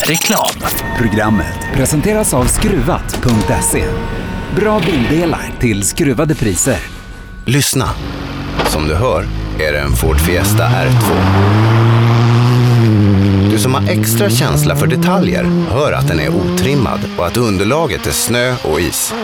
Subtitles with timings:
[0.00, 0.50] Reklam.
[0.98, 3.84] Programmet presenteras av Skruvat.se.
[4.56, 6.78] Bra bildelar till skruvade priser.
[7.44, 7.88] Lyssna.
[8.66, 9.24] Som du hör
[9.60, 11.16] är det en Ford Fiesta R2.
[13.50, 18.06] Du som har extra känsla för detaljer hör att den är otrimmad och att underlaget
[18.06, 19.14] är snö och is.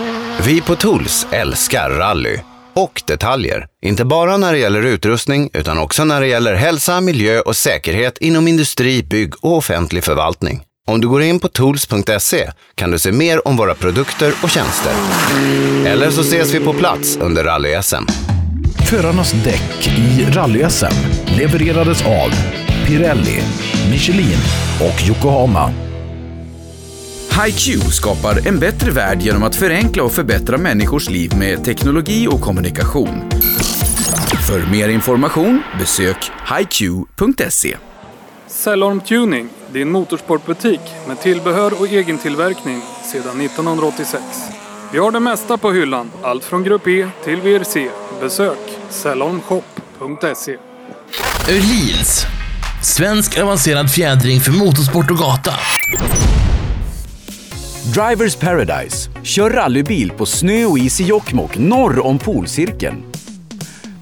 [0.47, 2.39] Vi på Tools älskar rally
[2.75, 3.67] och detaljer.
[3.83, 8.19] Inte bara när det gäller utrustning utan också när det gäller hälsa, miljö och säkerhet
[8.19, 10.63] inom industri, bygg och offentlig förvaltning.
[10.87, 14.93] Om du går in på tools.se kan du se mer om våra produkter och tjänster.
[15.87, 18.07] Eller så ses vi på plats under rally-SM.
[18.91, 20.95] Förarnas däck i rally-SM
[21.39, 22.31] levererades av
[22.87, 23.43] Pirelli,
[23.91, 24.39] Michelin
[24.81, 25.92] och Yokohama.
[27.33, 32.41] HiQ skapar en bättre värld genom att förenkla och förbättra människors liv med teknologi och
[32.41, 33.31] kommunikation.
[34.49, 37.77] För mer information besök hiq.se.
[38.47, 42.83] Cellorm Tuning, din motorsportbutik med tillbehör och egentillverkning
[43.13, 44.23] sedan 1986.
[44.93, 47.89] Vi har det mesta på hyllan, allt från Grupp E till VRC.
[48.21, 48.59] Besök
[48.91, 50.57] cellormshop.se.
[51.49, 52.27] Öhlins.
[52.83, 55.53] Svensk avancerad fjädring för motorsport och gata.
[57.83, 59.11] Drivers Paradise.
[59.23, 63.03] Kör rallybil på snö och is i Jokkmokk norr om polcirkeln.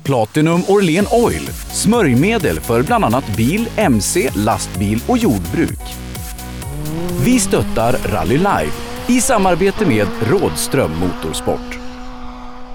[0.03, 1.49] Platinum Orlen Oil.
[1.73, 5.81] Smörjmedel för bland annat bil, mc, lastbil och jordbruk.
[7.25, 8.73] Vi stöttar Rally Live
[9.07, 11.80] i samarbete med Rådström Motorsport.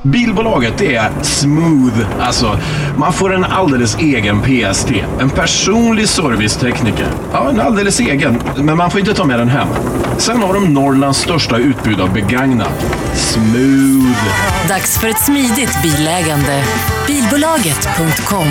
[0.05, 2.05] Bilbolaget det är smooth.
[2.19, 2.59] Alltså,
[2.97, 4.91] man får en alldeles egen PST.
[5.19, 7.07] En personlig servicetekniker.
[7.31, 8.41] Ja, en alldeles egen.
[8.57, 9.67] Men man får inte ta med den hem.
[10.17, 12.85] Sen har de Norrlands största utbud av begagnat.
[13.13, 14.23] Smooth.
[14.67, 16.63] Dags för ett smidigt bilägande.
[17.07, 18.47] Bilbolaget.com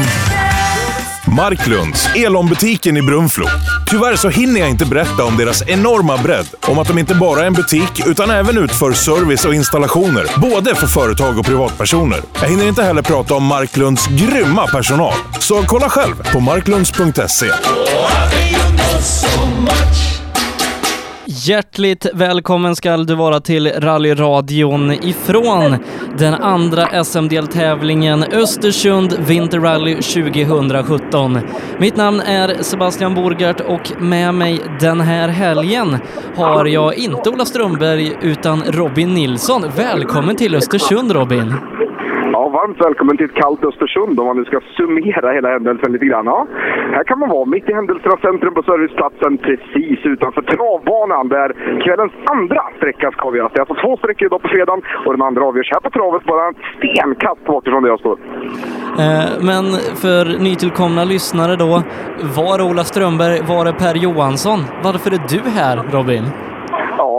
[1.27, 3.47] Marklunds, Elon-butiken i Brunflo.
[3.86, 6.47] Tyvärr så hinner jag inte berätta om deras enorma bredd.
[6.61, 10.27] Om att de inte bara är en butik, utan även utför service och installationer.
[10.36, 12.20] Både för företag och privatpersoner.
[12.41, 15.14] Jag hinner inte heller prata om Marklunds grymma personal.
[15.39, 17.51] Så kolla själv på marklunds.se.
[21.46, 25.77] Hjärtligt välkommen ska du vara till rallyradion ifrån
[26.18, 31.38] den andra SM-deltävlingen Östersund Vinterrally 2017.
[31.78, 35.98] Mitt namn är Sebastian Borgart och med mig den här helgen
[36.36, 39.64] har jag inte Ola Strömberg utan Robin Nilsson.
[39.77, 41.54] Välkommen till Östersund Robin!
[42.34, 46.06] Ja, varmt välkommen till ett kallt Östersund om man nu ska summera hela händelsen lite
[46.06, 46.27] grann.
[46.27, 46.46] Ja,
[46.96, 51.48] här kan man vara mitt i händelsernas centrum på serviceplatsen precis utanför travbanan där
[51.84, 53.52] kvällens andra sträcka ska avgöras.
[53.52, 56.24] Det är alltså två sträckor idag på fredagen och den andra avgörs här på travet
[56.24, 58.17] bara en stenkast bort ifrån där jag står.
[59.05, 59.64] Eh, men
[60.02, 61.72] för nytillkomna lyssnare då,
[62.39, 64.58] var Ola Strömberg, var är Per Johansson?
[64.84, 66.24] Varför är du här Robin?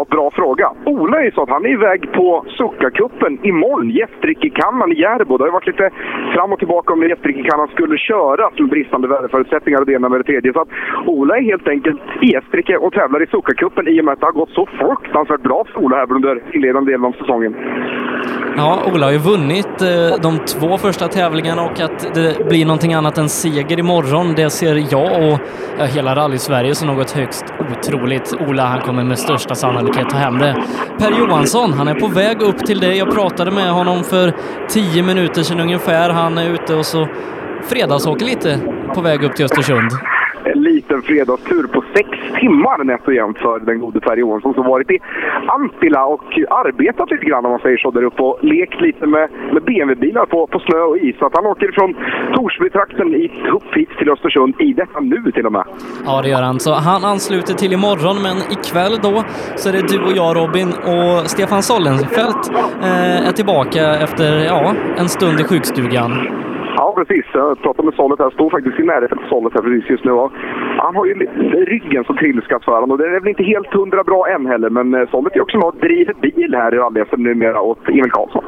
[0.10, 0.72] Ja, bra fråga.
[0.86, 3.90] Ola är så att han är iväg på Suckakuppen imorgon.
[3.90, 5.38] Gästrikekannan i Järbo.
[5.38, 5.90] Det har ju varit lite
[6.34, 10.24] fram och tillbaka om Gästrikekannan skulle köras med bristande väderförutsättningar och det ena med det
[10.24, 10.54] tredje.
[10.54, 10.68] Så att
[11.06, 14.26] Ola är helt enkelt i Gästrike och tävlar i Suckakuppen i och med att det
[14.26, 17.56] har gått så fruktansvärt bra för Ola här under inledande delen av säsongen.
[18.58, 22.94] Ja, Ola har ju vunnit eh, de två första tävlingarna och att det blir någonting
[22.94, 25.40] annat än seger imorgon, det ser jag och
[25.96, 28.34] hela rally-Sverige som något högst otroligt.
[28.48, 30.56] Ola, han kommer med största sannolikhet ta hem det.
[31.00, 32.98] Per Johansson, han är på väg upp till dig.
[32.98, 34.34] Jag pratade med honom för
[34.70, 36.10] tio minuter sedan ungefär.
[36.10, 37.08] Han är ute och så
[37.70, 38.60] fredagsåker lite
[38.96, 39.92] på väg upp till Östersund
[40.46, 44.66] en liten fredagstur på sex timmar nätt och jämnt för den gode Per Johansson som
[44.66, 45.00] varit i
[45.48, 49.30] Antilla och arbetat lite grann om man säger så där uppe och lekt lite med,
[49.54, 51.16] med BMW-bilar på, på snö och is.
[51.20, 51.96] Så att han åker från
[52.36, 53.08] Torsbytrakten
[53.58, 55.64] upp hit till Östersund i detta nu till och med.
[56.06, 56.60] Ja, det gör han.
[56.60, 59.24] Så han ansluter till imorgon, men ikväll då
[59.56, 62.52] så är det du och jag Robin och Stefan Sollenfelt
[62.82, 66.12] eh, är tillbaka efter ja, en stund i sjukstugan.
[66.78, 67.26] Ja, precis.
[67.34, 68.30] Jag pratade med Sollet här.
[68.30, 70.12] Står faktiskt i närheten av Sollet här precis just nu.
[70.78, 71.14] Han har ju
[71.74, 74.70] ryggen som trilskas för honom och det är väl inte helt hundra bra än heller.
[74.70, 78.12] Men eh, Sollet är också med och driver bil här i rally numera åt Emil
[78.12, 78.44] Karlsson.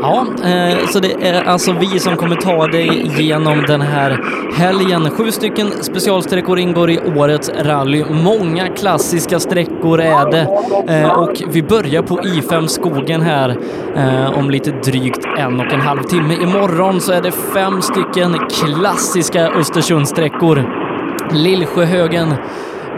[0.00, 4.10] Ja, eh, så det är alltså vi som kommer ta dig genom den här
[4.58, 5.10] helgen.
[5.10, 8.04] Sju stycken specialsträckor ingår i årets rally.
[8.24, 10.44] Många klassiska sträckor är det.
[10.92, 13.48] Eh, och vi börjar på I5 Skogen här
[13.96, 16.34] eh, om lite drygt en och en halv timme.
[16.34, 20.64] Imorgon så är det fem fem stycken klassiska Östersundssträckor.
[21.32, 22.34] Lillsjöhögen,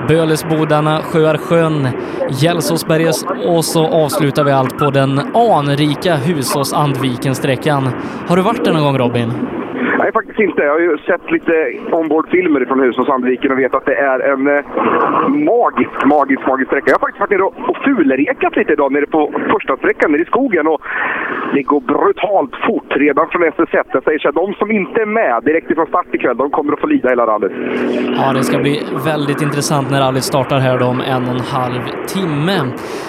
[0.09, 1.89] Bölesbodarna, Sjöarsjön,
[2.31, 3.15] Gällsåsberget
[3.47, 7.91] och så avslutar vi allt på den anrika Husås-Andviken-sträckan.
[8.29, 9.33] Har du varit där någon gång Robin?
[10.05, 10.63] Nej, faktiskt inte.
[10.63, 11.53] Jag har ju sett lite
[11.93, 14.65] ombordfilmer från Hus och Sandviken och vet att det är en eh,
[15.29, 16.91] magisk, magisk, magisk sträcka.
[16.91, 20.25] Jag har faktiskt varit nere och, fulrekat lite idag nere på första sträckan nere i
[20.25, 20.81] skogen och
[21.55, 23.85] det går brutalt fort redan från SS1.
[23.93, 26.73] Jag säger så här, de som inte är med direkt ifrån start ikväll, de kommer
[26.73, 27.53] att få lida hela rallyt.
[28.17, 31.47] Ja, det ska bli väldigt intressant när rallyt startar här då om en och en
[31.59, 32.57] halv timme.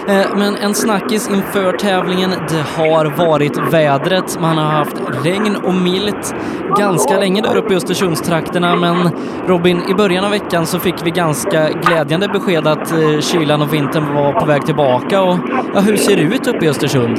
[0.08, 4.38] Eh, Men en snackis inför tävlingen, det har varit vädret.
[4.42, 6.36] Man har haft regn och milt
[6.86, 9.10] ganska länge där uppe i Östersundstrakterna, men
[9.48, 13.74] Robin, i början av veckan så fick vi ganska glädjande besked att eh, kylan och
[13.74, 15.22] vintern var på väg tillbaka.
[15.22, 15.38] Och,
[15.74, 17.18] ja, hur ser det ut uppe i Östersund?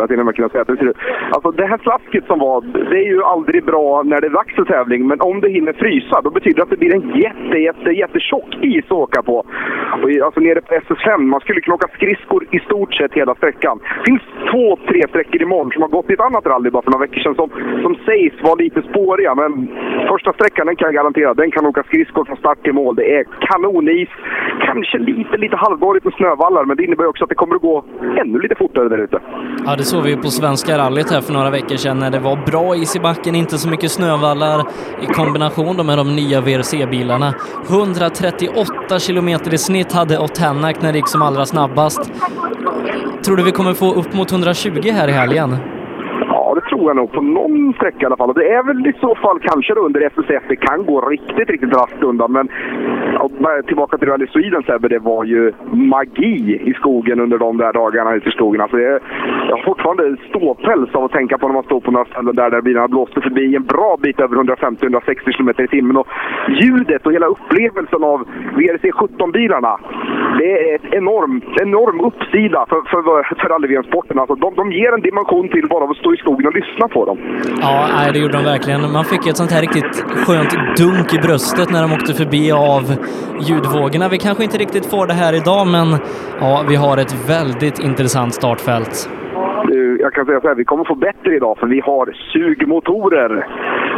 [0.00, 0.96] Skulle jag till och med kunna säga att det ser ut.
[1.32, 2.60] Alltså det här slasket som var,
[2.90, 5.06] det är ju aldrig bra när det är dags för tävling.
[5.06, 8.50] Men om det hinner frysa, då betyder det att det blir en jätte, jätte, jättetjock
[8.62, 9.36] is att åka på.
[10.02, 13.78] Och alltså nere på SS5, man skulle kunna åka skridskor i stort sett hela sträckan.
[13.98, 16.90] Det finns två, tre sträckor imorgon som har gått i ett annat rally bara för
[16.90, 17.50] några veckor sedan som,
[17.82, 19.34] som sägs vara lite spåriga.
[19.34, 19.52] Men
[20.08, 22.94] första sträckan, den kan jag garantera, den kan åka skridskor från start till mål.
[22.96, 24.08] Det är kanonis.
[24.66, 27.84] Kanske lite, lite halvdåligt med snövallar, men det innebär också att det kommer att gå
[28.20, 29.18] ännu lite fortare där ute.
[29.66, 32.18] Ja, det såg vi ju på Svenska rallyt här för några veckor sedan när det
[32.18, 34.64] var bra is i backen, inte så mycket snövallar
[35.02, 37.34] i kombination med de nya VRC-bilarna.
[37.68, 42.10] 138 kilometer i snitt hade Otanak när det gick som allra snabbast.
[43.24, 45.56] Tror du vi kommer få upp mot 120 här i helgen?
[46.50, 47.12] Ja, det tror jag nog.
[47.12, 48.28] På någon sträcka i alla fall.
[48.28, 50.40] Och det är väl i så fall kanske då under SS1.
[50.48, 52.32] Det kan gå riktigt, riktigt raskt undan.
[52.32, 52.48] Men
[53.14, 53.28] ja,
[53.66, 58.14] tillbaka till Rally Sweden Sebbe, det var ju magi i skogen under de där dagarna
[58.14, 58.60] ute i skogen.
[58.60, 59.00] Alltså, det,
[59.48, 62.50] jag har fortfarande ståpäls av att tänka på när man står på några ställen där,
[62.50, 65.96] där bilarna blåste förbi en bra bit över 150-160 km i timmen.
[65.96, 66.08] Och
[66.48, 68.18] ljudet och hela upplevelsen av
[68.56, 69.80] VRC 17-bilarna.
[70.38, 74.18] Det är ett enorm, enorm uppsida för, för, för rally-VM-sporten.
[74.18, 76.88] Alltså, de, de ger en dimension till bara av att stå i skogen och lyssna
[76.88, 77.18] på dem.
[77.60, 78.92] Ja, nej, det gjorde de verkligen.
[78.92, 82.96] Man fick ett sånt här riktigt skönt dunk i bröstet när de åkte förbi av
[83.40, 84.08] ljudvågorna.
[84.08, 85.96] Vi kanske inte riktigt får det här idag, men
[86.40, 89.10] ja, vi har ett väldigt intressant startfält.
[89.68, 93.46] Du, Jag kan säga så här, vi kommer få bättre idag för vi har sugmotorer.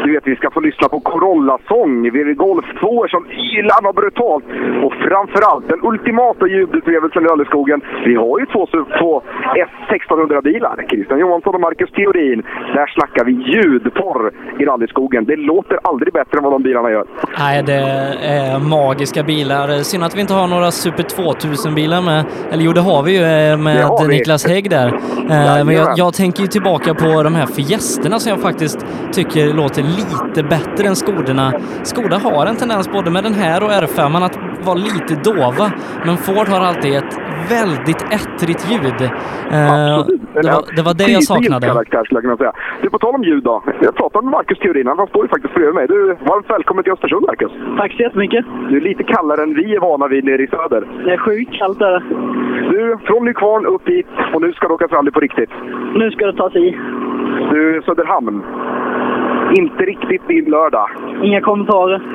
[0.04, 2.10] Du vet, vi ska få lyssna på Corolla-sång.
[2.36, 4.44] Golf 2 som ylar och brutalt.
[4.84, 7.80] Och framförallt den ultimata jubeltrevelsen i Rallyskogen.
[8.04, 8.66] Vi har ju två,
[8.98, 9.22] två
[9.88, 10.84] S1600-bilar.
[10.90, 12.42] Christian Johansson och Marcus Theorin.
[12.74, 15.24] Där snackar vi ljudporr i Rallyskogen.
[15.24, 17.04] Det låter aldrig bättre än vad de bilarna gör.
[17.38, 17.82] Nej, det
[18.38, 19.68] är magiska bilar.
[19.68, 22.24] Synd att vi inte har några Super 2000-bilar med.
[22.52, 24.08] Eller jo, det har vi ju eh, med.
[24.08, 24.88] Niklas Hägg där.
[25.32, 28.78] Eh, Men jag, jag tänker ju tillbaka på de här Fiesterna som jag faktiskt
[29.12, 31.52] tycker låter lite bättre än Skodorna.
[31.84, 35.72] Skoda har en tendens både med den här och R5 att vara lite dova,
[36.04, 37.16] men Ford har alltid ett
[37.56, 39.00] väldigt ettrigt ljud.
[39.02, 40.06] Eh,
[40.42, 41.66] Det var det, var det jag saknade.
[41.66, 42.52] karaktär skulle jag kunna säga.
[42.82, 43.62] Du, på tal om ljud då.
[43.80, 44.86] Jag pratade med Marcus Theorin.
[44.86, 45.86] Han står ju faktiskt bredvid mig.
[45.88, 47.52] Du, varmt välkommen till Östersund, Marcus.
[47.78, 48.44] Tack så jättemycket.
[48.70, 50.82] Du är lite kallare än vi är vana vid nere i söder.
[51.04, 51.98] Det är sjukt kallt där.
[52.72, 55.50] Du, från Nykvarn upp hit och nu ska du åka rally på riktigt.
[55.94, 56.76] Nu ska det tas i.
[57.52, 58.42] Du, Söderhamn.
[59.60, 60.88] Inte riktigt din lördag.
[61.22, 62.02] Inga kommentarer.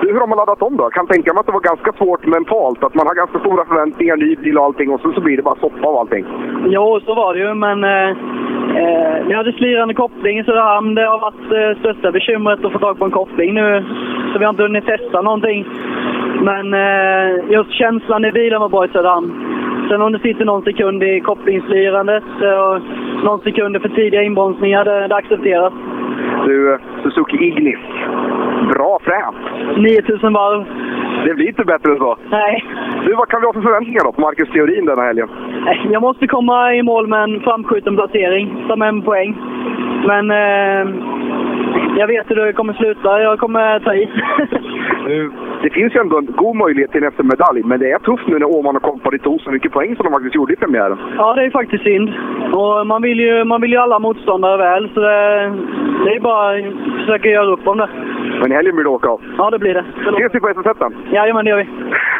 [0.00, 0.84] Du, hur har man laddat om då?
[0.84, 2.84] Jag kan tänka mig att det var ganska svårt mentalt.
[2.84, 5.42] Att man har ganska stora förväntningar, ny bil och allting och så, så blir det
[5.42, 6.24] bara soppa av allting.
[6.66, 8.10] jo, så var det ju, men eh,
[8.80, 10.94] eh, vi hade slirande koppling i Söderhamn.
[10.94, 13.84] Det har varit eh, största bekymret att få tag på en koppling nu.
[14.32, 15.66] Så vi har inte hunnit testa någonting.
[16.40, 19.30] Men eh, just känslan i bilen var bra i Söderhamn.
[19.88, 22.24] Sen om det sitter någon sekund i kopplingslirandet
[22.64, 22.80] och
[23.24, 25.72] någon sekund för tidiga inbromsningar, det, det accepteras.
[26.46, 27.78] Du, Suzuki Ignis.
[28.74, 29.36] Bra fränt.
[29.76, 30.64] 9000 varv.
[31.24, 32.16] Det blir inte bättre än så.
[32.30, 32.64] Nej.
[33.06, 35.28] Du, vad kan vi ha för förväntningar då på Marcus Theorin den här helgen?
[35.64, 39.36] Nej, Jag måste komma i mål med en framskjuten placering, ta med en poäng.
[40.06, 40.94] Men eh,
[41.98, 43.22] jag vet hur det kommer sluta.
[43.22, 44.08] Jag kommer ta i.
[45.62, 48.38] Det finns ju ändå en god möjlighet till en SM-medalj, men det är tufft nu
[48.38, 50.98] när Åman och kompani tog så mycket poäng som de faktiskt gjorde i premiären.
[51.16, 52.08] ja, det är faktiskt synd.
[52.52, 55.16] Och man vill ju, man vill ju alla motståndare väl, så det,
[56.04, 57.88] det är bara att försöka göra upp om det.
[58.40, 59.20] Men i helgen blir det åka av.
[59.38, 59.84] Ja, det blir det.
[60.18, 60.94] Ses vi på SS1 sen?
[61.12, 61.68] Jajamän, det gör vi.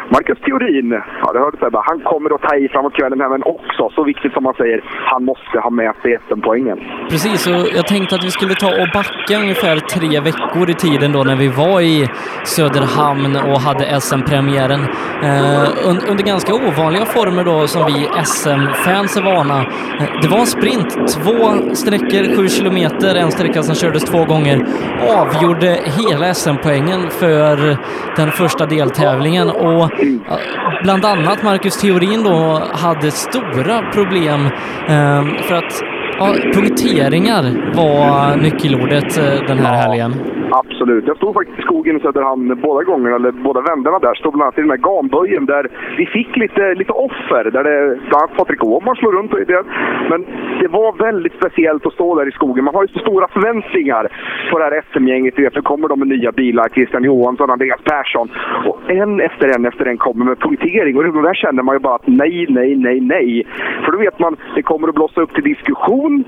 [0.09, 3.43] Marcus Theorin, ja det hörde Sebbe, han kommer att ta i framåt kvällen här, men
[3.43, 4.79] också, så viktigt som man säger,
[5.11, 6.79] han måste ha med sig SM-poängen.
[7.09, 10.73] Precis, och jag tänkte att vi skulle ta och backa ungefär ungefär tre veckor i
[10.73, 12.07] tiden då när vi var i
[12.45, 14.81] Söderhamn och hade SM-premiären.
[15.23, 19.59] Eh, un- under ganska ovanliga former då som vi SM-fans är vana.
[19.99, 24.65] Eh, det var en sprint, två sträckor, sju kilometer, en sträcka som kördes två gånger,
[25.17, 27.77] avgjorde hela SM-poängen för
[28.15, 30.37] den första deltävlingen och eh,
[30.83, 34.45] bland annat Marcus Theorin då hade stora problem
[34.87, 35.81] eh, för att
[36.19, 37.43] Ja, punkteringar
[37.75, 40.11] var nyckelordet eh, den här helgen.
[40.51, 41.07] Absolut.
[41.07, 44.13] Jag stod faktiskt i skogen i Söderhamn båda gångerna, eller båda vändarna där.
[44.15, 45.63] Stod bland annat i den här gamböjen där
[45.97, 47.43] vi fick lite, lite offer.
[47.55, 49.33] Där det, bland annat Patrik Åhman slår runt.
[49.33, 49.63] Och det.
[50.09, 50.25] Men
[50.61, 52.63] det var väldigt speciellt att stå där i skogen.
[52.65, 54.03] Man har ju så stora förväntningar
[54.51, 55.37] på det här SM-gänget.
[55.37, 56.69] Nu kommer de med nya bilar.
[56.69, 58.27] Christian Johansson, Andreas Persson.
[58.67, 60.97] Och en efter en efter en kommer med punktering.
[60.97, 63.47] Och där känner man ju bara att nej, nej, nej, nej.
[63.83, 66.23] För då vet man det kommer att blossa upp till diskussion diskussion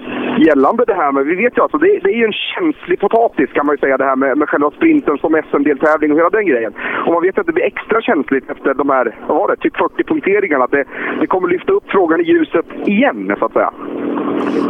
[0.45, 1.11] gällande det här.
[1.11, 3.79] Men vi vet ju alltså, det, det är ju en känslig potatis kan man ju
[3.79, 6.73] säga det här med, med själva sprinten som SM-deltävling och hela den grejen.
[7.05, 9.77] Och man vet att det blir extra känsligt efter de här, vad var det, typ
[9.77, 10.63] 40 punkteringarna.
[10.63, 10.85] Att det,
[11.19, 13.71] det kommer lyfta upp frågan i ljuset igen, så att säga.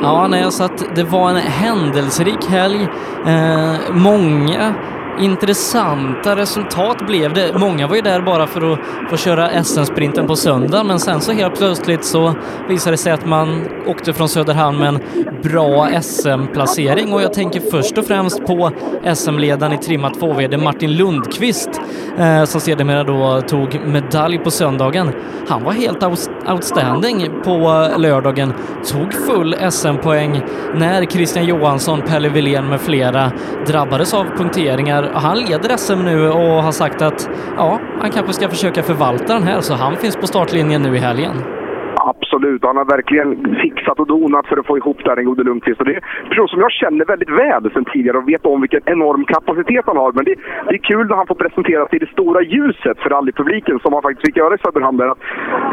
[0.02, 2.82] Ja, när jag satt, det var en händelserik helg.
[3.34, 3.76] Eh,
[4.10, 4.74] många
[5.20, 7.58] intressanta resultat blev det.
[7.60, 11.32] Många var ju där bara för att få köra SM-sprinten på söndag, men sen så
[11.32, 12.34] helt plötsligt så
[12.70, 15.00] visade det sig att man åkte från Söderhamn med en
[15.44, 18.72] bra SM-placering och jag tänker först och främst på
[19.14, 21.70] SM-ledaren i trimmat 2VD Martin Lundqvist
[22.18, 25.12] eh, som sedermera då tog medalj på söndagen.
[25.48, 26.04] Han var helt
[26.48, 28.54] outstanding på lördagen,
[28.92, 30.42] tog full SM-poäng
[30.76, 33.32] när Christian Johansson, Pelle Wilén med flera
[33.68, 38.50] drabbades av punkteringar han leder SM nu och har sagt att ja, han kanske ska
[38.50, 41.44] försöka förvalta den här, så han finns på startlinjen nu i helgen.
[42.38, 42.64] Absolut.
[42.64, 43.30] Han har verkligen
[43.62, 45.80] fixat och donat för att få ihop det här, den gode Lundqvist.
[45.80, 48.62] Och det är en person som jag känner väldigt väl sedan tidigare och vet om
[48.62, 50.12] vilken enorm kapacitet han har.
[50.12, 50.36] Men det,
[50.68, 54.02] det är kul när han får presenteras i det stora ljuset för rallypubliken som han
[54.02, 54.98] faktiskt fick göra i Söderhamn.
[54.98, 55.14] Där.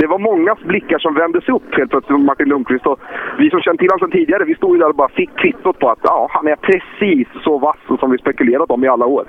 [0.00, 2.86] Det var mångas blickar som vändes upp helt plötsligt mot Martin Lundqvist.
[2.86, 2.98] Och
[3.38, 5.78] vi som känt till honom sedan tidigare, vi stod ju där och bara fick kvittot
[5.78, 9.24] på att ja, han är precis så vass som vi spekulerat om i alla år.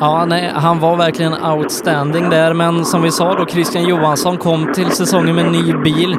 [0.00, 4.60] Ja, nej, han var verkligen outstanding där, men som vi sa då, Christian Johansson kom
[4.72, 6.12] till säsongen med en ny bil.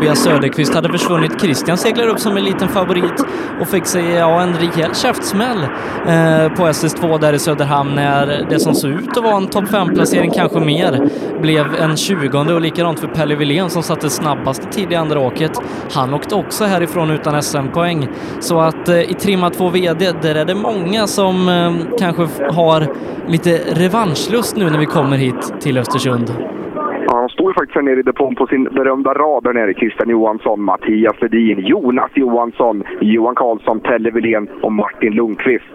[0.00, 1.40] Tobias Söderqvist hade försvunnit.
[1.40, 3.24] Christian seglar upp som en liten favorit
[3.60, 5.62] och fick sig ja, en rejäl käftsmäll
[6.06, 9.64] eh, på SS2 där i Söderhamn när det som såg ut att vara en topp
[9.64, 11.08] 5-placering, kanske mer,
[11.40, 15.52] blev en 20 och likadant för Pelle Wilén som satte snabbaste tid i andra åket.
[15.92, 18.08] Han åkte också härifrån utan SM-poäng.
[18.40, 22.94] Så att eh, i trimma 2 VD, där är det många som eh, kanske har
[23.28, 26.34] lite revanschlust nu när vi kommer hit till Östersund.
[27.06, 29.74] Ja, han står ju faktiskt här nere i depån på sin berömda rad där nere.
[29.74, 35.74] Christian Johansson, Mattias Ledin, Jonas Johansson, Johan Karlsson, Pelle Wilén och Martin Lundqvist.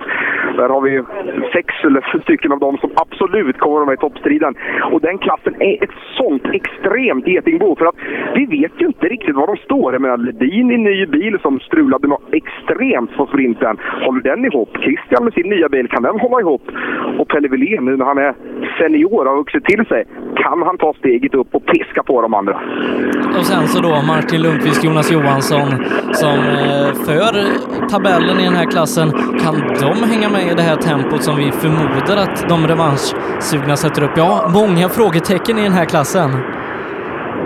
[0.58, 1.04] Där har vi
[1.54, 4.56] sex eller stycken av dem som absolut kommer att vara i toppstriden.
[4.92, 7.76] Och den klassen är ett sånt extremt getingbo.
[7.76, 7.96] För att
[8.36, 9.94] vi vet ju inte riktigt var de står.
[9.94, 13.78] Jag menar, Ledin i ny bil som strulade något extremt på sprinten.
[14.06, 14.70] Håller den ihop?
[14.82, 16.72] Christian med sin nya bil, kan den hålla ihop?
[17.18, 18.34] Och Pelle Wilén, nu när han är
[18.78, 20.04] senior och har vuxit till sig,
[20.36, 22.60] kan han ta steget upp och piska på de andra?
[23.38, 25.68] Och sen så då Martin Lundqvist, Jonas Johansson
[26.12, 27.32] som eh, för
[27.90, 29.12] tabellen i den här klassen.
[29.12, 34.04] Kan de hänga med i det här tempot som vi förmodar att de revanschsugna sätter
[34.04, 34.12] upp?
[34.16, 36.30] Ja, många frågetecken i den här klassen.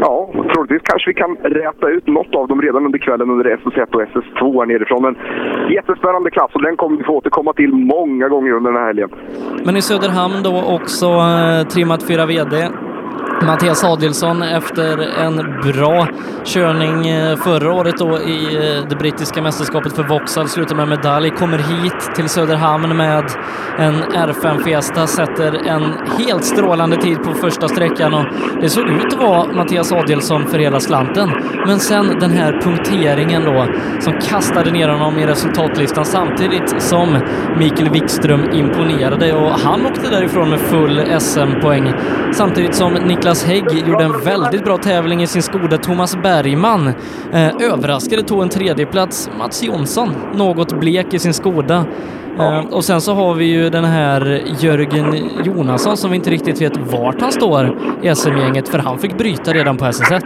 [0.02, 3.96] Ja, troligtvis kanske vi kan räta ut något av dem redan under kvällen under SS1
[3.96, 5.02] och SS2 här nerifrån.
[5.02, 5.16] Men
[5.72, 9.10] jättespännande klass och den kommer vi få återkomma till många gånger under den här helgen.
[9.66, 12.56] Men i Söderhamn då också eh, trimmat 4 VD.
[13.46, 16.08] Mattias Adielsson efter en bra
[16.46, 21.30] körning eh, förra året då i eh, det brittiska mästerskapet för Vauxhall, slutar med medalj,
[21.30, 23.24] kommer hit till Söderhamn med
[23.78, 25.84] en R5 Fiesta, sätter en
[26.18, 28.26] helt strålande tid på första sträckan och
[28.62, 31.30] det såg ut att vara Mattias Adielsson för hela slanten.
[31.68, 33.68] Men sen den här punkteringen då
[34.00, 37.20] som kastade ner honom i resultatlistan samtidigt som
[37.58, 41.94] Mikael Wikström imponerade och han åkte därifrån med full SM-poäng
[42.34, 45.78] samtidigt som Niklas Niklas Hägg gjorde en väldigt bra tävling i sin Skoda.
[45.78, 46.88] Thomas Bergman
[47.34, 49.30] eh, överraskade, tog en tredjeplats.
[49.38, 51.86] Mats Jonsson, något blek i sin Skoda.
[52.40, 56.62] Eh, och sen så har vi ju den här Jörgen Jonasson som vi inte riktigt
[56.62, 60.22] vet vart han står i SM-gänget, för han fick bryta redan på SS1.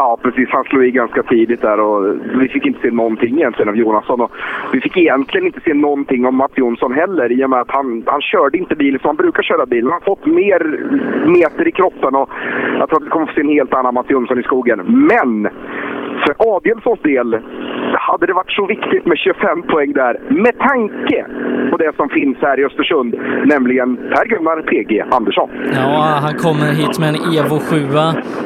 [0.00, 0.48] Ja, precis.
[0.50, 4.20] Han slog i ganska tidigt där och vi fick inte se någonting egentligen av Jonasson.
[4.20, 4.30] Och
[4.72, 8.02] vi fick egentligen inte se någonting av Mats Jonsson heller i och med att han,
[8.06, 9.84] han körde inte bilen som han brukar köra bil.
[9.84, 10.60] Han har fått mer
[11.26, 12.30] meter i kroppen och
[12.78, 14.78] jag tror att vi kommer få se en helt annan Mats Jonsson i skogen.
[14.86, 15.48] Men
[16.24, 17.28] för Adielssons del
[17.94, 21.26] hade det varit så viktigt med 25 poäng där med tanke
[21.70, 25.50] på det som finns här i Östersund, nämligen Per-Gunnar PG Andersson.
[25.74, 27.76] Ja, han kommer hit med en Evo 7.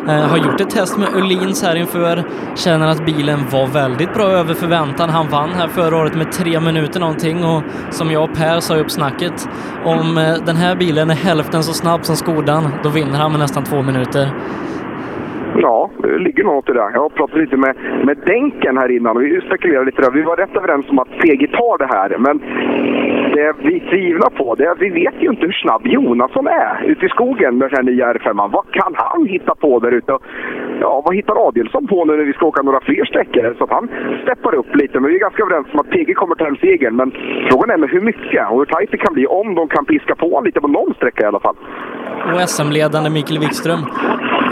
[0.08, 2.22] Eh, har gjort ett test med Öhlins här inför.
[2.54, 5.10] Känner att bilen var väldigt bra över förväntan.
[5.10, 8.76] Han vann här förra året med tre minuter någonting och som jag och Per sa
[8.76, 9.48] upp snacket,
[9.84, 13.40] om eh, den här bilen är hälften så snabb som Skodan, då vinner han med
[13.40, 14.28] nästan två minuter.
[15.56, 16.90] Ja, det ligger något i det.
[16.94, 20.11] Jag har pratat lite med, med Denken här innan och vi spekulerade lite där.
[20.11, 22.38] Vi var rätt överens om att PG tar det här, men
[23.35, 26.85] det vi tvivlar på det är att vi vet ju inte hur snabb Jonasson är
[26.87, 28.50] ute i skogen med den här nya R5.
[28.52, 30.18] Vad kan han hitta på där ute?
[30.80, 33.54] Ja, vad hittar Adielsson på nu när vi ska åka några fler sträckor?
[33.59, 33.88] Så att han
[34.23, 35.00] steppar upp lite.
[35.00, 36.97] Men vi är ganska överens om att PG kommer ta hem segern.
[36.97, 37.11] Men
[37.50, 40.14] frågan är med hur mycket och hur tajt det kan bli om de kan piska
[40.14, 41.56] på lite på någon sträcka i alla fall.
[42.35, 43.82] Och SM-ledande Mikael Wikström,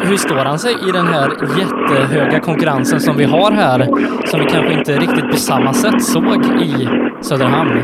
[0.08, 1.28] hur står han sig i den här
[1.58, 3.78] jättehöga konkurrensen som vi har här,
[4.26, 6.88] som vi kanske inte riktigt på samma sätt såg i
[7.20, 7.82] Söderhamn?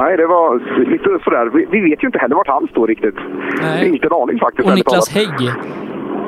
[0.00, 0.60] Nej, det var
[0.90, 1.50] lite sådär.
[1.54, 3.16] Vi, vi vet ju inte heller vart han står riktigt.
[3.62, 3.88] Nej.
[3.88, 4.68] Inte en aning faktiskt.
[4.68, 5.14] Och Niklas.
[5.14, 5.50] Hägg,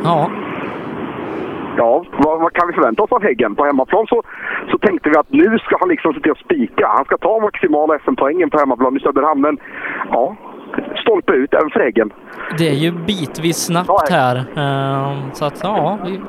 [0.04, 0.30] ja,
[1.76, 3.54] Ja, vad, vad kan vi förvänta oss av Häggen?
[3.54, 4.22] På hemmaplan så,
[4.70, 6.86] så tänkte vi att nu ska han liksom se till att spika.
[6.96, 9.40] Han ska ta maximala SM-poängen på hemmaplan i Söderhamn.
[9.40, 9.58] Men
[10.10, 10.36] ja,
[11.02, 11.80] stolpe ut även för
[12.58, 14.36] det är ju bitvis snabbt här.
[14.56, 16.20] Eh, Så att ja, vi,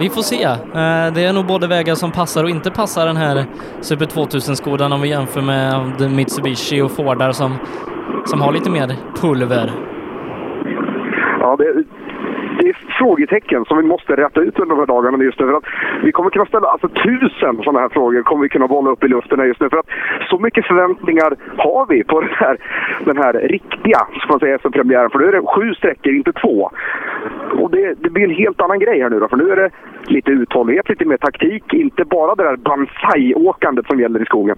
[0.00, 0.42] vi får se.
[0.44, 3.44] Eh, Det är nog både vägar som passar och inte passar den här
[3.80, 7.54] Super 2000-skodan om vi jämför med den Mitsubishi och Fordar som,
[8.24, 9.70] som har lite mer pulver.
[11.40, 11.84] Ja, det,
[12.98, 15.46] frågetecken som vi måste rätta ut under de här dagarna just nu.
[15.46, 15.64] För att
[16.02, 19.08] vi kommer kunna ställa alltså tusen sådana här frågor kommer vi kunna bolla upp i
[19.08, 19.68] luften just nu.
[19.68, 19.88] För att
[20.30, 22.56] så mycket förväntningar har vi på den här,
[23.04, 25.10] den här riktiga ska man säga, SM-premiären.
[25.10, 26.70] För nu är det sju sträckor, inte två.
[27.60, 29.28] Och det, det blir en helt annan grej här nu då.
[29.28, 29.70] För nu är det
[30.06, 31.74] lite uthållighet, lite mer taktik.
[31.74, 34.56] Inte bara det där Banzai-åkandet som gäller i skogen.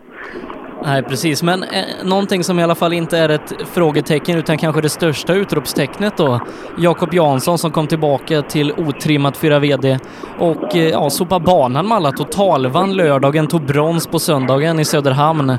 [0.83, 1.43] Nej, precis.
[1.43, 1.69] Men eh,
[2.05, 6.41] någonting som i alla fall inte är ett frågetecken utan kanske det största utropstecknet då.
[6.79, 9.99] Jakob Jansson som kom tillbaka till otrimmat 4 VD
[10.39, 15.51] och eh, ja, sopa banan med alla totalvann lördagen, tog brons på söndagen i Söderhamn.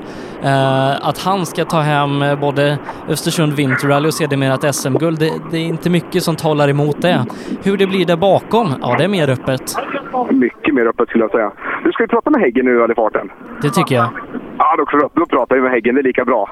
[0.44, 2.78] Eh, att han ska ta hem eh, både
[3.10, 7.26] Östersund Vinterrally och sedermera ett SM-guld, det, det är inte mycket som talar emot det.
[7.64, 9.62] Hur det blir där bakom, ja det är mer öppet.
[10.32, 11.52] Mycket mer öppet skulle jag säga.
[11.86, 13.30] Nu ska vi prata med Häggen nu i farten.
[13.62, 14.10] Det tycker jag.
[14.60, 15.96] Ja, då, då pratar vi med Häggen.
[15.96, 16.50] Det är lika bra.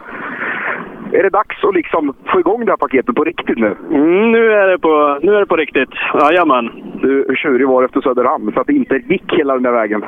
[1.12, 3.76] Är det dags att liksom få igång det här paketet på riktigt nu?
[3.92, 5.90] Mm, nu, är det på, nu är det på riktigt.
[6.14, 6.70] Jajamän.
[7.02, 9.72] Du, hur tjurig var du efter Söderhamn så att det inte gick hela den där
[9.72, 10.04] vägen?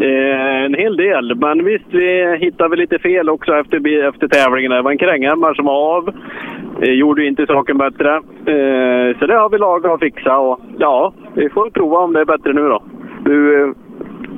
[0.00, 4.70] Eh, en hel del, men visst, vi hittade väl lite fel också efter, efter tävlingen.
[4.70, 6.14] Det var en kränghämmare som var av.
[6.82, 8.16] Eh, gjorde inte saken bättre.
[8.16, 12.20] Eh, så det har vi lagat och fixat och ja, vi får prova om det
[12.20, 12.82] är bättre nu då.
[13.24, 13.70] Du, eh,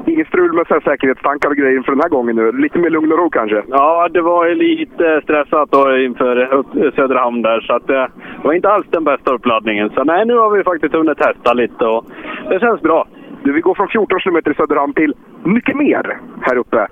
[0.06, 2.52] inget strul med så säkerhetstankar och grejer för den här gången nu?
[2.52, 3.62] Lite mer lugn och ro kanske?
[3.68, 6.64] Ja, det var lite stressat då inför
[6.96, 8.06] Söderhamn där, så att eh,
[8.42, 9.90] det var inte alls den bästa uppladdningen.
[9.90, 12.04] Så nej, nu har vi faktiskt hunnit testa lite och
[12.50, 13.06] det känns bra.
[13.42, 16.86] Du, vi går från 14 km i Söderhamn till mycket mer här uppe.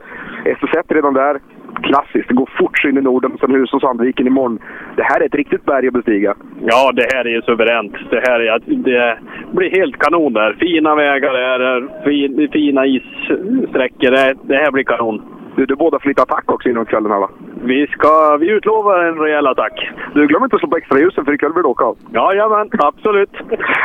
[0.44, 1.40] SS1 redan där.
[1.82, 2.28] Klassiskt.
[2.28, 4.58] Det går fort in i Norden, sen hus och Sandviken imorgon.
[4.96, 6.34] Det här är ett riktigt berg att bestiga.
[6.60, 7.94] Ja, det här är ju suveränt.
[8.10, 9.18] Det här är, det
[9.52, 10.56] blir helt kanon där.
[10.60, 14.10] Fina vägar där, fin, fina issträckor.
[14.10, 15.22] Det, det här blir kanon.
[15.56, 17.30] Du, du båda får lite attack också inom kvällen här va?
[17.64, 19.90] Vi, ska, vi utlovar en rejäl attack.
[20.14, 21.96] Du, glöm inte att slå på extra ljusen för ikväll blir det åka av.
[22.14, 23.30] Jajamän, absolut.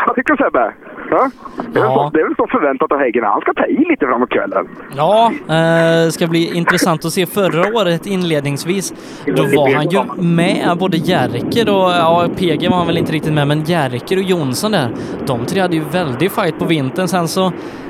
[0.07, 0.73] Vad tycker du Sebbe?
[1.09, 1.29] Ja?
[1.73, 3.23] Det, är så, det är väl så förväntat av Häggen.
[3.23, 4.67] Han ska ta i lite framåt kvällen.
[4.95, 7.25] Ja, eh, ska bli intressant att se.
[7.25, 8.93] Förra året inledningsvis,
[9.25, 13.33] då var han ju med både Jerker och, ja PG var han väl inte riktigt
[13.33, 14.89] med, men Jerker och Jonsson där,
[15.27, 17.07] de tre hade ju väldigt fight på vintern.
[17.07, 17.45] Sen så,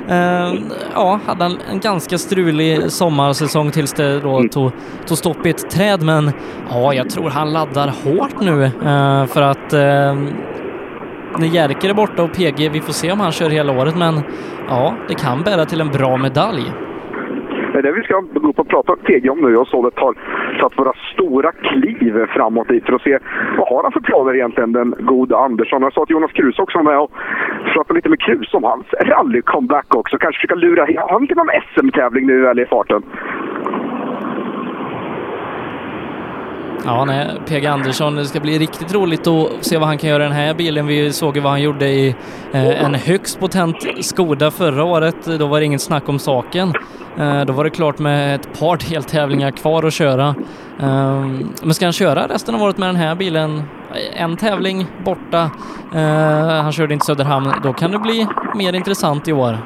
[0.08, 0.54] eh,
[0.94, 4.70] ja, hade han en ganska strulig sommarsäsong tills det då tog,
[5.06, 6.02] tog stopp i ett träd.
[6.02, 6.30] Men
[6.70, 10.14] ja, jag tror han laddar hårt nu eh, för att eh,
[11.38, 14.14] när Jerker är borta och PG, vi får se om han kör hela året, men
[14.68, 16.72] ja, det kan bära till en bra medalj.
[17.72, 19.50] Det är det vi ska gå upp och prata med PG om nu.
[19.50, 20.14] Jag och Solet har
[20.60, 23.18] satt våra stora kliv framåt dit för att se
[23.58, 25.82] vad har han för planer egentligen, den gode Andersson.
[25.82, 27.10] Jag sa att Jonas Kruse också var med och
[27.72, 30.18] pratade lite med Kruse om hans rally-comeback också.
[30.18, 30.82] Kanske försöka lura...
[30.82, 33.02] Har han inte någon SM-tävling nu eller i farten?
[36.84, 40.22] Ja, nej, PG Andersson, det ska bli riktigt roligt att se vad han kan göra
[40.22, 40.86] i den här bilen.
[40.86, 42.08] Vi såg ju vad han gjorde i
[42.52, 45.38] eh, en högst potent Skoda förra året.
[45.38, 46.72] Då var det inget snack om saken.
[47.18, 50.34] Eh, då var det klart med ett par deltävlingar kvar att köra.
[50.80, 51.26] Eh,
[51.62, 53.62] men ska han köra resten av året med den här bilen,
[54.16, 55.50] en tävling borta,
[55.94, 59.58] eh, han körde inte Söderhamn, då kan det bli mer intressant i år.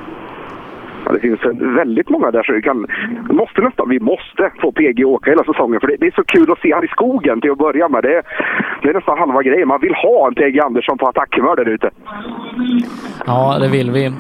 [1.04, 2.86] Ja, det finns väldigt många där så vi kan...
[3.30, 6.52] Måste nästan, vi måste få PG åka hela säsongen för det, det är så kul
[6.52, 8.02] att se han i skogen till att börja med.
[8.02, 8.22] Det
[8.82, 9.68] det är nästan halva grejen.
[9.68, 11.90] Man vill ha en PG Andersson på attackhumör där ute.
[13.26, 14.04] Ja, det vill vi.
[14.06, 14.12] Eh,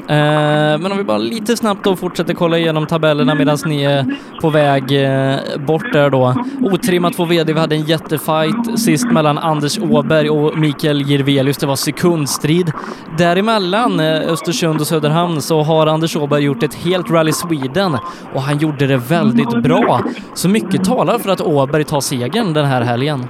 [0.80, 4.04] men om vi bara lite snabbt då fortsätter kolla igenom tabellerna medan ni är
[4.40, 6.34] på väg eh, bort där då.
[6.60, 11.58] Otrimmat 2 VD, vi hade en jättefight sist mellan Anders Åberg och Mikael Jirvelius.
[11.58, 12.72] Det var sekundstrid.
[13.18, 17.98] Däremellan eh, Östersund och Söderhamn så har Anders Åberg gjort ett helt Rally Sweden
[18.34, 20.00] och han gjorde det väldigt bra.
[20.34, 23.20] Så mycket talar för att Åberg tar segern den här helgen.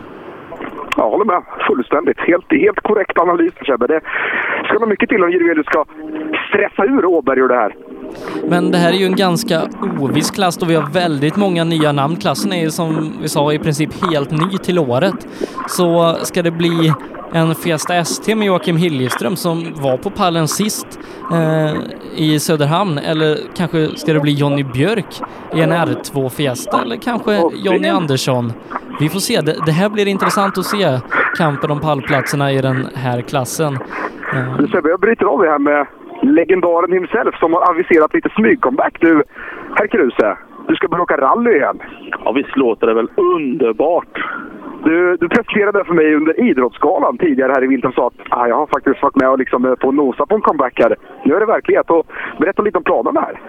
[0.97, 1.43] Jag håller med.
[1.69, 2.21] Fullständigt.
[2.21, 3.87] Helt, helt korrekt analys, Sebbe.
[3.87, 4.01] Det
[4.65, 5.85] ska nog mycket till om Jirvelius ska
[6.49, 7.75] stressa ur Åberg ur det här.
[8.49, 9.61] Men det här är ju en ganska
[10.01, 12.17] oviss klass då vi har väldigt många nya namn.
[12.17, 15.29] Klassen är ju som vi sa i princip helt ny till året.
[15.67, 16.93] Så ska det bli
[17.33, 21.01] en Fiesta ST med Joakim Hiljeström som var på pallen sist
[21.33, 21.75] eh,
[22.17, 25.21] i Söderhamn eller kanske ska det bli Jonny Björk
[25.55, 28.53] i en R2 Fiesta eller kanske Jonny Andersson.
[29.01, 29.41] Vi får se.
[29.41, 30.99] Det, det här blir intressant att se
[31.37, 33.75] kampen om pallplatserna i den här klassen.
[34.33, 35.87] Eh, Du Sebbe, jag bryter av det här med
[36.23, 38.97] legendaren himself som har aviserat lite smygcomeback.
[39.01, 39.23] Du,
[39.75, 40.37] herr Kruse,
[40.69, 41.79] du ska börja åka rally igen.
[42.25, 44.19] Ja, visst låter det väl underbart?
[44.85, 48.47] Du, du presenterade för mig under Idrottsgalan tidigare här i vinter och sa att ah,
[48.47, 50.97] jag har faktiskt varit med och liksom eh, på nosa på en comeback här.
[51.25, 51.91] Nu är det verklighet.
[51.91, 52.07] Och
[52.39, 53.41] berätta lite om planerna här.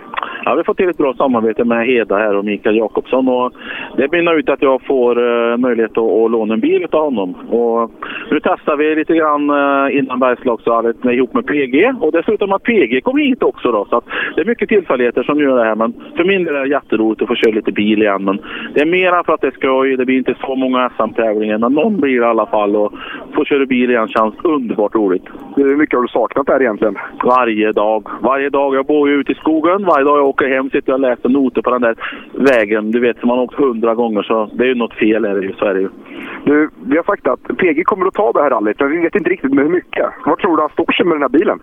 [0.46, 3.28] Ja, vi har fått till ett bra samarbete med Heda här och Mikael Jakobsson.
[3.28, 3.54] Och
[3.98, 7.36] det mynnar ut att jag får uh, möjlighet att, att låna en bil av honom.
[7.50, 7.92] Och
[8.32, 11.94] nu testar vi lite grann uh, innan Bergslagsrallyt ihop med PG.
[12.00, 13.72] Och dessutom att PG kommer hit också.
[13.72, 15.76] Då, så att det är mycket tillfälligheter som gör det här.
[15.76, 18.24] Men för min del är det jätteroligt att få köra lite bil igen.
[18.24, 18.40] Men
[18.74, 19.98] det är mera för att det är skoj.
[19.98, 20.90] Det blir inte så många
[21.22, 21.58] SM-tävlingar.
[21.58, 22.76] Men någon blir det i alla fall.
[22.76, 22.94] Och
[23.36, 25.24] få köra bil igen känns underbart roligt.
[25.56, 26.98] Hur mycket har du saknat det här egentligen?
[27.24, 28.08] Varje dag.
[28.22, 28.76] Varje dag.
[28.76, 29.86] Jag bor ju ute i skogen.
[29.86, 31.96] Varje dag jag åker hem sitter jag och läser noter på den där
[32.34, 32.92] vägen.
[32.92, 35.36] Du vet, som man har åkt hundra gånger så det är ju något fel är
[35.36, 35.54] det ju.
[35.54, 35.90] Så är det ju.
[36.44, 39.16] Du, vi har sagt att PG kommer att ta det här rallyt, men vi vet
[39.16, 40.06] inte riktigt med hur mycket.
[40.26, 41.60] Vad tror du han står sig med den här bilen?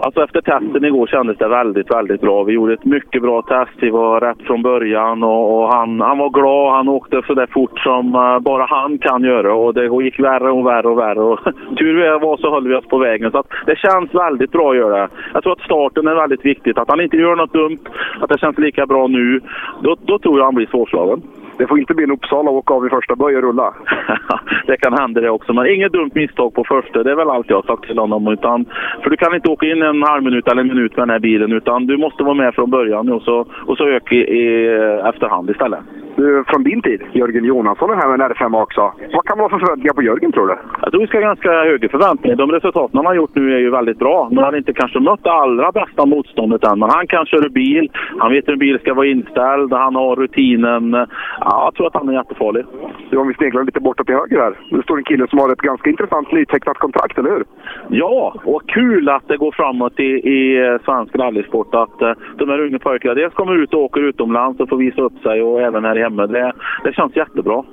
[0.00, 2.42] Alltså efter testen igår kändes det väldigt, väldigt bra.
[2.42, 3.76] Vi gjorde ett mycket bra test.
[3.80, 6.72] Vi var rätt från början och, och han, han var glad.
[6.76, 10.50] Han åkte så där fort som uh, bara han kan göra och det gick värre
[10.50, 11.20] och värre och värre.
[11.20, 11.38] Och,
[11.78, 13.30] tur var så höll vi oss på vägen.
[13.30, 15.08] Så det känns väldigt bra att göra det.
[15.34, 16.78] Jag tror att starten är väldigt viktigt.
[16.78, 17.84] Att han inte gör något dumt,
[18.20, 19.40] att det känns lika bra nu.
[19.82, 21.22] Då, då tror jag han blir svårslagen.
[21.58, 23.74] Det får inte bli en Uppsala och åka av i första böj och rulla.
[24.66, 25.52] det kan hända det också.
[25.52, 27.02] Men inget dumt misstag på första.
[27.02, 28.28] Det är väl allt jag har sagt till honom.
[28.28, 28.64] Utan,
[29.02, 31.18] för du kan inte åka in en halv minut eller en minut med den här
[31.18, 31.52] bilen.
[31.52, 34.66] Utan du måste vara med från början och så, och så öka i, i
[35.04, 35.80] efterhand istället.
[36.16, 38.92] Du, från din tid, Jörgen Jonasson är här med en R5 också.
[39.12, 40.56] Vad kan man ha för förväntningar på Jörgen tror du?
[40.82, 42.36] Jag tror vi ska ha ganska höga förväntningar.
[42.36, 44.28] De resultaten han har gjort nu är ju väldigt bra.
[44.28, 46.78] Men han har inte kanske mött det allra bästa motståndet än.
[46.78, 47.90] Men han kan köra bil.
[48.18, 49.72] Han vet hur en bil ska vara inställd.
[49.72, 50.92] Han har rutinen.
[51.40, 52.64] Ja, jag tror att han är jättefarlig.
[53.10, 54.54] Du, om vi sneglar lite bortåt till höger här.
[54.70, 57.44] Det står en kille som har ett ganska intressant nytecknat kontrakt, eller hur?
[57.88, 61.74] Ja, och kul att det går framåt i, i svensk rallysport.
[61.74, 65.02] Att uh, de här unga pojkarna dels kommer ut och åker utomlands och får visa
[65.02, 66.26] upp sig och även här hemma.
[66.26, 66.52] Det,
[66.84, 67.64] det känns jättebra.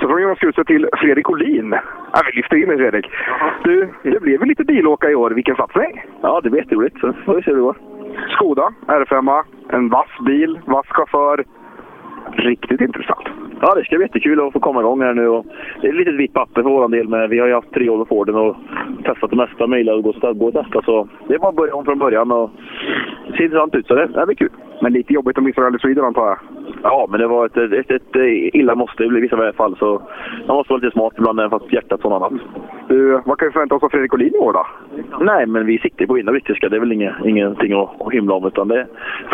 [0.00, 1.70] Så från Jonas Kruse till Fredrik Olin.
[2.12, 3.06] Ja, vi lyfter in dig Fredrik.
[3.64, 5.30] Du, det blev väl lite bilåka i år.
[5.30, 6.02] Vilken satsning!
[6.22, 7.00] Ja, det blir jätteroligt.
[7.00, 7.76] Så får vi se hur det går.
[8.28, 11.44] Skoda R5, en vass bil, vass chaufför.
[12.32, 13.26] Riktigt intressant.
[13.60, 15.28] Ja, det ska bli jättekul att få komma igång här nu.
[15.28, 15.46] Och
[15.80, 17.88] det är ett litet vitt papper för vår del, men vi har ju haft tre
[17.88, 18.56] år med Forden och
[19.04, 20.82] testat det mesta, mejlat och gått och testa.
[20.82, 22.50] Så det är bara att börja om från början och
[23.26, 24.50] det ser intressant ut, så det, det blir kul.
[24.82, 26.38] Men lite jobbigt att missa Rally Sweden antar jag?
[26.82, 28.16] Ja, men det var ett, ett, ett,
[28.52, 29.76] illa måste i vissa fall.
[29.78, 30.02] Så
[30.46, 32.32] man måste vara lite smart ibland, även fast hjärtat sånt annat.
[32.88, 34.66] Du, vad kan vi förvänta oss av Fredrik Olin i år då?
[35.20, 36.68] Nej, men vi siktar på att vinna brittiska.
[36.68, 38.46] Det är väl inga, ingenting att, att hymla om.
[38.46, 38.86] Utan det är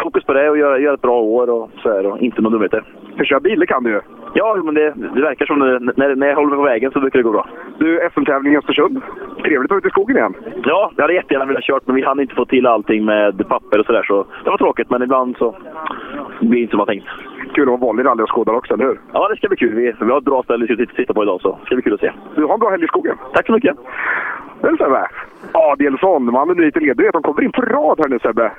[0.03, 2.53] fokus på det och göra, göra ett bra år och så här, och inte någon
[2.53, 2.85] dumheter.
[3.17, 4.01] För köra bil, det kan du ju.
[4.35, 7.01] Ja, men det, det verkar som det, när, när jag håller mig på vägen så
[7.01, 7.49] brukar det gå bra.
[7.79, 9.03] Du, SM-tävling i Östersund.
[9.43, 10.35] Trevligt att vara ute i skogen igen.
[10.65, 13.79] Ja, jag hade jättegärna velat kört, men vi hann inte få till allting med papper
[13.81, 14.03] och sådär.
[14.03, 15.55] Så det var tråkigt, men ibland så
[16.41, 17.07] blir det inte som man tänkt.
[17.55, 19.01] Kul att vara vanlig rally och skådare också, eller hur?
[19.13, 19.75] Ja, det ska bli kul.
[19.75, 21.95] Vi, vi har ett bra ställe att sitta på idag, så det ska bli kul
[21.95, 22.13] att se.
[22.35, 23.17] Du, ha en bra helg i skogen.
[23.33, 23.77] Tack så mycket.
[24.61, 25.07] Men Sebbe,
[25.53, 28.53] Adielsson, mannen du är lite ledare, de kommer in på rad här nu Sebbe.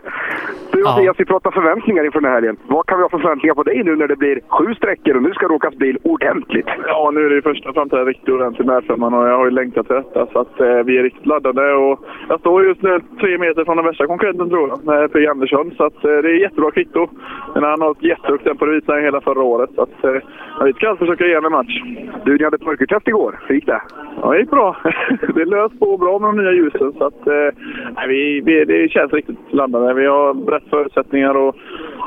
[0.71, 2.57] Du och Mattias, vi pratar förväntningar inför den här helgen.
[2.67, 5.23] Vad kan vi ha för förväntningar på dig nu när det blir sju sträckor och
[5.23, 6.67] nu ska det åkas bil ordentligt?
[6.87, 9.51] Ja, nu är det ju första framtiden riktigt ordentligt med femman och jag har ju
[9.51, 10.27] längtat till detta.
[10.33, 13.77] Så att eh, vi är riktigt laddade och jag står just nu tre meter från
[13.77, 15.27] den värsta konkurrenten tror jag, med P.
[15.27, 15.71] Andersson.
[15.77, 17.07] Så att eh, det är jättebra kvitto.
[17.53, 19.69] Men han har ett jättehögt tempo, han hela förra året.
[19.75, 21.81] Så att eh, vi ska försöka ge en match.
[22.25, 23.39] Du, ni hade mörkertest igår.
[23.47, 23.81] Hur gick det?
[24.21, 24.77] Ja, det gick bra.
[25.35, 26.93] det lös på bra med de nya ljusen.
[26.93, 29.93] Så att, eh, vi, vi, det känns riktigt laddade.
[29.93, 31.55] Vi har rätt förutsättningar och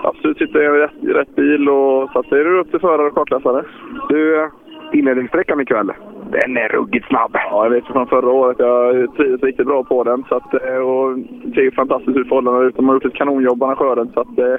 [0.03, 1.69] absolut sitter i rätt, rätt bil.
[1.69, 3.65] Och, så att det är upp till förare och kartläsare.
[4.09, 4.51] Du,
[4.93, 5.91] inledningssträckan ikväll.
[6.31, 7.31] Den är ruggigt snabb.
[7.35, 8.57] Ja, jag vet från förra året.
[8.59, 10.25] Jag trivdes riktigt bra på den.
[10.29, 11.19] Så att, eh, och
[11.55, 12.77] ser fantastiskt ut förhållandena ut.
[12.77, 14.11] De har gjort ett kanonjobb arrangören.
[14.15, 14.57] Så att, eh,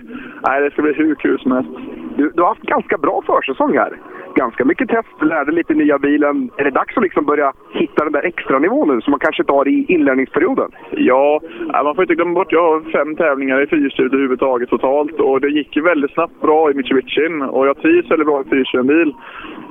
[0.47, 1.69] nej, det ska bli hur kul som helst.
[2.17, 3.93] Du, du har haft ganska bra försäsong här.
[4.35, 6.49] Ganska mycket test, lärde lite nya bilen.
[6.57, 9.41] Är det dags att liksom börja hitta den där extra nivån nu som man kanske
[9.43, 10.71] inte har i inlärningsperioden?
[10.91, 12.51] Ja, nej, man får inte glömma bort.
[12.51, 15.19] Jag har fem tävlingar i fyrhjulsdrivet överhuvudtaget totalt.
[15.19, 17.41] Och det gick väldigt snabbt bra i Mitsubishin.
[17.41, 19.13] Och jag trivs väldigt bra i fyrhjulsbil.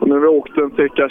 [0.00, 1.08] Och nu har vi åkt en cirka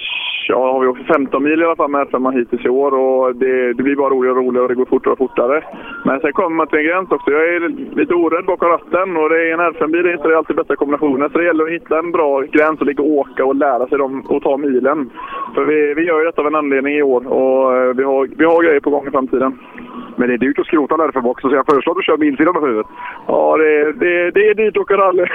[0.48, 2.91] ja, har vi åkt 15 mil i alla fall med R5 hittills i år.
[2.93, 5.63] Och det, det blir bara roligare och roligare och det går fortare och fortare.
[6.06, 7.32] Men sen kommer man till en gräns också.
[7.32, 7.60] Jag är
[7.95, 11.30] lite orädd bakom ratten och det är en R5-bil är inte alltid bästa kombinationen.
[11.30, 13.97] Så det gäller att hitta en bra gräns och ligga och åka och lära sig
[13.97, 15.10] dem och ta milen.
[15.56, 18.30] För vi, vi gör ju detta av en anledning i år och eh, vi har,
[18.38, 19.60] vi har grejer på gång i framtiden.
[20.17, 22.17] Men det är dyrt att skrota en R5 också, så jag föreslår att du kör
[22.17, 22.88] milsidan av huvudet.
[23.27, 25.25] Ja, det, det, det är dyrt att åka rally.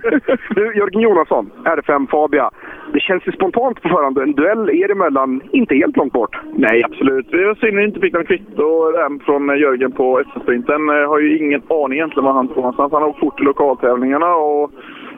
[0.54, 2.50] du, Jörgen Jonasson, R5 Fabia.
[2.92, 4.18] Det känns ju spontant på förhand.
[4.18, 6.36] En duell er emellan inte helt långt bort.
[6.54, 7.30] Nej, absolut.
[7.30, 8.92] Det var synd att vi inte fick någon kvitto
[9.24, 10.88] från eh, Jörgen på SM-sprinten.
[10.88, 12.92] Jag eh, har ju ingen aning egentligen var han står någonstans.
[12.92, 14.70] Han har åkt fort i lokaltävlingarna och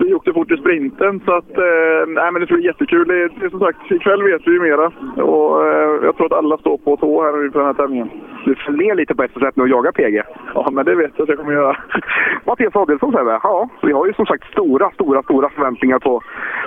[0.05, 1.21] vi åkte fort i sprinten.
[1.25, 3.09] Så att, eh, nej, men det ska bli jättekul.
[3.09, 4.87] Det, det, som sagt, ikväll vet vi ju mera.
[5.25, 8.11] Och, eh, jag tror att alla står på tå här inför den här tävlingen.
[8.45, 10.23] Du föll ner lite på SS1 nu och jagar PG.
[10.55, 11.77] Ja, men det vet jag att jag kommer göra.
[12.47, 16.23] Mattias Adelsson Sebbe, ja, vi har ju som sagt stora, stora, stora förväntningar på,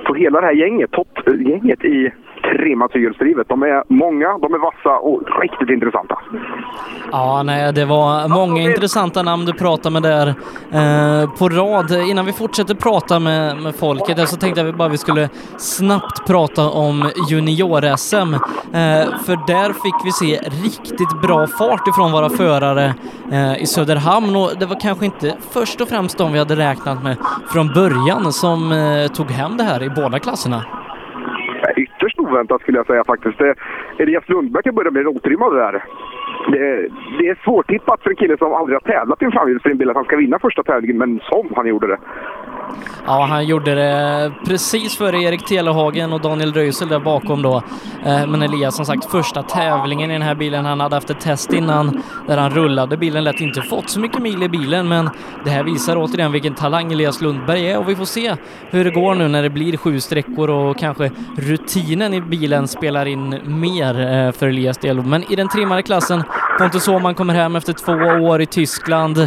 [0.05, 0.91] på hela det här gänget.
[0.91, 2.11] Toppgänget i
[2.43, 3.47] trimmat fyrhjulsdrivet.
[3.49, 6.19] De är många, de är vassa och riktigt intressanta.
[7.11, 12.09] Ja, nej, det var många intressanta namn du pratade med där eh, på rad.
[12.09, 16.69] Innan vi fortsätter prata med, med folket så tänkte jag bara vi skulle snabbt prata
[16.69, 18.33] om junior-SM.
[18.33, 22.93] Eh, för där fick vi se riktigt bra fart ifrån våra förare
[23.31, 27.03] eh, i Söderhamn och det var kanske inte först och främst de vi hade räknat
[27.03, 27.17] med
[27.53, 30.63] från början som eh, tog hem det här i båda klasserna
[31.77, 33.37] ytterst oväntat skulle jag säga faktiskt.
[33.37, 33.55] Det,
[33.97, 35.83] Elias Lundberg kan börja bli otrimmad där.
[36.51, 39.89] Det, det, är svårtippat för en kille som aldrig har tävlat i en framhjulsdriven bil
[39.89, 41.97] att han ska vinna första tävlingen, men som han gjorde det.
[43.05, 47.63] Ja, han gjorde det precis före Erik Telehagen och Daniel Röisel där bakom då.
[48.05, 50.65] Eh, men Elias, som sagt, första tävlingen i den här bilen.
[50.65, 54.21] Han hade haft ett test innan där han rullade bilen, lät inte fått så mycket
[54.21, 55.09] mil i bilen, men
[55.45, 58.35] det här visar återigen vilken talang Elias Lundberg är och vi får se
[58.69, 63.05] hur det går nu när det blir sju sträckor och kanske rutinen i bilen spelar
[63.05, 65.01] in mer eh, för Elias del.
[65.01, 66.23] Men i den trimmade klassen,
[66.57, 69.17] Pontus Åhman kommer hem efter två år i Tyskland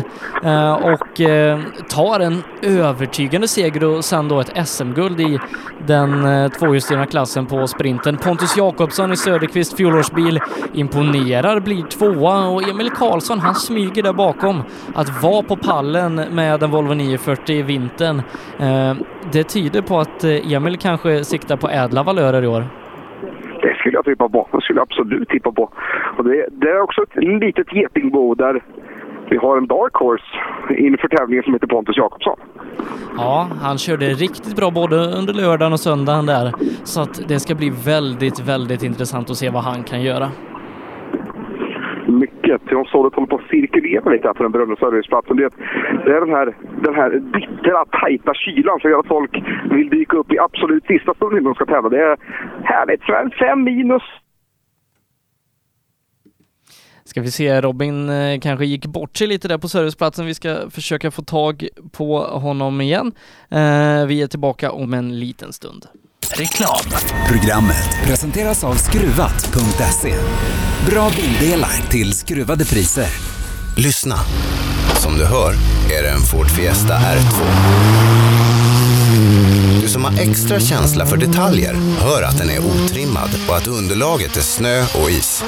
[0.43, 5.39] eh, och eh, tar en övertygande seger och sen då ett SM-guld i
[5.87, 8.17] den eh, tvåhjulsdrivna klassen på sprinten.
[8.17, 10.41] Pontus Jakobsson i Söderqvist fjolårsbil
[10.75, 14.63] imponerar, blir tvåa och Emil Karlsson han smyger där bakom.
[14.95, 18.23] Att vara på pallen med en Volvo 940 i vintern,
[19.33, 22.86] det tyder på att Emil kanske siktar på ädla valörer i år.
[23.67, 24.49] Det skulle jag tippa på.
[24.53, 25.71] Det skulle jag absolut tippa på.
[26.17, 28.63] Och det, det är också ett litet getingbo där
[29.31, 30.25] vi har en dark horse
[30.71, 32.39] inför tävlingen som heter Pontus Jakobsson.
[33.17, 36.53] Ja, han körde riktigt bra både under lördagen och söndagen där.
[36.85, 40.29] Så att det ska bli väldigt, väldigt intressant att se vad han kan göra.
[42.07, 42.61] Mycket.
[42.71, 45.37] Jag såg att håller på att cirkulera lite här på den berömda serviceplatsen.
[45.37, 45.51] Det,
[46.05, 49.33] det är den här, den här bittra, tajta kylan som gör att folk
[49.71, 51.89] vill dyka upp i absolut sista stunden när de ska tävla.
[51.89, 52.17] Det är
[52.65, 53.03] härligt.
[53.39, 54.03] Fem minus
[57.05, 60.27] Ska vi se, Robin eh, kanske gick bort sig lite där på serviceplatsen.
[60.27, 63.13] Vi ska försöka få tag på honom igen.
[63.51, 65.87] Eh, vi är tillbaka om en liten stund.
[66.31, 66.85] Reklam.
[67.29, 70.15] Programmet presenteras av Skruvat.se.
[70.91, 73.09] Bra bildelar till skruvade priser.
[73.77, 74.17] Lyssna.
[75.03, 75.53] Som du hör
[75.99, 77.45] är det en Ford Fiesta R2.
[79.81, 84.37] Du som har extra känsla för detaljer hör att den är otrimmad och att underlaget
[84.37, 85.45] är snö och is.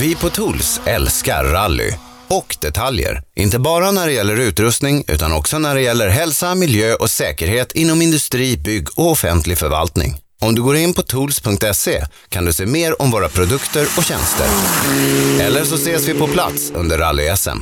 [0.00, 1.92] Vi på Tools älskar rally
[2.28, 3.22] och detaljer.
[3.36, 7.72] Inte bara när det gäller utrustning utan också när det gäller hälsa, miljö och säkerhet
[7.72, 10.16] inom industri, bygg och offentlig förvaltning.
[10.40, 14.46] Om du går in på tools.se kan du se mer om våra produkter och tjänster.
[15.40, 17.60] Eller så ses vi på plats under rally-SM.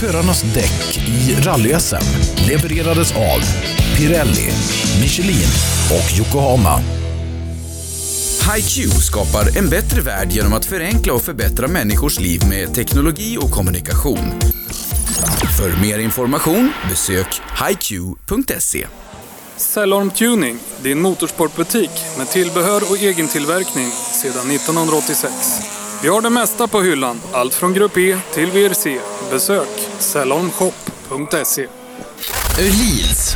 [0.00, 2.04] Förarnas däck i rally-SM
[2.48, 3.40] levererades av
[3.96, 4.50] Pirelli,
[5.00, 5.48] Michelin
[5.90, 7.01] och Yokohama.
[8.42, 13.50] HiQ skapar en bättre värld genom att förenkla och förbättra människors liv med teknologi och
[13.50, 14.40] kommunikation.
[15.58, 18.86] För mer information besök hiq.se.
[19.56, 23.90] Cellorm Tuning, din motorsportbutik med tillbehör och egentillverkning
[24.22, 25.32] sedan 1986.
[26.02, 28.98] Vi har det mesta på hyllan, allt från Grupp E till VRC.
[29.30, 31.66] Besök cellormshop.se.
[32.60, 33.34] Öhlins,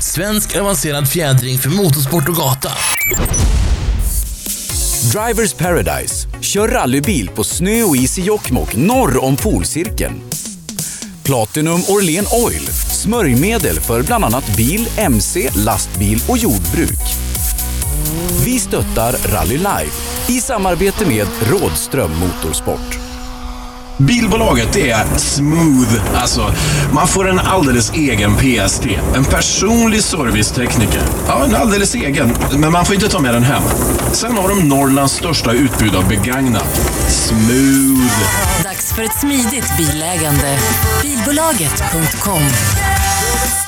[0.00, 2.70] svensk avancerad fjädring för motorsport och gata.
[5.00, 6.28] Drivers Paradise.
[6.40, 10.20] Kör rallybil på snö och is i Jokkmokk norr om polcirkeln.
[11.24, 12.66] Platinum Orlen Oil.
[13.02, 17.00] Smörjmedel för bland annat bil, mc, lastbil och jordbruk.
[18.44, 23.09] Vi stöttar Rally Life i samarbete med Rådström Motorsport.
[24.00, 26.00] Bilbolaget är smooth.
[26.14, 26.52] Alltså,
[26.92, 28.86] man får en alldeles egen PST.
[29.14, 31.02] En personlig servicetekniker.
[31.26, 32.36] Ja, en alldeles egen.
[32.56, 33.62] Men man får inte ta med den hem.
[34.12, 36.80] Sen har de Norrlands största utbud av begagnat.
[37.08, 38.62] Smooth.
[38.64, 40.58] Dags för ett smidigt bilägande.
[41.02, 42.40] Bilbolaget.com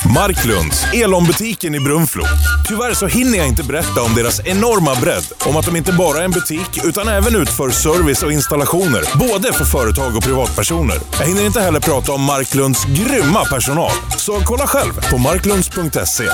[0.06, 2.24] Marklunds, Elon-butiken i Brunflo.
[2.68, 5.24] Tyvärr så hinner jag inte berätta om deras enorma bredd.
[5.46, 9.18] Om att de inte bara är en butik, utan även utför service och installationer.
[9.18, 10.96] Både för företag och privatpersoner.
[11.18, 13.90] Jag hinner inte heller prata om Marklunds grymma personal.
[14.16, 16.28] Så kolla själv på marklunds.se.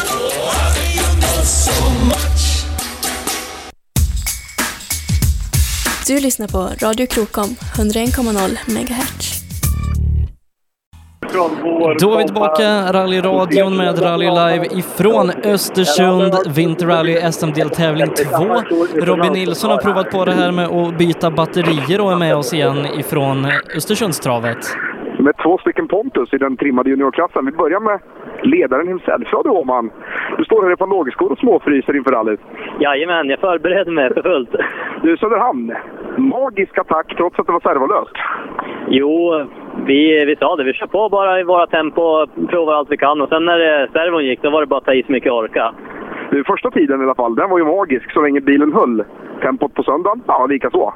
[6.06, 9.37] Du lyssnar på Radio Krokom, 101,0 MHz.
[12.00, 18.14] Då är vi tillbaka, rallyradion med Rally Live ifrån Östersund, Vinterrally SM-deltävling 2.
[19.10, 22.54] Robin Nilsson har provat på det här med att byta batterier och är med oss
[22.54, 24.58] igen ifrån Östersundstravet.
[25.18, 27.46] Med två stycken Pontus i den trimmade juniorklassen.
[27.46, 28.00] Vi börjar med
[28.42, 29.28] ledaren himself.
[29.32, 29.90] Ja du Åman,
[30.38, 32.40] du står här i Pandologiskor och småfryser inför rallyt.
[32.80, 34.50] Jajamän, jag förbereder mig för fullt.
[35.02, 35.74] Du Söderhamn,
[36.16, 38.16] magisk attack trots att det var servolöst.
[38.88, 39.46] Jo,
[39.86, 40.64] vi, vi sa det.
[40.64, 43.20] Vi kör på bara i våra tempo och provar allt vi kan.
[43.20, 45.26] Och sen när eh, servon gick, då var det bara att ta i så mycket
[45.26, 45.74] jag orkade.
[46.30, 49.04] Du, första tiden i alla fall, den var ju magisk så länge bilen höll.
[49.42, 50.94] Tempot på söndagen, ja lika så.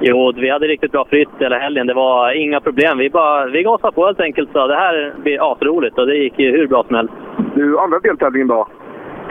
[0.00, 1.86] Jo, vi hade riktigt bra flytt hela helgen.
[1.86, 2.98] Det var inga problem.
[2.98, 4.52] Vi, bara, vi gasade på helt enkelt.
[4.52, 7.14] Så det här blir asroligt och det gick ju hur bra som helst.
[7.54, 8.68] Du, andra deltävlingen då?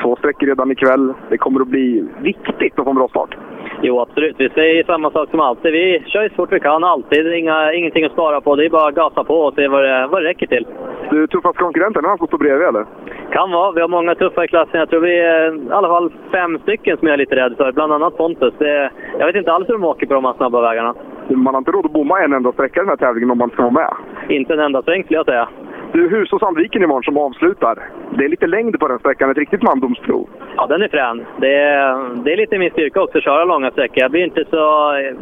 [0.01, 1.13] Två sträckor redan ikväll.
[1.29, 3.35] Det kommer att bli viktigt att få en bra start.
[3.83, 4.35] Jo, absolut.
[4.39, 5.71] Vi säger samma sak som alltid.
[5.71, 7.33] Vi kör så fort vi kan, alltid.
[7.33, 8.55] Inga, ingenting att spara på.
[8.55, 10.67] Det är bara att gasa på och se vad det, vad det räcker till.
[11.09, 12.85] Du, tuffast konkurrenten, är han som står bredvid eller?
[13.31, 13.71] Kan vara.
[13.71, 14.79] Vi har många tuffa i klassen.
[14.79, 17.71] Jag tror vi är i alla fall fem stycken som jag är lite rädd för.
[17.71, 18.53] Bland annat Pontus.
[18.57, 20.95] Det, jag vet inte alls hur de åker på de här snabba vägarna.
[21.27, 23.49] Man har inte råd att bomma en enda sträcka i den här tävlingen om man
[23.49, 23.93] ska vara med.
[24.29, 25.49] Inte en enda sväng skulle jag säga.
[25.93, 27.79] Du, Hus och Sandviken imorgon som avslutar.
[28.17, 30.29] Det är lite längd på den sträckan, ett riktigt mandomsprov.
[30.55, 31.25] Ja, den är frän.
[31.39, 33.97] Det är, det är lite min styrka också att köra långa sträckor.
[33.97, 34.57] Jag blir inte så...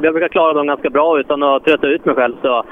[0.01, 2.35] Jag brukar klara dem ganska bra utan att trötta ut mig själv.
[2.41, 2.63] Så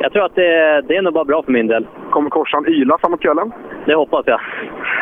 [0.00, 1.86] jag tror att det, det är nog bara bra för min del.
[2.10, 3.52] Kommer korsan yla framåt kvällen?
[3.86, 4.40] Det hoppas jag.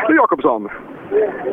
[0.09, 0.69] Du Jakobsson,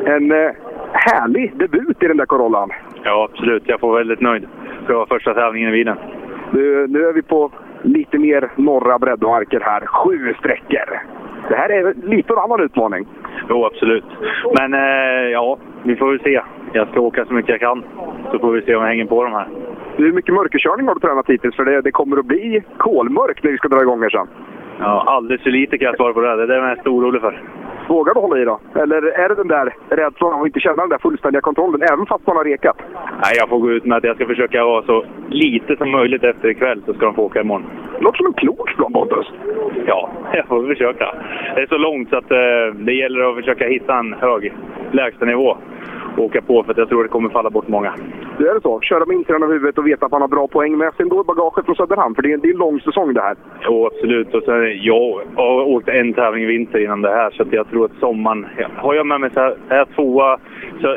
[0.05, 0.51] en eh,
[0.93, 2.69] härlig debut i den där Corollan.
[3.03, 3.63] Ja, absolut.
[3.65, 4.47] Jag får väldigt nöjd.
[4.87, 5.97] Det var första tävlingen i bilen.
[6.51, 7.51] Du, nu är vi på
[7.83, 9.85] lite mer norra breddmarker här.
[9.85, 10.99] Sju sträckor.
[11.49, 13.07] Det här är lite en annan utmaning.
[13.49, 14.05] Jo, absolut.
[14.59, 16.41] Men eh, ja, vi får väl se.
[16.73, 17.83] Jag ska åka så mycket jag kan,
[18.31, 19.47] så får vi se om jag hänger på de här.
[19.95, 21.55] Hur mycket mörkerkörning har du tränat hittills?
[21.55, 24.27] För det, det kommer att bli kolmörkt när vi ska dra igång här sen.
[24.79, 26.27] Ja, alldeles för lite kan jag svara på det.
[26.27, 26.37] här.
[26.37, 27.41] Det är det jag är mest orolig för.
[27.87, 28.59] Vågar du hålla i då?
[28.75, 32.27] Eller är det den där rädslan att inte känna den där fullständiga kontrollen, även fast
[32.27, 32.77] man har rekat?
[33.23, 36.23] Nej, jag får gå ut med att jag ska försöka vara så lite som möjligt
[36.23, 37.65] efter ikväll, så ska de få åka imorgon.
[37.99, 39.31] Låter som en klok plan, Pontus.
[39.87, 41.15] Ja, jag får försöka.
[41.55, 44.53] Det är så långt så att eh, det gäller att försöka hitta en hög
[44.91, 45.57] lägstanivå
[46.17, 47.93] åka på, för att jag tror det kommer falla bort många.
[48.37, 48.79] Det är det så?
[48.81, 51.21] Köra med insidan av huvudet och veta att man har bra poäng med sig ändå
[51.21, 52.15] i bagaget från Söderhamn.
[52.15, 53.35] För det är, det är en lång säsong det här.
[53.61, 54.33] Jo, absolut.
[54.35, 57.69] Och sen, jag har åkt en tävling i vinter innan det här, så att jag
[57.69, 58.47] tror att sommaren...
[58.75, 60.37] Har jag med mig så här, är jag tvåa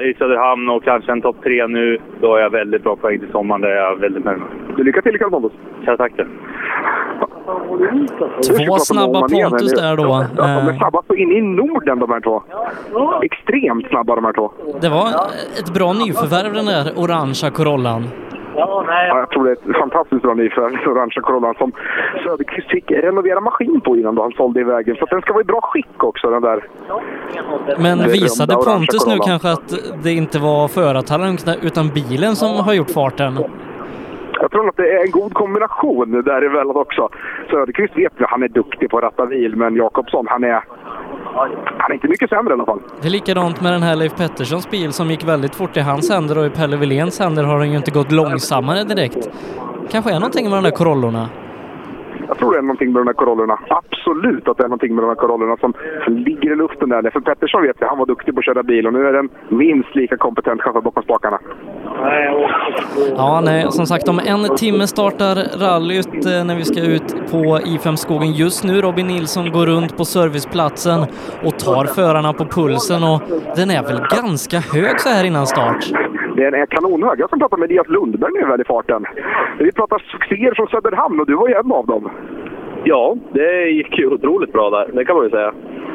[0.03, 3.31] i Söderhamn och kanske en topp tre nu, då har jag väldigt bra poäng till
[3.31, 3.61] sommaren.
[3.61, 4.49] Det är jag väldigt nöjd med.
[4.77, 5.53] Du, lycka till ikväll Pontus!
[5.87, 6.13] Ja, tack.
[8.67, 10.03] Två snabba Pontus där då.
[10.03, 12.43] Ja, de är Eh, snabba så in i Norden de här två.
[13.23, 14.53] Extremt snabba de här två.
[14.81, 15.04] Det var
[15.61, 18.05] ett bra nyförvärv den där orangea Corollan.
[18.57, 21.73] Ja, jag tror det är ett fantastiskt bra nyförvärv, den orangea Corollan, som
[22.25, 24.97] Söderqvist fick renovera maskin på innan då han sålde iväg.
[24.99, 26.65] Så att den ska vara i bra skick också, den där.
[27.79, 32.91] Men visade Pontus nu kanske att det inte var förartalang utan bilen som har gjort
[32.91, 33.39] farten?
[34.41, 37.09] Jag tror att det är en god kombination däremellan också.
[37.51, 40.65] Söderqvist vet ju att han är duktig på att ratta bil, men Jakobsson, han är,
[41.25, 42.81] han är inte mycket sämre i alla fall.
[43.01, 46.11] Det är likadant med den här Leif Petterssons bil som gick väldigt fort i hans
[46.11, 49.29] händer och i Pelle Willéns händer har den ju inte gått långsammare direkt.
[49.91, 51.29] Kanske är någonting med de där Corollorna.
[52.29, 53.59] Jag tror det är någonting med de där Corollorna.
[53.69, 55.75] Absolut att det är någonting med de där Corollorna som
[56.07, 57.11] ligger i luften där.
[57.11, 59.29] För Pettersson vet jag, han var duktig på att köra bil och nu är den
[59.49, 61.39] minst lika kompetent chaufför bakom spakarna.
[63.17, 67.59] Ja, nej, som sagt om en timme startar rallyt eh, när vi ska ut på
[67.59, 68.33] I5 Skogen.
[68.33, 71.01] Just nu Robin Nilsson går runt på serviceplatsen
[71.45, 73.23] och tar förarna på pulsen och
[73.57, 75.85] den är väl ganska hög så här innan start.
[76.37, 77.21] Den är kanonhög.
[77.21, 79.05] Jag ska prata med Elias Lundberg nu väl i farten.
[79.59, 82.11] Vi pratar succéer från Söderhamn och du var ju en av dem.
[82.85, 84.89] Ja, det gick ju otroligt bra där.
[84.93, 85.53] Det kan man ju säga.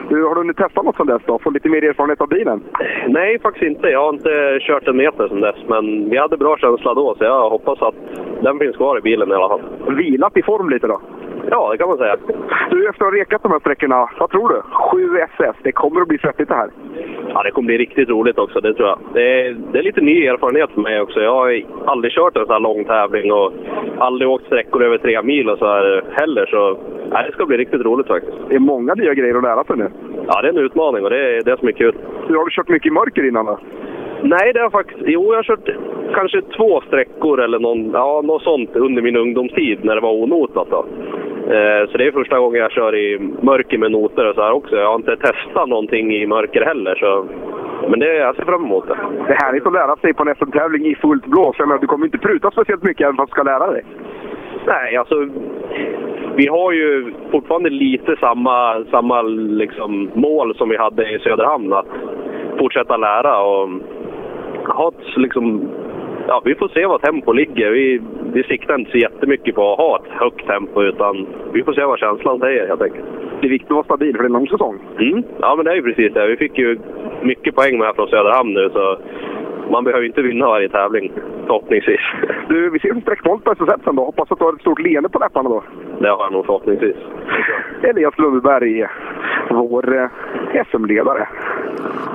[0.09, 1.39] Du, har du hunnit testa något sedan dess då?
[1.39, 2.61] Få lite mer erfarenhet av bilen?
[3.07, 3.87] Nej, faktiskt inte.
[3.87, 7.23] Jag har inte kört en meter sedan dess, men vi hade bra känsla då, så
[7.23, 7.95] jag hoppas att
[8.41, 9.61] den finns kvar i bilen i alla fall.
[9.95, 11.01] Vilat i form lite då?
[11.51, 12.17] Ja, det kan man säga.
[12.69, 14.61] Du, efter att ha rekat de här sträckorna, vad tror du?
[14.71, 16.69] 7 SS, det kommer att bli svettigt det här.
[17.33, 18.99] Ja, det kommer bli riktigt roligt också, det tror jag.
[19.13, 21.19] Det är, det är lite ny erfarenhet för mig också.
[21.19, 23.53] Jag har aldrig kört en så här lång tävling och
[23.97, 26.77] aldrig åkt sträckor över tre mil och så här heller, så
[27.11, 28.37] ja, det ska bli riktigt roligt faktiskt.
[28.49, 29.89] Det är många nya grejer att lära sig nu.
[30.27, 31.95] Ja, det är en utmaning och det är det som är kul.
[32.27, 33.59] Du, har du kört mycket i mörker innan då?
[34.23, 34.99] Nej, det har faktiskt...
[35.05, 35.69] Jo, jag har kört
[36.13, 40.67] kanske två sträckor eller någon, ja, något sånt under min ungdomstid när det var onotat.
[40.69, 40.85] Då.
[41.49, 44.51] Eh, så det är första gången jag kör i mörker med noter och så här
[44.51, 44.75] också.
[44.75, 46.95] Jag har inte testat någonting i mörker heller.
[46.95, 47.25] Så...
[47.89, 48.97] Men det, jag ser fram emot det.
[49.27, 51.55] Det är härligt att lära sig på en SM-tävling i fullt blås.
[51.59, 53.83] Jag menar, du kommer inte pruta speciellt mycket även fast du ska lära dig.
[54.65, 55.27] Nej, alltså
[56.35, 61.73] vi har ju fortfarande lite samma, samma liksom, mål som vi hade i Söderhamn.
[61.73, 61.87] Att
[62.59, 63.69] fortsätta lära och
[64.65, 65.69] ha ett, liksom,
[66.29, 67.71] ja, vi får se vad tempo ligger.
[67.71, 68.01] Vi,
[68.33, 71.83] vi siktar inte så jättemycket på att ha ett högt tempo utan vi får se
[71.83, 73.05] vad känslan säger helt enkelt.
[73.41, 74.79] Det är viktigt att vara stabil för det är en lång säsong.
[74.99, 75.23] Mm.
[75.39, 76.27] Ja, men det är ju precis det.
[76.27, 76.79] Vi fick ju
[77.21, 78.97] mycket poäng med här från Söderhamn nu så
[79.71, 81.11] man behöver inte vinna varje tävling,
[81.45, 82.01] förhoppningsvis.
[82.49, 84.05] Du, vi ses i sträckmålet på SSF sen då.
[84.05, 85.63] Hoppas att du har ett stort leende på läpparna då.
[85.99, 86.95] Det har jag nog förhoppningsvis.
[87.83, 88.87] Elias Lundberg,
[89.49, 91.27] vår eh, SM-ledare.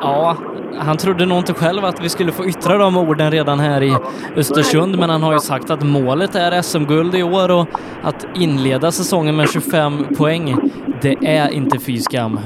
[0.01, 0.37] Ja,
[0.79, 3.97] han trodde nog inte själv att vi skulle få yttra de orden redan här i
[4.37, 7.69] Östersund, men han har ju sagt att målet är SM-guld i år och
[8.03, 10.71] att inleda säsongen med 25 poäng,
[11.03, 12.41] det är inte fy skam.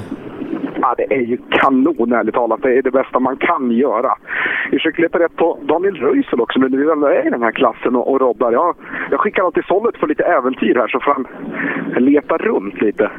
[0.88, 2.62] Ja, det är ju kanon ärligt talat.
[2.62, 4.18] Det är det bästa man kan göra.
[4.70, 7.42] Vi försöker leta rätt på Daniel Röisel också nu när vi ändå är i den
[7.42, 8.52] här klassen och, och robbar.
[8.52, 8.76] Jag,
[9.10, 11.26] jag skickar honom till Sollet för lite äventyr här så får han
[12.04, 13.10] leta runt lite.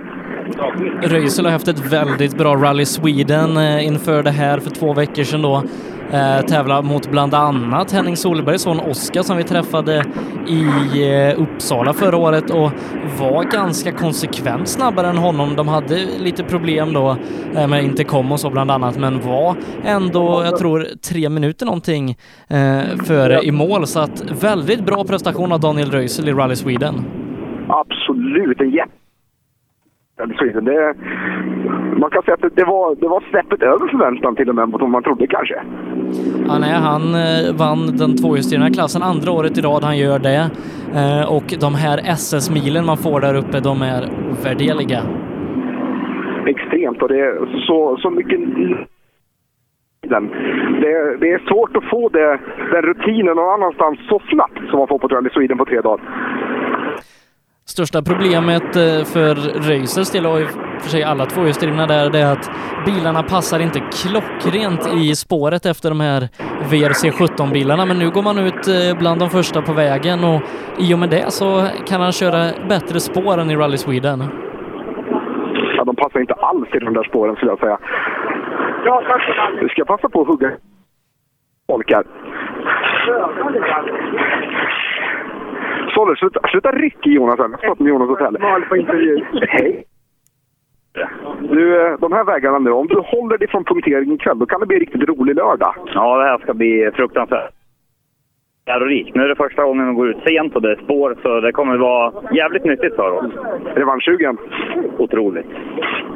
[1.02, 5.24] Röisel har haft ett väldigt bra Rally Sweden eh, inför det här för två veckor
[5.24, 5.64] sedan då.
[6.12, 10.04] Eh, tävla mot bland annat Henning Solbergs son Oskar som vi träffade
[10.48, 10.64] i
[11.12, 12.72] eh, Uppsala förra året och
[13.20, 15.56] var ganska konsekvent snabbare än honom.
[15.56, 17.16] De hade lite problem då
[17.56, 22.10] eh, med intercom och så bland annat, men var ändå, jag tror, tre minuter någonting
[22.50, 23.88] eh, före i mål.
[23.88, 26.96] Så att väldigt bra prestation av Daniel Röisel i Rally Sweden.
[27.68, 28.92] Absolut, en jätte.
[30.62, 30.96] Det,
[32.00, 34.82] man kan säga att det, var, det var snäppet över förväntan till och med mot
[34.82, 35.62] vad man trodde kanske.
[36.48, 40.50] Ja, nej, han eh, vann den tvåhjulsdrivna klassen andra året i rad han gör det.
[40.96, 45.02] Eh, och de här SS-milen man får där uppe, de är ovärdeliga.
[46.48, 48.40] Extremt och det är så, så mycket.
[50.02, 52.40] Det, det, är svårt att få det,
[52.72, 56.02] den rutinen någon annanstans så snabbt som man får på Rally Sweden på tre dagar.
[57.70, 59.36] Största problemet eh, för
[59.70, 62.52] Racers del och i och för sig alla två tvåhjulsdrivna där, det är att
[62.86, 66.22] bilarna passar inte klockrent i spåret efter de här
[66.70, 67.86] VRC 17-bilarna.
[67.86, 70.42] Men nu går man ut eh, bland de första på vägen och
[70.78, 74.24] i och med det så kan han köra bättre spår än i Rally Sweden.
[75.90, 77.78] Ja, de passar inte alls i de där spåren skulle jag säga.
[79.62, 80.52] Du ska passa på att hugga
[81.68, 82.04] folk här.
[85.94, 87.50] Såller, sluta, sluta ryck i Jonas här.
[87.62, 88.40] Jag har med Jonas Hotell.
[88.40, 89.26] Mal på intervju.
[89.48, 89.84] Hej.
[91.40, 94.60] Du, eh, de här vägarna nu, om du håller dig från punkteringen ikväll, då kan
[94.60, 95.76] det bli en riktigt rolig lördag.
[95.94, 97.59] Ja, det här ska bli fruktansvärt
[98.70, 99.16] lärorikt.
[99.16, 101.52] Nu är det första gången vi går ut sent och det är spår, så det
[101.52, 103.32] kommer vara jävligt nyttigt för oss.
[103.76, 104.38] Revanschsugen?
[104.98, 105.52] Otroligt.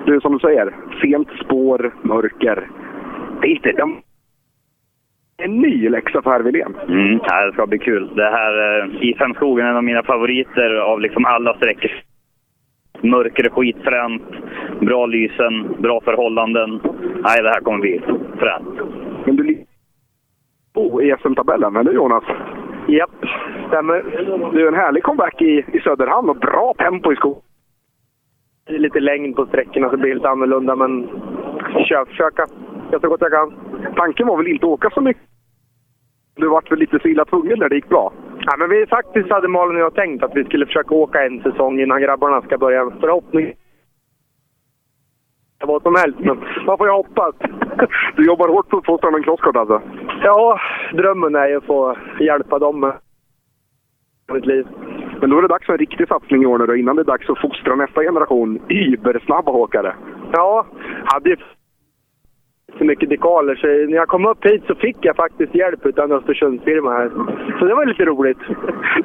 [0.06, 2.68] Du, som du säger, sent spår, mörker.
[3.42, 3.72] Det är inte...
[3.72, 4.02] De...
[5.38, 6.40] En ny läxa för herr.
[6.90, 8.10] Mm, det ska bli kul.
[8.16, 11.92] Det här eh, I5-skogen är en av mina favoriter av liksom alla sträckor.
[13.02, 14.24] Mörker är skitfränt,
[14.80, 16.70] bra lysen, bra förhållanden.
[17.24, 18.02] Nej, det här kommer bli
[18.40, 18.80] fränt.
[19.26, 19.44] Men du
[20.74, 22.24] på i SM-tabellen, eller Jonas?
[22.88, 23.26] Japp,
[23.68, 24.04] stämmer.
[24.54, 27.42] Du, en härlig comeback i, i Söderhamn och bra tempo i skogen.
[28.68, 31.08] Lite längd på sträckorna så det blir lite annorlunda, men
[31.88, 32.46] kör, försöka.
[32.92, 33.54] Jag så gott jag kan.
[33.96, 35.24] Tanken var väl inte att åka så mycket?
[36.36, 38.14] Du vart väl lite så illa tvungen när det gick bra?
[38.46, 41.42] Ja, men vi faktiskt hade Malin och jag tänkt att vi skulle försöka åka en
[41.42, 42.92] säsong innan grabbarna ska börja.
[43.00, 43.54] Förhoppning
[45.66, 47.36] vad som helst, men man får ju hoppas.
[48.16, 49.82] Du jobbar hårt på att få en crosskart alltså?
[50.24, 50.60] Ja,
[50.94, 52.94] drömmen är ju att få hjälpa dem med
[54.34, 54.68] mitt liv.
[55.22, 57.02] Men då är det dags för en riktig satsning i år nu då, innan det
[57.02, 59.96] är dags att fostra nästa generation übersnabba åkare.
[60.32, 60.66] Ja,
[61.06, 61.36] hade ju
[62.78, 63.56] så mycket dekaler.
[63.56, 67.12] Så när jag kom upp hit så fick jag faktiskt hjälp av en Östersundsfirma här.
[67.60, 68.38] Så det var lite roligt.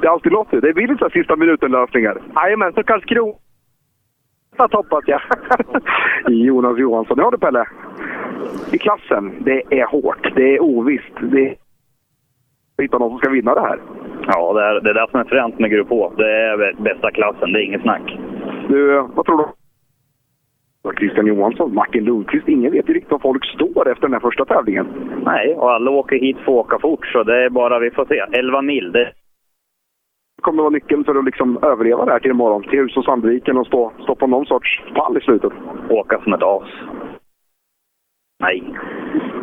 [0.01, 0.51] Det är alltid något.
[0.51, 2.21] Det blir lite sista minuten-lösningar.
[2.35, 3.33] Jajamän, så Karlskrona
[4.67, 5.21] hoppas jag.
[6.27, 7.17] Jonas Johansson.
[7.19, 7.65] Ja du Pelle.
[8.71, 10.31] I klassen, det är hårt.
[10.35, 11.13] Det är ovisst.
[11.21, 11.55] Det är...
[12.81, 13.79] Hitta någon som ska vinna det här.
[14.27, 16.11] Ja, det är det är det som är fränt med Grupp H.
[16.17, 18.17] Det är bästa klassen, det är inget snack.
[18.69, 19.45] Du, vad tror du?
[20.97, 22.47] Christian Johansson, Martin Lundqvist.
[22.47, 24.87] Ingen vet ju riktigt var folk står efter den här första tävlingen.
[25.25, 28.05] Nej, och alla åker hit för att åka fort, så det är bara, vi får
[28.05, 28.25] se.
[28.31, 29.11] 11 mil, det
[30.41, 32.63] kommer vara nyckeln för att liksom överleva det här till imorgon.
[32.63, 35.53] Till Hus och Sandviken och stå, stå på någon sorts pall i slutet.
[35.89, 36.69] Åka som ett as.
[38.39, 38.73] Nej.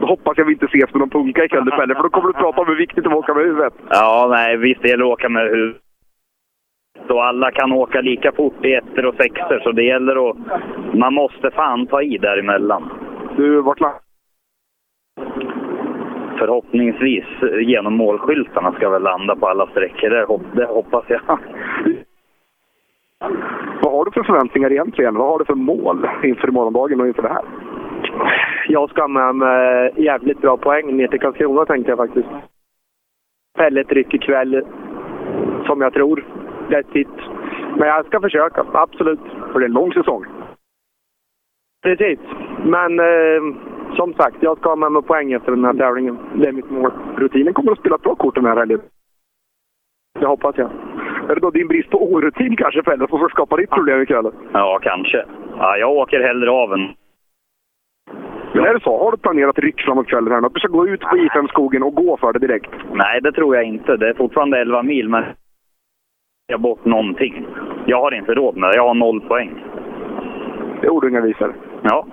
[0.01, 2.33] Då hoppas jag vi inte ses med någon punka ikväll Pelle, för då kommer du
[2.33, 3.75] prata om hur viktigt det är att åka med huvudet.
[3.91, 5.83] Ja, nej, visst det gäller att åka med huvudet.
[7.07, 10.37] Så alla kan åka lika fort i ettor och sexor, så det gäller att...
[10.95, 12.91] Man måste fan ta i däremellan.
[13.37, 13.97] Du, vart land...
[16.39, 17.25] Förhoppningsvis
[17.61, 20.11] genom målskyltarna ska väl landa på alla sträckor.
[20.11, 20.27] Det,
[20.61, 21.21] det hoppas jag.
[23.83, 25.15] Vad har du för förväntningar egentligen?
[25.15, 27.45] Vad har du för mål inför morgondagen och inför det här?
[28.69, 32.29] Jag ska med mig jävligt bra poäng ner till Karlskrona tänkte jag faktiskt.
[33.59, 34.65] Pelle ett ryck ikväll,
[35.67, 36.25] som jag tror.
[36.69, 37.09] Lätt hit.
[37.79, 39.21] Men jag ska försöka, absolut.
[39.53, 40.25] För det är en lång säsong.
[41.83, 42.19] Precis.
[42.65, 43.43] Men eh,
[43.95, 46.19] som sagt, jag ska ha med mig poäng efter den här tävlingen.
[46.35, 46.93] Det är mitt mål.
[47.17, 48.81] Rutinen kommer att spela ett bra kort den här helgen.
[50.21, 50.71] Det hoppas jag.
[51.29, 54.31] Är det då din brist på orutin kanske Pelle som får skapa ditt problem ikväll?
[54.53, 55.25] Ja, kanske.
[55.59, 56.89] Ja, jag åker hellre av än...
[58.55, 58.99] Men är det så?
[59.05, 60.47] Har du planerat ryck framåt kvällen här?
[60.47, 62.71] Att du ska gå ut på I5-skogen och gå för det direkt?
[62.93, 63.97] Nej, det tror jag inte.
[63.97, 65.25] Det är fortfarande 11 mil, men...
[66.47, 67.47] Jag bort någonting.
[67.87, 68.77] Jag har inte råd med det.
[68.77, 69.65] Jag har noll poäng.
[70.81, 71.55] Det är ord och inga visor.
[71.83, 72.07] Ja.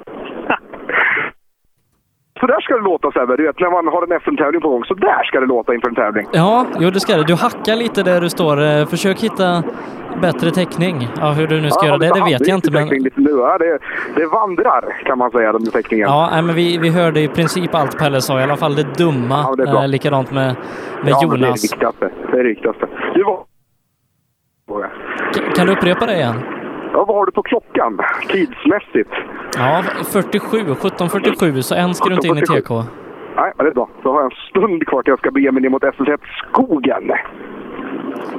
[2.43, 3.35] Så där ska det låta Sebbe.
[3.37, 4.83] Du vet när man har en SM-tävling på gång.
[4.83, 6.27] Så där ska det låta inför en tävling.
[6.33, 7.23] Ja, jo det ska det.
[7.23, 8.61] Du hackar lite där du står.
[8.63, 9.63] Eh, Försök hitta
[10.21, 11.07] bättre täckning.
[11.21, 12.71] Ja, hur du nu ska Ja, göra det, det vet jag inte.
[12.71, 12.87] Men...
[12.87, 13.29] Lite nu.
[13.31, 13.79] Ja, det,
[14.15, 16.07] det vandrar kan man säga, den täckningen.
[16.09, 18.97] Ja, nej, men vi, vi hörde i princip allt Pelle sa, i alla fall det
[18.97, 19.35] dumma.
[19.49, 19.81] Ja, det är bra.
[19.83, 20.55] Eh, likadant med,
[21.03, 21.63] med ja, men det är det Jonas.
[21.63, 22.09] viktigaste.
[22.31, 22.85] Det är det viktigaste.
[23.13, 24.83] Du, vad,
[25.35, 26.35] K- Kan du upprepa det igen?
[26.93, 27.99] Ja, vad har du på klockan
[28.31, 29.09] tidsmässigt?
[29.57, 32.61] Ja, 47, 17.47, så än ska du inte in i 17.47.
[32.61, 32.69] TK.
[33.35, 33.89] Nej, ja, det är bra.
[34.03, 37.11] Då har jag en stund kvar till jag ska bege mig ner mot SL1-skogen.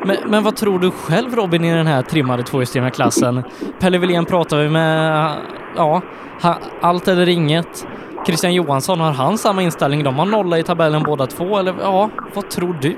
[0.05, 3.43] Men, men vad tror du själv Robin i den här trimmade tvåhjulsdrivna klassen?
[3.81, 5.31] Pelle Wilén pratar vi med,
[5.77, 6.03] ja,
[6.43, 7.87] ha, allt eller inget.
[8.27, 10.05] Christian Johansson, har han samma inställning?
[10.05, 12.97] De har nolla i tabellen båda två, eller ja, vad tror du?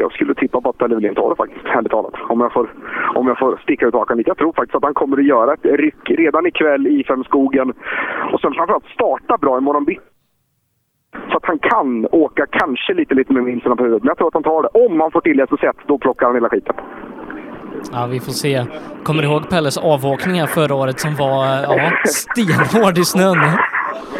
[0.00, 2.14] Jag skulle tippa på att Pelle Wilén tar det faktiskt, ärligt talat.
[2.28, 2.66] Om jag, får,
[3.14, 4.30] om jag får sticka ut hakan lite.
[4.30, 7.68] Jag tror faktiskt att han kommer att göra ett ryck redan ikväll i Femskogen.
[8.32, 10.00] Och sen framförallt starta bra imorgon bitti.
[11.30, 14.02] Så att han kan åka kanske lite, lite med vinsterna på huvudet.
[14.02, 14.68] Men jag tror att han tar det.
[14.86, 16.74] Om han får till SS1, då plockar han hela skiten.
[17.92, 18.64] Ja, vi får se.
[19.04, 23.38] Kommer du ihåg Pelles avåkning här förra året som var, ja, stenhård i snön?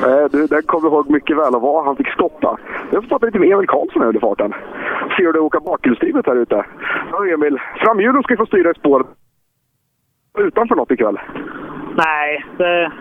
[0.06, 2.58] Eh, Du, den kommer jag ihåg mycket väl och vad han fick stoppa.
[2.90, 4.54] Jag får prata lite med Emil Karlsson här i farten.
[5.16, 6.64] Se hur det åker bakhjulsdrivet här ute.
[7.12, 9.06] Ja, Emil, framhjulen ska få styra i spår
[10.38, 11.18] utanför något ikväll.
[11.96, 12.92] Nej, det,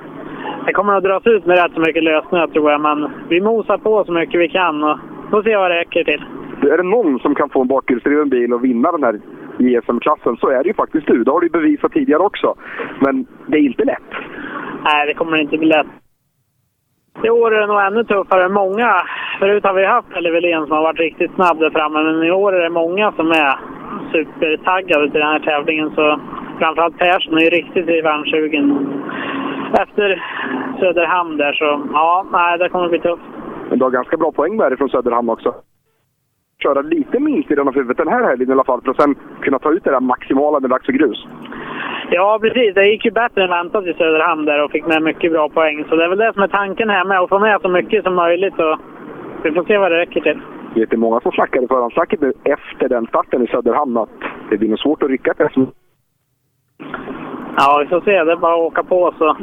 [0.66, 3.78] det kommer att dras ut med rätt så mycket lösningar tror jag, men vi mosar
[3.78, 4.98] på så mycket vi kan och
[5.32, 6.26] får se vad det räcker till.
[6.72, 9.20] Är det någon som kan få en bakhjulsdriven bil och vinna den här
[9.58, 11.24] JSM-klassen så är det ju faktiskt du.
[11.24, 12.56] Det har du bevisat tidigare också.
[13.00, 14.10] Men det är inte lätt.
[14.84, 15.88] Nej, det kommer inte bli lätt.
[17.24, 18.90] I år är det nog ännu tuffare än många.
[19.40, 22.32] Förut har vi haft Pelle Wilén som har varit riktigt snabb där framme, men i
[22.32, 23.60] år är det många som är
[24.12, 25.92] supertaggade till den här tävlingen.
[25.96, 26.20] Så
[26.60, 28.66] framförallt Persson är ju riktigt revanschsugen
[29.74, 30.24] efter
[30.80, 31.54] Söderhamn där.
[31.54, 33.24] Så ja, nej, det kommer bli tufft.
[33.70, 35.56] Men du har ganska bra poäng med dig från Söderhamn också.
[36.64, 39.16] Köra lite minst i av huvudet den här helgen i alla fall för att sen
[39.42, 41.28] kunna ta ut det där maximala när det är dags för grus.
[42.12, 42.76] Ja, precis.
[42.76, 45.86] Det gick ju bättre än väntat i Söderhamn där och fick med mycket bra poäng.
[45.90, 48.04] Så det är väl det som är tanken här med, att få med så mycket
[48.04, 48.60] som möjligt.
[48.60, 48.80] Och
[49.44, 50.40] vi får se vad det räcker till.
[50.74, 54.10] Det är många som snackade i förhandsnacket nu efter den starten i Söderhamn att
[54.50, 55.64] det blir nog svårt att rycka ett SM.
[57.58, 58.24] Ja, vi får se.
[58.24, 59.38] Det är bara att åka på så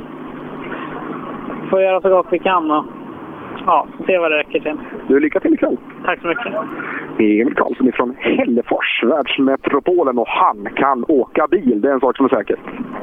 [1.63, 2.85] vi får göra så gott vi kan och
[3.67, 4.77] ja, se vad det räcker till.
[5.09, 5.77] Du, lycka till ikväll!
[6.05, 6.47] Tack så mycket.
[7.19, 11.81] Emil Karlsson från Hällefors, världsmetropolen, och han kan åka bil.
[11.81, 12.57] Det är en sak som är säker.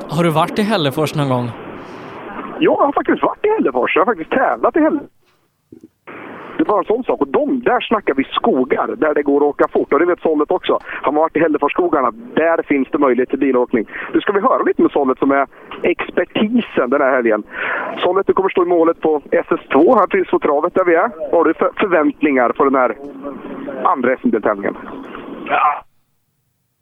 [0.09, 1.49] Har du varit i Hällefors någon gång?
[2.59, 3.95] Jag har faktiskt varit i Hällefors.
[3.95, 5.09] Jag har faktiskt tävlat i Hällefors.
[6.57, 7.21] Det bara en sån sak.
[7.21, 9.93] Och de, där snackar vi skogar där det går att åka fort.
[9.93, 10.79] Och det vet Sollet också.
[11.01, 12.11] Han har varit i Hälleforsskogarna.
[12.33, 13.85] Där finns det möjlighet till bilåkning.
[14.13, 15.47] Nu ska vi höra lite med Sollet som är
[15.81, 17.43] expertisen den här helgen.
[17.97, 21.09] Sollet, du kommer stå i målet på SS2 här precis på travet där vi är.
[21.31, 22.95] Vad har du för förväntningar på den här
[23.83, 24.77] andra SM-deltävlingen?
[25.45, 25.83] Ja.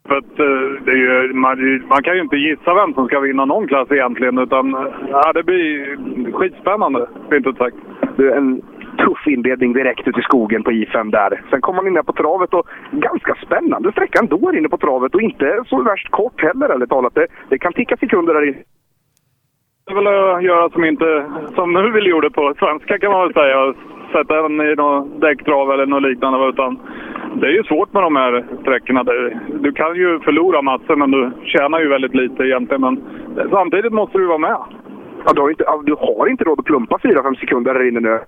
[0.07, 3.19] För att, eh, det är ju, man, man kan ju inte gissa vem som ska
[3.19, 4.37] vinna någon klass egentligen.
[4.37, 5.97] Utan eh, ja, det blir
[6.31, 7.75] skitspännande, fint ut sagt.
[8.15, 8.61] Du, en
[9.05, 11.41] tuff inledning direkt ut i skogen på I5 där.
[11.49, 14.77] Sen kommer man in där på travet och ganska spännande sträcka ändå här inne på
[14.77, 17.15] travet och inte så värst kort heller ärligt talat.
[17.15, 18.63] Det, det kan ticka sekunder där inne.
[19.85, 19.93] Det
[20.35, 21.25] att göra som, inte,
[21.55, 23.73] som nu vill gjorde på svenska kan man väl säga.
[24.11, 26.49] Sätta den i någon däcktrav eller något liknande.
[26.49, 26.79] Utan
[27.35, 29.03] det är ju svårt med de här sträckorna.
[29.47, 32.81] Du kan ju förlora massor men du tjänar ju väldigt lite egentligen.
[32.81, 33.03] Men
[33.49, 34.57] samtidigt måste du vara med.
[35.25, 38.19] Ja, du, har inte, du har inte råd att plumpa 4-5 sekunder här inne nu.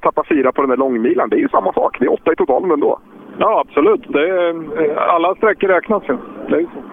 [0.00, 1.96] Tappa fyra på den där långmilan, det är ju samma sak.
[2.00, 2.98] Det är åtta i totalen ändå.
[3.38, 4.14] Ja, absolut.
[4.14, 6.16] Är, alla sträckor räknas ju.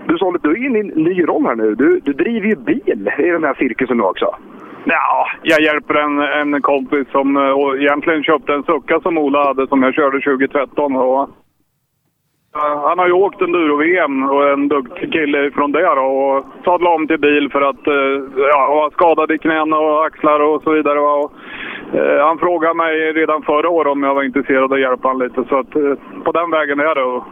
[0.08, 1.76] Du sa du är inne i en ny roll här nu.
[1.76, 4.36] Du, du driver ju bil i den här cirkusen nu också.
[4.86, 9.68] Ja, jag hjälper en, en kompis som eh, egentligen köpte en Succa som Ola hade
[9.68, 10.96] som jag körde 2013.
[10.96, 11.28] Och, eh,
[12.54, 17.08] han har ju åkt enduro-VM och en duktig kille från det då, och sadlade om
[17.08, 21.00] till bil för att eh, ja, vara skadad i knän och axlar och så vidare.
[21.00, 21.32] Och,
[21.94, 25.22] eh, han frågade mig redan förra året om jag var intresserad av att hjälpa honom
[25.22, 25.44] lite.
[25.50, 25.94] Så att, eh,
[26.26, 27.04] på den vägen är det.
[27.04, 27.24] Och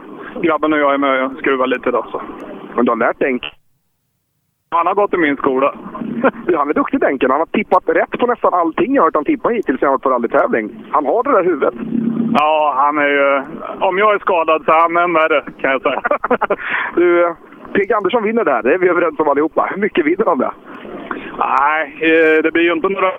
[0.42, 2.06] grabben och jag är med och skruvar lite då.
[2.12, 2.22] Så.
[2.76, 3.30] Men du har lärt dig
[4.72, 5.74] han har gått i min skola.
[6.56, 7.30] Han är duktig Denken.
[7.30, 9.92] Han har tippat rätt på nästan allting jag har hört han tippa hittills när han
[9.92, 10.86] varit på rallytävling.
[10.90, 11.74] Han har det där huvudet.
[12.32, 13.42] Ja, han är ju...
[13.80, 16.02] Om jag är skadad så är han än värre, kan jag säga.
[16.96, 17.34] Du,
[17.72, 17.94] P.G.
[17.94, 18.62] Andersson vinner där.
[18.62, 19.68] Det är vi överens om allihopa.
[19.70, 20.52] Hur mycket vinner han det?
[21.38, 23.12] Nej, eh, det blir ju inte några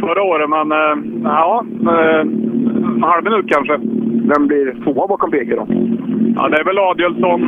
[0.00, 3.76] förra året, men eh, ja, eh, en halv minut kanske.
[4.32, 5.66] Vem blir tvåa bakom PG då?
[6.36, 7.42] Ja, det är väl Adielsson,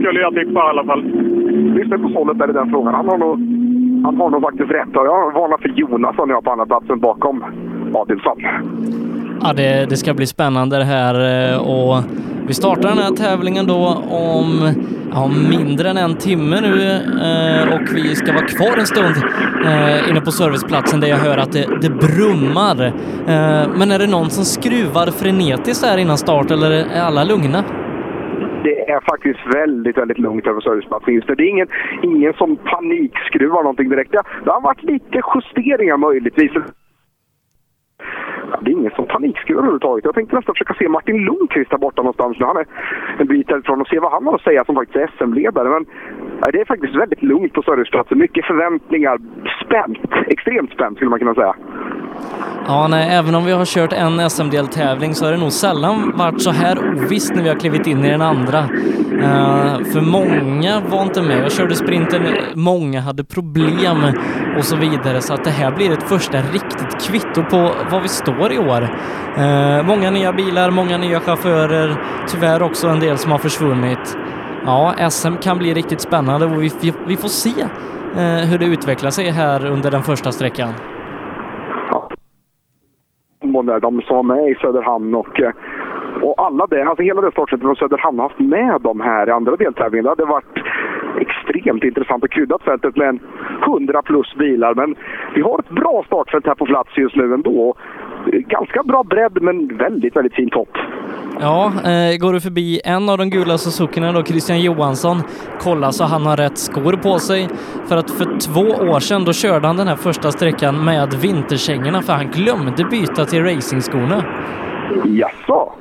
[0.00, 1.02] skulle jag tippa i alla fall.
[1.78, 2.94] Lyssna på Sollet där i den frågan.
[2.94, 3.38] Han har nog,
[4.04, 4.88] han har nog faktiskt rätt.
[4.92, 7.44] Jag varnar för Jonasson jag på andra platsen bakom
[7.94, 8.38] Adelsson.
[9.42, 12.02] Ja, det, det ska bli spännande det här eh, och
[12.46, 14.74] vi startar den här tävlingen då om
[15.12, 19.16] ja, mindre än en timme nu eh, och vi ska vara kvar en stund
[19.64, 22.92] eh, inne på serviceplatsen där jag hör att det, det brummar.
[23.78, 27.64] Men är det någon som skruvar frenetiskt här innan start eller är alla lugna?
[28.64, 31.34] Det är faktiskt väldigt, väldigt lugnt över serviceplatsen just nu.
[31.34, 31.68] Det är ingen,
[32.02, 34.12] ingen som panikskruvar någonting direkt.
[34.44, 36.52] Det har varit lite justeringar möjligtvis.
[38.50, 40.04] Ja, det är ingen som panikskruvar överhuvudtaget.
[40.04, 42.38] Jag tänkte nästan försöka se Martin Lundqvist där borta någonstans.
[42.38, 42.46] Nu.
[42.46, 42.66] Han är
[43.18, 45.68] en bit därifrån och se vad han har att säga som faktiskt är SM-ledare.
[45.68, 45.86] Men
[46.40, 48.18] ja, det är faktiskt väldigt lugnt på serviceplatsen.
[48.18, 49.18] Mycket förväntningar.
[49.64, 49.98] Spänt.
[50.26, 51.54] Extremt spänt skulle man kunna säga.
[52.66, 56.42] Ja, nej, även om vi har kört en SM-deltävling så har det nog sällan varit
[56.42, 58.58] så här ovisst när vi har klivit in i den andra.
[59.14, 61.38] Uh, för många var inte med.
[61.38, 62.22] Jag körde sprinten,
[62.54, 63.96] många hade problem
[64.58, 65.20] och så vidare.
[65.20, 68.82] Så att det här blir ett första riktigt kvitto på var vi står i år.
[69.42, 71.88] Eh, många nya bilar, många nya chaufförer,
[72.30, 74.18] tyvärr också en del som har försvunnit.
[74.64, 77.60] Ja, SM kan bli riktigt spännande och vi, vi, vi får se
[78.20, 80.72] eh, hur det utvecklar sig här under den första sträckan.
[83.42, 85.52] Både de som var med i Söderhamn och, eh,
[86.22, 89.32] och alla det, alltså hela det startsättet från Söderhamn har haft med dem här i
[89.32, 90.02] andra deltävlingar.
[90.02, 90.58] Det hade varit
[91.20, 93.20] extremt intressant och kryddat fältet med en
[93.62, 94.74] 100 plus bilar.
[94.74, 94.94] Men
[95.34, 97.74] vi har ett bra startfält här på plats just nu ändå.
[98.32, 100.78] Ganska bra bredd men väldigt, väldigt fin topp.
[101.40, 105.22] Ja, eh, går du förbi en av de gula Suzukerna då, Christian Johansson,
[105.60, 107.48] kolla så han har rätt skor på sig.
[107.88, 112.02] För att för två år sedan då körde han den här första sträckan med vinterkängorna
[112.02, 114.24] för han glömde byta till racingskorna.
[115.04, 115.72] Jaså?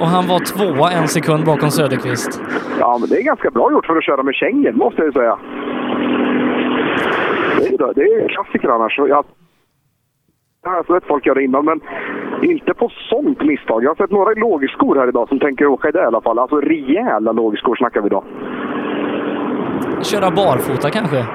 [0.00, 2.42] Och han var tvåa en sekund bakom Söderqvist.
[2.80, 5.38] Ja, men det är ganska bra gjort för att köra med kängor, måste jag säga.
[7.58, 8.98] Det är, det är klassiker annars.
[8.98, 9.24] Jag
[10.64, 11.80] jag har sett folk göra innan, men
[12.42, 13.84] inte på sånt misstag.
[13.84, 16.38] Jag har sett några lågskor här idag som tänker åka i det i alla fall.
[16.38, 18.24] Alltså rejäla lågskor snackar vi idag.
[20.02, 21.26] Köra barfota kanske?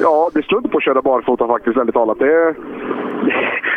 [0.00, 2.18] Ja, det slår inte på att köra barfota faktiskt, väldigt talat.
[2.18, 2.54] Det är,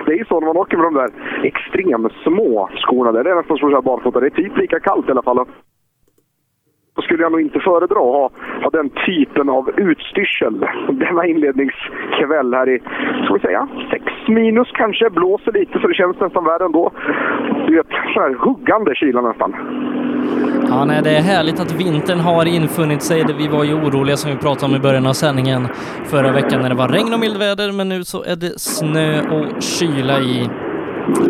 [0.06, 1.10] det är ju så när man åker med de där
[1.44, 3.12] extremt små skorna.
[3.12, 3.24] Där.
[3.24, 4.20] Det är nästan som att köra barfota.
[4.20, 5.46] Det är typ lika kallt i alla fall.
[6.96, 8.32] Då skulle jag nog inte föredra att ha,
[8.64, 12.80] ha den typen av utstyrsel denna inledningskväll här i,
[13.24, 15.10] ska vi säga, 6 minus kanske.
[15.10, 16.92] Blåser lite så det känns nästan värre ändå.
[17.68, 19.54] Du vet, så här huggande kyla nästan.
[20.70, 23.26] Ja, nej, det är härligt att vintern har infunnit sig.
[23.38, 25.68] Vi var ju oroliga som vi pratade om i början av sändningen
[26.06, 29.62] förra veckan när det var regn och mildväder, men nu så är det snö och
[29.64, 30.50] kyla i.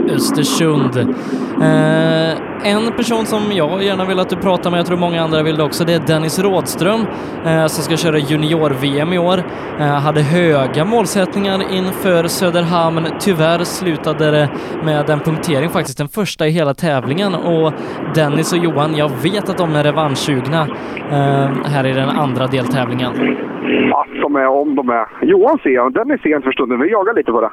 [0.10, 0.98] Östersund.
[1.62, 5.44] Eh, en person som jag gärna vill att du pratar med, jag tror många andra
[5.44, 7.00] vill det också, det är Dennis Rådström
[7.46, 9.38] eh, som ska köra junior-VM i år.
[9.80, 13.06] Eh, hade höga målsättningar inför Söderhamn.
[13.20, 14.50] Tyvärr slutade det
[14.84, 17.74] med en punktering, faktiskt den första i hela tävlingen och
[18.16, 20.68] Dennis och Johan, jag vet att de är revanschsugna
[21.10, 23.12] eh, här i den andra deltävlingen.
[23.94, 25.06] Att de är, om de är.
[25.22, 26.80] Johan ser jag, Dennis ser jag inte för stunden.
[26.80, 27.52] Vi jagar lite på det.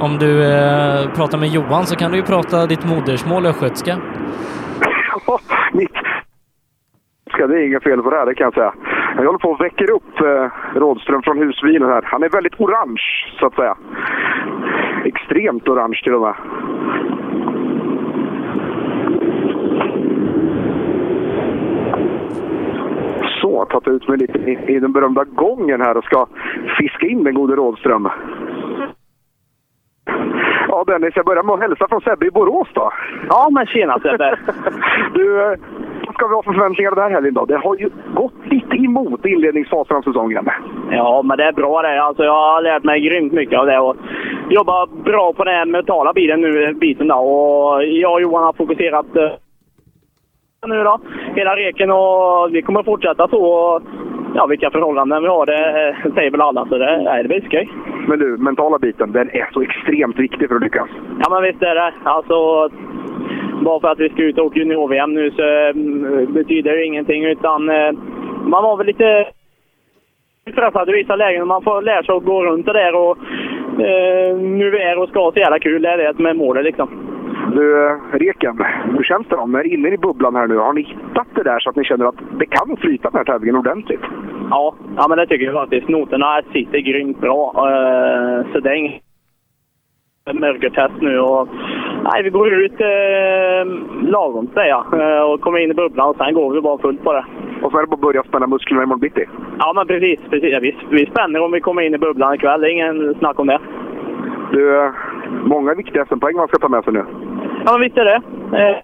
[0.00, 3.96] Om du eh, pratar med Johan så kan du ju prata ditt modersmål östgötska.
[5.72, 5.96] Mitt
[7.30, 8.74] Ska det är inget fel på det här, det kan jag säga.
[9.16, 12.02] Jag håller på att väcker upp eh, Rådström från husbilen här.
[12.04, 13.02] Han är väldigt orange,
[13.40, 13.76] så att säga.
[15.04, 16.34] Extremt orange till och med.
[23.40, 26.26] Så, tagit ut mig lite i, i den berömda gången här och ska
[26.78, 28.08] fiska in den gode Rådström.
[30.68, 32.92] Ja Dennis, jag börjar med att hälsa från Sebbe i Borås då.
[33.28, 34.38] Ja, men tjena Sebbe!
[35.14, 35.58] du, eh,
[36.06, 37.44] vad ska vi ha för förväntningar den här helgen då?
[37.44, 40.48] Det har ju gått lite emot inledningsfasen av säsongen.
[40.90, 42.02] Ja, men det är bra det.
[42.02, 43.96] Alltså, jag har lärt mig grymt mycket av det och
[44.50, 46.74] jobbat bra på den mentala biten nu.
[46.74, 47.16] Biten då.
[47.16, 49.30] Och jag och Johan har fokuserat eh,
[50.66, 51.00] nu då,
[51.34, 53.80] hela reken och vi kommer fortsätta så.
[54.36, 56.66] Ja, vilka förhållanden vi har, det eh, säger väl alla.
[56.66, 57.68] Så det, nej, det blir skoj.
[58.08, 60.88] Men du, mentala biten, den är så extremt viktig för att lyckas.
[61.20, 61.92] Ja, men visst är det.
[62.02, 62.68] Alltså,
[63.64, 67.24] bara för att vi ska ut och åka junior-VM nu så mm, betyder det ingenting.
[67.24, 67.92] Utan eh,
[68.44, 69.26] man var väl lite
[70.52, 71.48] stressad i vissa lägen.
[71.48, 73.18] Man får lära sig att gå runt det där och
[73.80, 75.82] eh, nu är och ska så jävla kul.
[75.82, 77.05] Det är det som är målet liksom.
[77.54, 78.64] Du, eh, Reken,
[78.96, 79.46] hur känns det då?
[79.46, 81.76] När ni är inne i bubblan här nu, har ni hittat det där så att
[81.76, 84.00] ni känner att det kan flyta den här tävlingen ordentligt?
[84.50, 85.88] Ja, ja men det tycker jag faktiskt.
[85.88, 87.52] Noterna sitter grymt bra.
[87.56, 89.02] Eh, så det är inget
[90.32, 91.18] mörkertest nu.
[91.18, 91.48] Och,
[92.04, 93.66] nej, vi går ut eh,
[94.02, 97.04] lagom säger jag eh, och kommer in i bubblan och sen går vi bara fullt
[97.04, 97.24] på det.
[97.62, 99.24] Och så är det bara att börja spänna musklerna imorgon bitti?
[99.58, 100.20] Ja, men precis.
[100.30, 100.52] precis.
[100.52, 102.60] Ja, vi, vi spänner om vi kommer in i bubblan ikväll.
[102.60, 103.58] Det är ingen snack om det.
[104.52, 104.92] Du,
[105.44, 107.04] många viktiga SM-poäng man ska ta med sig nu.
[107.66, 108.20] Ja, visst är det.
[108.58, 108.76] Eh,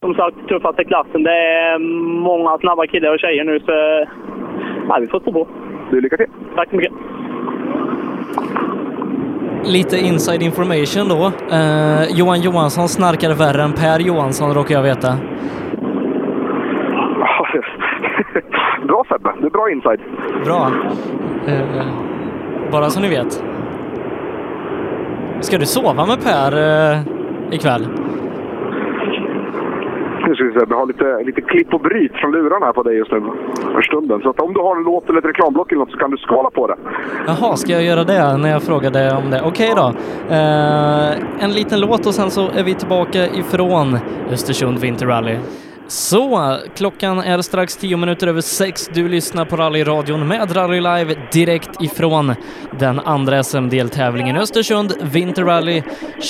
[0.00, 1.22] som sagt, tuffaste klassen.
[1.22, 1.78] Det är
[2.22, 3.72] många snabba killar och tjejer nu, så
[4.88, 5.48] ja, vi får stå på.
[5.90, 6.26] Du, lycka till!
[6.56, 6.92] Tack så mycket!
[9.64, 11.32] Lite inside information då.
[11.56, 15.08] Eh, Johan Johansson snarkar värre än Per Johansson råkar jag veta.
[18.86, 20.00] bra Sebbe, det är bra inside.
[20.44, 20.70] Bra.
[21.46, 21.86] Eh,
[22.72, 23.44] bara så ni vet.
[25.40, 26.52] Ska du sova med Per
[26.92, 27.19] eh,
[27.52, 27.88] ikväll?
[30.28, 32.82] Nu ska vi se, vi har lite, lite klipp och bryt från lurarna här på
[32.82, 33.20] dig just nu
[33.74, 34.20] för stunden.
[34.22, 36.16] Så att om du har en låt eller ett reklamblock eller något så kan du
[36.16, 36.76] skala på det.
[37.26, 39.42] Jaha, ska jag göra det när jag frågade om det?
[39.44, 39.86] Okej då.
[40.34, 43.98] Eh, en liten låt och sen så är vi tillbaka ifrån
[44.30, 45.36] Östersund Winter Rally.
[45.90, 48.90] Så, klockan är strax tio minuter över sex.
[48.94, 52.34] Du lyssnar på rallyradion med Rally Live direkt ifrån
[52.78, 55.82] den andra SM-deltävlingen Östersund Winter Rally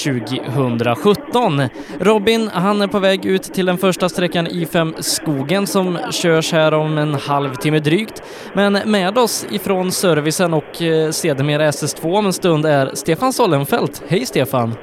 [0.05, 1.63] 2017.
[2.01, 6.75] Robin, han är på väg ut till den första sträckan I5 Skogen som körs här
[6.75, 8.23] om en halvtimme drygt.
[8.55, 14.03] Men med oss ifrån servicen och eh, sedermera SS2 om en stund är Stefan Sollenfelt.
[14.09, 14.75] Hej Stefan!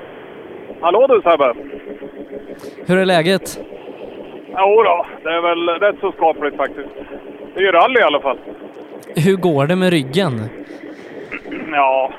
[0.81, 1.53] Hallå du Sebbe!
[2.85, 3.59] Hur är läget?
[4.59, 6.89] Jo då, det är väl rätt så skapligt faktiskt.
[7.53, 8.37] Det är ju rally i alla fall.
[9.15, 10.33] Hur går det med ryggen?
[11.71, 12.11] Ja,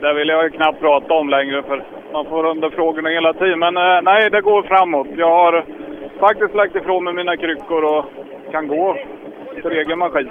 [0.00, 3.58] det vill jag ju knappt prata om längre för man får under frågorna hela tiden.
[3.58, 5.06] Men eh, nej, det går framåt.
[5.16, 5.64] Jag har
[6.20, 8.04] faktiskt lagt ifrån mig mina kryckor och
[8.52, 8.96] kan gå
[9.62, 10.30] för egen maskin.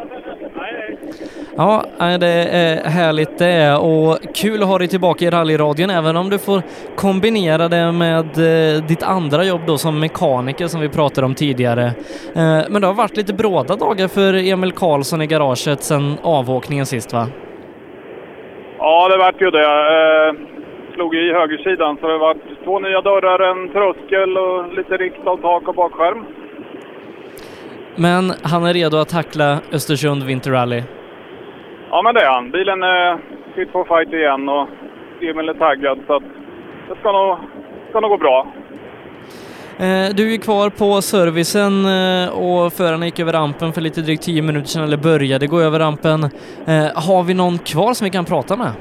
[1.57, 1.83] Ja,
[2.19, 6.37] det är härligt det och kul att ha dig tillbaka i rallyradion även om du
[6.37, 6.61] får
[6.95, 11.85] kombinera det med eh, ditt andra jobb då som mekaniker som vi pratade om tidigare.
[12.35, 16.85] Eh, men det har varit lite bråda dagar för Emil Karlsson i garaget sedan avåkningen
[16.85, 17.27] sist va?
[18.77, 19.65] Ja, det vart ju det.
[19.65, 20.33] Eh,
[20.93, 25.67] slog i högersidan så det vart två nya dörrar, en tröskel och lite riktad tak
[25.67, 26.25] och bakskärm.
[27.99, 30.83] Men han är redo att tackla Östersund Winter Rally.
[31.89, 32.51] Ja, men det är han.
[32.51, 33.17] Bilen är
[33.55, 34.67] fit for fight igen och
[35.21, 36.19] Emil är taggad så
[36.89, 37.37] det ska nog,
[37.89, 38.47] ska nog gå bra.
[39.85, 44.23] Eh, Du är kvar på servicen eh, och förarna gick över rampen för lite drygt
[44.23, 46.23] 10 minuter sedan, eller började gå över rampen.
[46.67, 48.71] Eh, Har vi någon kvar som vi kan prata med?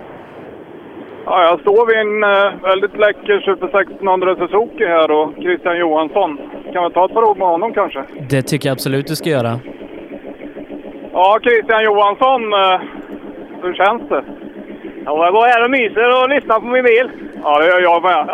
[1.31, 6.39] Ja, jag står vid en eh, väldigt läcker Super 1600 Suzuki här och Christian Johansson.
[6.73, 8.05] Kan vi ta ett par ord med honom kanske?
[8.31, 9.61] Det tycker jag absolut du ska göra.
[11.13, 12.81] Ja, Christian Johansson, eh,
[13.63, 14.25] hur känns det?
[15.05, 17.11] Ja, jag går här och myser och lyssnar på min bil.
[17.43, 18.27] Ja, det gör jag med.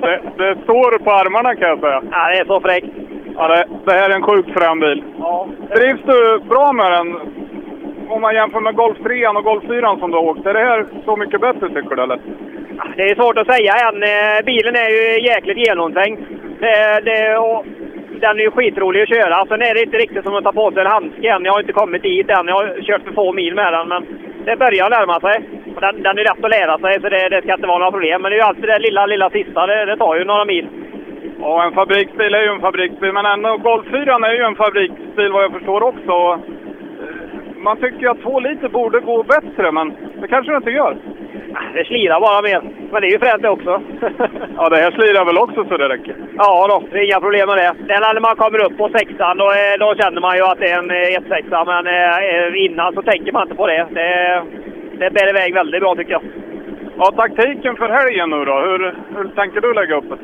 [0.00, 2.02] Det, det står på armarna kan jag säga.
[2.10, 2.86] Ja, det är så fräckt.
[3.36, 5.04] Ja, det, det här är en sjukt frän bil.
[5.18, 5.48] Ja.
[5.76, 7.08] Trivs du bra med den?
[8.08, 10.60] Om man jämför med Golf 3 och Golf 4 som du har åkt, är det
[10.60, 12.18] här så mycket bättre tycker du eller?
[12.96, 14.02] Det är svårt att säga än.
[14.02, 16.22] Eh, Bilen är ju jäkligt genomtänkt.
[16.60, 17.66] Det, det, och
[18.20, 19.46] den är ju skitrolig att köra.
[19.46, 21.44] Sen är det inte riktigt som att ta på sig en handske än.
[21.44, 22.48] Jag har inte kommit dit än.
[22.48, 23.88] Jag har kört för få mil med den.
[23.88, 24.06] Men
[24.44, 25.36] det börjar närma sig.
[25.80, 28.22] Den, den är lätt att lära sig, så det, det ska inte vara några problem.
[28.22, 29.66] Men det är ju alltid det lilla, lilla sista.
[29.66, 30.66] Det, det tar ju några mil.
[31.40, 35.32] Ja, en fabriksbil är ju en fabriksbil, men ändå Golf 4 är ju en fabriksbil
[35.32, 36.40] vad jag förstår också.
[37.64, 40.96] Eh, Man tycker att 2 liter borde gå bättre, men det kanske det inte gör.
[41.74, 42.60] Det slirar bara mer.
[42.92, 43.80] Men det är ju fränt det också.
[44.56, 46.14] Ja, det här slirar väl också så det räcker.
[46.36, 47.92] Ja då, det är inga problem med det.
[47.94, 50.70] Är när man kommer upp på sexan, då, är- då känner man ju att det
[50.70, 51.64] är en eh, 1-6.
[51.72, 53.86] Men eh, innan så tänker man inte på det.
[53.90, 54.42] Det,
[54.98, 56.22] det bär iväg väldigt bra tycker jag.
[56.98, 58.56] Ja, taktiken för helgen nu då?
[58.68, 60.18] Hur, hur tänker du lägga upp det?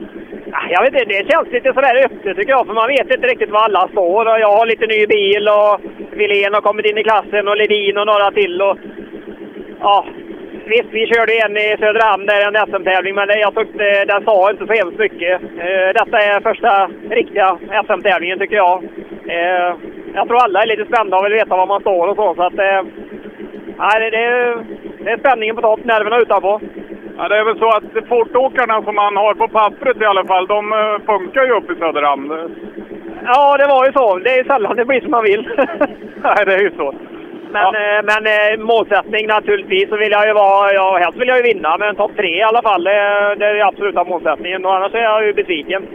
[0.53, 3.27] Ah, jag vet inte, det känns lite sådär öppet tycker jag, för man vet inte
[3.27, 4.25] riktigt var alla står.
[4.31, 5.81] Och jag har lite ny bil och
[6.19, 8.63] Wilén har kommit in i klassen och Ledin och några till.
[8.63, 8.79] Och,
[9.81, 10.07] ja,
[10.67, 14.67] visst, vi körde en i Söderhamn där, en SM-tävling, men jag tyckte den sa inte
[14.67, 15.43] så hemskt mycket.
[15.43, 18.85] Eh, detta är första riktiga SM-tävlingen tycker jag.
[19.27, 19.75] Eh,
[20.15, 22.35] jag tror alla är lite spända och vill veta var man står och så.
[22.35, 22.83] så att, eh,
[23.81, 24.65] nej, det, det,
[25.05, 26.61] det är spänningen på topp, nerverna utanpå.
[27.19, 30.47] Ja, det är väl så att fortåkarna som man har på pappret i alla fall,
[30.47, 32.29] de eh, funkar ju upp i Söderhamn.
[33.25, 34.19] Ja, det var ju så.
[34.19, 35.51] Det är sällan det blir som man vill.
[36.23, 36.95] Nej, det är ju så.
[37.53, 41.37] Men, eh, men eh, målsättning naturligtvis så vill jag ju vara, ja helst vill jag
[41.37, 42.85] ju vinna, men topp tre i alla fall.
[42.85, 44.65] Det, det är absoluta målsättningen.
[44.65, 45.87] Och annars är jag ju besviken.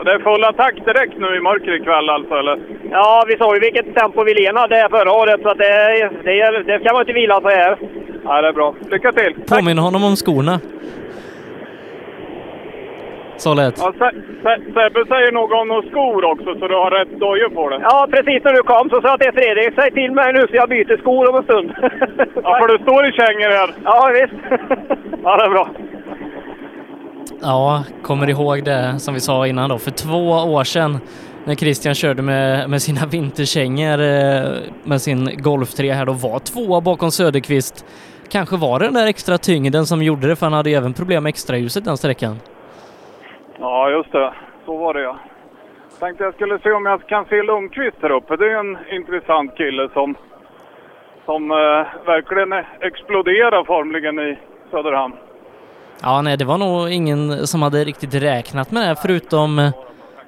[0.00, 2.58] Och det är full attack direkt nu i mörker ikväll alltså, eller?
[2.90, 6.80] Ja, vi såg ju vilket tempo Wilén hade förra året, så att det, det, det
[6.80, 7.76] ska man inte vila så här.
[8.24, 8.74] Ja, det är bra.
[8.90, 9.34] Lycka till!
[9.48, 10.60] Påminner honom om skorna.
[13.36, 13.74] Så lätt.
[13.78, 17.48] Ja, Se- Se- Sebbe säger något om några skor också, så du har rätt dojor
[17.48, 17.80] på det.
[17.82, 20.56] Ja, precis när du kom så sa jag till Fredrik, säg till mig nu så
[20.56, 21.72] jag byter skor om en stund.
[22.44, 23.70] Ja, för du står i kängor här.
[23.84, 24.34] Ja, visst.
[25.24, 25.68] Ja, det är bra.
[27.42, 29.78] Ja, kommer ihåg det som vi sa innan då.
[29.78, 30.98] För två år sedan
[31.44, 34.42] när Christian körde med, med sina vinterkängor eh,
[34.84, 37.86] med sin Golf 3 här då var tvåa bakom Söderqvist.
[38.30, 40.94] Kanske var det den där extra tyngden som gjorde det för han hade ju även
[40.94, 42.36] problem med extraljuset den sträckan.
[43.58, 44.32] Ja, just det.
[44.66, 45.18] Så var det ja.
[46.00, 48.36] Tänkte jag skulle se om jag kan se Lundqvist här uppe.
[48.36, 50.14] Det är en intressant kille som,
[51.24, 54.38] som eh, verkligen exploderar formligen i
[54.70, 55.14] Söderhamn.
[56.02, 59.70] Ja, nej, det var nog ingen som hade riktigt räknat med det förutom eh,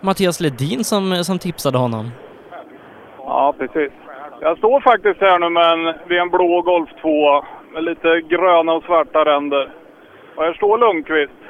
[0.00, 2.10] Mattias Ledin som, som tipsade honom.
[3.18, 3.92] Ja, precis.
[4.40, 8.72] Jag står faktiskt här nu med en, vid en blå Golf 2 med lite gröna
[8.72, 9.72] och svarta ränder.
[10.36, 11.40] Och här står Lundqvist.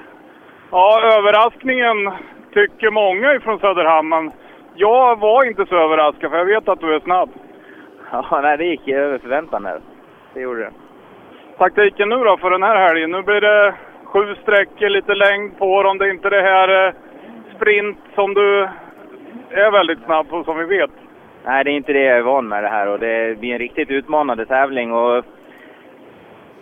[0.71, 2.11] Ja, överraskningen
[2.55, 4.33] tycker många ifrån Söderhamn, men
[4.75, 7.31] jag var inte så överraskad för jag vet att du är snabb.
[8.13, 9.81] Ja, nej, det gick över förväntan här.
[10.35, 10.73] Det gjorde det.
[11.59, 13.11] Taktiken nu då för den här helgen?
[13.11, 13.75] Nu blir det
[14.13, 15.99] sju sträckor, lite längd på dem.
[15.99, 16.95] Det är inte det här eh,
[17.57, 18.69] sprint som du
[19.51, 20.91] är väldigt snabb på som vi vet.
[21.45, 23.59] Nej, det är inte det jag är van med det här och det blir en
[23.59, 25.25] riktigt utmanande tävling och...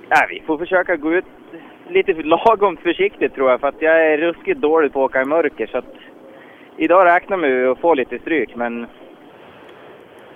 [0.08, 1.24] Nej, vi får försöka gå ut
[1.88, 5.24] lite lagom försiktigt tror jag för att jag är ruskigt dålig på att åka i
[5.24, 5.94] mörker så att...
[6.76, 8.86] Idag räknar vi med att få lite stryk men...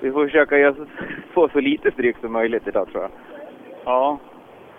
[0.01, 0.75] Vi får försöka
[1.33, 3.11] få så lite stryk som möjligt idag tror jag.
[3.85, 4.19] Ja.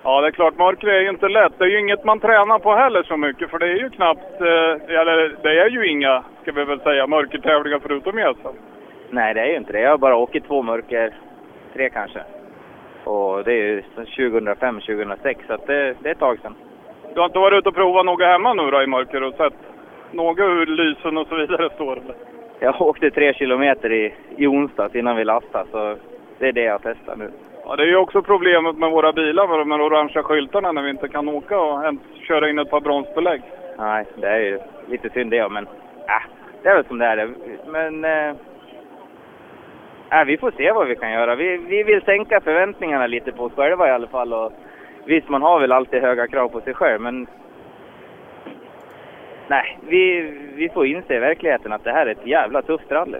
[0.05, 0.57] Ja, det är klart.
[0.57, 1.53] Mörker är ju inte lätt.
[1.57, 4.41] Det är ju inget man tränar på heller så mycket, för det är ju knappt,
[4.41, 8.49] eh, eller det är ju inga, ska vi väl säga, mörkertävlingar förutom Gäsa.
[9.09, 9.79] Nej, det är ju inte det.
[9.79, 11.13] Jag har bara åkt två mörker,
[11.73, 12.19] tre kanske.
[13.03, 16.55] Och det är ju 2005, 2006 så det, det är ett tag sedan.
[17.13, 19.53] Du har inte varit ute och provat något hemma nu då i mörker och sett
[20.11, 21.97] något hur lysen och så vidare står?
[21.97, 22.15] Eller?
[22.59, 25.95] Jag åkte tre kilometer i, i onsdags innan vi lastade så
[26.39, 27.31] det är det jag testar nu.
[27.67, 30.81] Ja, det är ju också problemet med våra bilar med de här orangea skyltarna när
[30.81, 33.41] vi inte kan åka och ens köra in ett par bromsbelägg.
[33.77, 36.23] Nej, det är ju lite synd det men äh,
[36.63, 37.29] det är väl som det är.
[37.67, 38.35] Men äh,
[40.19, 41.35] äh, vi får se vad vi kan göra.
[41.35, 44.33] Vi, vi vill sänka förväntningarna lite på oss själva i alla fall.
[44.33, 44.51] Och
[45.05, 47.27] visst, man har väl alltid höga krav på sig själv men
[49.47, 50.21] Nej, vi,
[50.55, 53.19] vi får inse i verkligheten att det här är ett jävla tufft rally.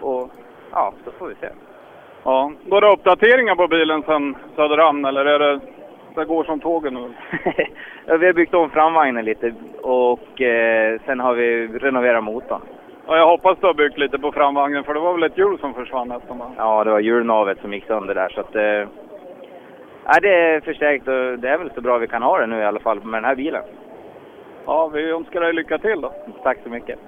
[0.00, 0.30] Och
[0.72, 1.48] ja, så får vi se.
[2.24, 5.60] Ja, går det uppdateringar på bilen sen Söderhamn eller är det,
[6.14, 7.12] det går som tågen nu?
[8.06, 12.60] Ja, vi har byggt om framvagnen lite och eh, sen har vi renoverat motorn.
[13.06, 15.58] Ja, jag hoppas du har byggt lite på framvagnen för det var väl ett hjul
[15.58, 16.50] som försvann nästan va?
[16.56, 18.56] Ja, det var hjulnavet som gick sönder där så att...
[18.56, 18.88] Eh,
[20.06, 22.58] Nej, det är förstärkt och det är väl så bra vi kan ha det nu
[22.58, 23.62] i alla fall med den här bilen.
[24.66, 26.12] Ja, vi önskar dig lycka till då.
[26.42, 26.98] Tack så mycket.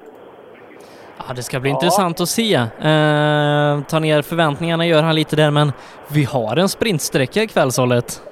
[1.19, 2.55] Ja, det ska bli intressant att se.
[2.55, 5.73] Eh, ta ner förväntningarna gör han lite där, men
[6.09, 8.23] vi har en sprintsträcka ikväll, Sollet.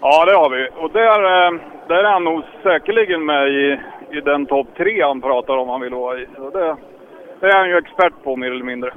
[0.00, 0.68] Ja, det har vi.
[0.76, 3.80] Och där, eh, där är han nog säkerligen med i,
[4.16, 6.26] i den topp tre han pratar om han vill vara i.
[6.36, 6.76] Så det,
[7.40, 8.92] det är han ju expert på mer eller mindre.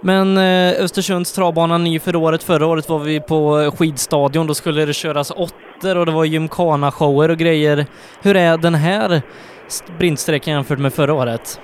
[0.00, 2.42] Men eh, Östersunds travbana ny för året.
[2.42, 4.46] Förra året var vi på skidstadion.
[4.46, 7.86] Då skulle det köras åttor och det var gymkhana-shower och grejer.
[8.22, 9.22] Hur är den här
[9.68, 11.60] sprintsträckan jämfört med förra året?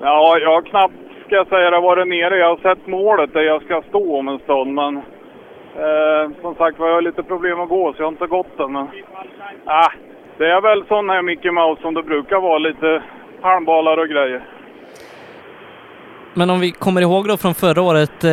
[0.00, 0.94] Ja, jag har knappt,
[1.26, 2.36] ska jag säga, det varit nere.
[2.36, 4.96] Jag har sett målet där jag ska stå om en stund, men
[5.76, 8.60] eh, som sagt var jag har lite problem att gå så jag har inte gått
[8.60, 8.72] än.
[8.72, 8.88] Men,
[9.66, 9.90] eh,
[10.38, 13.02] det är väl sån här Mickey Mouse som det brukar vara, lite
[13.42, 14.42] halmbalar och grejer.
[16.38, 18.30] Men om vi kommer ihåg då från förra året eh,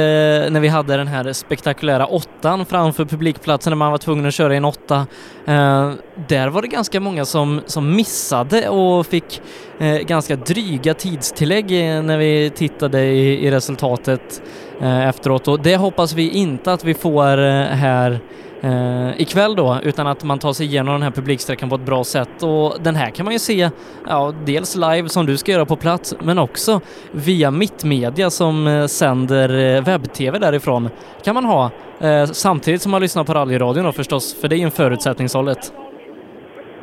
[0.51, 4.54] när vi hade den här spektakulära åttan framför publikplatsen när man var tvungen att köra
[4.54, 5.08] i en åtta.
[5.45, 5.91] Eh,
[6.28, 9.41] där var det ganska många som, som missade och fick
[9.80, 11.72] eh, ganska dryga tidstillägg
[12.04, 14.41] när vi tittade i, i resultatet
[14.82, 18.20] eh, efteråt och det hoppas vi inte att vi får eh, här
[18.64, 22.03] eh, ikväll då, utan att man tar sig igenom den här publiksträckan på ett bra
[22.03, 22.43] sätt.
[22.43, 23.70] Och den här kan man ju se,
[24.07, 28.86] ja, dels live som du ska göra på plats, men också via Mittmedia som eh,
[28.86, 30.89] sänder eh, webb-tv därifrån.
[31.24, 34.57] kan man ha, eh, samtidigt som man lyssnar på rallyradion då förstås, för det är
[34.57, 35.74] ju en förutsättning, Sollet.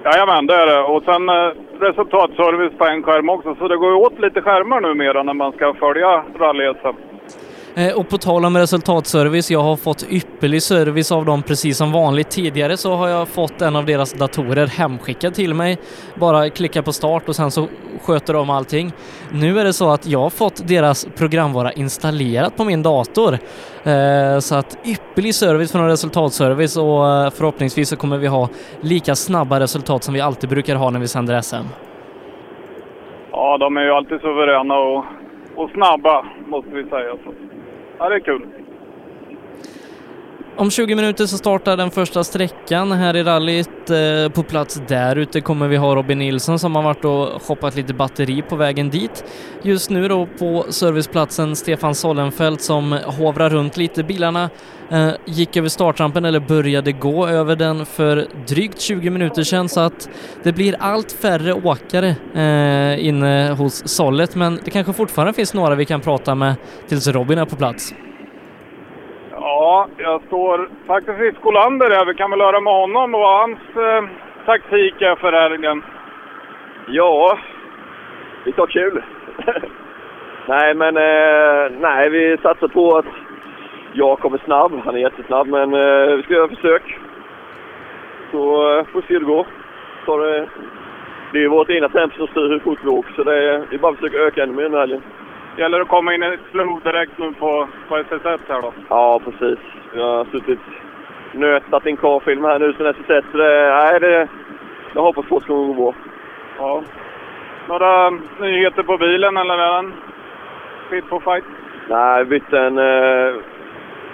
[0.04, 0.82] Jajamän, det är det.
[0.82, 4.80] Och sen eh, resultatservice på en skärm också, så det går ju åt lite skärmar
[4.80, 7.09] numera när man ska följa rally SM.
[7.74, 11.92] Eh, och på tal om resultatservice, jag har fått ypperlig service av dem precis som
[11.92, 12.30] vanligt.
[12.30, 15.78] Tidigare så har jag fått en av deras datorer hemskickad till mig.
[16.14, 17.68] Bara klicka på start och sen så
[18.02, 18.92] sköter de allting.
[19.32, 23.38] Nu är det så att jag har fått deras programvara installerat på min dator.
[23.84, 28.48] Eh, så att ypperlig service från resultatservice och eh, förhoppningsvis så kommer vi ha
[28.80, 31.66] lika snabba resultat som vi alltid brukar ha när vi sänder SM.
[33.32, 35.04] Ja, de är ju alltid suveräna och,
[35.54, 37.16] och snabba, måste vi säga.
[37.24, 37.32] Så.
[38.00, 38.46] Ja, det är kul.
[40.56, 43.90] Om 20 minuter så startar den första sträckan här i rallyt.
[43.90, 47.76] Eh, på plats där ute kommer vi ha Robin Nilsson som har varit och shoppat
[47.76, 49.24] lite batteri på vägen dit.
[49.62, 54.02] Just nu då på serviceplatsen Stefan Sollenfelt som hovrar runt lite.
[54.02, 54.50] Bilarna
[54.90, 58.14] eh, gick över startrampen eller började gå över den för
[58.48, 60.10] drygt 20 minuter sedan så att
[60.42, 65.74] det blir allt färre åkare eh, inne hos Sollet men det kanske fortfarande finns några
[65.74, 66.54] vi kan prata med
[66.88, 67.94] tills Robin är på plats.
[69.32, 72.04] Ja, jag står faktiskt i Skolander här.
[72.04, 74.08] Vi kan väl höra med honom och vad hans eh,
[74.46, 75.82] taktik är för helgen.
[76.88, 77.38] Ja,
[78.44, 79.02] vi tar kul.
[80.48, 83.04] nej, men eh, nej, vi satsar på att
[83.92, 84.72] jag kommer snabb.
[84.84, 86.98] Han är jättesnabb, men eh, vi ska göra försök.
[88.30, 88.42] Så
[88.78, 89.46] eh, får vi se hur det går.
[90.06, 90.48] Så det,
[91.32, 93.76] det är vårt egna tempo som styr hur fort vi åker, så det är, det
[93.76, 95.02] är bara att försöka öka ännu mer den här helgen.
[95.56, 98.72] Gäller att komma in i flow direkt nu på, på SS1 här då.
[98.88, 99.58] Ja, precis.
[99.94, 100.60] Jag har suttit
[101.32, 104.28] nötat in karfilm här nu sen SS1, så det, nej, det,
[104.94, 105.94] jag hoppas på att det ska gå bra.
[106.58, 106.82] Ja.
[107.68, 108.10] Några
[108.40, 109.92] nyheter på bilen eller är den
[110.90, 111.44] fit for fight?
[111.88, 113.34] Nej, jag bytte en eh,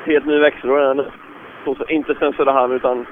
[0.07, 1.07] helt ny växellåda nu.
[1.89, 3.07] Inte sen Söderhamn, utan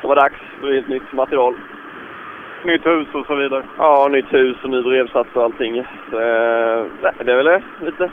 [0.00, 1.54] det var dags för helt nytt material.
[2.64, 3.62] Nytt hus och så vidare?
[3.78, 5.84] Ja, nytt hus och ny brevsats och allting.
[6.10, 6.84] Så, eh,
[7.24, 8.10] det är väl det, lite.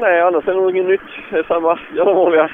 [0.00, 1.10] Nej, annars är det nog inget nytt.
[1.30, 2.50] Det är samma, ja, det vanliga.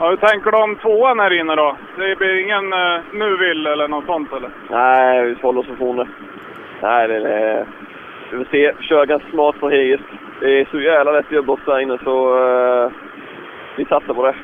[0.00, 1.76] Ja, hur tänker du om tvåan här inne då?
[1.96, 4.50] Det blir ingen uh, nu vill eller något sånt eller?
[4.70, 6.08] Nej, vi får hålla oss ifrån.
[6.82, 7.64] Nej, det är...
[8.30, 8.72] Vi får se.
[8.80, 10.00] Kör ganska smart från Hegis.
[10.40, 12.90] Det är så jävla lätt att göra där inne, så eh,
[13.78, 14.34] vi satsar på det.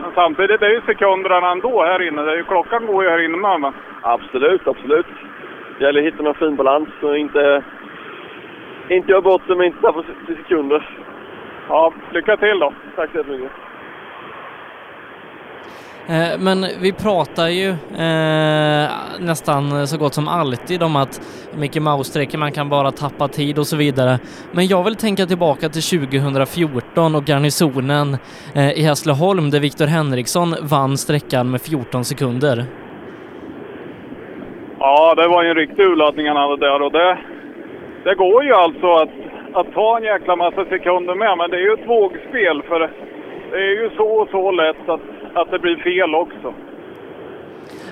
[0.00, 2.22] Men samtidigt är ju sekunderna ändå här inne.
[2.22, 3.60] Det är ju, klockan går ju här inne med.
[3.60, 3.72] Men...
[4.02, 5.06] Absolut, absolut.
[5.78, 7.62] Det gäller att hitta någon fin balans och inte,
[8.88, 10.88] inte göra bort det, men inte tappa sekunder.
[11.68, 12.72] Ja, lycka till då.
[12.96, 13.50] Tack så jättemycket.
[16.08, 17.68] Eh, men vi pratar ju
[18.06, 18.90] eh,
[19.20, 21.20] nästan så gott som alltid om att
[21.56, 24.18] Mickey Mouse-strecken, man kan bara tappa tid och så vidare.
[24.52, 28.16] Men jag vill tänka tillbaka till 2014 och garnisonen
[28.54, 32.64] eh, i Hässleholm där Viktor Henriksson vann sträckan med 14 sekunder.
[34.78, 37.18] Ja, det var ju en riktig urladdning han hade där och det,
[38.04, 39.14] det går ju alltså att,
[39.52, 42.80] att ta en jäkla massa sekunder med, men det är ju ett vågspel för
[43.52, 45.00] det är ju så och så lätt att,
[45.34, 46.54] att det blir fel också.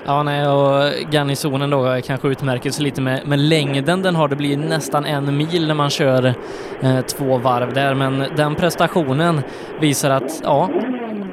[0.05, 4.27] Ja, nej, och garnisonen då kanske utmärker sig lite med, med längden den har.
[4.27, 6.33] Det blir nästan en mil när man kör
[6.81, 9.41] eh, två varv där, men den prestationen
[9.79, 10.69] visar att ja,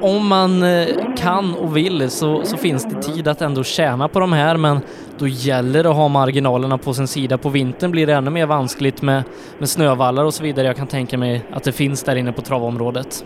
[0.01, 0.87] om man eh,
[1.17, 4.79] kan och vill så, så finns det tid att ändå tjäna på de här, men
[5.17, 7.37] då gäller det att ha marginalerna på sin sida.
[7.37, 9.23] På vintern blir det ännu mer vanskligt med,
[9.57, 10.67] med snövallar och så vidare.
[10.67, 13.25] Jag kan tänka mig att det finns där inne på travområdet.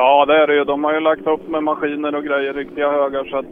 [0.00, 0.64] Ja, det är det ju.
[0.64, 3.50] De har ju lagt upp med maskiner och grejer, riktiga högar, så att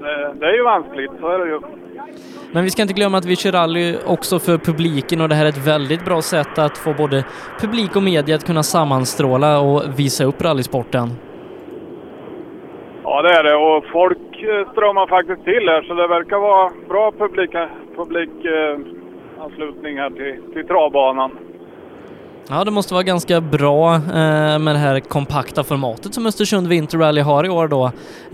[0.00, 1.60] det, det är ju vanskligt, så är det ju.
[2.52, 5.44] Men vi ska inte glömma att vi kör rally också för publiken och det här
[5.44, 7.24] är ett väldigt bra sätt att få både
[7.60, 11.08] publik och media att kunna sammanstråla och visa upp rallysporten.
[13.04, 16.70] Ja, det är det och folk eh, strömmar faktiskt till här så det verkar vara
[16.88, 17.50] bra publik,
[17.96, 18.78] publik eh,
[20.02, 21.30] här till, till travbanan.
[22.48, 26.98] Ja, det måste vara ganska bra eh, med det här kompakta formatet som Östersund Winter
[26.98, 27.84] Rally har i år då.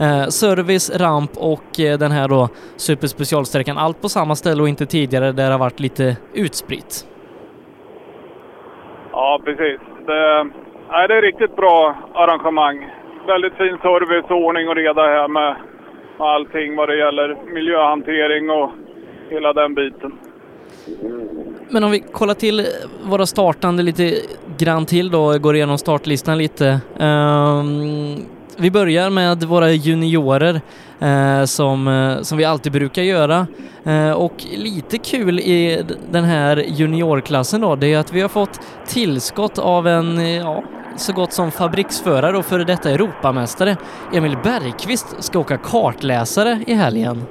[0.04, 3.78] Eh, service, ramp och eh, den här då superspecialsträckan.
[3.78, 7.06] Allt på samma ställe och inte tidigare där det har varit lite utspritt.
[9.12, 9.80] Ja, precis.
[10.06, 10.44] Det,
[10.90, 12.90] nej, det är riktigt bra arrangemang.
[13.26, 15.56] Väldigt fin service, och ordning och reda här med,
[16.18, 18.70] med allting vad det gäller miljöhantering och
[19.30, 20.12] hela den biten.
[21.70, 22.66] Men om vi kollar till
[23.04, 24.14] våra startande lite
[24.56, 26.80] grann till då, går igenom startlistan lite.
[26.98, 28.26] Um,
[28.60, 30.60] vi börjar med våra juniorer
[31.00, 33.46] eh, som, eh, som vi alltid brukar göra.
[33.84, 38.60] Eh, och lite kul i den här juniorklassen då, det är att vi har fått
[38.86, 40.62] tillskott av en, eh, ja,
[40.96, 43.76] så gott som fabriksförare och före detta Europamästare.
[44.12, 47.22] Emil Bergqvist ska åka kartläsare i helgen.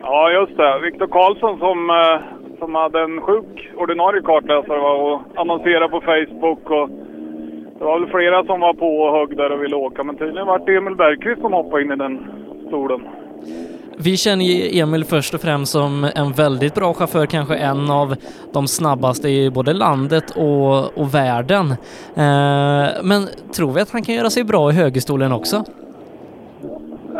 [0.00, 0.80] Ja, just det.
[0.82, 6.70] Viktor Karlsson som, eh, som hade en sjuk ordinarie kartläsare va, och annonserade på Facebook.
[6.70, 6.88] Och
[7.78, 10.46] det var väl flera som var på och högg där och ville åka, men tydligen
[10.46, 12.14] var det Emil Bergqvist som hoppade in i den
[12.68, 13.00] stolen.
[13.98, 18.14] Vi känner ju Emil först och främst som en väldigt bra chaufför, kanske en av
[18.52, 21.70] de snabbaste i både landet och, och världen.
[22.14, 25.64] Eh, men tror vi att han kan göra sig bra i högerstolen också?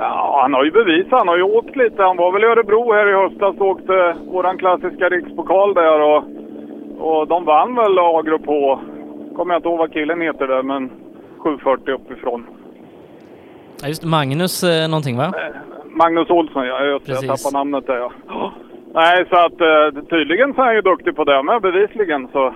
[0.01, 1.18] Ja, han har ju bevisat.
[1.18, 2.03] Han har ju åkt lite.
[2.03, 6.24] Han var väl i Örebro här i höstas och åkte våran klassiska rikspokal där och,
[6.98, 8.78] och de vann väl A-grupp H.
[9.36, 10.90] Kommer jag inte ihåg vad killen heter där, men
[11.38, 12.46] 740 uppifrån.
[13.82, 15.32] Ja, just Magnus eh, någonting va?
[15.84, 16.84] Magnus Olsson, ja.
[16.84, 18.12] Jag, jag tappade namnet där ja.
[18.94, 22.28] Nej, så att eh, tydligen så är han ju duktig på det med, bevisligen.
[22.32, 22.55] Så,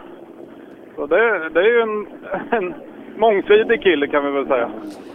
[0.96, 2.06] så det, det är ju en,
[2.50, 2.74] en
[3.16, 4.70] mångsidig kille kan vi väl säga.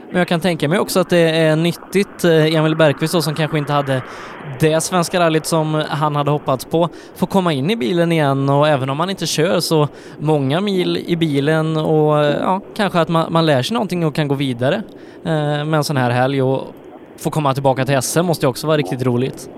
[0.09, 3.35] Men jag kan tänka mig också att det är nyttigt, eh, Emil Bergqvist då, som
[3.35, 4.01] kanske inte hade
[4.59, 8.67] det svenska rallyt som han hade hoppats på, får komma in i bilen igen och
[8.67, 9.87] även om man inte kör så
[10.19, 14.15] många mil i bilen och eh, ja, kanske att man, man lär sig någonting och
[14.15, 14.75] kan gå vidare
[15.25, 16.61] eh, med en sån här helg och
[17.23, 19.49] få komma tillbaka till SM måste ju också vara riktigt roligt.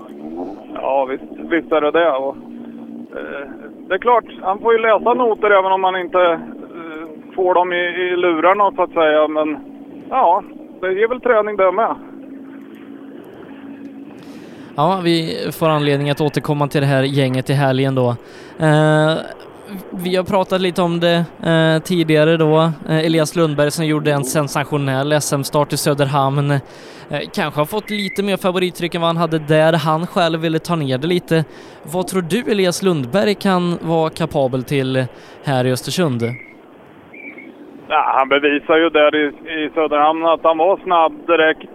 [0.74, 2.10] Ja, visst, visst är det det.
[2.10, 2.36] Och,
[3.16, 3.48] eh,
[3.88, 7.72] det är klart, han får ju läsa noter även om han inte eh, får dem
[7.72, 9.28] i, i lurarna så att säga.
[9.28, 9.71] Men
[10.12, 10.42] ja,
[10.80, 11.96] det ger väl träning det med.
[14.76, 18.16] Ja, vi får anledning att återkomma till det här gänget i helgen då.
[18.58, 19.14] Eh,
[19.90, 22.60] vi har pratat lite om det eh, tidigare då.
[22.88, 26.50] Eh, Elias Lundberg som gjorde en sensationell SM-start i Söderhamn.
[26.50, 26.60] Eh,
[27.34, 29.72] kanske har fått lite mer favorittryck än vad han hade där.
[29.72, 31.44] Han själv ville ta ner det lite.
[31.82, 35.04] Vad tror du Elias Lundberg kan vara kapabel till
[35.44, 36.22] här i Östersund?
[37.94, 39.26] Ja, han bevisar ju där i,
[39.64, 41.70] i Söderhamn att han var snabb direkt.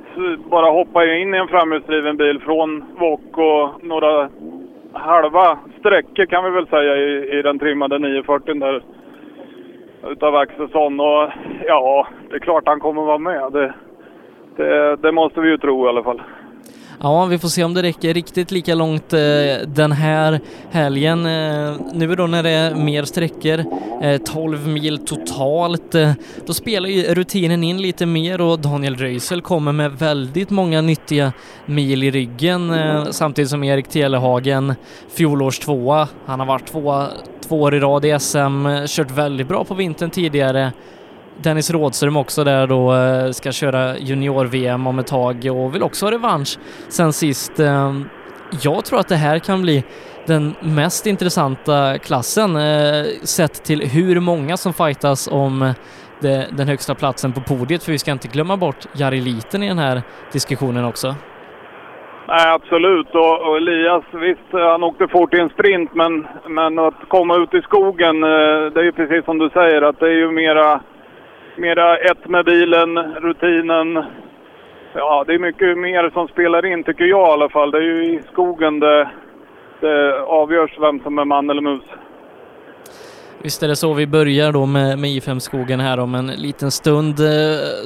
[0.50, 4.30] Bara hoppade in i en framhjulsdriven bil från Wok och några
[4.94, 8.82] halva sträckor kan vi väl säga i, i den trimmade 940 där
[10.08, 11.00] utav Axelsson.
[11.00, 11.30] Och
[11.66, 13.52] ja, det är klart han kommer vara med.
[13.52, 13.74] Det,
[14.56, 16.22] det, det måste vi ju tro i alla fall.
[17.02, 19.20] Ja, vi får se om det räcker riktigt lika långt eh,
[19.68, 20.40] den här
[20.72, 21.26] helgen.
[21.26, 23.64] Eh, nu då när det är mer sträckor,
[24.02, 26.12] eh, 12 mil totalt, eh,
[26.46, 31.34] då spelar ju rutinen in lite mer och Daniel Röisel kommer med väldigt många nyttiga
[31.66, 34.74] mil i ryggen eh, samtidigt som Erik Telehagen,
[35.18, 37.08] fjolårs tvåa, han har varit tvåa
[37.48, 40.72] två år i rad i SM, eh, kört väldigt bra på vintern tidigare.
[41.38, 46.06] Dennis Rådström också där då eh, ska köra junior-VM om ett tag och vill också
[46.06, 46.58] ha revansch
[46.88, 47.60] sen sist.
[47.60, 47.94] Eh,
[48.62, 49.84] jag tror att det här kan bli
[50.26, 55.74] den mest intressanta klassen eh, sett till hur många som fightas om
[56.50, 59.80] den högsta platsen på podiet för vi ska inte glömma bort Jari Liten i den
[59.80, 60.02] här
[60.32, 61.16] diskussionen också.
[62.28, 63.16] Nej, absolut.
[63.16, 67.54] Och, och Elias, visst, han åkte fort i en sprint, men, men att komma ut
[67.54, 70.82] i skogen, eh, det är ju precis som du säger, att det är ju mera,
[71.58, 74.04] mera ett med bilen, rutinen,
[75.00, 77.72] Ja, det är mycket mer som spelar in tycker jag i alla fall.
[77.72, 79.10] Det är ju i skogen det,
[79.80, 81.84] det avgörs vem som är man eller mus.
[83.44, 83.94] Visst är det så.
[83.94, 87.28] Vi börjar då med, med I5-skogen här om en liten stund eh,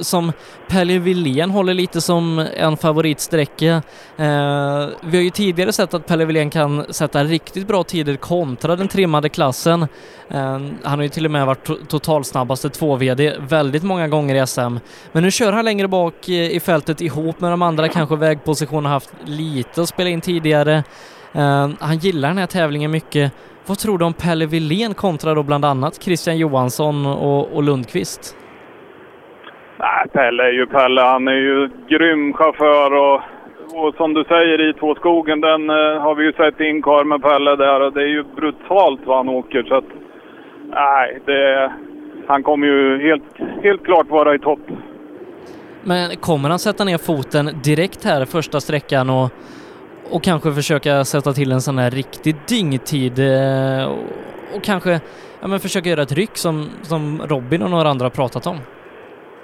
[0.00, 0.32] som
[0.68, 3.82] Pelle Wilén håller lite som en favoritsträcka.
[4.16, 8.76] Eh, vi har ju tidigare sett att Pelle Wilén kan sätta riktigt bra tider kontra
[8.76, 9.82] den trimmade klassen.
[10.28, 14.46] Eh, han har ju till och med varit to totalsnabbaste 2-VD väldigt många gånger i
[14.46, 14.76] SM.
[15.12, 18.84] Men nu kör han längre bak i, i fältet ihop med de andra, kanske vägposition
[18.84, 20.84] har haft lite att spela in tidigare.
[21.32, 23.32] Eh, han gillar den här tävlingen mycket.
[23.66, 28.36] Vad tror du om Pelle Wilén kontra då bland annat Christian Johansson och, och Lundqvist?
[29.78, 31.00] Nej, Pelle är ju Pelle.
[31.00, 33.20] Han är ju grym chaufför och,
[33.84, 37.22] och som du säger i Två skogen, den eh, har vi ju sett inkar med
[37.22, 39.90] Pelle där och det är ju brutalt vad han åker så att
[40.70, 41.72] nej, det,
[42.28, 44.60] han kommer ju helt, helt klart vara i topp.
[45.84, 49.30] Men kommer han sätta ner foten direkt här första sträckan och
[50.12, 55.00] och kanske försöka sätta till en sån här riktig dyngtid eh, och, och kanske
[55.40, 58.58] ja, men försöka göra ett ryck som, som Robin och några andra har pratat om.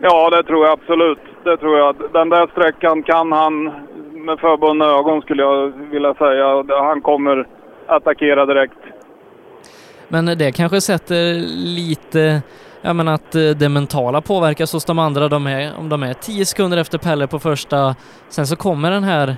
[0.00, 1.18] Ja, det tror jag absolut.
[1.44, 1.96] Det tror jag.
[2.12, 3.64] Den där sträckan kan han
[4.12, 6.64] med förbundna ögon skulle jag vilja säga.
[6.82, 7.46] Han kommer
[7.86, 8.78] attackera direkt.
[10.08, 11.34] Men det kanske sätter
[11.76, 12.42] lite,
[12.82, 15.28] ja men att eh, det mentala påverkas hos de andra.
[15.28, 17.94] De är, om de är tio sekunder efter Pelle på första,
[18.28, 19.36] sen så kommer den här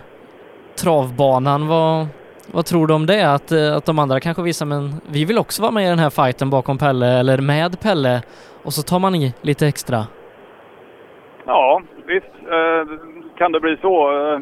[0.83, 1.69] travbanan.
[1.69, 2.07] Vad,
[2.53, 3.33] vad tror du om det?
[3.35, 5.99] Att, eh, att de andra kanske visar men vi vill också vara med i den
[5.99, 8.23] här fighten bakom Pelle eller med Pelle
[8.65, 9.99] och så tar man i lite extra.
[11.47, 12.83] Ja, visst eh,
[13.39, 13.95] kan det bli så.
[14.13, 14.41] Eh,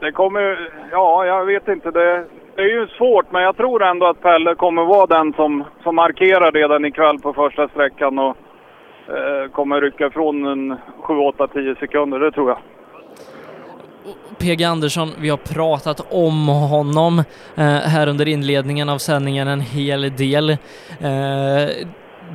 [0.00, 1.90] det kommer, ja jag vet inte.
[1.90, 2.24] Det,
[2.56, 5.94] det är ju svårt men jag tror ändå att Pelle kommer vara den som, som
[5.96, 8.36] markerar redan ikväll på första sträckan och
[9.52, 12.58] kommer rycka ifrån en 7, 8, 10 sekunder, det tror jag.
[14.38, 17.18] PG Andersson, vi har pratat om honom
[17.56, 20.50] eh, här under inledningen av sändningen en hel del.
[20.50, 21.68] Eh,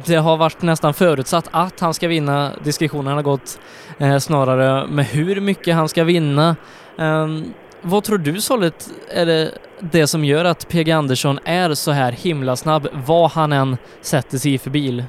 [0.05, 2.51] det har varit nästan förutsatt att han ska vinna.
[2.63, 3.59] Diskussionen har gått
[3.97, 6.55] eh, snarare med hur mycket han ska vinna.
[6.97, 11.91] Ehm, vad tror du Sollet är det, det som gör att PG Andersson är så
[11.91, 15.03] här himla snabb vad han än sätter sig i för bil?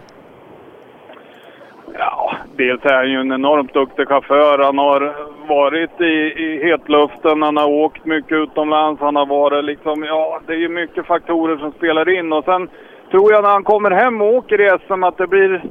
[2.60, 4.58] Dels är han ju en enormt duktig chaufför.
[4.58, 5.14] Han har
[5.48, 6.14] varit i,
[6.44, 10.68] i hetluften, han har åkt mycket utomlands, han har varit liksom, ja det är ju
[10.68, 12.68] mycket faktorer som spelar in och sen
[13.10, 15.62] tror jag när han kommer hem och åker i SM att det blir,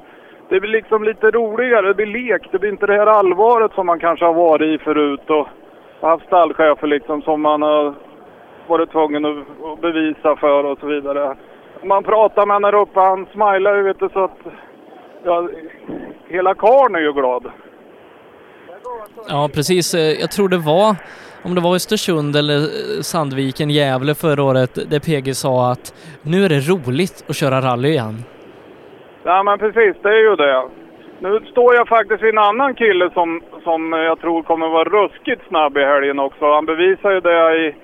[0.49, 3.85] det blir liksom lite roligare, det blir lek, det blir inte det här allvaret som
[3.85, 5.47] man kanske har varit i förut och
[6.01, 7.93] haft stallchefer liksom som man har
[8.67, 11.35] varit tvungen att bevisa för och så vidare.
[11.83, 14.39] Man pratar med honom där uppe, han smilar ju vet du så att
[15.23, 15.49] ja,
[16.27, 17.51] hela karln är ju glad.
[19.27, 19.93] Ja, precis.
[19.93, 20.95] Eh, jag tror det var,
[21.43, 26.45] om det var Östersund eller eh, Sandviken, Gävle förra året, där PG sa att nu
[26.45, 28.23] är det roligt att köra rally igen.
[29.23, 30.69] Ja, men precis, det är ju det.
[31.21, 35.41] Nu står jag faktiskt vid en annan kille som, som jag tror kommer vara ruskigt
[35.47, 36.45] snabb i helgen också.
[36.53, 37.75] Han bevisar ju det i,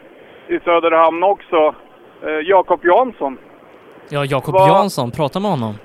[0.55, 1.75] i Söderhamn också.
[2.25, 3.37] Eh, Jakob Jansson.
[4.09, 5.75] Ja, Jakob Jansson, prata med honom.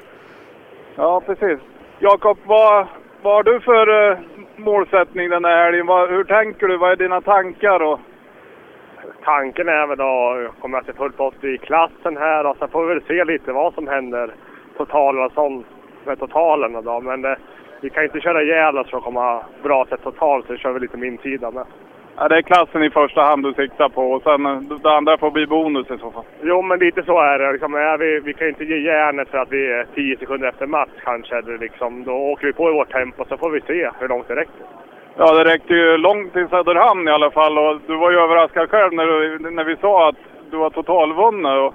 [1.01, 1.59] Ja, precis.
[1.98, 2.86] Jakob, vad,
[3.22, 4.18] vad har du för uh,
[4.56, 5.86] målsättning den här helgen?
[5.86, 6.77] Vad, hur tänker du?
[6.77, 7.82] Vad är dina tankar?
[7.82, 8.01] Och...
[9.24, 12.94] Tanken är väl att komma till fullt pott i klassen här och sen får vi
[12.94, 14.35] väl se lite vad som händer
[14.77, 15.66] totalen och sånt
[16.05, 17.01] med totalen då.
[17.01, 17.36] Men uh,
[17.81, 20.81] vi kan inte köra ihjäl oss för att komma bra sett totalt så kör vi
[20.81, 21.64] lite min tid med.
[22.21, 25.19] Ja, det är klassen i första hand du siktar på och sen eh, det andra
[25.19, 26.25] får bli bonus i så fall.
[26.43, 27.53] Jo, men lite så är det.
[27.53, 30.67] Liksom, är vi, vi kan inte ge järnet för att vi är 10 sekunder efter
[30.67, 31.43] match kanske.
[31.61, 34.35] Liksom, då åker vi på i vårt tempo så får vi se hur långt det
[34.35, 34.65] räcker.
[35.17, 38.71] Ja, det räckte ju långt till Söderhamn i alla fall och du var ju överraskad
[38.71, 40.17] själv när, du, när vi sa att
[40.51, 41.59] du var totalvunnen.
[41.59, 41.75] Och...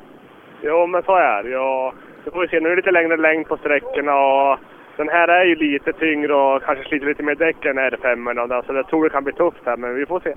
[0.61, 1.49] Jo, men så är det.
[1.49, 1.93] Ja,
[2.23, 2.59] det får vi se.
[2.59, 4.59] Nu är det lite längre längd på sträckorna och
[4.97, 8.73] den här är ju lite tyngre och kanske sliter lite mer däck än R5, så
[8.73, 10.33] jag tror det kan bli tufft här, men vi får se.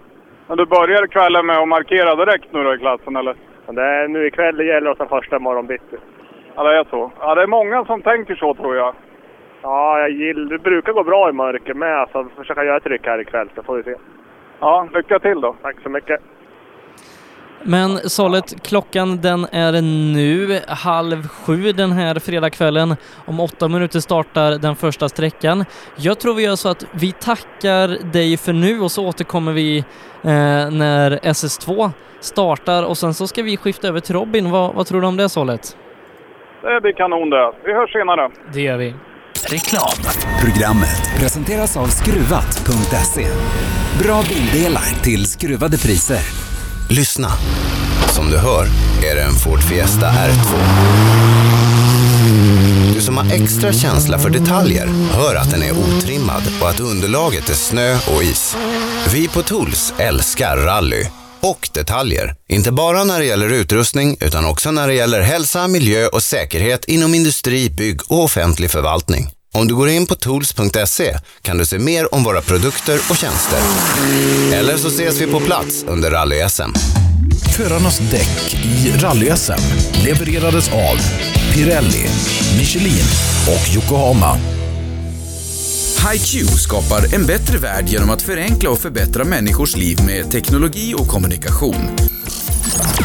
[0.46, 3.34] Men du börjar kvällen med att markera direkt nu då i klassen, eller?
[3.66, 5.96] Det är nu ikväll det gäller oss den första morgonbitti.
[6.54, 7.12] Ja, det är så.
[7.20, 8.94] Ja, det är många som tänker så, tror jag.
[9.62, 13.06] Ja, jag gillar, det brukar gå bra i mörker med, så försöka göra ett ryck
[13.06, 13.94] här ikväll, så får vi se.
[14.60, 15.56] Ja, lycka till då.
[15.62, 16.20] Tack så mycket.
[17.62, 19.82] Men Sollet, klockan den är
[20.12, 22.96] nu halv sju den här fredagskvällen.
[23.26, 25.64] Om åtta minuter startar den första sträckan.
[25.96, 29.78] Jag tror vi gör så att vi tackar dig för nu och så återkommer vi
[29.78, 29.84] eh,
[30.70, 31.90] när SS2
[32.20, 34.50] startar och sen så ska vi skifta över till Robin.
[34.50, 35.76] Vad, vad tror du om det Sollet?
[36.62, 37.52] Det blir kanon det.
[37.64, 38.30] Vi hörs senare.
[38.52, 38.94] Det gör vi.
[39.50, 39.98] Reklam.
[40.44, 43.26] Programmet presenteras av Skruvat.se.
[44.04, 46.48] Bra bildelar till skruvade priser.
[46.90, 47.32] Lyssna.
[48.14, 48.66] Som du hör
[49.10, 50.58] är det en Ford Fiesta R2.
[52.94, 57.50] Du som har extra känsla för detaljer hör att den är otrimmad och att underlaget
[57.50, 58.56] är snö och is.
[59.12, 61.06] Vi på Tools älskar rally
[61.40, 62.34] och detaljer.
[62.48, 66.84] Inte bara när det gäller utrustning utan också när det gäller hälsa, miljö och säkerhet
[66.84, 69.37] inom industri, bygg och offentlig förvaltning.
[69.54, 73.58] Om du går in på tools.se kan du se mer om våra produkter och tjänster.
[74.52, 76.72] Eller så ses vi på plats under rally-SM.
[77.56, 79.60] Förarnas däck i rally-SM
[80.04, 80.96] levererades av
[81.54, 82.06] Pirelli,
[82.58, 83.04] Michelin
[83.46, 84.38] och Yokohama.
[86.12, 91.08] HiQ skapar en bättre värld genom att förenkla och förbättra människors liv med teknologi och
[91.08, 91.96] kommunikation.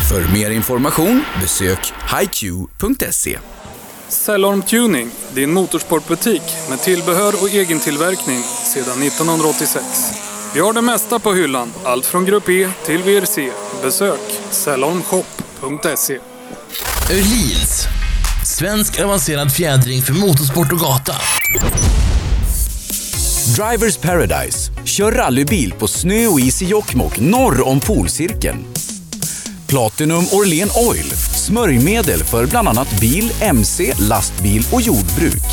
[0.09, 3.37] För mer information besök hiq.se.
[4.13, 9.85] Cellorm Tuning, din motorsportbutik med tillbehör och egentillverkning sedan 1986.
[10.53, 13.51] Vi har det mesta på hyllan, allt från Grupp E till VRC.
[13.83, 14.19] Besök
[14.51, 16.19] cellormshop.se.
[17.11, 17.85] Öhlins.
[18.45, 21.15] Svensk avancerad fjädring för motorsport och gata.
[23.55, 24.71] Drivers Paradise.
[24.85, 28.65] Kör rallybil på snö och is i Jokkmokk norr om polcirkeln.
[29.73, 31.05] Platinum Orlen Oil.
[31.35, 35.43] Smörjmedel för bland annat bil, mc, lastbil och jordbruk.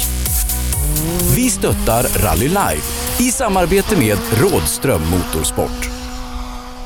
[1.37, 6.00] Vi stöttar Rally Life i samarbete med Rådström Motorsport.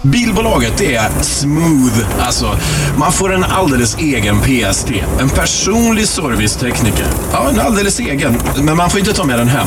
[0.04, 2.20] Bilbolaget det är smooth.
[2.20, 2.58] Alltså,
[2.98, 4.90] man får en alldeles egen PST.
[5.20, 7.06] En personlig servicetekniker.
[7.32, 8.38] Ja, en alldeles egen.
[8.58, 9.66] Men man får inte ta med den hem.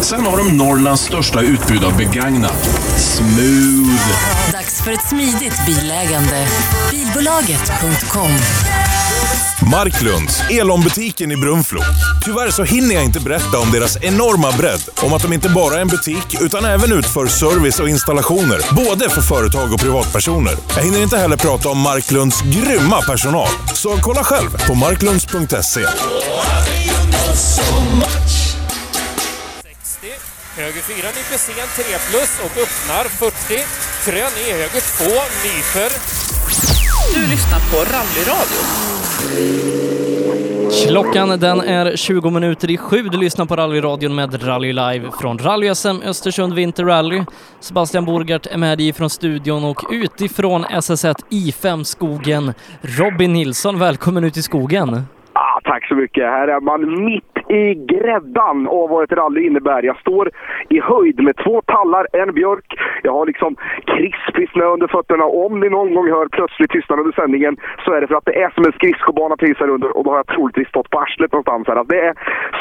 [0.00, 2.68] Sen har de Norrlands största utbud av begagnat.
[2.96, 4.52] Smooth.
[4.52, 6.46] Dags för ett smidigt bilägande.
[6.90, 8.30] Bilbolaget.com
[9.70, 11.80] Marklunds, Elon-butiken i Brunflo.
[12.24, 14.80] Tyvärr så hinner jag inte berätta om deras enorma bredd.
[15.02, 18.74] Om att de inte bara är en butik, utan även utför service och installationer.
[18.74, 20.56] Både för företag och privatpersoner.
[20.76, 23.48] Jag hinner inte heller prata om Marklunds grymma personal.
[23.74, 25.86] Så kolla själv på marklunds.se.
[30.56, 31.38] Höger 4 nyper
[31.82, 33.64] 3 plus och öppnar 40.
[34.04, 35.04] Krön i höger 2
[35.44, 36.27] nyper.
[37.14, 38.58] Du lyssnar på Rallyradio.
[40.86, 43.02] Klockan den är 20 minuter i sju.
[43.02, 47.22] Du lyssnar på rallyradion med Rally Live från Rally SM Östersund Winter Rally.
[47.60, 52.54] Sebastian Borgart är med dig från studion och utifrån SS1 I5 Skogen.
[52.80, 55.04] Robin Nilsson, välkommen ut i skogen.
[55.68, 56.24] Tack så mycket.
[56.24, 59.82] Här är man mitt i gräddan av vad ett rally innebär.
[59.82, 60.30] Jag står
[60.68, 62.78] i höjd med två tallar, en björk.
[63.02, 65.24] Jag har liksom krispig snö under fötterna.
[65.24, 68.42] Om ni någon gång hör plötsligt tystnad under sändningen så är det för att det
[68.42, 71.32] är som en skridskobana precis här under och då har jag troligtvis stått på arslet
[71.32, 71.76] någonstans här.
[71.76, 72.14] Alltså, det är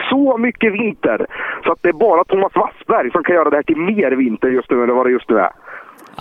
[0.10, 1.26] så mycket vinter
[1.64, 4.50] så att det är bara Thomas Wassberg som kan göra det här till mer vinter
[4.50, 5.52] just nu än vad det just nu är.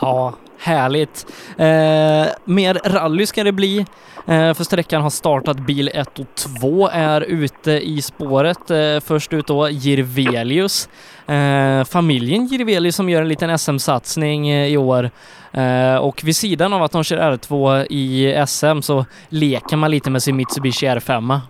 [0.01, 1.27] Ja, härligt.
[1.59, 3.87] Eh, mer rally ska det bli.
[4.27, 5.57] Eh, för sträckan har startat.
[5.57, 8.71] Bil 1 och 2 är ute i spåret.
[8.71, 10.89] Eh, först ut då Jirvelius.
[11.27, 15.11] Eh, familjen Jirvelius som gör en liten SM-satsning eh, i år.
[15.53, 20.11] Eh, och vid sidan av att de kör R2 i SM så leker man lite
[20.11, 21.41] med sin Mitsubishi R5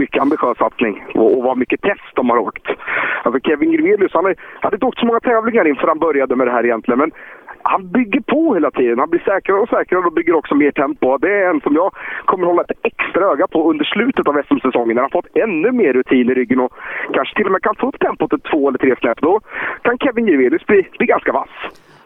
[0.00, 2.66] mycket ambitiös satsning och, och vad mycket test de har åkt.
[3.22, 6.46] Alltså Kevin Grevelius, han har- hade inte åkt så många tävlingar inför han började med
[6.46, 7.10] det här egentligen, men
[7.62, 8.98] han bygger på hela tiden.
[8.98, 11.18] Han blir säkrare och säkrare och bygger också mer tempo.
[11.18, 11.90] Det är en som jag
[12.24, 15.92] kommer hålla ett extra öga på under slutet av SM-säsongen när han fått ännu mer
[15.92, 16.72] rutin i ryggen och
[17.14, 19.18] kanske till och med kan få upp tempot till två eller tre snäpp.
[19.20, 19.40] Då
[19.82, 21.50] kan Kevin Grevelius bli, bli ganska vass.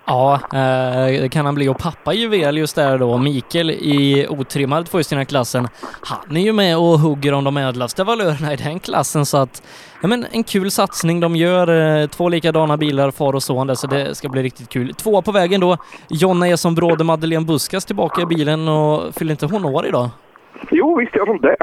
[0.07, 1.69] Ja, eh, det kan han bli.
[1.69, 5.69] Och pappa Juvelius där då, Mikael i otrimmad tvåhjulsdrivna-klassen,
[6.03, 9.63] han är ju med och hugger om de ädlaste valörerna i den klassen så att,
[10.03, 12.01] ja men en kul satsning de gör.
[12.03, 14.95] eh, Två likadana bilar, far och son där, så det ska bli riktigt kul.
[14.95, 15.77] Två på vägen då,
[16.09, 20.09] Jonna Eson Bråde Madeleine Buskas tillbaka i bilen och fyller inte hon år idag?
[20.71, 21.57] Jo, visst gör de det.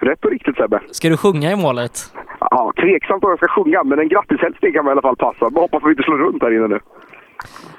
[0.00, 0.80] Rätt och riktigt Sebbe.
[0.90, 2.12] Ska du sjunga i målet?
[2.40, 5.50] Ja, tveksamt om jag ska sjunga, men en grattishälsning kan man i alla fall passa.
[5.50, 6.80] Bara hoppas vi inte slår runt här inne nu.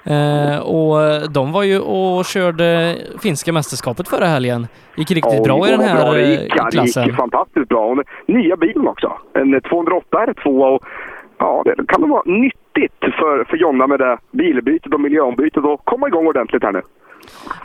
[0.09, 4.67] Eh, och de var ju och körde finska mästerskapet förra helgen.
[4.95, 6.53] Gick riktigt Ja, bra i den här bra det eh, gick.
[6.55, 7.07] Ja, det klassen.
[7.07, 7.85] gick fantastiskt bra.
[7.85, 9.13] Och nya bilen också.
[9.33, 10.83] En 208 R2 och
[11.37, 15.85] ja, det kan det vara nyttigt för, för Jonna med det bilbytet och miljöombytet och
[15.85, 16.81] komma igång ordentligt här nu.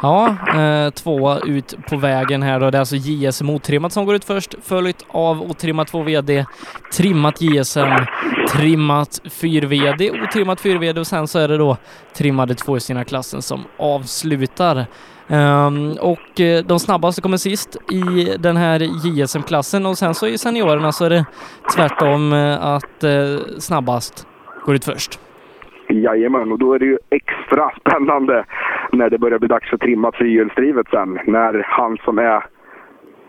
[0.02, 2.70] Ja, eh, tvåa ut på vägen här då.
[2.70, 6.46] Det är alltså JSM otrimmat som går ut först, följt av otrimmat 2 VD,
[6.96, 8.06] trimmat JSM,
[8.48, 11.76] trimmat 4 VD, otrimmat 4 VD och sen så är det då
[12.16, 14.86] trimmade två i sina klassen som avslutar.
[15.28, 20.38] Um, och eh, de snabbaste kommer sist i den här JSM-klassen och sen så i
[20.38, 21.24] seniorerna så är det
[21.76, 23.10] tvärtom eh, att eh,
[23.58, 24.26] snabbast
[24.64, 25.20] går ut först.
[25.88, 28.44] Jajamän, och då är det ju extra spännande
[28.92, 31.18] när det börjar bli dags att trimma fyrhjulsdrivet sen.
[31.26, 32.44] När han som är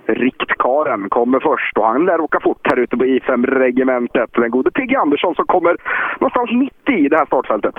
[0.05, 4.29] riktkaren kommer först och han lär åka fort här ute på I5-regementet.
[4.33, 5.75] Den gode Pigge Andersson som kommer
[6.19, 7.75] någonstans mitt i det här startfältet.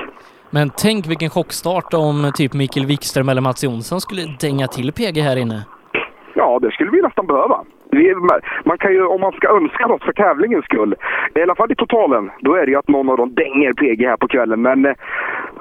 [0.50, 5.20] Men tänk vilken chockstart om typ Mikael Wikström eller Mats Jonsson skulle dänga till PG
[5.20, 5.64] här inne.
[6.34, 7.64] Ja, det skulle vi nästan behöva.
[7.90, 8.14] Vi,
[8.64, 10.94] man kan ju, om man ska önska något för tävlingens skull,
[11.34, 14.06] i alla fall i totalen, då är det ju att någon av dem dänger PG
[14.06, 14.62] här på kvällen.
[14.62, 14.92] Men eh,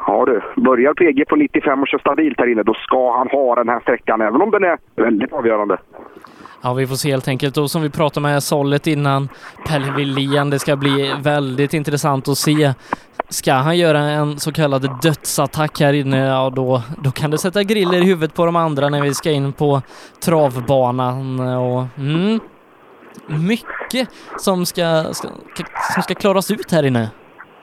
[0.08, 3.56] ja du, börjar PG på 95 och kör stabilt här inne, då ska han ha
[3.56, 5.78] den här sträckan, även om den är väldigt avgörande.
[6.64, 7.58] Ja, vi får se helt enkelt.
[7.58, 9.30] Och som vi pratade med Sollet innan,
[9.68, 12.74] Pelle Wilén, det ska bli väldigt intressant att se.
[13.34, 17.64] Ska han göra en så kallad dödsattack här inne, ja då, då kan det sätta
[17.64, 19.82] griller i huvudet på de andra när vi ska in på
[20.26, 22.40] travbanan och mm,
[23.50, 25.28] mycket som ska, ska,
[25.94, 27.10] som ska klaras ut här inne.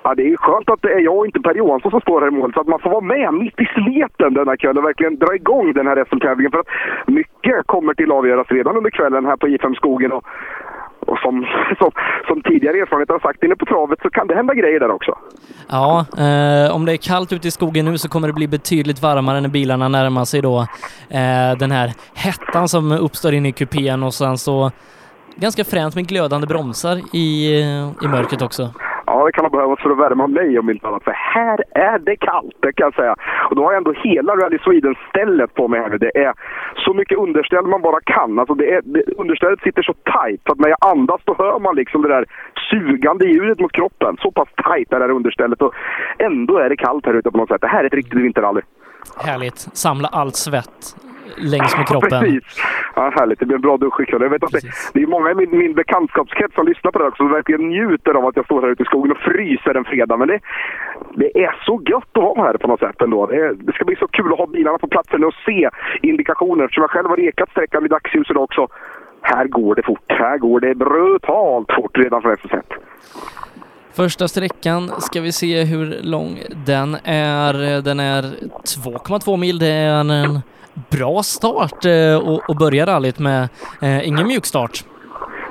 [0.02, 2.28] Ja, det är skönt att det är jag och inte Per Johansson som står här
[2.28, 5.18] i mål, så att man får vara med mitt i sleten denna kväll och verkligen
[5.18, 6.50] dra igång den här SM-tävlingen.
[6.50, 6.72] För att
[7.06, 10.12] mycket kommer till att avgöras redan under kvällen här på I5 Skogen.
[10.12, 10.24] Och,
[11.06, 11.46] och som,
[11.78, 11.90] som,
[12.28, 15.18] som tidigare erfarenhet har sagt, inne på travet så kan det hända grejer där också.
[15.68, 19.02] Ja, eh, om det är kallt ute i skogen nu så kommer det bli betydligt
[19.02, 20.60] varmare när bilarna närmar sig då
[21.10, 24.70] eh, den här hettan som uppstår inne i kupén och sen så
[25.36, 28.70] ganska fränt med glödande bromsar i, eh, i mörkret också.
[29.10, 31.04] Ja, det kan ha behövts för att värma mig om inte annat.
[31.04, 33.14] För här är det kallt, det kan jag säga.
[33.50, 35.98] Och då har jag ändå hela Rally Sweden-stället på mig här nu.
[35.98, 36.32] Det är
[36.76, 38.38] så mycket underställ man bara kan.
[38.38, 41.58] Alltså det är, det, understället sitter så tajt så att när jag andas då hör
[41.58, 42.24] man liksom det där
[42.70, 44.16] sugande ljudet mot kroppen.
[44.20, 45.62] Så pass tajt är det här understället.
[45.62, 45.74] Och
[46.18, 47.60] ändå är det kallt här ute på något sätt.
[47.60, 48.60] Det här är ett riktigt vinterrally.
[49.16, 49.58] Härligt.
[49.58, 51.09] Samla allt svett
[51.40, 52.10] längs med kroppen.
[52.12, 52.62] Ja, precis.
[52.96, 53.38] Ja, härligt.
[53.38, 54.22] Det blir en bra dusch ikväll.
[54.22, 54.62] Jag vet att det,
[54.94, 58.14] det är många i min, min bekantskapskrets som lyssnar på det också som verkligen njuter
[58.14, 60.16] av att jag står här ute i skogen och fryser en fredag.
[60.16, 60.40] Men det,
[61.14, 63.26] det är så gött att vara här på något sätt ändå.
[63.26, 65.70] Det, det ska bli så kul att ha bilarna på platsen och se
[66.02, 66.64] indikationer.
[66.64, 68.68] Eftersom jag själv har rekat sträckan vid dagsljus idag också.
[69.22, 70.04] Här går det fort.
[70.08, 72.62] Här går det brutalt fort redan från SS1.
[73.92, 77.82] Första sträckan ska vi se hur lång den är.
[77.82, 79.58] Den är 2,2 mil.
[79.58, 80.40] Det är en
[80.74, 83.48] bra start eh, och, och börja rallyt med
[83.82, 84.84] eh, ingen mjukstart.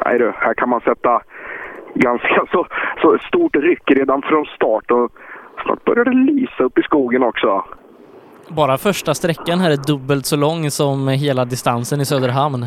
[0.05, 1.21] Nej du, här kan man sätta
[1.95, 2.67] ganska så,
[3.01, 5.11] så stort ryck redan från start och
[5.63, 7.63] snart börjar det lysa upp i skogen också.
[8.47, 12.65] Bara första sträckan här är dubbelt så lång som hela distansen i Söderhamn.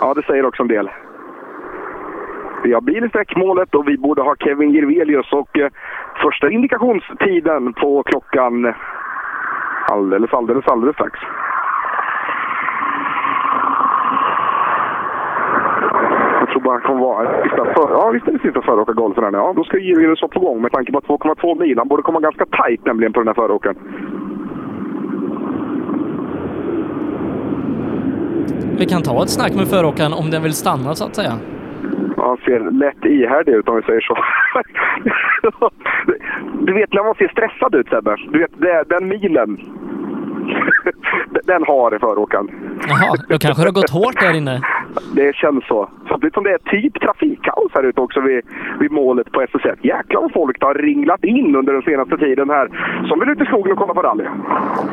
[0.00, 0.90] Ja, det säger också en del.
[2.64, 5.70] Vi har bil i sträckmålet och vi borde ha Kevin Girvelius och eh,
[6.22, 8.74] första indikationstiden på klockan
[9.90, 11.18] alldeles, alldeles, alldeles strax.
[16.40, 19.30] Jag tror bara han kommer vara sista för, ja, visst är det sista föråkargolfen här
[19.30, 19.38] nu.
[19.38, 21.78] Ja, då ska Girvelius vara på gång med tanke på att 2,2 mil.
[21.78, 23.76] Han borde komma ganska tajt nämligen på den här föråkaren.
[28.78, 31.32] Vi kan ta ett snack med föråkaren om den vill stanna så att säga.
[32.16, 34.14] Han ser lätt ihärdig ut om vi säger så.
[36.66, 38.16] du vet när man ser stressad ut Sebbe.
[38.32, 39.50] Du vet den milen.
[41.44, 42.48] den har föråkaren.
[42.88, 44.60] Jaha, då kanske det har gått hårt där inne.
[45.14, 45.90] Det känns så.
[46.08, 48.42] Samtidigt som det är typ trafikkaos här ute också vid,
[48.80, 49.76] vid målet på SS1.
[49.82, 52.68] Jäklar vad folk har ringlat in under den senaste tiden här.
[53.08, 54.24] Som vill ut i skogen och kolla på rally.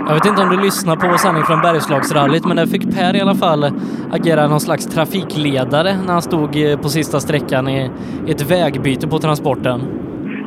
[0.07, 3.15] Jag vet inte om du lyssnar på vår sändning från Bergslagsrallyt, men där fick Per
[3.15, 3.63] i alla fall
[4.11, 6.51] agera någon slags trafikledare när han stod
[6.81, 7.91] på sista sträckan i
[8.27, 9.79] ett vägbyte på transporten.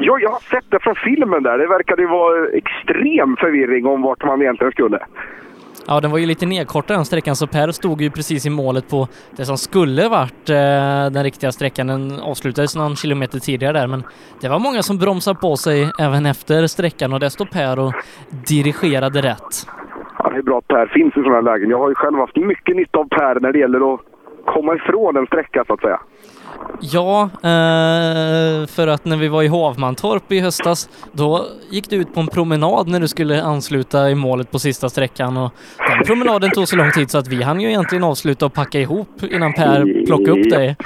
[0.00, 1.58] Ja, jag har sett det från filmen där.
[1.58, 4.98] Det verkade ju vara extrem förvirring om vart man egentligen skulle.
[5.86, 8.90] Ja, den var ju lite nedkortad den sträckan så Per stod ju precis i målet
[8.90, 11.86] på det som skulle varit eh, den riktiga sträckan.
[11.86, 14.02] Den avslutades någon kilometer tidigare där men
[14.40, 17.92] det var många som bromsade på sig även efter sträckan och där stod Per och
[18.48, 19.66] dirigerade rätt.
[20.18, 21.70] Ja, det är bra att Per finns i sådana här lägen.
[21.70, 24.00] Jag har ju själv haft mycket nytta av Per när det gäller att
[24.44, 26.00] komma ifrån en sträcka så att säga.
[26.80, 32.14] Ja, eh, för att när vi var i Hovmantorp i höstas, då gick du ut
[32.14, 35.52] på en promenad när du skulle ansluta i målet på sista sträckan och
[35.88, 38.80] den promenaden tog så lång tid så att vi hann ju egentligen avsluta och packa
[38.80, 40.76] ihop innan Per plockade upp dig.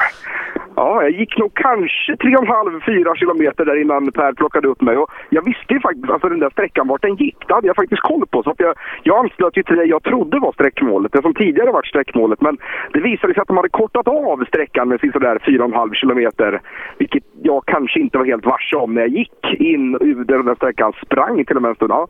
[0.80, 4.96] Ja, jag gick nog kanske 3,5-4 kilometer där innan Per plockade upp mig.
[4.96, 7.76] Och jag visste ju faktiskt, alltså den där sträckan, vart den gick, det hade jag
[7.76, 8.42] faktiskt koll på.
[8.42, 11.70] Så att jag, jag anslöt ju till det jag trodde var sträckmålet, det som tidigare
[11.72, 12.40] varit sträckmålet.
[12.40, 12.58] Men
[12.92, 16.60] det visade sig att de hade kortat av sträckan med sådär 4,5 kilometer.
[16.98, 20.54] Vilket jag kanske inte var helt varse om när jag gick in ur den där
[20.54, 20.92] sträckan.
[21.04, 21.92] Sprang till och med en stund.
[21.92, 22.06] Ja,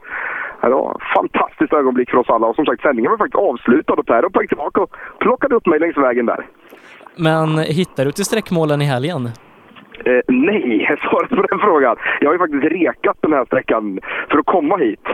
[0.63, 2.47] det var ett fantastiskt ögonblick för oss alla.
[2.47, 5.79] Och som sagt, sändningen var faktiskt avslutad och Per hoppade tillbaka och plockade upp mig
[5.79, 6.47] längs vägen där.
[7.19, 9.27] Men hittar du till sträckmålen i helgen?
[10.05, 11.97] Eh, nej, är svaret på den frågan.
[12.21, 14.01] Jag har ju faktiskt rekat den här sträckan
[14.31, 15.05] för att komma hit.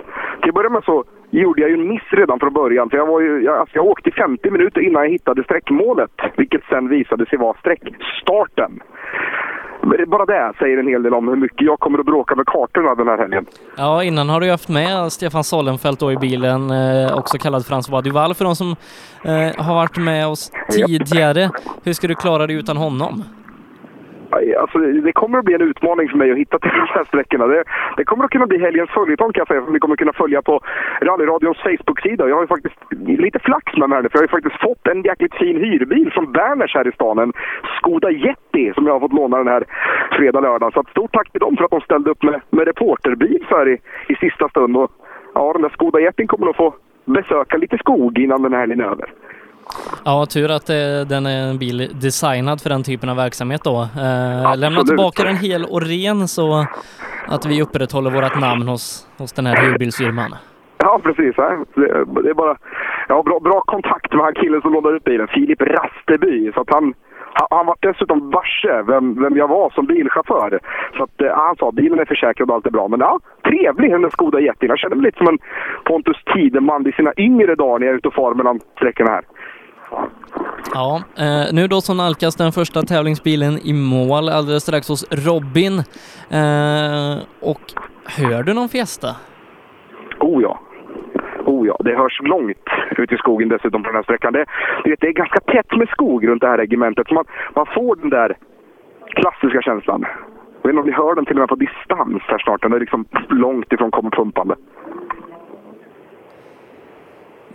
[0.41, 2.91] Till att börja med så gjorde jag ju en miss redan från början.
[2.91, 6.11] För jag, var ju, jag, alltså jag åkte 50 minuter innan jag hittade sträckmålet.
[6.37, 8.81] Vilket sen visade sig vara sträckstarten.
[10.07, 12.95] Bara det säger en hel del om hur mycket jag kommer att bråka med kartorna
[12.95, 13.47] den här helgen.
[13.77, 18.03] Ja, innan har du haft med Stefan Sollenfelt då i bilen, eh, också kallad François
[18.03, 18.77] Duval för de som
[19.25, 21.51] eh, har varit med oss tidigare.
[21.85, 23.23] Hur ska du klara dig utan honom?
[24.61, 27.47] Alltså, det kommer att bli en utmaning för mig att hitta till de här sträckorna.
[27.47, 27.65] Det,
[27.97, 30.13] det kommer att kunna bli helgens följetong kan jag säga, som ni kommer att kunna
[30.13, 30.61] följa på
[31.01, 32.29] rallyradions Facebook-sida.
[32.29, 32.79] Jag har ju faktiskt
[33.27, 35.57] lite flax med mig här nu, för jag har ju faktiskt fått en jäkligt fin
[35.57, 37.19] hyrbil från Berners här i stan.
[37.19, 37.33] En
[37.79, 39.65] Skoda Yeti som jag har fått låna den här
[40.13, 40.73] fredag, lördag.
[40.73, 43.57] Så att stort tack till dem för att de ställde upp med, med reporterbil så
[43.57, 43.79] här i,
[44.09, 44.77] i sista stund.
[44.77, 44.91] Och,
[45.35, 46.75] ja, den där Skoda Yetin kommer nog få
[47.05, 49.09] besöka lite skog innan den här helgen är över.
[50.05, 53.77] Ja, tur att eh, den är en bil designad för den typen av verksamhet då.
[53.83, 56.67] Eh, lämna tillbaka den hel och ren så
[57.27, 60.35] att vi upprätthåller vårt namn hos, hos den här hyrbilsfirman.
[60.79, 61.35] Ja, precis.
[61.37, 61.65] Ja.
[61.75, 62.57] Det, är bara...
[63.09, 66.53] Jag har bra, bra kontakt med han killen som lånade ut bilen, Filip Rasteby.
[66.53, 66.95] Så att han,
[67.33, 70.61] han, han var dessutom varse vem, vem jag var som bilchaufför.
[70.97, 72.89] Så att, eh, han sa bilen är försäkrad och allt är bra.
[72.89, 74.69] Men ja, trevlig den där Skoda Yetin.
[74.69, 75.39] Jag känner mig lite som en
[75.85, 79.25] Pontus Tideman i sina yngre dagar när jag är ute och far mellan sträckorna här.
[80.75, 85.79] Ja, eh, nu då så nalkas den första tävlingsbilen i mål alldeles strax hos Robin.
[86.31, 87.65] Eh, och
[88.19, 89.09] hör du någon Fiesta?
[90.21, 90.61] Oh ja.
[91.47, 92.69] Oh ja, det hörs långt
[92.99, 94.33] ut i skogen dessutom på den här sträckan.
[94.33, 94.45] Det,
[94.85, 97.09] vet, det är ganska tätt med skog runt det här regementet.
[97.09, 98.37] Så man, man får den där
[99.15, 100.05] klassiska känslan.
[100.63, 102.63] Jag vet inte om ni hör den till och med på distans här snart.
[102.63, 104.55] Den är liksom långt ifrån kommer pumpande.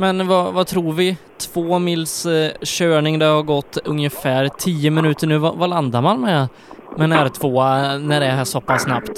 [0.04, 1.18] Men vad, vad tror vi?
[1.54, 5.38] Två mils eh, körning, det har gått ungefär tio minuter nu.
[5.38, 6.48] Vad, vad landar man med,
[6.98, 7.46] med en eh, R2
[8.10, 9.18] när det är här så pass snabbt?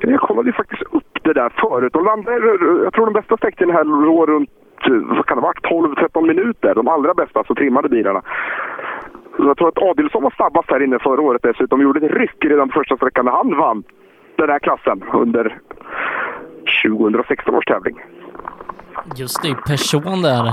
[0.00, 1.92] Jag kollade ju faktiskt upp det där förut.
[1.92, 2.36] De landade,
[2.84, 4.50] jag tror den bästa sträckningen här låg runt,
[4.86, 6.74] eh, vad kan det vara, 12-13 minuter.
[6.74, 8.22] De allra bästa, alltså trimmade bilarna.
[9.36, 11.82] Så jag tror att Adilsson var snabbast här inne förra året dessutom.
[11.82, 13.82] Gjorde ett ryck redan på första sträckan när han vann
[14.36, 15.58] den här klassen under
[16.84, 17.96] 2016 års tävling.
[19.16, 20.46] Just det, person där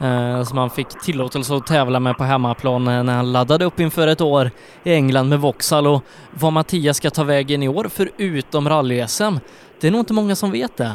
[0.00, 3.80] eh, som han fick tillåtelse att tävla med på hemmaplan eh, när han laddade upp
[3.80, 4.46] inför ett år
[4.82, 6.02] i England med Vauxhall och
[6.42, 9.34] vad Mattias ska ta vägen i år förutom rally-SM.
[9.80, 10.92] Det är nog inte många som vet det.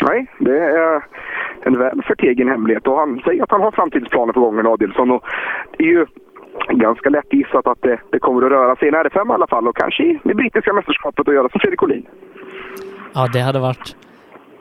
[0.00, 1.04] Nej, det är
[1.66, 5.10] en väl förtegen hemlighet och han säger att han har framtidsplaner på gång med Adilsson.
[5.10, 5.24] Och
[5.76, 6.06] det är ju
[6.70, 9.46] ganska lätt gissat att det, det kommer att röra sig i en R5 i alla
[9.46, 12.06] fall och kanske i det brittiska mästerskapet att göra som Fredrik Collin.
[13.14, 13.96] Ja, det hade varit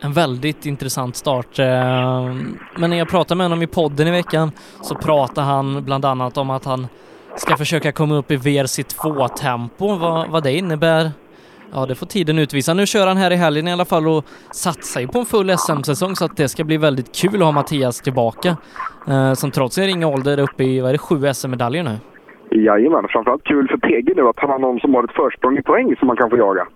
[0.02, 1.60] en väldigt intressant start.
[1.60, 1.66] Eh,
[2.78, 4.52] men när jag pratade med honom i podden i veckan
[4.82, 6.88] så pratade han bland annat om att han
[7.36, 9.96] ska försöka komma upp i VRC2-tempo.
[9.98, 11.12] Vad, vad det innebär,
[11.74, 12.74] ja det får tiden utvisa.
[12.74, 15.58] Nu kör han här i helgen i alla fall och satsar ju på en full
[15.58, 18.58] SM-säsong så att det ska bli väldigt kul att ha Mattias tillbaka.
[19.08, 21.98] eh, Som trots sin ringa ålder är uppe i, vad är det, sju SM-medaljer nu?
[22.52, 25.62] Jajamän, framförallt kul för PG nu att han har någon som har ett försprång i
[25.62, 26.68] poäng som man kan få jaga.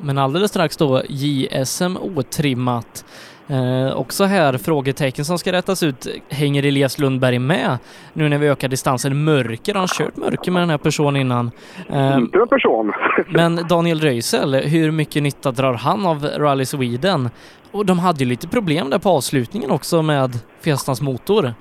[0.00, 3.04] Men alldeles strax då JSM otrimmat.
[3.50, 6.06] Eh, också här frågetecken som ska rättas ut.
[6.28, 7.78] Hänger Elias Lundberg med
[8.12, 9.24] nu när vi ökar distansen?
[9.24, 11.50] Mörker, har han kört mörker med den här personen innan?
[11.90, 12.92] Eh, Inte en person.
[13.28, 17.30] men Daniel Röisel, hur mycket nytta drar han av Rally Sweden?
[17.72, 20.30] Och de hade ju lite problem där på avslutningen också med
[20.60, 21.52] Fiestans motor.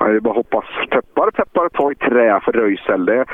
[0.00, 0.64] Ja, det är bara hoppas.
[0.90, 3.04] Peppar, peppar, ta i trä för Röisel.
[3.06, 3.24] Det,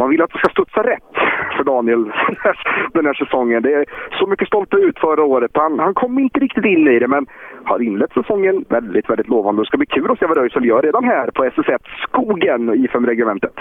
[0.00, 1.12] man vill att det ska studsa rätt
[1.56, 2.02] för Daniel
[2.96, 3.62] den här säsongen.
[3.62, 3.84] Det är
[4.18, 5.50] så mycket stolpe ut förra året.
[5.54, 7.26] Han, han kom inte riktigt in i det, men
[7.64, 9.62] har inlett säsongen väldigt, väldigt lovande.
[9.62, 11.78] Det ska bli kul att se vad Röisel gör redan här på SS1
[12.08, 13.54] Skogen i 5-regementet.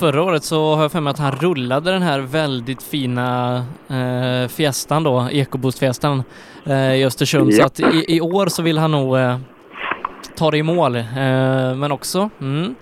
[0.00, 3.56] Förra året så har jag för mig att han rullade den här väldigt fina
[3.90, 6.22] eh, fiestan då, ekoboost-fiestan
[6.66, 7.54] eh, i Östersund.
[7.54, 7.66] Så Ja.
[7.66, 9.36] att i, i år så vill han nog eh,
[10.38, 10.96] ta det i mål.
[10.96, 11.02] Eh,
[11.76, 12.74] men också mm,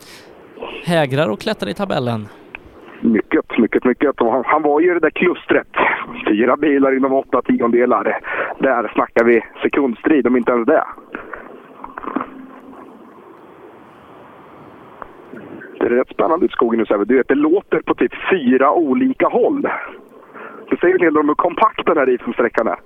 [0.85, 2.29] hägrar och klättrar i tabellen.
[3.01, 4.11] Mycket, mycket, mycket.
[4.19, 5.69] Han, han, var ju det där klustret.
[6.29, 8.21] Fyra bilar inom åtta tiondelar.
[8.59, 10.85] Där snackar vi sekundstrid, om inte ens det.
[15.79, 17.05] Det är rätt spännande i skogen nu, Sebbe.
[17.05, 19.63] Du vet, det låter på typ fyra olika håll.
[20.71, 22.79] Det säger en hel del om hur kompakt den här racingsträckan är.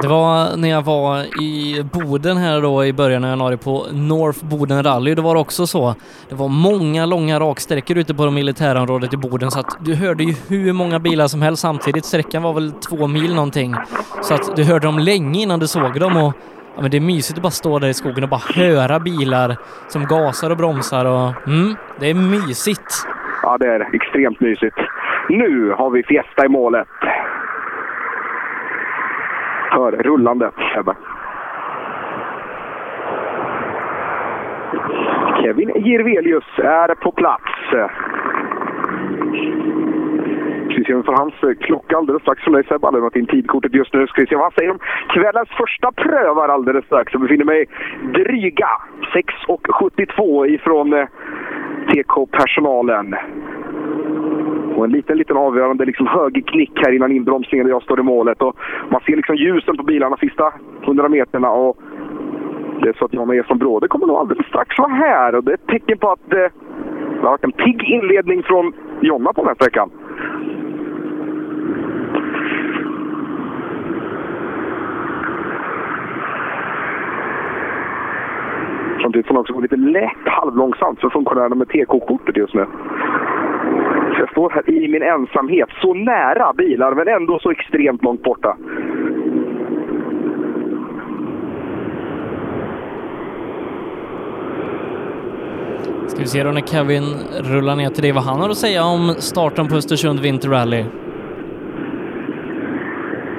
[0.00, 4.44] Det var när jag var i Boden här då i början av januari på North
[4.44, 5.14] Boden Rally.
[5.14, 5.94] Det var också så.
[6.28, 10.24] Det var många långa raksträckor ute på det militärområdet i Boden så att du hörde
[10.24, 12.04] ju hur många bilar som helst samtidigt.
[12.04, 13.74] Sträckan var väl två mil någonting.
[14.22, 16.32] Så att du hörde dem länge innan du såg dem och
[16.76, 19.56] ja, men det är mysigt att bara stå där i skogen och bara höra bilar
[19.88, 23.06] som gasar och bromsar och mm, det är mysigt.
[23.42, 24.76] Ja, det är extremt mysigt.
[25.28, 26.88] Nu har vi Fiesta i målet.
[29.74, 30.94] Hör rullande, Sebbe.
[35.42, 37.52] Kevin Jirvelius är på plats.
[40.70, 42.86] Ska vi se om får hans eh, klocka alldeles strax från dig Sebbe.
[42.86, 44.06] Han har lämnat in tidkortet just nu.
[44.06, 44.78] Ska vi se vad han säger om
[45.08, 47.12] kvällens första prövar alldeles strax.
[47.12, 47.66] Jag befinner mig
[48.14, 48.68] dryga
[49.14, 51.06] 6.72 ifrån eh,
[51.88, 53.14] TK-personalen.
[54.76, 58.42] Och en liten, liten avgörande liksom högerknick här innan inbromsningen där jag står i målet.
[58.42, 58.56] Och
[58.90, 61.50] man ser liksom ljusen på bilarna sista 100 meterna.
[61.50, 61.76] Och
[62.82, 65.34] det är så att Jonna Eson Bråde kommer nog alldeles strax vara här.
[65.34, 66.38] Och det är ett tecken på att eh,
[67.22, 69.90] det har varit en pigg inledning från Jonna på den här sträckan.
[79.02, 82.66] Samtidigt får man också gå lite lätt halvlångsamt för funktionärerna med TK-kortet just nu.
[84.18, 88.56] Jag står här i min ensamhet, så nära bilar men ändå så extremt långt borta.
[96.06, 97.04] Ska vi se då när Kevin
[97.52, 100.84] rullar ner till dig vad han har att säga om starten på Östersund Winter Rally.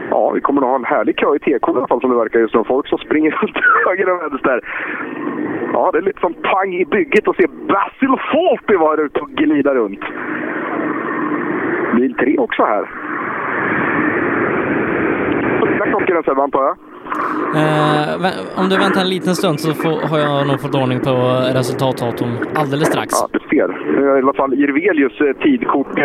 [0.10, 2.18] Ja, vi kommer nog ha en härlig kö i TK i alla fall som det
[2.18, 2.64] verkar just nu.
[2.68, 4.62] Folk som springer runt höger och vänster.
[5.74, 9.30] Ja, det är lite som pang i bygget att se Basil Fawlty vara ute och
[9.30, 10.04] glida runt.
[11.96, 12.90] Bil 3 också här.
[15.72, 16.78] Dina klockor Sebbe, antar jag?
[17.62, 21.16] Eh, om du väntar en liten stund så får, har jag nog fått ordning på
[21.60, 23.10] resultatdatorn alldeles strax.
[23.22, 23.68] Ja, du ser.
[23.98, 26.00] Nu är i alla fall Jirvelius eh, tidkort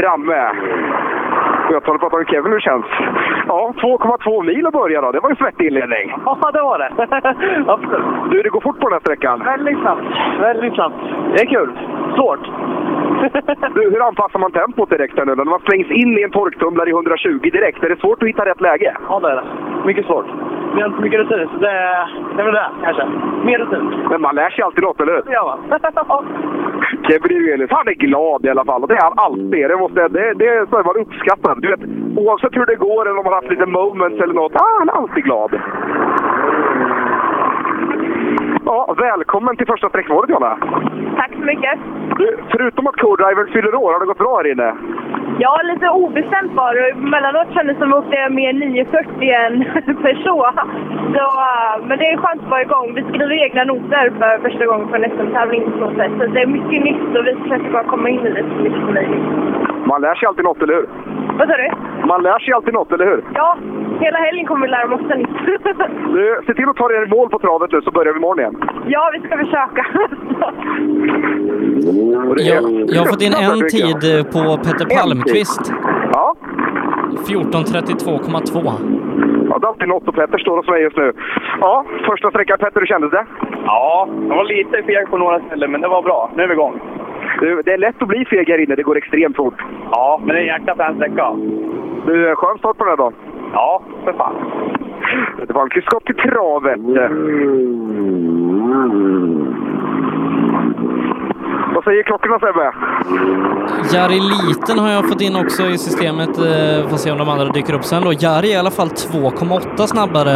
[0.00, 0.42] framme.
[1.68, 2.86] Och jag tar och pratar med Kevin hur det känns.
[3.48, 5.12] Ja, 2,2 mil att börja då.
[5.12, 6.06] Det var en svettig inledning.
[6.24, 6.90] Ja, det var det.
[7.74, 8.30] Absolut.
[8.30, 9.38] Du, det går fort på den här sträckan.
[9.44, 10.04] Väldigt snabbt.
[10.40, 11.00] Väldigt snabbt.
[11.32, 11.70] Det är kul.
[12.16, 12.44] Svårt.
[13.74, 15.44] Du, hur anpassar man tempot direkt här nu då?
[15.44, 18.44] När man slängs in i en torktumlare i 120 direkt, är det svårt att hitta
[18.44, 18.96] rätt läge?
[19.08, 19.44] Ja, det är det.
[19.86, 20.26] Mycket svårt.
[20.74, 21.98] Vi har inte så mycket rutin, så det är,
[22.34, 23.04] det är väl det kanske.
[23.48, 23.84] Mer rutin.
[24.10, 25.32] Men man lär sig alltid något, eller hur?
[25.32, 25.58] Gör man.
[27.06, 28.82] Kevin Jirvelius, han är glad i alla fall.
[28.82, 29.68] Och det är han alltid.
[29.70, 31.54] Det, måste, det, det är så man uppskattar.
[31.62, 31.80] Du vet,
[32.16, 34.88] oavsett hur det går eller om man har haft lite moments eller något, ah, han
[34.88, 35.50] är alltid glad.
[38.64, 40.58] Ja, välkommen till första sträckmålet, Jonna.
[41.16, 41.78] Tack så mycket.
[42.18, 44.74] Du, förutom att co-drivern fyller år, har det gått bra här inne?
[45.38, 46.90] Ja, lite obestämt var det.
[46.90, 49.54] Emellanåt kändes det som att jag åkte mer 940 än
[50.06, 50.52] person.
[51.14, 52.94] Så, äh, men det är skönt att vara igång.
[52.94, 55.62] Vi skriver egna noter för första gången på en SM-tävling.
[55.78, 55.86] Så
[56.34, 58.94] det är mycket nytt och vi försöker bara komma in i det så mycket som
[58.94, 59.22] möjligt.
[59.84, 60.88] Man lär sig alltid något, eller hur?
[61.38, 61.68] Vad sa du?
[62.06, 63.24] Man lär sig alltid något, eller hur?
[63.34, 63.56] Ja,
[64.00, 65.28] hela helgen kommer vi lära oss massa nytt.
[66.14, 68.40] Du, se till att ta er i mål på travet nu så börjar vi imorgon
[68.40, 68.56] igen.
[68.86, 69.86] ja, vi ska försöka.
[72.50, 72.62] Jag,
[72.94, 75.72] jag har fått in en tid eh, på Petter Palmqvist.
[76.12, 76.36] Ja.
[77.28, 78.72] 14.32,2.
[79.50, 81.12] Ja, det är alltid något och Petter står hos mig just nu.
[81.60, 83.26] Ja, första sträckan Petter, hur kändes det?
[83.64, 86.30] Ja, jag var lite feg på några ställen, men det var bra.
[86.36, 86.80] Nu är vi igång.
[87.40, 89.54] Du, det är lätt att bli feg här inne, det går extremt fort.
[89.90, 91.36] Ja, men det är en jäkla frän sträcka.
[92.06, 93.14] Du, skön start på den här dagen.
[93.52, 94.34] Ja, för fan.
[95.46, 96.80] Det var en skott till travet.
[101.74, 102.72] Vad säger klockorna Sebbe?
[103.92, 106.28] Jari Liten har jag fått in också i systemet.
[106.38, 108.12] Eh, får se om de andra dyker upp sen då.
[108.12, 110.34] Jari är i alla fall 2,8 snabbare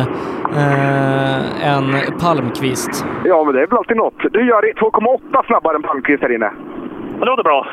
[0.63, 1.85] eh, än
[2.21, 3.07] Palmqvist.
[3.25, 4.19] Ja, men det är väl alltid något.
[4.33, 6.51] Du gör 2,8 snabbare än Palmqvist här inne.
[7.23, 7.67] Det låter bra.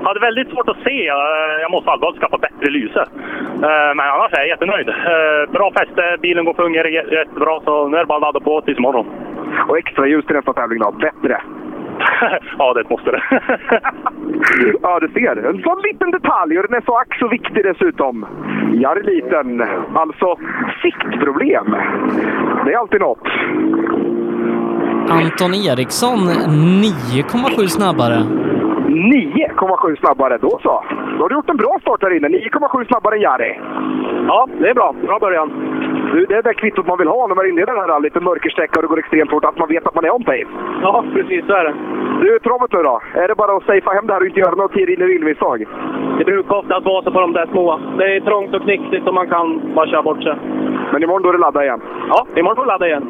[0.00, 1.08] Jag hade väldigt svårt att se.
[1.08, 1.14] Eh,
[1.64, 3.00] Jag måste allvarligt skaffa bättre lyse.
[3.68, 4.88] Eh, Men annars är jag jättenöjd.
[4.88, 8.40] Eh, Bra fäste, bilen går fungerar jä- jättebra, så nu är det bara att ladda
[8.40, 9.06] på tills imorgon.
[9.68, 10.90] Och extra ljus till nästa tävling då.
[10.90, 11.42] Bättre.
[12.58, 13.22] ja, det måste det.
[14.82, 15.36] Ja, du ser.
[15.48, 18.26] En sån liten detalj och den är så ack så viktig dessutom.
[18.72, 19.64] Jari Liten,
[19.94, 20.36] alltså
[20.82, 21.76] siktproblem.
[22.64, 23.28] Det är alltid något.
[25.10, 28.22] Anton Eriksson 9,7 snabbare.
[28.90, 30.38] 9,7 snabbare.
[30.38, 30.84] Då så.
[31.18, 32.28] Då har du gjort en bra start här inne.
[32.28, 33.60] 9,7 snabbare än Jari.
[34.26, 34.94] Ja, det är bra.
[35.06, 35.48] Bra början.
[36.12, 38.24] Du, det är det kvittot man vill ha när man inleder det här rallyt, en
[38.24, 40.52] mörkersträcka och det går extremt fort, att man vet att man är on pace.
[40.82, 41.74] Ja, precis så är det.
[42.20, 43.00] Du, travet nu då?
[43.14, 45.66] Är det bara att safea hem det här och inte göra något tidvinnerillmisstag?
[46.18, 47.80] Det brukar oftast vara så på de där små.
[47.98, 50.36] Det är trångt och knixigt och man kan bara köra bort sig.
[50.92, 51.80] Men imorgon då är det ladda igen?
[52.08, 53.04] Ja, imorgon får vi ladda igen.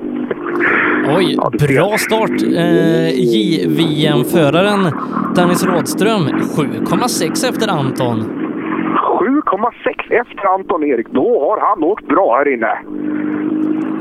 [1.16, 1.36] Oj,
[1.66, 2.30] bra start.
[2.56, 4.92] Eh, JVM-föraren
[5.36, 8.18] Dennis Rådström 7,6 efter Anton.
[9.20, 11.06] 7,6 efter Anton Erik.
[11.10, 12.78] Då har han åkt bra här inne.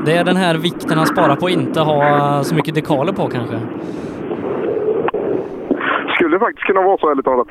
[0.05, 3.27] Det är den här vikten han sparar på att inte ha så mycket dekaler på
[3.27, 3.59] kanske.
[6.15, 7.47] Skulle faktiskt kunna vara så ärligt talat.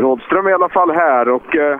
[0.00, 1.56] Rådström är i alla fall här och...
[1.56, 1.78] Eh...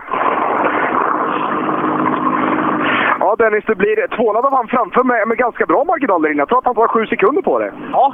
[3.19, 6.41] Ja Dennis, det blir tvålad av han framför med, med ganska bra marginal där inne.
[6.41, 7.73] Jag tror att han tar sju sekunder på det.
[7.91, 8.13] Ja,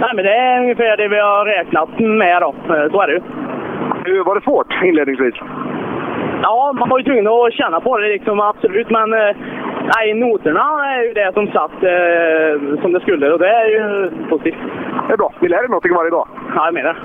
[0.00, 2.54] Nej, men det är ungefär det vi har räknat med då.
[2.66, 3.22] Så är det ju.
[4.04, 5.34] Hur var det svårt inledningsvis?
[6.42, 8.90] Ja, man var ju tvungen att känna på det liksom, absolut.
[8.90, 9.36] Men eh,
[9.96, 14.10] nej, noterna är ju det som satt eh, som det skulle och det är ju
[14.28, 14.62] positivt.
[15.08, 15.32] Det är bra.
[15.40, 16.28] Vi lär er någonting varje dag.
[16.54, 16.96] Ja, jag menar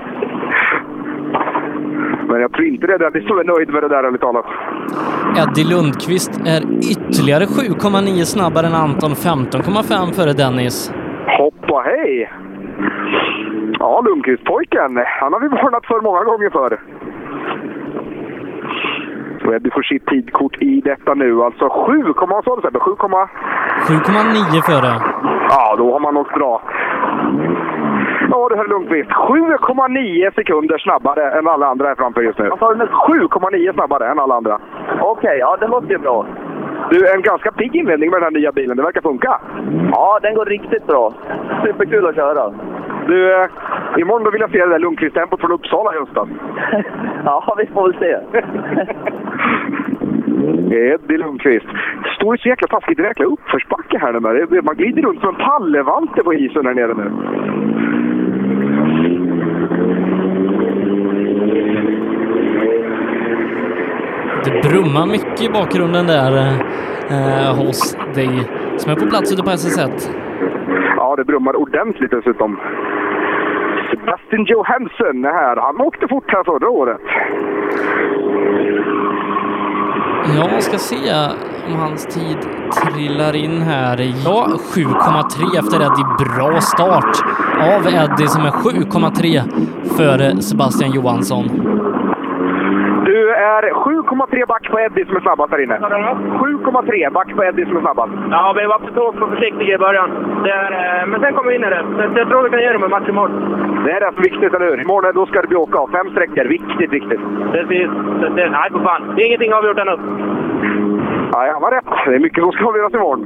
[2.28, 4.46] Men jag tror inte det är Dennis som är nöjd med det där ärligt talat.
[5.42, 10.92] Eddie Lundqvist är ytterligare 7,9 snabbare än Anton, 15,5 före Dennis.
[11.38, 12.30] Hoppa hej!
[13.78, 14.92] Ja, Lundqvist-pojken.
[15.20, 16.80] Han har vi varnat för många gånger förr.
[19.42, 21.42] Så Eddie får sitt tidkort i detta nu.
[21.42, 22.78] Alltså 7, vad sa du Sebbe?
[22.80, 24.92] 7, 7,9 före.
[25.48, 26.62] Ja, då har man åkt bra.
[28.30, 32.48] Ja du herr Lundqvist, 7,9 sekunder snabbare än alla andra här framför just nu.
[32.48, 34.58] 7,9 snabbare än alla andra.
[35.00, 36.26] Okej, okay, ja det låter ju bra.
[36.90, 38.76] Du, en ganska pigg inledning med den här nya bilen.
[38.76, 39.40] Det verkar funka.
[39.92, 41.12] Ja, den går riktigt bra.
[41.64, 42.54] Superkul att köra.
[43.06, 43.48] Du, eh,
[43.96, 46.28] imorgon då vill jag se det där Lundqvist-tempot från Uppsala i höstas.
[47.24, 48.18] ja, vi får väl se.
[50.72, 51.66] Eddie Lundqvist.
[52.16, 54.62] Står i så jäkla taskigt jäkla uppförsbacke här nu.
[54.62, 57.10] Man glider runt som en pallevante på isen här nere nu.
[64.44, 66.32] Det brummar mycket i bakgrunden där
[67.10, 68.30] eh, hos dig
[68.76, 70.10] som är på plats ute på SS1.
[70.96, 72.60] Ja, det brummar ordentligt dessutom.
[73.90, 75.56] Sebastian Johansson är här.
[75.56, 77.00] Han åkte fort här förra året.
[80.36, 80.96] Jag ska se
[81.66, 82.36] om hans tid
[82.82, 84.14] trillar in här.
[84.24, 86.34] Ja, 7,3 efter Eddie.
[86.36, 87.16] Bra start
[87.60, 89.42] av Eddie som är 7,3
[89.96, 91.50] före Sebastian Johansson.
[93.28, 95.76] Du är 7,3 back på Eddie som är snabbast där inne.
[95.78, 98.12] 7,3 back på Eddie som är snabbast.
[98.30, 100.10] Ja, vi var på för försiktiga i början.
[100.44, 101.84] Det är, men sen kommer vi in i det.
[101.96, 103.82] Så jag tror vi kan ge dem en match imorgon.
[103.84, 104.80] Det är rätt viktigt, eller hur?
[104.80, 105.88] Imorgon då ska det bli åka av.
[105.88, 106.44] Fem sträckor.
[106.44, 107.20] Viktigt, viktigt.
[107.52, 107.88] Precis.
[108.20, 109.02] Det, det, nej, för fan.
[109.16, 109.96] Det är ingenting avgjort ännu.
[111.32, 111.90] Ja, han var rätt.
[112.06, 113.20] Det är mycket som ska avgöras imorgon.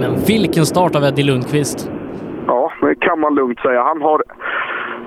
[0.00, 2.01] Men vilken start av Eddie Lundqvist!
[2.46, 3.82] Ja, det kan man lugnt säga.
[3.82, 4.22] Han har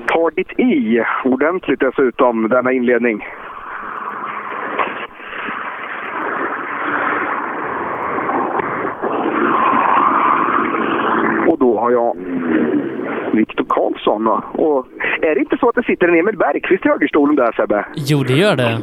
[0.07, 3.25] tagit i ordentligt dessutom, denna inledning.
[11.47, 12.17] Och då har jag
[13.33, 14.27] Viktor Karlsson.
[14.51, 14.87] Och
[15.21, 17.85] är det inte så att det sitter en Emil Bergqvist i högerstolen där Sebbe?
[17.95, 18.77] Jo, det gör det.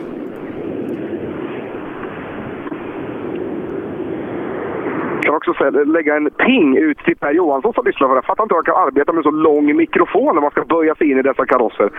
[5.23, 8.23] Kan också lägga en ping ut till Per Johansson som lyssnar på det.
[8.23, 11.11] Fattar inte hur han kan arbeta med så lång mikrofon när man ska böja sig
[11.11, 11.91] in i dessa karosser.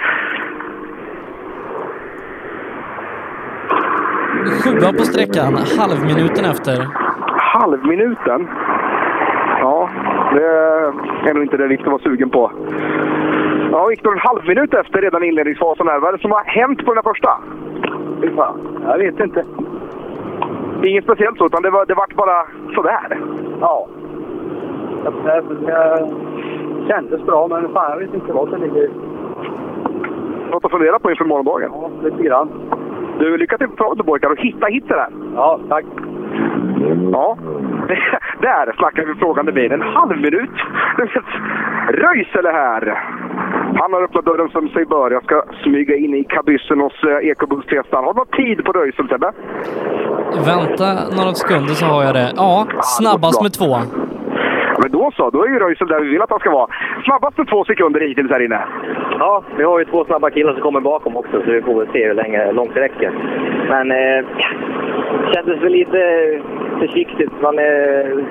[4.64, 6.88] Sjua på sträckan, halvminuten efter.
[7.38, 8.48] Halvminuten?
[9.60, 9.90] Ja,
[10.34, 12.52] det är nog inte det Viktor var sugen på.
[13.72, 16.00] Ja, Viktor, en halvminut efter redan inledningsfasen här.
[16.00, 17.30] Vad är det som har hänt på den här första?
[18.86, 19.44] Jag vet inte.
[20.84, 22.46] Inget speciellt så, utan det, var, det vart bara
[22.76, 23.20] sådär?
[23.60, 23.88] Ja.
[25.04, 26.08] Det, det
[26.88, 28.90] kändes bra, men fan jag vet inte vad det ligger
[30.52, 31.72] Något att fundera på inför morgondagen?
[31.74, 32.50] Ja, lite grann.
[33.20, 35.08] Du, lycka till på travet pojkar och hitta hit där.
[35.36, 35.86] Ja, tack.
[37.12, 37.38] Ja,
[38.42, 39.72] där snackar vi frågande bil.
[39.72, 40.58] En halv minut.
[41.90, 43.04] Röisele här.
[43.80, 45.12] Han har öppnat dörren som sig bör.
[45.12, 48.06] Jag ska smyga in i kabyssen hos eh, Ecobuss-testaren.
[48.06, 49.32] Har du någon tid på Röisel, Sebbe?
[50.46, 50.86] Vänta
[51.18, 52.32] några sekunder så har jag det.
[52.36, 53.78] Ja, snabbast med två.
[54.84, 56.68] Men då så, då är ju Röisel där vi vill att han ska vara.
[57.06, 58.62] Snabbast med två sekunder hittills här inne.
[59.20, 61.88] Ja, vi har ju två snabba killar som kommer bakom också, så vi får väl
[61.94, 63.12] se hur länge, långt det räcker.
[63.70, 64.26] Men eh,
[65.34, 66.00] kändes väl lite
[66.80, 67.32] försiktigt.
[67.42, 68.26] Man är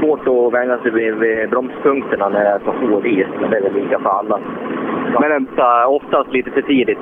[0.00, 3.26] svårt att vänja sig vid, vid bromspunkterna när det är så hård is.
[3.40, 4.40] Men det är väl lika för alla.
[5.12, 6.98] Man väntar oftast lite för tidigt.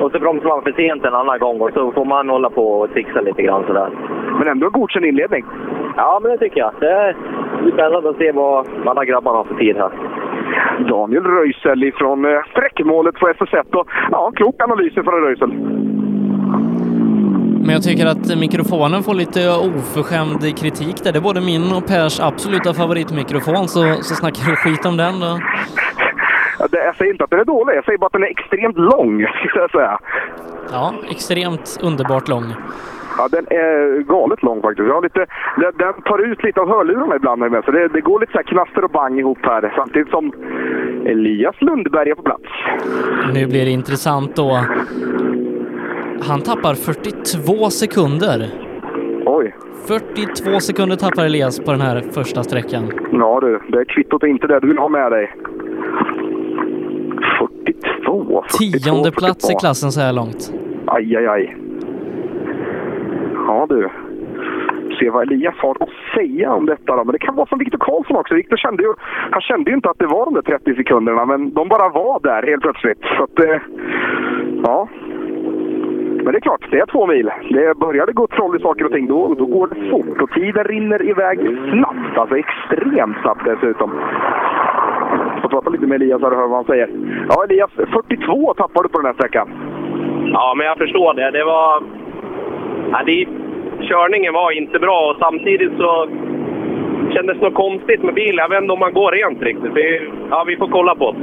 [0.00, 2.80] Och så bromsar man för sent en annan gång och så får man hålla på
[2.80, 3.90] och trixa lite grann sådär.
[4.38, 5.44] Men ändå en godkänd inledning.
[5.96, 6.72] Ja, men det tycker jag.
[6.80, 7.14] Det
[7.68, 9.92] är spännande att se vad alla grabbarna har för tid här.
[10.88, 13.74] Daniel Röisel ifrån eh, sträckmålet på SS1.
[13.74, 15.52] Och, ja, klok analys från Röisel.
[17.64, 21.12] Men jag tycker att mikrofonen får lite oförskämd kritik där.
[21.12, 25.20] Det är både min och Pers absoluta favoritmikrofon, så, så snackar du skit om den
[25.20, 25.38] då?
[26.70, 29.26] Jag säger inte att den är dålig, jag säger bara att den är extremt lång,
[29.48, 29.98] skulle jag säga.
[30.72, 32.44] Ja, extremt underbart lång.
[33.18, 34.88] Ja, den är galet lång faktiskt.
[34.88, 35.26] Jag har lite,
[35.56, 38.38] den, den tar ut lite av hörlurarna ibland, med, så det, det går lite så
[38.38, 39.72] här knaster och bang ihop här.
[39.76, 40.32] Samtidigt som
[41.06, 42.44] Elias Lundberg är på plats.
[43.34, 44.60] Nu blir det intressant då.
[46.28, 48.50] Han tappar 42 sekunder.
[49.26, 49.54] Oj.
[49.86, 52.92] 42 sekunder tappar Elias på den här första sträckan.
[53.12, 55.34] Ja du, det kvittot är inte det du vill ha med dig.
[57.38, 59.58] 42, 42, Tionde plats i 42.
[59.58, 60.52] klassen så här långt.
[60.86, 61.56] Aj, aj, aj.
[63.46, 63.88] Ja du.
[64.98, 67.04] Se vad Elias har att säga om detta då.
[67.04, 68.34] Men det kan vara som Viktor Karlsson också.
[68.34, 68.92] Viktor kände ju,
[69.30, 72.20] han kände ju inte att det var de där 30 sekunderna, men de bara var
[72.22, 73.00] där helt plötsligt.
[73.16, 73.60] Så att, eh,
[74.64, 74.88] ja.
[76.24, 77.30] Men det är klart, det är två mil.
[77.50, 80.22] Det började gå troll i saker och ting, då, då går det fort.
[80.22, 81.38] Och tiden rinner iväg
[81.72, 82.18] snabbt.
[82.18, 83.90] Alltså extremt snabbt dessutom.
[85.42, 86.88] Får prata lite med Elias och höra vad han säger.
[87.28, 89.48] Ja, Elias, 42 tappade du på den här sträckan.
[90.32, 91.30] Ja, men jag förstår det.
[91.30, 91.82] Det var...
[92.90, 93.26] Ja, det...
[93.80, 96.08] Körningen var inte bra och samtidigt så
[97.14, 98.38] kändes det något konstigt med bilen.
[98.38, 99.74] Jag vet inte om man går rent riktigt.
[99.74, 100.02] Det...
[100.30, 101.18] Ja, vi får kolla på det.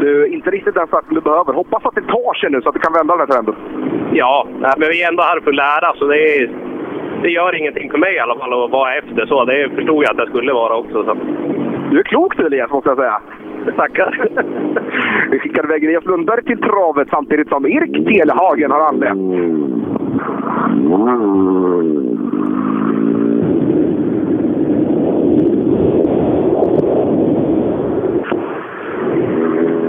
[0.00, 1.52] Du, inte riktigt den starten du behöver.
[1.52, 3.54] Hoppas att det tar sig nu så att du kan vända den här trenden.
[4.12, 4.46] Ja,
[4.76, 6.50] men vi är ändå här för att lära så det, är,
[7.22, 9.44] det gör ingenting för mig i alla fall att vara efter så.
[9.44, 11.04] Det förstod jag att jag skulle vara också.
[11.04, 11.16] Så.
[11.90, 13.20] Du är klok du Elias, måste jag säga.
[13.76, 14.30] Tackar.
[15.30, 19.20] Vi skickar iväg Elias Lundberg till travet samtidigt som Erik Telehagen har anlänt.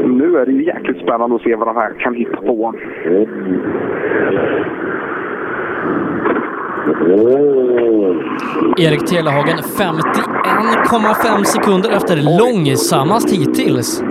[0.06, 2.73] Nu är det ju jäkligt spännande att se vad de här kan hitta på.
[8.78, 9.57] Erik Telehagen
[10.62, 14.04] 51,5 sekunder efter långsammast hittills.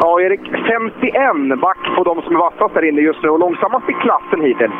[0.00, 3.90] Ja, Erik, 51 back på de som är vassast där inne just nu och långsammast
[3.90, 4.78] i klassen hittills.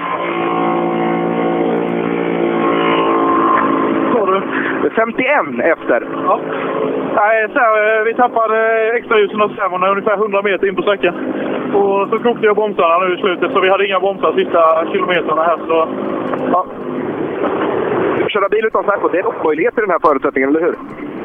[4.83, 6.07] Det är 51 efter.
[6.27, 6.41] Ja.
[7.15, 8.57] Nej, så här, eh, vi tappade
[8.97, 11.15] extraljusen och servon ungefär 100 meter in på sträckan.
[11.75, 15.43] Och så kokade jag bromsarna nu i slutet, så vi hade inga bromsar sista kilometrarna
[15.43, 15.59] här.
[15.69, 15.89] Så,
[16.53, 16.67] ja.
[18.33, 19.09] Får köra bil utan servo.
[19.09, 20.75] Det är en omöjlighet i den här förutsättningen, eller hur?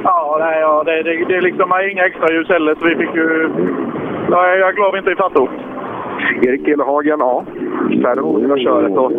[0.03, 3.49] Ja, nej, ja det, det, det är liksom inga extraljus heller, så vi fick ju...
[4.31, 5.53] Ja, jag vi inte är faståkt.
[6.41, 7.43] Erik Telehagen, ja.
[8.01, 8.97] Servo i hela köret.
[8.97, 9.11] Och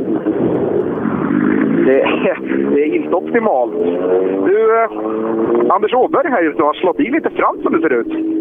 [1.86, 2.39] det, är,
[2.74, 3.73] det är inte optimalt.
[4.47, 4.90] Du, eh,
[5.74, 8.38] Anders Åberg här just nu har slått i lite fram som det ser ut.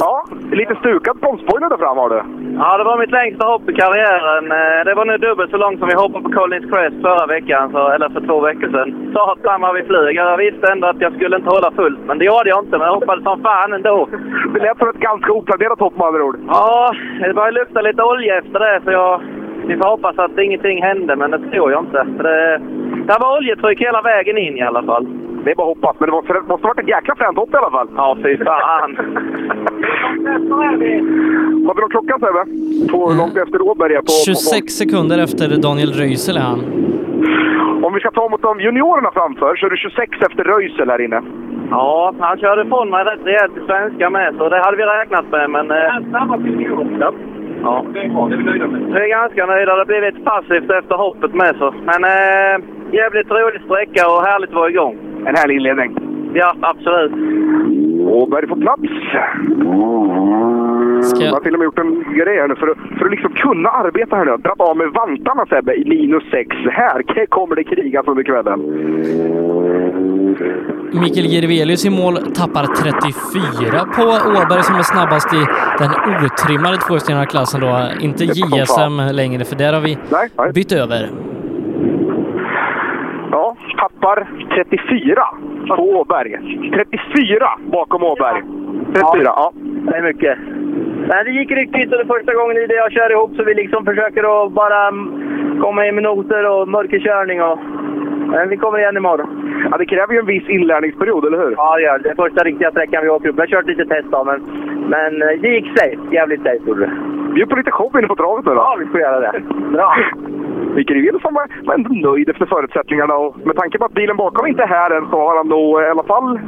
[0.00, 2.20] Ja, lite stukad bromspoiler där fram har du.
[2.58, 4.44] Ja, det var mitt längsta hopp i karriären.
[4.60, 7.70] Eh, Det var nu dubbelt så långt som vi hoppade på Collins Crest förra veckan,
[7.72, 9.10] så, eller för två veckor sedan.
[9.14, 10.16] Satan vad vi flög.
[10.16, 12.78] Jag visste ändå att jag skulle inte hålla fullt, men det gjorde jag inte.
[12.78, 14.08] Men jag hoppade som fan ändå.
[14.54, 16.36] Det lät som ett ganska oplanerat hopp med andra ord.
[16.48, 19.20] Ja, det började lukta lite olja efter det, så jag...
[19.66, 22.02] Vi får hoppas att ingenting hände, men det tror jag inte.
[22.02, 22.60] Det,
[23.06, 25.06] det var oljetryck hela vägen in i alla fall.
[25.44, 27.36] Det är bara att hoppas, men det måste, det måste ha varit ett jäkla fränt
[27.38, 27.88] hopp i alla fall.
[27.96, 28.96] Ja, fy fan.
[31.66, 32.44] Har vi någon klockan Sebbe?
[32.92, 36.60] På långt efter Åberg är på, 26 sekunder efter Daniel Röisel är han.
[37.80, 40.90] på Om vi ska ta mot de juniorerna framför så är du 26 efter Röisel
[40.90, 41.22] här inne.
[41.70, 45.26] Ja, han körde ifrån mig rätt rejält i svenska med, så det hade vi räknat
[45.30, 45.50] med.
[45.50, 45.76] Men, eh,
[47.62, 47.84] ja.
[47.92, 48.80] Det är vi nöjda med.
[48.94, 49.72] Vi är ganska nöjda.
[49.74, 51.56] Det har blivit passivt efter hoppet med.
[51.58, 51.74] Så.
[51.84, 52.56] Men eh,
[52.92, 54.96] jävligt rolig sträcka och härligt att vara igång.
[55.26, 55.90] En härlig inledning.
[56.34, 57.12] Ja, absolut.
[58.08, 58.82] Åberg på plats.
[61.02, 63.10] Ska Jag har till och med gjort en grej här nu för att, för att
[63.10, 64.36] liksom kunna arbeta här nu.
[64.36, 66.56] Dragit av med vantarna Sebbe i minus 6.
[66.70, 68.60] Här kommer det krigas under kvällen.
[70.92, 75.46] Mikael Jirvelius i mål tappar 34 på Åberg som är snabbast i
[75.78, 75.90] den
[76.24, 77.88] otrimmade tvåhjulsdrivna klassen då.
[78.00, 79.98] Inte JSM längre, för där har vi
[80.54, 81.08] bytt över.
[83.78, 85.22] Tappar 34
[85.68, 86.36] på Åberg.
[86.72, 88.42] 34 bakom Åberg.
[88.94, 89.52] 34, ja.
[89.54, 90.38] Det är mycket.
[91.08, 93.44] Nej, det gick riktigt och det är första gången i det jag kör ihop så
[93.44, 97.58] vi liksom försöker att bara mm, komma i minuter och mörkerkörning och
[98.26, 99.28] Men vi kommer igen imorgon.
[99.70, 101.54] Ja, det kräver ju en viss inlärningsperiod, eller hur?
[101.56, 102.14] Ja, det gör det.
[102.14, 103.36] Första riktiga sträckan vi åker upp.
[103.36, 104.40] Jag har kört lite test av, men,
[104.88, 105.98] men eh, det gick safe.
[106.10, 106.92] Jävligt safe gjorde det.
[107.34, 108.56] Bjud på lite show inne på travet nu då.
[108.56, 109.40] Ja, vi får göra det.
[109.72, 109.96] Bra.
[110.74, 114.46] Mikael Nilsson var, var ändå nöjd efter förutsättningarna och med tanke på att bilen bakom
[114.46, 116.40] inte är här än så har han nog i alla fall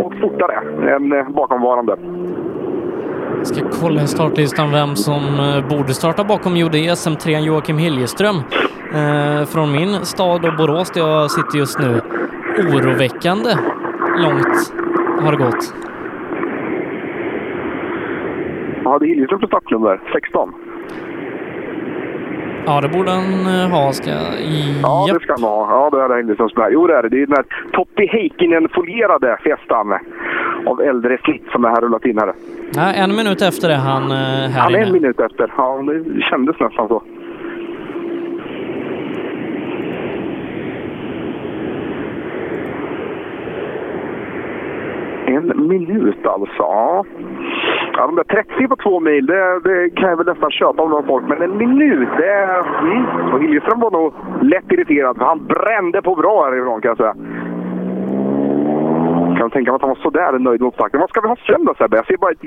[0.00, 0.54] åkt fortare
[0.94, 1.96] än eh, bakomvarande.
[3.36, 8.36] Jag ska kolla i startlistan vem som eh, borde starta bakom Jode SM3 Joakim Hiljeström
[8.94, 12.00] eh, från min stad och Borås där jag sitter just nu.
[12.58, 13.50] Oroväckande
[14.18, 14.72] långt
[15.20, 15.74] har det gått.
[18.84, 20.00] Vad hade Hiljeström för startnummer?
[20.12, 20.54] 16?
[22.68, 23.92] Ja, det borde han eh, ha.
[23.92, 24.10] Ska...
[24.82, 25.70] Ja, det ska han ha.
[25.70, 26.72] Ja, det är det med.
[26.72, 27.08] Jo, det är det.
[27.08, 29.98] Det är den här Toppi Heikkinen-folierade festan
[30.66, 32.32] av äldre snitt som är här rullat in här.
[32.74, 35.52] Ja, en minut efter är han eh, här Han är en minut efter.
[35.56, 37.02] Ja, det kändes nästan så.
[45.26, 46.56] En minut alltså.
[46.58, 47.04] Ja,
[47.92, 50.90] ja de där 30 på två mil, det, det kan jag väl nästan köpa av
[50.90, 51.24] någon folk.
[51.28, 52.32] Men en minut, det...
[52.80, 53.32] Mm.
[53.32, 57.14] Och Hiljeström var nog lätt irriterad, för han brände på bra härifrån kan jag säga.
[59.38, 61.00] Kan tänka mig att han var sådär nöjd med upptakten.
[61.00, 61.96] Vad ska vi ha sen då Sebbe?
[61.96, 62.42] Jag ser bara ett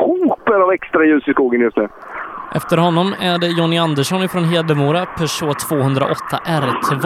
[0.00, 1.88] hoper av extra ljus i skogen just nu.
[2.54, 6.14] Efter honom är det Jonny Andersson från Hedemora, Peugeot 208
[6.44, 7.04] R2.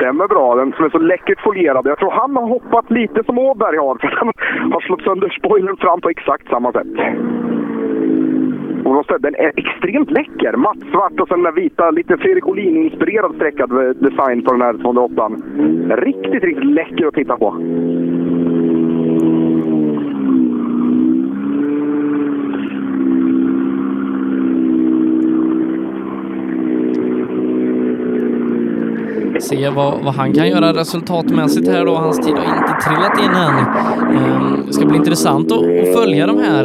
[0.00, 0.54] Stämmer bra.
[0.54, 1.86] Den som är så läckert folierad.
[1.86, 3.94] Jag tror han har hoppat lite som Åberg har.
[4.00, 4.32] För han
[4.72, 6.86] har slått sönder spoilern fram på exakt samma sätt.
[8.84, 10.56] Och den är extremt läcker.
[10.56, 15.30] Mattsvart och sen den där vita, lite Fredrik Olin-inspirerad streckad design på den här 208.
[15.96, 17.56] Riktigt, riktigt läcker att titta på.
[29.40, 31.94] Se vad, vad han kan göra resultatmässigt här då.
[31.94, 33.56] Hans tid har inte trillat in än.
[34.16, 35.64] Ehm, det ska bli intressant att,
[35.96, 36.64] följa de här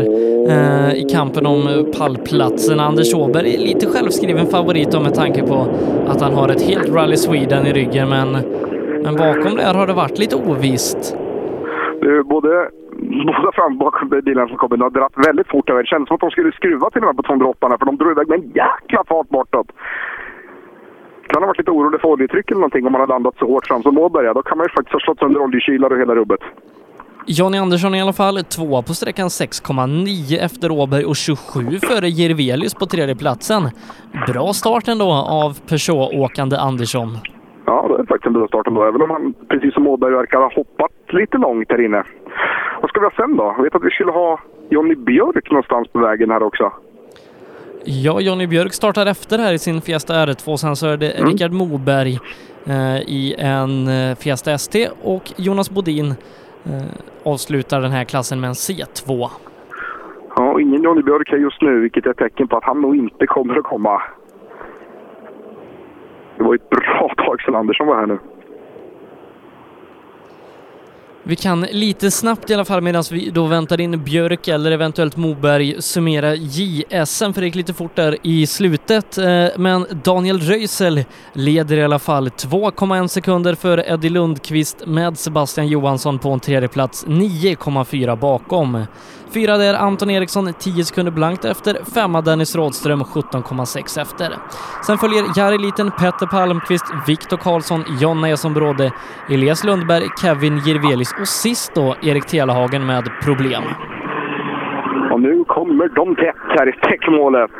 [0.49, 2.79] eh, i kampen om pallplatsen.
[2.79, 5.67] Anders Åberg är lite självskriven favorit då med tanke på
[6.07, 8.31] att han har ett helt Rally Sweden i ryggen, men,
[9.03, 11.17] men bakom där har det varit lite ovisst.
[12.01, 12.69] Det är Både,
[13.25, 15.81] båda fram och bakom bilarna som kommer har dratt väldigt fort över.
[15.81, 18.11] Det kändes som att de skulle skruva till och med på 208 för de drog
[18.11, 19.67] iväg med en jäkla fart bortåt.
[21.35, 23.67] Kan ha varit lite orolig för oljetryck eller någonting om man har landat så hårt
[23.67, 24.33] fram som Åberg.
[24.33, 26.39] Då kan man ju faktiskt ha slått sönder oljekylare och hela rubbet.
[27.25, 32.73] Jonny Andersson i alla fall, tvåa på sträckan 6,9 efter Åberg och 27 före Jirvelius
[32.73, 33.61] på tredje platsen.
[34.27, 35.09] Bra start ändå
[35.43, 37.09] av Peugeot-åkande Andersson.
[37.65, 38.83] Ja, det är faktiskt en bra start ändå.
[38.83, 42.03] Även om han, precis som Åberg, verkar ha hoppat lite långt här inne.
[42.81, 43.53] Vad ska vi ha sen då?
[43.57, 44.39] Jag vet att vi skulle ha
[44.69, 46.71] Jonny Björk någonstans på vägen här också.
[47.87, 50.55] Ja, Jonny Björk startar efter här i sin Fiesta R2.
[50.55, 52.19] Sen så är det Rickard Moberg
[52.65, 56.07] eh, i en eh, Fiesta ST och Jonas Bodin
[56.65, 56.83] eh,
[57.23, 59.29] avslutar den här klassen med en C2.
[60.35, 62.95] Ja, ingen Jonny Björk här just nu, vilket är ett tecken på att han nog
[62.95, 64.01] inte kommer att komma.
[66.37, 68.19] Det var ett bra tag sedan Andersson var här nu.
[71.27, 75.17] Vi kan lite snabbt i alla fall medan vi då väntar in Björk eller eventuellt
[75.17, 79.17] Moberg summera JSM för det gick lite fort där i slutet.
[79.17, 81.03] Eh, men Daniel Röisel
[81.33, 86.69] leder i alla fall 2,1 sekunder för Eddie Lundqvist med Sebastian Johansson på en tredje
[86.69, 88.85] plats 9,4 bakom.
[89.33, 94.29] Fyra där Anton Eriksson 10 sekunder blankt efter, femma Dennis Rådström 17,6 efter.
[94.87, 98.91] Sen följer Jari Liten, Petter Palmqvist, Viktor Karlsson, Jonna Eson Bråde,
[99.29, 103.63] Elias Lundberg, Kevin Jirvelis och sist då Erik Telehagen med problem.
[105.11, 107.51] Och nu kommer de tätt här i täckmålet.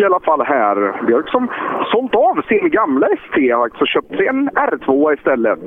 [0.00, 1.06] I alla fall här.
[1.06, 1.48] Björk som
[1.92, 5.58] sålt av sin gamla ST har alltså köpt sig en R2 istället.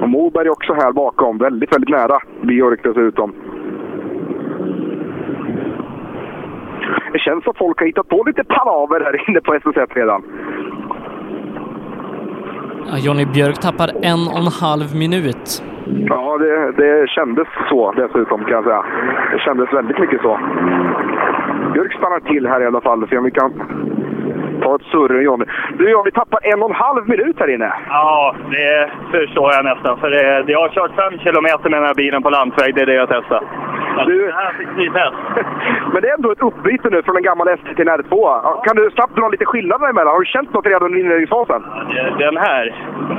[0.00, 1.38] Och Moberg också här bakom.
[1.38, 3.34] Väldigt, väldigt nära Björk dessutom.
[7.12, 10.22] Det känns som folk har hittat på lite palaver här inne på SS1 redan.
[12.90, 15.62] Ja, Jonny Björk tappar en och en halv minut.
[16.08, 18.84] Ja, det, det kändes så dessutom kan jag säga.
[19.32, 20.38] Det kändes väldigt mycket så.
[21.74, 23.50] Björk stannar till här i alla fall, se om vi kan
[24.62, 25.44] ta ett surr Johnny.
[25.78, 27.72] Du Johnny, tappar en och en halv minut här inne.
[27.88, 29.98] Ja, det förstår jag nästan.
[30.00, 32.74] För det, jag har kört fem kilometer med den här bilen på landsväg.
[32.74, 33.42] Det är det jag testar.
[34.06, 34.26] Du...
[34.26, 35.16] Det här fick ni test.
[35.92, 38.14] Men det är ändå ett uppbyte nu från en gammal ST till en R2.
[38.44, 40.12] Ja, Kan du snabbt dra lite skillnader emellan?
[40.12, 41.62] Har du känt något redan i inledningsfasen?
[42.18, 42.64] Den här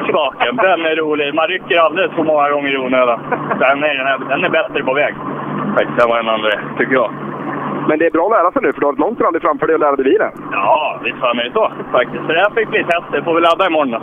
[0.08, 1.34] skaken, den är rolig.
[1.34, 3.20] Man rycker alldeles för många gånger i onödan.
[3.60, 5.14] Den är, den är, den är bättre på väg
[5.78, 7.12] faktiskt än vad den andra tycker jag.
[7.88, 9.66] Men det är bra att lära sig nu, för du har ett långt rally framför
[9.68, 10.32] dig att lära dig bilen.
[10.52, 11.66] Ja, visst fan är det så
[11.98, 12.24] faktiskt.
[12.26, 13.22] Så det här fick bli tester.
[13.26, 14.02] Får vi ladda imorgon då.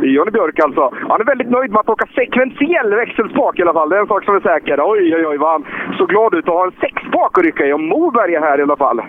[0.00, 0.82] Det är Johnny Björk alltså.
[1.10, 3.88] Han är väldigt nöjd med att åka sekventiell växelspak i alla fall.
[3.88, 4.74] Det är en sak som är säker.
[4.92, 5.64] Oj, oj, oj vad han
[5.98, 7.72] så glad ut att ha en sexspak att rycka i.
[7.72, 9.00] Och Moberg är här i alla fall.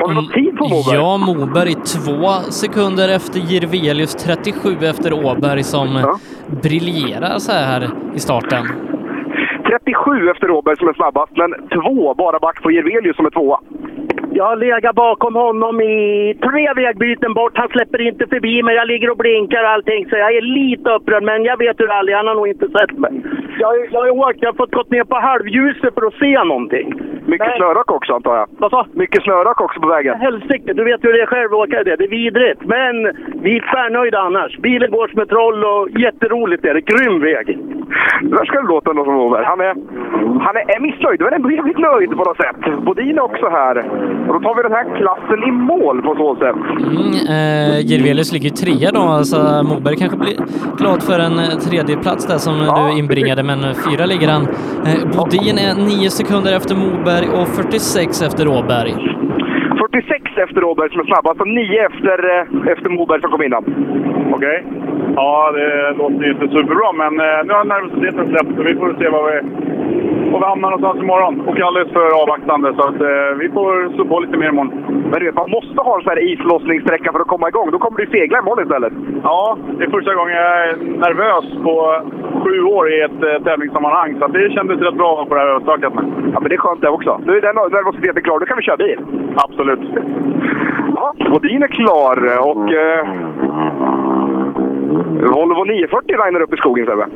[0.00, 0.96] Har vi någon tid på Moberg?
[0.96, 2.28] Ja, Moberg två
[2.62, 5.88] sekunder efter Jirvelius, 37 efter Åberg som
[6.62, 8.64] briljerar så här i starten.
[9.66, 13.60] 37 efter Robert som är snabbast, men två bara back på Jirvelius som är tvåa.
[14.36, 17.52] Jag legat bakom honom i tre vägbyten bort.
[17.54, 18.74] Han släpper inte förbi mig.
[18.74, 20.06] Jag ligger och blinkar och allting.
[20.10, 22.98] Så jag är lite upprörd, men jag vet hur ärlig Han har nog inte sett
[22.98, 23.12] mig.
[23.58, 24.38] Jag, jag har åkt.
[24.40, 26.86] Jag har fått gått ner på halvljuset för att se någonting.
[27.26, 28.48] Mycket snörack också antar jag?
[28.58, 30.20] Vad sa Mycket snörack också på vägen?
[30.20, 31.96] Helsike, du vet hur det är själv att åka det.
[31.96, 32.60] Det är vidrigt.
[32.64, 32.94] Men
[33.42, 34.58] vi är tvärnöjda annars.
[34.58, 36.80] Bilen går som ett troll och jätteroligt är det.
[36.80, 37.46] Grym väg.
[38.22, 39.32] Det där ska det låta ändå som.
[39.44, 39.74] Han är,
[40.46, 42.82] han är, är missnöjd, men ändå jävligt nöjd på något sätt.
[42.84, 43.84] Bodin är också här.
[44.28, 46.56] Och då tar vi den här klassen i mål på så sätt.
[46.78, 49.38] Mm, eh, Jirvelius ligger trea då, så
[49.70, 50.36] Moberg kanske blir
[50.78, 54.42] glad för en eh, tredje plats där som du inbringade, men fyra ligger han.
[54.88, 58.92] Eh, Bodin är nio sekunder efter Moberg och 46 efter Åberg.
[59.78, 63.64] 46 efter Åberg som är snabbast och 9 efter, eh, efter Moberg som kom innan.
[64.36, 64.64] Okej.
[65.16, 69.08] Ja, det låter inte superbra, men eh, nu har nervositeten släppt så vi får se
[69.08, 69.36] var vi,
[70.32, 71.34] var vi hamnar någonstans imorgon.
[71.48, 74.72] Och alldeles för avvaktande, så att eh, vi får stå på lite mer imorgon.
[75.10, 77.70] Men du vet, man måste ha en sån här islossningssträcka för att komma igång.
[77.70, 78.92] Då kommer du segla imorgon istället.
[79.22, 80.76] Ja, det är första gången jag är
[81.06, 81.74] nervös på
[82.42, 85.94] sju år i ett eh, tävlingssammanhang, så det kändes rätt bra på det här överstökat
[85.94, 86.04] med.
[86.34, 87.20] Ja, men det är skönt det också.
[87.26, 89.00] Nu är den nervositeten klar, då kan vi köra bil.
[89.36, 89.84] Absolut.
[90.96, 92.16] Ja, Bodin är klar
[92.50, 93.02] och eh,
[95.34, 97.06] Volvo 940 liner upp i skogen Sebbe.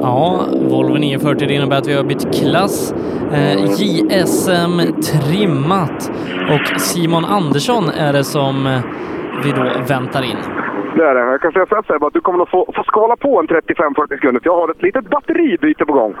[0.00, 2.94] Ja, Volvo 940 det innebär att vi har bytt klass.
[3.32, 6.10] Eh, JSM trimmat
[6.50, 8.80] och Simon Andersson är det som eh,
[9.44, 10.36] vi då väntar in.
[10.96, 11.20] Det är det.
[11.20, 13.46] Jag kan säga så här Sebbe, att du kommer att få, få skala på en
[13.48, 14.40] 35-40 sekunder.
[14.40, 16.14] för Jag har ett litet batteribyte på gång.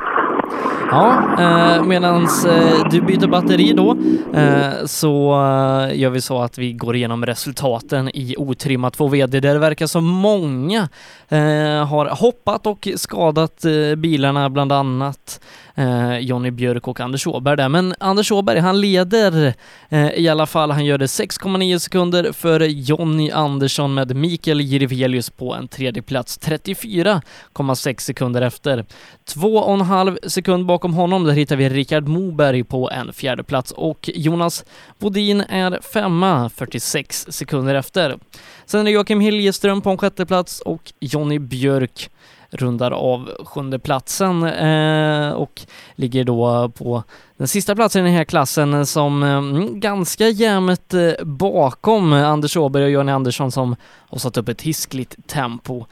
[0.90, 3.96] Ja, eh, medan eh, du byter batteri då
[4.40, 9.40] eh, så eh, gör vi så att vi går igenom resultaten i otrimmat 2 VD
[9.40, 10.88] där det verkar som många
[11.28, 15.40] eh, har hoppat och skadat eh, bilarna, bland annat
[15.80, 17.68] eh, Jonny Björk och Anders Åberg där.
[17.68, 19.54] Men Anders Åberg, han leder
[19.88, 20.70] eh, i alla fall.
[20.70, 26.40] Han gör det 6,9 sekunder före Jonny Andersson med Mikael Jirvelius på en tredje plats
[26.40, 28.84] 34,6 sekunder efter.
[29.24, 33.44] Två och en halv sekund bakom honom, där hittar vi Rickard Moberg på en fjärde
[33.44, 34.64] plats och Jonas
[34.98, 38.18] Bodin är femma, 46 sekunder efter.
[38.66, 42.10] Sen är det Joakim Hiljeström på en sjätte plats och Jonny Björk
[42.50, 45.62] rundar av sjunde platsen eh, och
[45.94, 47.02] ligger då på
[47.36, 49.42] den sista platsen i den här klassen som eh,
[49.74, 55.28] ganska jämnt eh, bakom Anders Åberg och Johnny Andersson som har satt upp ett hiskligt
[55.28, 55.86] tempo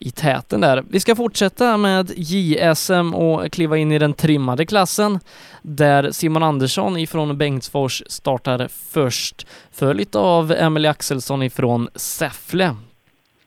[0.00, 0.84] i täten där.
[0.88, 5.20] Vi ska fortsätta med JSM och kliva in i den trimmade klassen
[5.62, 12.76] där Simon Andersson ifrån Bengtsfors startar först, följt av Emelie Axelsson ifrån Säffle.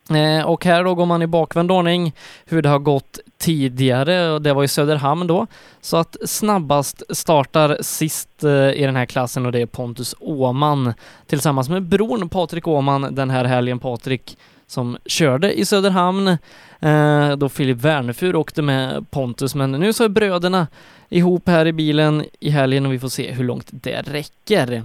[0.10, 2.14] Eh, och här då går man i bakvänd ordning
[2.46, 5.48] hur det har gått tidigare och det var i Söderhamn då.
[5.82, 10.94] Så att snabbast startar sist eh, i den här klassen och det är Pontus Åman
[11.28, 13.80] tillsammans med bron Patrik Åman den här helgen.
[13.80, 16.38] Patrik som körde i Söderhamn
[16.80, 20.68] eh, då Filip Wernefur åkte med Pontus men nu så är bröderna
[21.10, 24.84] ihop här i bilen i helgen och vi får se hur långt det räcker.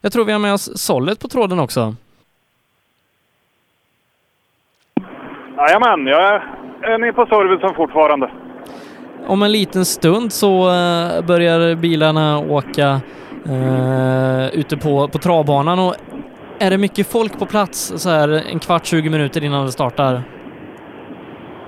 [0.00, 1.96] Jag tror vi har med oss Sollet på tråden också.
[5.62, 6.42] Jajamän, jag
[6.82, 8.30] är nere på servicen fortfarande.
[9.26, 12.88] Om en liten stund så eh, börjar bilarna åka
[13.46, 15.94] eh, ute på, på travbanan och
[16.58, 20.22] är det mycket folk på plats så här en kvart, 20 minuter innan det startar?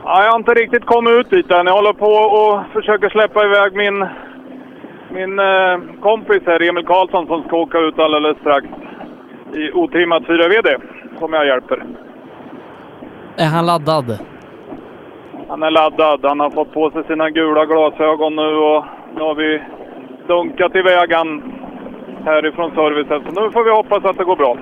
[0.04, 1.66] Ja, jag har inte riktigt kommit ut dit än.
[1.66, 4.06] Jag håller på och försöker släppa iväg min,
[5.10, 8.66] min eh, kompis här, Emil Karlsson, som ska åka ut alldeles strax
[9.54, 10.80] i otrimmat 4VD,
[11.18, 11.84] som jag hjälper.
[13.36, 14.18] Är han laddad?
[15.48, 16.20] Han är laddad.
[16.22, 18.84] Han har fått på sig sina gula glasögon nu och
[19.14, 19.62] nu har vi
[20.28, 21.42] dunkat iväg han
[22.24, 23.22] härifrån servicen.
[23.24, 24.56] Så nu får vi hoppas att det går bra.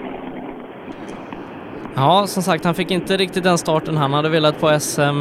[1.95, 5.13] Ja, som sagt, han fick inte riktigt den starten han hade velat på SM eh,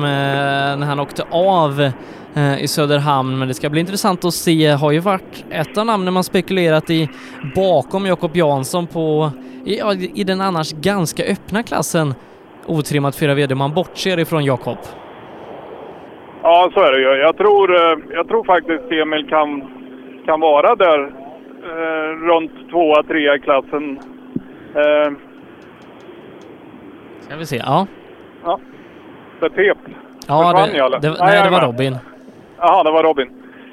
[0.78, 1.92] när han åkte av
[2.34, 4.70] eh, i Söderhamn, men det ska bli intressant att se.
[4.70, 7.10] Har ju varit ett av namnen man spekulerat i
[7.56, 9.32] bakom Jakob Jansson på
[9.66, 9.82] i,
[10.22, 12.14] i den annars ganska öppna klassen
[12.66, 13.56] otrimmat 4 VD.
[13.56, 14.78] Man bortser ifrån Jakob.
[16.44, 17.22] Ja, så är det ju.
[17.22, 19.64] Jag tror, eh, jag tror faktiskt Emil kan,
[20.26, 21.00] kan vara där
[21.64, 24.00] eh, runt tvåa, trea i klassen.
[24.76, 25.12] Eh,
[27.20, 27.88] Ska vi se, ja.
[28.44, 28.60] ja.
[29.40, 29.78] Det pep.
[30.28, 31.00] Ja, Försvann det, jag, eller?
[31.00, 31.62] det, Nej, nej, det var.
[31.62, 31.98] Robin.
[32.58, 33.30] Jaha, det var Robin.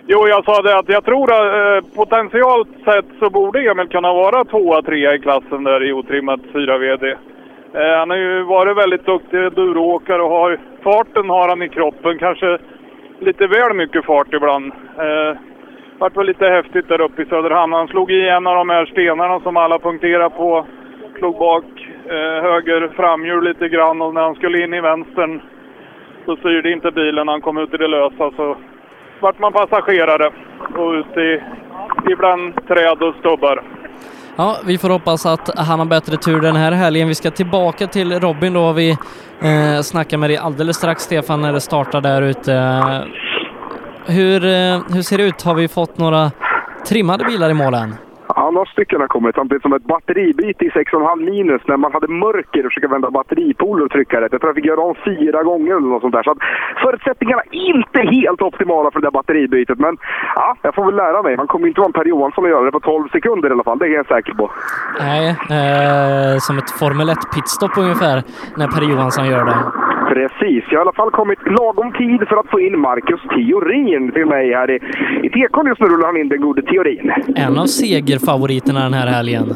[0.06, 4.12] Jo, jag sa det att jag tror att eh, potentiellt sett så borde Emil kunna
[4.12, 7.16] vara tvåa, trea i klassen där i otrimmat 4 VD.
[7.74, 12.18] Eh, han har ju varit väldigt duktig duråkare och har, farten har han i kroppen.
[12.18, 12.58] Kanske
[13.20, 14.72] lite väl mycket fart ibland.
[14.98, 15.38] Eh,
[15.98, 17.72] vart väl lite häftigt där uppe i Söderhamn.
[17.72, 20.66] Han slog i en av de här stenarna som alla punkterar på.
[21.18, 21.64] Slog bak
[22.06, 25.42] eh, höger framhjul lite grann och när han skulle in i vänstern
[26.24, 28.30] så styrde inte bilen han kom ut i det lösa.
[28.36, 28.56] Så
[29.20, 30.30] vart man passagerare
[30.74, 31.42] och ut i,
[32.12, 33.62] ibland träd och stubbar.
[34.40, 37.08] Ja, vi får hoppas att han har bättre tur den här helgen.
[37.08, 38.72] Vi ska tillbaka till Robin då.
[38.72, 38.90] Vi
[39.40, 42.52] eh, snackar med dig alldeles strax, Stefan, när det startar där ute.
[44.06, 45.42] Hur, eh, hur ser det ut?
[45.42, 46.30] Har vi fått några
[46.86, 47.94] trimmade bilar i målen?
[48.28, 49.34] Ja, några stycken har kommit.
[49.34, 53.84] Samtidigt som ett batteribyte i 6,5 minus när man hade mörker och försöka vända batteripoler
[53.84, 54.32] och trycka rätt.
[54.32, 56.22] Jag tror jag fick göra om fyra gånger eller något sånt där.
[56.22, 56.38] Så att
[56.82, 59.78] förutsättningarna är inte helt optimala för det där batteribytet.
[59.78, 59.96] Men
[60.34, 61.36] ja, jag får väl lära mig.
[61.36, 63.64] Man kommer inte vara en Per Johansson att göra det på 12 sekunder i alla
[63.64, 63.78] fall.
[63.78, 64.50] Det är jag säker på.
[65.00, 68.22] Nej, eh, som ett Formel 1-pitstop ungefär
[68.56, 69.58] när Per Johansson gör det.
[70.08, 70.64] Precis.
[70.70, 74.26] Jag har i alla fall kommit lagom tid för att få in Marcus Theorin till
[74.26, 74.76] mig här i,
[75.26, 75.66] i tekon.
[75.66, 77.12] Just nu rullar han in den gode Theorin.
[77.36, 79.46] En av segerfavoriterna den här helgen.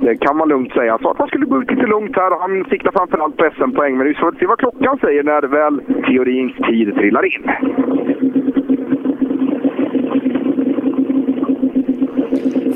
[0.00, 0.98] Det kan man lugnt säga.
[1.02, 3.96] Så att man skulle gå ut lite lugnt här och han siktar framförallt på SM-poäng.
[3.96, 7.42] Men vi får se vad klockan säger när väl Theorins tid trillar in.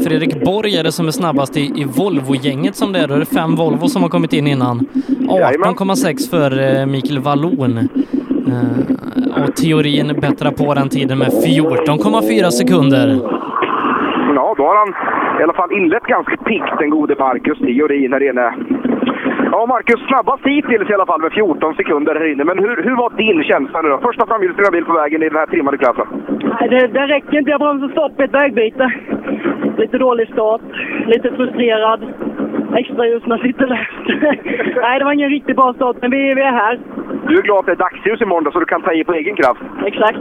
[0.05, 3.09] Fredrik Borg är det som är snabbast i, i Volvo-gänget som det är.
[3.09, 4.87] Då är det fem Volvo som har kommit in innan.
[5.29, 7.79] 18,6 för eh, Mikael Wallon.
[7.79, 13.21] Eh, och teorin bättrar på den tiden med 14,4 sekunder.
[14.35, 14.95] Ja, då har han
[15.41, 18.55] i alla fall inlett ganska piggt, den gode Marcus Theorin här inne.
[19.53, 22.45] Ja, Marcus, snabbast hittills i alla fall med 14 sekunder här inne.
[22.45, 23.99] Men hur, hur var din känsla nu då?
[23.99, 26.07] Första framhjulsdrivna bil på vägen i den här trimmade klassen.
[26.61, 27.51] Nej, det, det räcker inte.
[27.51, 28.93] Jag bromsar stopp i ett vägbyte.
[29.79, 30.61] Lite dålig start,
[31.07, 32.01] lite frustrerad.
[32.77, 34.07] Extraljusen sitter löst.
[34.83, 36.79] Nej, det var ingen riktigt bra start, men vi, vi är här.
[37.29, 39.15] Du är glad att det är dagsljus imorgon då, så du kan ta i på
[39.15, 39.61] egen kraft.
[39.87, 40.19] Exakt.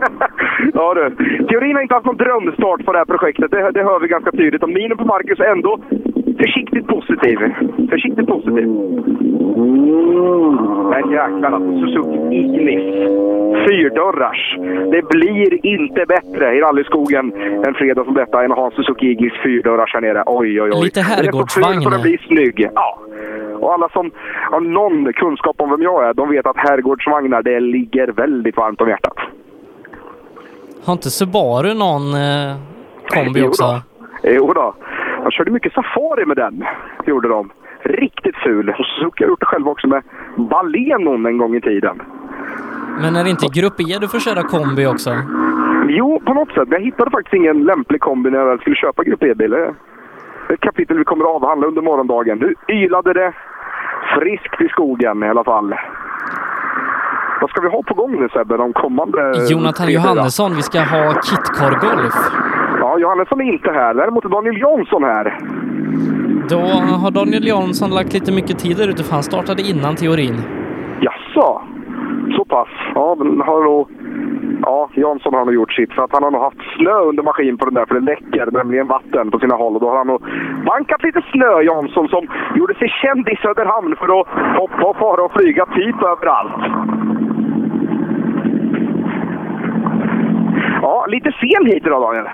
[0.74, 1.04] ja du.
[1.46, 3.50] Teorin har inte haft någon drömstart på det här projektet.
[3.50, 4.62] Det, det hör vi ganska tydligt.
[4.62, 5.78] Och minen på Marcus är ändå
[6.42, 7.38] försiktigt positiv.
[7.90, 8.66] Försiktigt positiv.
[10.92, 12.84] Men jäklar, Suzuki Ignis.
[13.66, 14.56] Fyrdörrars.
[14.90, 17.32] Det blir inte bättre i rallyskogen
[17.66, 20.22] en fredag som detta än att ha en Suzuki Ignis fyrdörrars här nere.
[20.26, 20.84] Oj, oj, oj.
[20.84, 21.74] Lite Den är så herrgårdsvagn.
[21.74, 22.68] ful så den blir snygg.
[22.74, 22.98] Ja.
[23.60, 24.10] Och alla som
[24.50, 28.80] har någon kunskap om vem jag är, de vet att herrgårdsvagnar, det ligger väldigt varmt
[28.80, 29.16] om hjärtat.
[30.84, 32.56] Har inte Subaru någon eh,
[33.08, 33.64] kombi Jo också?
[33.64, 33.80] då.
[34.22, 34.74] Jo då.
[35.22, 36.64] Jag körde mycket safari med den,
[37.06, 37.50] gjorde de.
[37.82, 38.68] Riktigt ful.
[38.78, 40.02] Och Suzuki har gjort det själva också med
[40.36, 42.02] Balenon en gång i tiden.
[43.00, 45.10] Men är det inte Grupp E du får köra kombi också?
[45.88, 46.68] Jo, på något sätt.
[46.70, 49.54] Jag hittade faktiskt ingen lämplig kombi när jag väl skulle köpa Grupp E-bil.
[50.56, 52.38] Kapitel vi kommer att avhandla under morgondagen.
[52.38, 53.32] Nu ylade det
[54.18, 55.74] friskt i skogen i alla fall.
[57.40, 59.32] Vad ska vi ha på gång nu Sebbe, de kommande...
[59.50, 59.88] Jonathan?
[59.88, 62.14] Johannesson, vi ska ha Kitcar Golf.
[62.80, 63.94] Ja, Johannesson är inte här.
[63.94, 65.38] Däremot är Daniel Jansson här.
[66.48, 66.58] Då
[67.02, 70.42] har Daniel Jansson lagt lite mycket tid där ute för han startade innan teorin.
[71.00, 71.62] Jaså?
[72.36, 72.68] Så pass?
[72.94, 73.88] Ja, men har nog...
[74.62, 75.92] Ja, Jansson har nog gjort sitt.
[75.92, 78.50] För att han har nog haft snö under maskin på den där, för det läcker
[78.50, 79.74] nämligen vatten på sina håll.
[79.74, 80.22] Och då har han nog
[80.66, 84.28] bankat lite snö, Jansson, som gjorde sig känd i Söderhamn för att
[84.58, 86.62] hoppa och fara och flyga typ överallt.
[90.82, 92.28] Ja, lite sen hit idag, Daniel.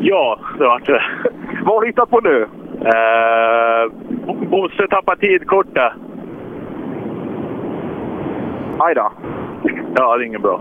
[0.00, 1.02] Ja, det vart det.
[1.64, 2.46] Vad har du hittat på nu?
[2.78, 3.92] Uh,
[4.50, 5.92] Bosse tappar tidkortet.
[8.78, 9.12] Aj då.
[9.96, 10.60] Ja, det är inget bra.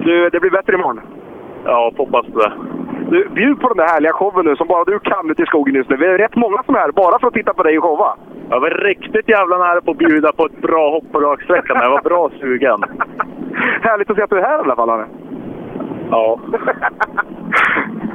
[0.00, 1.00] Du, det blir bättre imorgon.
[1.64, 2.52] Ja, hoppas det.
[3.10, 5.74] Du, bjud på den där härliga showen nu som bara du kan ute i skogen
[5.74, 5.96] just nu.
[5.96, 8.16] Vi är rätt många som är här bara för att titta på dig och showa.
[8.50, 11.76] Jag var riktigt jävla nära på att bjuda på ett bra hopp på raksträckan.
[11.80, 12.78] Jag var bra sugen.
[13.82, 15.06] Härligt att se att du är här i alla fall, Arne.
[16.10, 16.40] Ja.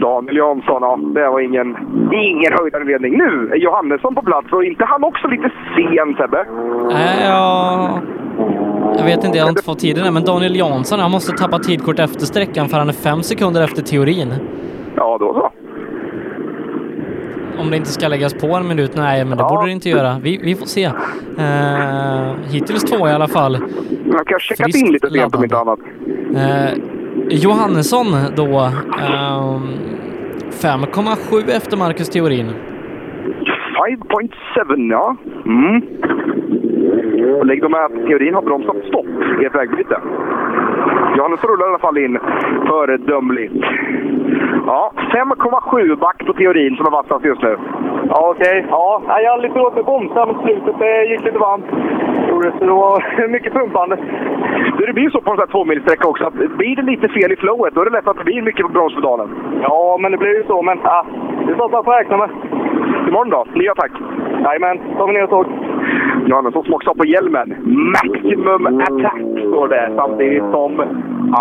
[0.00, 1.76] Daniel Jansson, ja, det var ingen,
[2.12, 3.18] ingen höjdarinledning.
[3.18, 6.46] Nu är Johannesson på plats och inte han också lite sen, Sebbe?
[6.92, 8.00] Nej, jag...
[8.98, 11.58] Jag vet inte, jag har inte fått tiden än, men Daniel Jansson, han måste tappa
[11.58, 14.34] tidkort efter sträckan för han är fem sekunder efter teorin.
[14.96, 15.50] Ja, då så.
[17.60, 18.96] om det inte ska läggas på en minut.
[18.96, 20.16] Nej, men det borde det inte göra.
[20.22, 20.84] Vi, vi får se.
[21.38, 23.58] Eh, hittills två i alla fall.
[24.04, 25.78] Man kan ha checkat in lite sent om inte annat.
[26.34, 26.78] Eh,
[27.30, 28.46] Johannesson då.
[28.52, 29.68] Ehm,
[30.50, 32.46] 5,7 efter Marcus Theorin.
[32.46, 35.16] 5.7 ja.
[35.46, 35.82] Mm.
[37.38, 39.06] Och Lägg då med att teorin har bromsat stopp
[39.42, 40.00] i ett vägbyte.
[41.16, 42.18] Johannes rullar i alla fall in
[42.66, 43.54] föredömligt.
[44.66, 47.56] Ja, 5,7 back på teorin som är vassast just nu.
[48.08, 48.66] Ja, okej.
[48.70, 50.74] Ja, nej, jag hade lite åt med bromsar mot slutet.
[50.78, 51.64] Det gick lite varmt.
[52.42, 53.96] Det, Så det var mycket pumpande.
[54.78, 57.36] Det blir så på en sån här tvåmilssträcka också att blir det lite fel i
[57.36, 59.28] flowet då är det lätt att det blir mycket på bromspedalen.
[59.62, 60.62] Ja, men det blir ju så.
[60.62, 61.06] Men ja,
[61.46, 62.30] det är sånt man får räkna med.
[63.08, 63.46] Imorgon då?
[63.54, 63.92] Nya attack?
[64.44, 65.46] Jajamän, tar vi ner och tåg.
[66.28, 67.48] Johannesson som också har på hjälmen.
[67.96, 70.80] Maximum attack står det samtidigt som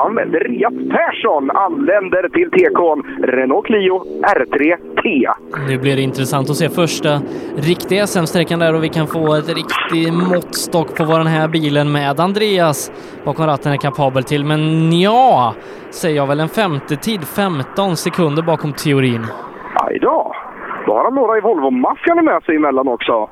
[0.04, 4.04] Andreas Persson anländer till TK'n Renault Clio
[4.36, 5.28] R3 T.
[5.70, 7.10] Nu blir det intressant att se första
[7.58, 11.92] riktiga SM-sträckan där och vi kan få ett riktig måttstock på vad den här bilen
[11.92, 12.92] med Andreas
[13.26, 14.46] bakom ratten är kapabel till.
[14.46, 15.54] Men ja,
[15.90, 19.26] säger jag väl en femte tid 15 sekunder bakom teorin.
[19.76, 20.36] Aj då.
[20.86, 23.30] Då har han några i Volvo-maffian med sig emellan också.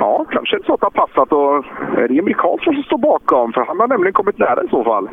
[0.00, 1.54] Ja, kanske inte så att det har passat och
[1.98, 4.84] är det Emil Karlsson som står bakom för han har nämligen kommit nära i så
[4.84, 5.08] fall.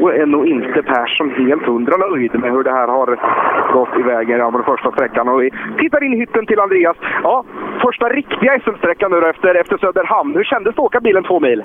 [0.00, 3.08] Då är nog inte Persson helt hundra nöjd med hur det här har
[3.72, 5.28] gått i vägen ja, på den första sträckan.
[5.28, 6.96] Och vi tittar in i hytten till Andreas.
[7.22, 7.44] Ja,
[7.82, 10.34] första riktiga SM-sträckan nu då efter, efter Söderhamn.
[10.34, 11.64] Hur kändes det att åka bilen två mil?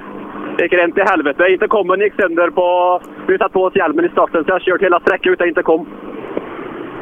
[0.57, 1.43] Det gick rent i helvete.
[1.49, 2.99] Intercomen gick sönder på...
[3.27, 5.85] Vi satt på oss hjälmen i starten så jag har kört hela sträckan utan intercom.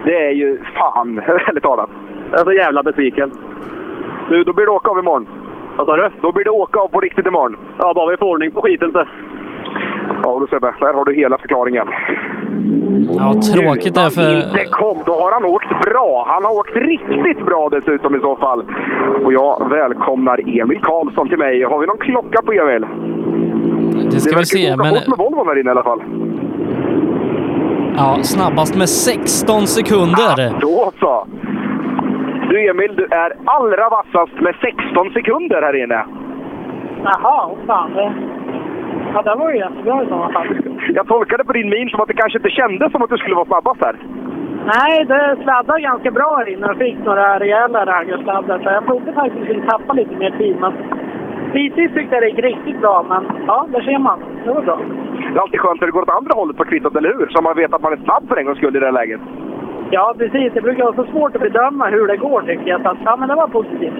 [0.05, 1.89] Det är ju fan, ärligt talat.
[2.31, 3.31] Jag är så jävla besviken.
[4.29, 5.27] Du, då blir det åka av imorgon.
[5.77, 6.09] Vad sa du?
[6.21, 7.57] Då blir det åka av på riktigt imorgon.
[7.77, 9.05] Ja, bara vi får ordning på skiten så.
[10.23, 11.87] Ja du Sebbe, där har du hela förklaringen.
[13.17, 14.35] Ja, tråkigt där för...
[14.35, 16.25] inte kom, då har han åkt bra.
[16.27, 18.63] Han har åkt riktigt bra dessutom i så fall.
[19.25, 21.63] Och jag välkomnar Emil Karlsson till mig.
[21.63, 22.85] Har vi någon klocka på Emil?
[24.11, 24.77] Det ska vi se, men...
[24.77, 24.93] men...
[24.93, 26.01] med Volvo här inne i alla fall.
[27.97, 30.59] Ja, snabbast med 16 sekunder.
[30.61, 31.27] Då så!
[32.49, 36.05] Du Emil, du är allra vassast med 16 sekunder här inne.
[37.03, 37.93] Jaha, fan.
[37.93, 38.13] Det...
[39.13, 40.47] Ja, det var ju jättebra i sådana fall.
[40.93, 43.35] Jag tolkade på din min som att det kanske inte kändes som att du skulle
[43.35, 43.95] vara snabbast här.
[44.65, 48.59] Nej, det sladdade ganska bra här inne och fick några rejäla raggarsladdar.
[48.59, 50.55] Så jag trodde faktiskt att jag skulle tappa lite mer tid.
[50.59, 50.73] Men
[51.53, 53.05] bitvis tyckte jag det gick riktigt bra.
[53.09, 54.19] Men ja, där ser man.
[54.45, 54.79] Det var bra.
[55.31, 57.27] Det är alltid skönt när det går åt andra hållet på kvittot, eller hur?
[57.29, 59.21] Så man vet att man är snabb för en gångs skull i det här läget.
[59.91, 60.53] Ja, precis.
[60.53, 62.81] Det brukar vara så svårt att bedöma hur det går tycker jag.
[62.81, 63.93] Så att, ja, men det var positivt.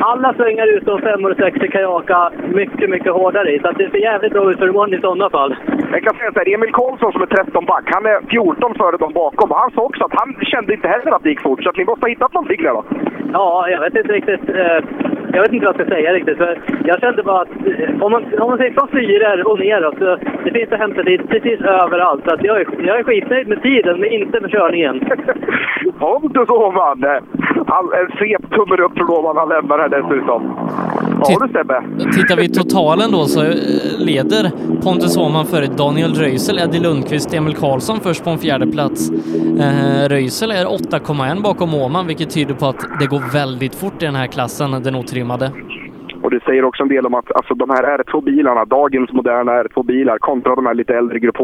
[0.00, 3.58] alla svängar utom femmor och sexor kan jag åka mycket, mycket hårdare i.
[3.58, 5.56] Så att det ser jävligt bra ut för imorgon i sådana fall.
[5.92, 8.96] Jag kan säga så här, Emil Karlsson som är 13 back, han är 14 före
[8.96, 9.50] dem bakom.
[9.50, 11.76] Och han sa också att han kände inte heller att det gick fort, så att
[11.76, 12.84] ni måste ha hittat någonting där då.
[13.32, 14.48] Ja, jag vet inte riktigt.
[14.48, 14.80] Eh,
[15.32, 16.38] jag vet inte vad jag ska säga riktigt.
[16.38, 19.98] För jag kände bara att eh, om man, om man säger från fyror och neråt
[19.98, 22.24] så alltså, det finns att hämta dit precis överallt.
[22.24, 25.00] Så att jag, är, jag är skitnöjd med tiden, men inte med körningen.
[25.98, 27.04] Kom till så man!
[28.00, 29.36] En svep tumme upp från Lovan.
[29.36, 30.42] han lämnar här dessutom.
[31.28, 31.82] Du Sebbe.
[32.12, 33.54] Tittar vi totalen då så eh,
[33.98, 34.50] leder
[34.84, 39.10] Pontus Åhman före Daniel Röisel, Eddie Lundqvist, Emil Karlsson först på en fjärde plats.
[39.60, 44.06] Eh, Röisel är 8,1 bakom Åhman, vilket tyder på att det går väldigt fort i
[44.06, 45.50] den här klassen, den otrimmade.
[46.22, 50.18] Och det säger också en del om att alltså, de här R2-bilarna, dagens moderna R2-bilar
[50.18, 51.36] kontra de här lite äldre Grupp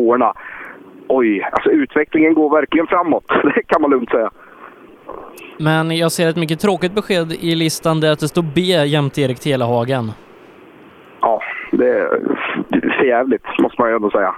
[1.09, 3.25] oj, alltså utvecklingen går verkligen framåt.
[3.55, 4.31] Det kan man lugnt säga.
[5.59, 9.23] Men jag ser ett mycket tråkigt besked i listan där att det står B jämte
[9.23, 10.13] Erik Telehagen.
[11.21, 14.35] Ja, det är för jävligt måste man ju ändå säga.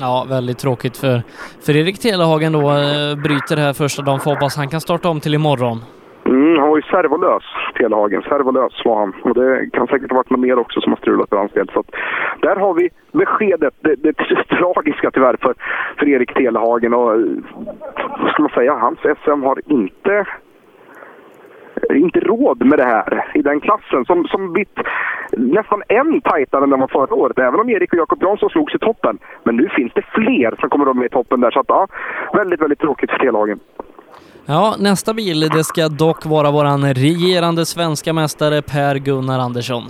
[0.00, 1.22] Ja, väldigt tråkigt för,
[1.66, 4.20] för Erik Telehagen då eh, bryter här första dagen.
[4.20, 5.80] Får hoppas han kan starta om till imorgon.
[6.26, 7.42] Mm, han var ju servolös,
[7.74, 8.22] Telehagen.
[8.22, 9.14] Servolös var han.
[9.22, 11.70] Och det kan säkert ha varit något mer också som har strulat för hans del.
[11.72, 11.90] Så att,
[12.40, 13.74] där har vi beskedet.
[13.80, 15.54] Det, det, det tragiska tyvärr för,
[15.98, 16.94] för Erik Telehagen.
[16.94, 17.10] Och,
[18.20, 18.74] vad ska man säga?
[18.74, 20.26] Hans SM har inte
[21.90, 24.78] inte råd med det här i den klassen som, som blivit
[25.32, 27.38] nästan än tajtare än den var förra året.
[27.38, 29.18] Även om Erik och Jakob Jansson slogs i toppen.
[29.42, 31.50] Men nu finns det fler som kommer att vara med i toppen där.
[31.50, 31.86] Så att, ja,
[32.32, 33.60] väldigt, väldigt tråkigt för Telehagen.
[34.46, 39.82] Ja, nästa bil det ska dock vara våran regerande svenska mästare Per-Gunnar Andersson.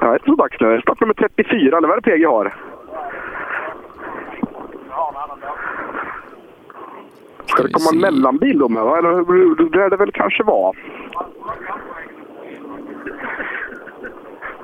[0.00, 0.80] Ja, det är dags nu.
[0.80, 2.54] Startnummer 34, eller vad är det PG har?
[7.46, 8.82] Ska det komma en mellanbil då med?
[8.82, 8.98] va?
[8.98, 10.76] Eller hur det är det väl kanske var?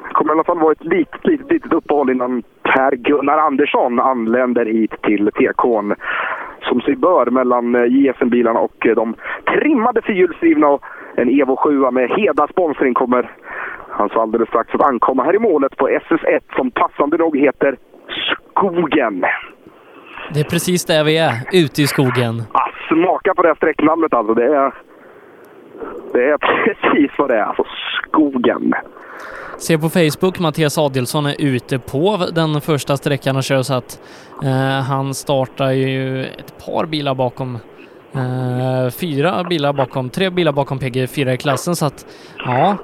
[0.08, 4.66] Det kommer i alla fall vara ett litet, litet, litet uppehåll innan Per-Gunnar Andersson anländer
[4.66, 5.94] hit till TK'n.
[6.68, 9.14] Som sig bör mellan eh, JSM-bilarna och eh, de
[9.46, 10.84] trimmade fyrhjulsdrivna och
[11.16, 13.30] en Evo 7 med Heda sponsring kommer
[13.96, 17.76] alltså alldeles strax att ankomma här i målet på SS1 som passande nog heter
[18.50, 19.24] Skogen.
[20.34, 22.42] Det är precis där vi är, ute i skogen.
[22.52, 24.34] Ah, smaka på det här sträcknamnet alltså.
[24.34, 24.74] Det är,
[26.12, 27.42] det är precis vad det är.
[27.42, 27.64] Alltså
[28.02, 28.74] skogen.
[29.58, 34.00] Se på Facebook, Mattias Adelsson är ute på den första sträckan och kör så att
[34.42, 37.54] eh, han startar ju ett par bilar bakom
[38.14, 42.06] eh, fyra bilar bakom, tre bilar bakom PG4 i klassen så att
[42.44, 42.76] ja.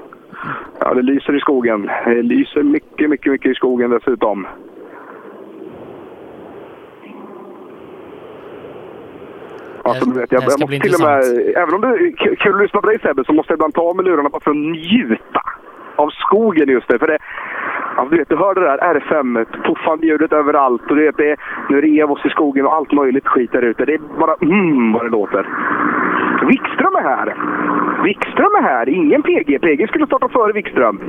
[0.81, 1.91] Ja, det lyser i skogen.
[2.05, 4.47] Det lyser mycket, mycket, mycket i skogen dessutom.
[9.83, 11.23] Alltså, du vet, jag, jag måste till och med,
[11.57, 13.83] även om det är kul att lyssna på dig Sebbe, så måste jag ibland ta
[13.83, 15.43] av mig lurarna bara för att njuta
[15.97, 16.99] av skogen just nu.
[16.99, 17.19] För det,
[18.11, 21.37] du vet, du hör det där R5, puffande ljudet överallt och du vet, det
[21.69, 23.85] nu är det Evos i skogen och allt möjligt skit där ute.
[23.85, 25.47] Det är bara mm vad det låter.
[26.49, 27.35] Wikström är här!
[28.05, 29.61] Wikström är här, ingen PG.
[29.61, 31.01] PG skulle starta före Wikström.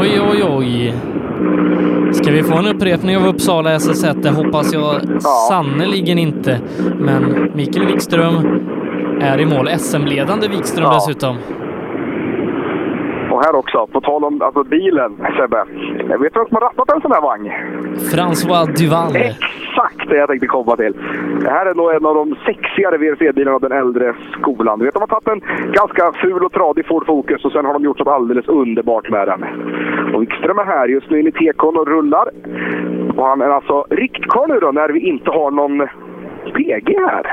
[0.00, 0.94] Oj, oj, oj.
[2.12, 4.22] Ska vi få en upprepning av Uppsala SS1?
[4.22, 6.60] Det hoppas jag sannerligen inte.
[6.98, 7.22] Men
[7.54, 8.34] Mikael Wikström
[9.20, 9.68] är i mål.
[9.68, 10.94] SM-ledande Wikström Ja.
[10.94, 11.36] dessutom.
[13.44, 15.64] Här också, på tal om alltså, bilen Sebbe.
[16.18, 17.52] Vet du vem som har rattat en sån här vagn?
[18.12, 19.16] François Duval.
[19.16, 20.94] Exakt det jag tänkte komma till.
[21.40, 24.78] Det här är nog en av de sexigare VRC-bilarna av den äldre skolan.
[24.78, 27.72] Du vet, de har tagit en ganska ful och tradig Ford Focus och sen har
[27.72, 29.44] de gjort något alldeles underbart med den.
[30.14, 32.28] Och Wikström är här just nu inne i tekon och rullar.
[33.16, 35.88] Och han är alltså riktkvar nu då när vi inte har någon
[36.54, 37.24] PG här.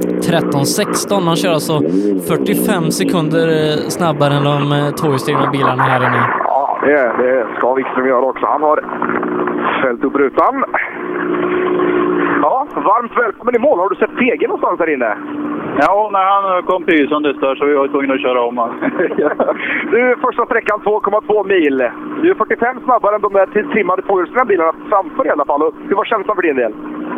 [0.00, 1.24] 13.16.
[1.24, 1.80] Man kör alltså
[2.28, 6.22] 45 sekunder eh, snabbare än de eh, tvåhjulsdrivna bilarna här inne.
[6.44, 6.92] Ja, det,
[7.22, 8.46] det ska Wikström göra också.
[8.46, 8.78] Han har
[9.82, 10.64] fällt upp rutan.
[12.46, 13.78] Ja, varmt välkommen i mål.
[13.78, 15.16] Har du sett PG någonstans här inne?
[15.80, 18.70] Ja, när han kom pysande stör så vi var tvungna att köra om han.
[19.90, 21.76] Du, första sträckan 2,2 mil.
[22.22, 25.72] Du är 45 snabbare än de där till- trimmade tvåhjulsdrivna bilarna framför i alla fall.
[25.88, 26.72] Hur var känslan för din del?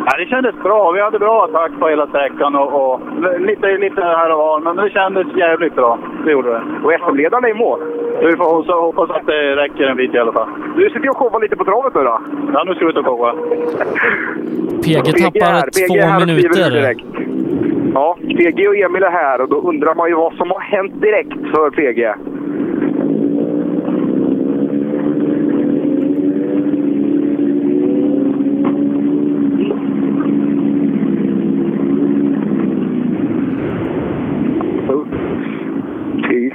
[0.05, 0.91] Ja, det kändes bra.
[0.91, 3.01] Vi hade bra attack på hela sträckan och, och
[3.39, 5.97] lite, lite här och var, men det kändes jävligt bra.
[6.25, 6.61] Det gjorde det.
[6.83, 7.79] Och SM-ledaren är i mål.
[8.21, 10.47] Vi får hoppas, hoppas att det räcker en bit i alla fall.
[10.75, 12.19] Du sitter ju och showar lite på travet nu då.
[12.53, 13.33] Ja, nu ska vi ut och showa.
[14.83, 16.95] PG tappar är två ut minuter.
[17.93, 21.01] Ja, PG och Emil är här och då undrar man ju vad som har hänt
[21.01, 21.69] direkt för.
[21.69, 22.13] PG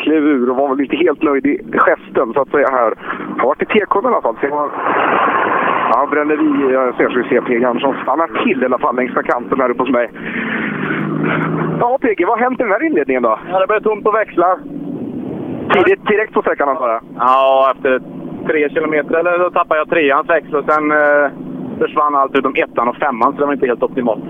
[0.05, 2.95] klev ur och var väl inte helt nöjd i gesten så att säga här.
[3.39, 4.37] Har varit i TK i alla fall.
[5.95, 8.97] Så Ja, han bränner i, jag ser, se, PG Andersson stannar till i alla fall
[8.97, 10.11] längs med kanten här uppe hos mig.
[11.81, 13.39] Ja, PG, vad har hänt i den här inledningen då?
[13.51, 14.59] Ja, det blev tomt på växlar.
[15.73, 17.01] Tidigt, direkt på sträckan antar jag?
[17.19, 18.01] Ja, efter
[18.47, 21.31] tre kilometer eller så tappade jag treans växel och sen eh,
[21.79, 24.25] försvann allt utom ettan och femman så det var inte helt optimalt.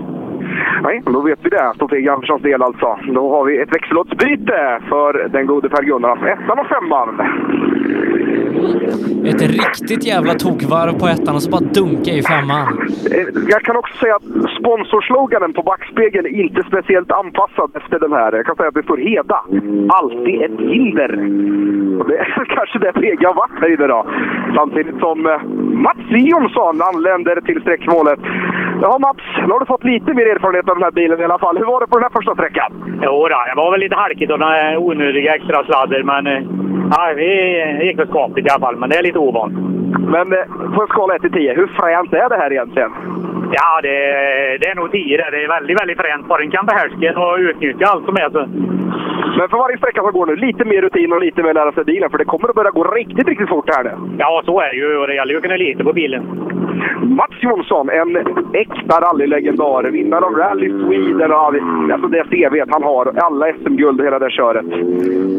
[0.83, 1.73] Nej, då vet vi det.
[1.89, 2.97] PG Anderssons del alltså.
[3.13, 6.09] Då har vi ett växellådsbyte för den gode Per Gunnar.
[6.09, 7.21] Alltså ettan och femman.
[9.25, 12.67] Ett riktigt jävla tokvarv på ettan och så bara dunka i femman.
[13.15, 14.27] Eh, Jag kan också säga att
[14.59, 18.31] sponsorsloganen på backspegeln är inte speciellt anpassad efter den här.
[18.33, 19.39] Jag kan säga att det står Heda.
[19.99, 21.11] Alltid ett hinder.
[21.99, 24.05] Och det är kanske det PG har varit här inne då.
[24.55, 25.41] Samtidigt som eh,
[25.87, 28.19] Mats Jonsson anländer till sträckmålet.
[28.81, 31.39] Ja Mats, nu har du fått lite mer erfarenhet av den här bilen i alla
[31.39, 31.57] fall.
[31.57, 32.71] Hur var det på den här första sträckan?
[33.03, 36.41] Jo då, det var väl lite halkigt och några onödiga extra sladder, men eh,
[36.91, 38.75] ja, det gick väl skapligt i alla fall.
[38.75, 39.53] Men det är lite ovant.
[40.13, 40.45] Men eh,
[40.75, 42.91] på en skala 1 till 10, hur fränt är det här egentligen?
[43.51, 43.97] Ja, det,
[44.61, 45.31] det är nog 10 det.
[45.31, 46.27] Det är väldigt, väldigt fränt.
[46.27, 48.47] Bara den kan behärska och utnyttja allt som är så.
[49.37, 51.83] Men för varje sträcka som går nu, lite mer rutin och lite mer lära sig
[51.83, 52.09] bilen.
[52.09, 53.93] För det kommer att börja gå riktigt, riktigt fort här nu.
[54.17, 56.23] Ja, så är det ju och det gäller ju att kunna lita på bilen.
[57.01, 58.17] Mats Jonsson, en
[58.53, 59.83] äkta rallylegendar.
[59.91, 61.53] Vinnare av Rally Sweden och
[61.93, 63.13] alltså det CVt han har.
[63.17, 64.65] Alla SM-guld och hela det köret.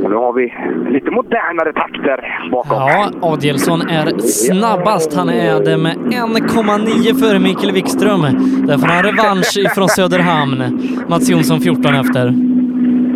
[0.04, 0.52] Och nu har vi
[0.90, 2.76] lite modernare takter bakom.
[2.76, 5.16] Ja, Adielsson är snabbast.
[5.16, 8.20] Han är det med 1,9 före Mikael Wikström.
[8.66, 10.62] Därför har han revansch ifrån Söderhamn.
[11.08, 12.34] Mats Jonsson 14 efter.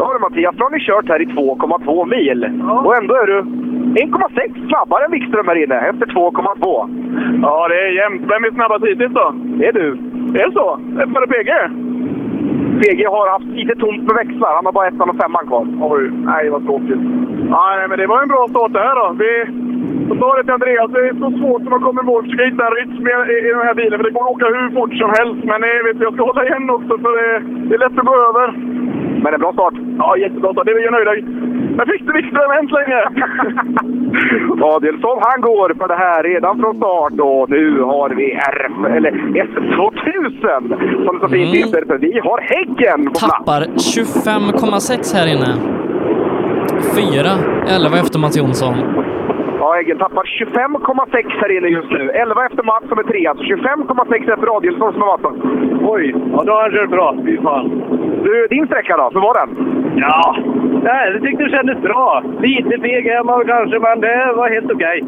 [0.01, 2.41] Då har du Mattias, då har ni kört här i 2,2 mil.
[2.85, 7.43] Och ändå är du 1,6 snabbare än Wikström här inne efter 2,2.
[7.43, 8.23] Ja, det är jämnt.
[8.33, 9.27] Vem är snabbast hittills då?
[9.59, 9.89] Det är du.
[10.33, 10.67] Det är så?
[11.13, 11.51] Var det PG?
[12.81, 14.55] PG har haft lite tomt med växlar.
[14.55, 15.67] Han har bara ettan och femman kvar.
[15.81, 17.03] Oj, nej vad tråkigt.
[17.59, 19.07] Nej, men det var en bra start det här då.
[19.23, 19.31] Vi
[20.09, 22.25] jag sa det till Andreas, det är så svårt när man kommer i mål att
[22.25, 23.99] försöka hitta en rytm i, i, i den här bilen.
[23.99, 25.41] För det går att åka hur fort som helst.
[25.51, 27.33] Men eh, vet du, jag ska hålla igen också för det,
[27.69, 28.47] det är lätt att gå över.
[29.23, 29.75] Men en bra start.
[29.99, 30.67] Ja, jättebra start.
[30.67, 31.15] Det är vi nöjda.
[31.79, 33.05] Jag fick det Wikström äntligen!
[34.63, 39.11] Adielsson han går för det här redan från start och nu har vi RF, eller
[39.11, 41.85] S2000 som det så fint heter.
[41.87, 43.37] För vi har Häggen på plats.
[43.37, 45.51] Tappar 25,6 här inne.
[46.97, 47.31] 4,
[47.69, 48.75] 11 efter Mats Jonsson.
[49.59, 52.11] Ja, Häggen tappar 25,6 här inne just nu.
[52.11, 55.39] 11 efter Mats som är trea, så 25,6 efter Adielsson som är vassast.
[55.93, 57.17] Oj, ja då har han kört bra.
[57.25, 57.67] Fy fan.
[58.25, 59.11] Du, din sträcka då?
[59.15, 59.51] Hur var den?
[59.97, 60.37] Ja,
[60.83, 62.23] nej, det tyckte det kändes bra.
[62.41, 65.03] Lite feg är man kanske, men det var helt okej.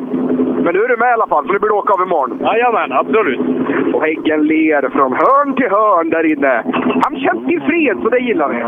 [0.64, 2.38] Men nu är du med i alla fall, så nu blir du åka av imorgon.
[2.40, 3.40] Jajamän, absolut.
[3.94, 6.62] Och Häggen ler från hörn till hörn där inne.
[7.04, 8.58] Han känns tillfreds och det gillar vi.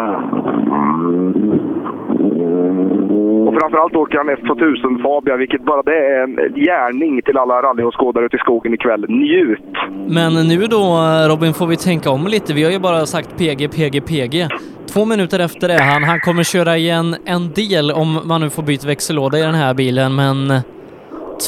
[3.47, 8.25] Och framförallt åker han S2000 Fabia, vilket bara det är en gärning till alla rallyåskådare
[8.25, 9.07] ute i skogen ikväll.
[9.09, 9.61] Njut!
[10.09, 12.55] Men nu då Robin får vi tänka om lite.
[12.55, 14.49] Vi har ju bara sagt PG, PG, PG.
[14.93, 16.05] Två minuter efter det han.
[16.05, 19.75] Han kommer köra igen en del om man nu får byta växellåda i den här
[19.75, 20.61] bilen, men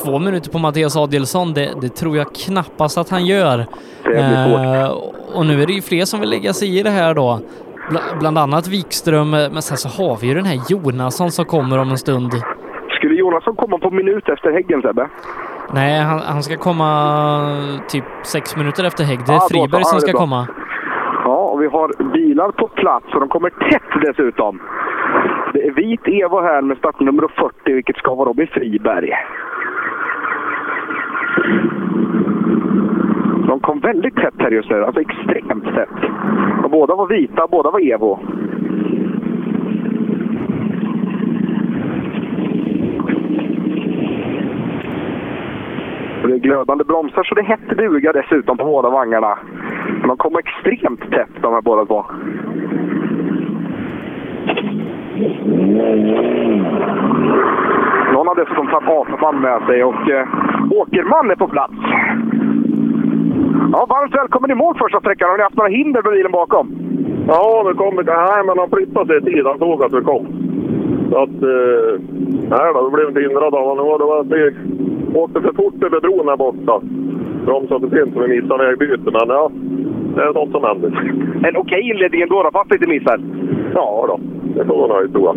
[0.04, 3.66] två minuter på Mattias Adielsson, det, det tror jag knappast att han gör.
[4.04, 4.60] Det blir svårt.
[4.60, 7.40] Eh, och nu är det ju fler som vill lägga sig i det här då.
[7.90, 11.78] Bla, bland annat Wikström, men sen så har vi ju den här Jonasson som kommer
[11.78, 12.30] om en stund.
[12.96, 15.08] Skulle Jonasson komma på minut efter Häggen Sebbe?
[15.74, 16.88] Nej, han, han ska komma
[17.88, 19.20] typ sex minuter efter Hägg.
[19.26, 19.48] Det är så.
[19.48, 20.48] Friberg som är ska komma.
[21.24, 24.60] Ja, och vi har bilar på plats och de kommer tätt dessutom.
[25.52, 29.12] Det är vit Evo här med startnummer 40, vilket ska vara Robin Friberg.
[33.46, 36.10] De kom väldigt tätt här just nu, alltså extremt tätt.
[36.64, 38.18] Och båda var vita, båda var Evo.
[46.22, 49.38] Och det är glödande bromsar så det är hett duga dessutom på båda vagnarna.
[50.00, 52.04] Men de kommer extremt tätt de här båda två.
[58.12, 60.28] Någon har dessutom tagit Asaman med sig och eh,
[60.70, 61.74] Åkerman är på plats.
[63.72, 65.30] Ja, varmt välkommen i mål första sträckan.
[65.30, 66.66] Har ni haft några hinder med bilen bakom?
[67.28, 67.94] Ja, det kom.
[67.94, 69.46] Nej, men han flyttade sig i tid.
[69.46, 70.24] Han såg att vi kom.
[71.10, 71.38] Så att...
[71.54, 71.92] Eh,
[72.54, 73.98] nej då, vi blev inte hindrade av honom.
[73.98, 74.42] Det var att vi
[75.14, 76.80] åkte för fort över bron här borta.
[77.44, 79.12] Bromsade för sent så vi missade vägbytet.
[79.16, 79.50] Men ja,
[80.16, 80.90] det är sånt som händer.
[81.48, 83.20] En okej inledning ändå, då, fast lite missar.
[83.74, 84.20] Ja då,
[84.54, 85.36] det får vara nöjd tror jag.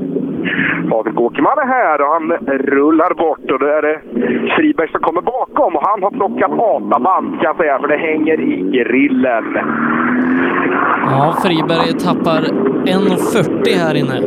[0.90, 2.32] Patrik Åkerman är här och han
[2.78, 4.00] rullar bort och då är det
[4.56, 8.42] Friberg som kommer bakom och han har plockat ATA-band kan jag säga för det hänger
[8.42, 9.58] i grillen.
[11.06, 14.18] Ja, Friberg tappar 1.40 här inne.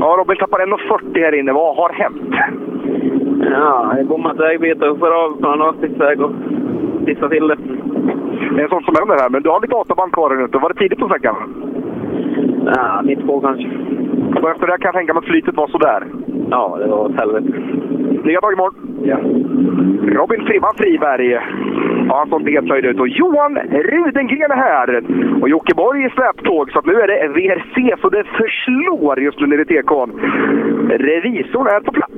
[0.00, 1.52] Ja, Robin tappar 1,40 här inne.
[1.52, 2.34] Vad har hänt?
[3.50, 6.32] Ja, jag bommat vägbyte och får av från avsiktsväg och
[7.06, 7.56] pissar till det.
[8.56, 10.58] Det är sånt som händer här, men du har lite ATA-band kvar här ute.
[10.58, 11.36] Var det tidigt på sträckan?
[12.74, 13.68] Ja, mitt på kanske.
[14.42, 16.00] Och efter det kan jag tänka mig att flytet var sådär.
[16.50, 17.52] Ja, det var åt helvete.
[18.24, 18.74] Nya dag imorgon.
[19.02, 19.18] Ja.
[20.18, 21.30] Robin Frimman Friberg.
[22.08, 23.00] Ja, han såg nöjd ut.
[23.00, 23.58] Och Johan
[23.90, 25.02] Rudengren är här.
[25.40, 26.70] Och Jockeborg i släptåg.
[26.72, 30.10] Så nu är det VRC så det förslår just nu nere i TK'n.
[30.88, 32.14] Revisorn är på plats.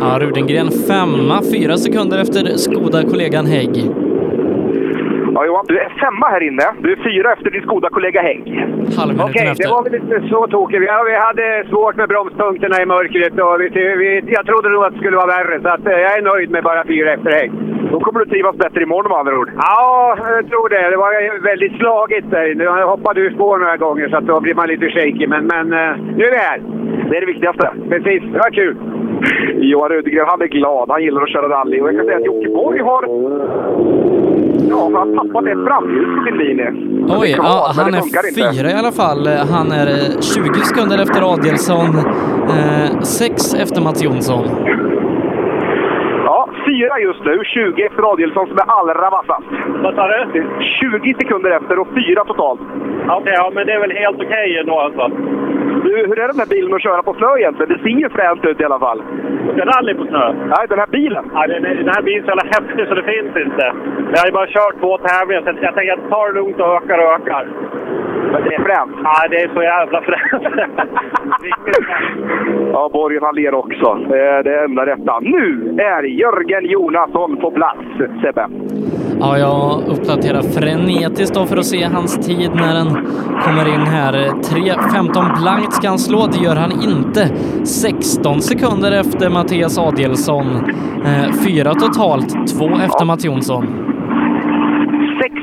[0.00, 4.07] Ja, Rudengren femma, fyra sekunder efter Skoda-kollegan Hägg.
[5.38, 6.66] Ja, Johan, du är femma här inne.
[6.82, 8.44] Du är fyra efter din Skoda-kollega Hägg.
[8.98, 10.84] Halvminuten Okej, det var väl inte så tokigt.
[10.86, 13.66] Ja, vi hade svårt med bromspunkterna i mörkret och vi,
[14.02, 15.60] vi, jag trodde nog att det skulle vara värre.
[15.62, 17.50] Så att, eh, jag är nöjd med bara fyra efter hägg.
[17.92, 19.50] Då kommer du trivas bättre imorgon med andra ord.
[19.56, 20.90] Ja, jag tror det.
[20.90, 22.64] Det var väldigt slagigt där inne.
[22.64, 25.26] Jag hoppade ur spår några gånger så att då blir man lite shaky.
[25.26, 26.58] Men, men eh, nu är vi här.
[27.08, 27.70] Det är det viktigaste.
[27.88, 28.76] Precis, det var kul.
[29.70, 30.90] Johan Rudegren, han är glad.
[30.90, 31.80] Han gillar att köra rally.
[31.80, 33.02] Och jag kan säga att Jocke Borg har...
[34.70, 36.60] Ja, han har tappat ett framljus på sin bil.
[37.20, 38.52] Oj, kvar, ja, han är inte.
[38.54, 39.26] fyra i alla fall.
[39.26, 41.96] Han är eh, 20 sekunder efter Adielsson,
[42.48, 44.44] eh, sex efter Mats Jonsson.
[46.78, 47.40] Fyra just nu.
[47.44, 49.46] 20 efter Adielsson som är allra vassast.
[49.82, 50.44] Vad sa du?
[50.60, 52.60] 20 sekunder efter och fyra totalt.
[53.08, 55.08] Okej, ja, men det är väl helt okej ändå alltså.
[55.84, 57.72] Du, hur är den här bilen att köra på snö egentligen?
[57.72, 59.02] Det ser ju fränt ut i alla fall.
[59.52, 60.32] Ska rally på snö?
[60.32, 61.24] Nej, den här bilen.
[61.34, 63.64] Ja, den, den här bilen är så jävla häftig så det finns inte.
[64.12, 66.74] Jag har ju bara kört två tävlingar så jag tänker att ta det lugnt och
[66.76, 67.46] ökar och ökar.
[68.32, 68.96] Men det är fränt.
[69.04, 70.42] Ja, det är så jävla fränt.
[72.72, 73.94] Ja, Borgen han ler också.
[74.08, 75.18] Det är det enda rätta.
[75.20, 77.78] Nu är Jörgen Jonasson på plats,
[78.22, 78.48] Sebbe.
[79.20, 82.88] Ja, jag uppdaterar frenetiskt då för att se hans tid när den
[83.42, 84.12] kommer in här.
[84.12, 87.28] 3.15 blankt ska han slå, det gör han inte.
[87.64, 90.46] 16 sekunder efter Mattias Adielsson.
[91.04, 93.88] Eh, fyra totalt, två efter Mats Jonsson.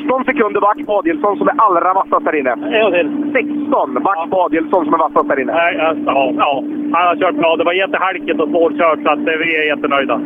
[0.06, 2.52] 16 sekunder back på Adielsson som är allra vassast här inne.
[2.52, 3.10] En till.
[3.34, 5.54] 16 back på Adielsson som är vassast här inne.
[5.54, 6.64] Nej, alltså, ja, ja,
[6.94, 7.56] han har kört bra.
[7.56, 10.18] Det var jättehalkigt och svårkört så att eh, vi är jättenöjda.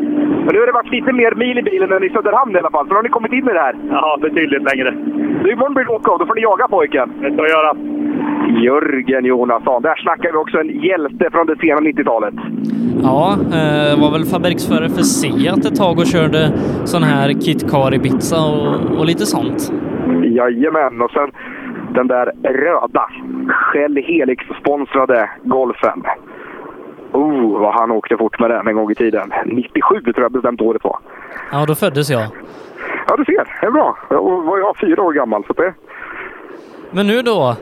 [0.43, 2.71] Men nu har det varit lite mer mil i bilen än i Söderhamn i alla
[2.75, 2.85] fall.
[2.85, 3.75] För nu har ni kommit in i det här.
[3.91, 4.89] Ja, betydligt längre.
[5.43, 6.17] Du, imorgon blir det åka.
[6.17, 7.07] Då får ni jaga pojken.
[7.21, 7.71] Det ska vi göra.
[8.63, 9.81] Jörgen Jonasson.
[9.81, 12.33] Där snackar vi också en hjälte från det sena 90-talet.
[13.03, 16.51] Ja, eh, var väl fabriksförare för Seat ett tag och körde
[16.85, 19.68] sån här KitKar Ibiza och, och lite sånt.
[20.23, 21.31] Jajamän, och sen
[21.93, 23.09] den där röda
[23.49, 26.03] Shell Helix-sponsrade Golfen.
[27.11, 29.33] Oh, vad han åkte fort med den en gång i tiden.
[29.45, 30.99] 97 tror jag bestämt året var.
[31.51, 32.23] Ja, då föddes jag.
[33.07, 33.57] Ja, du ser.
[33.61, 33.97] Det är bra.
[34.09, 35.73] Jag var jag fyra år gammal, så det...
[36.91, 37.55] Men nu då?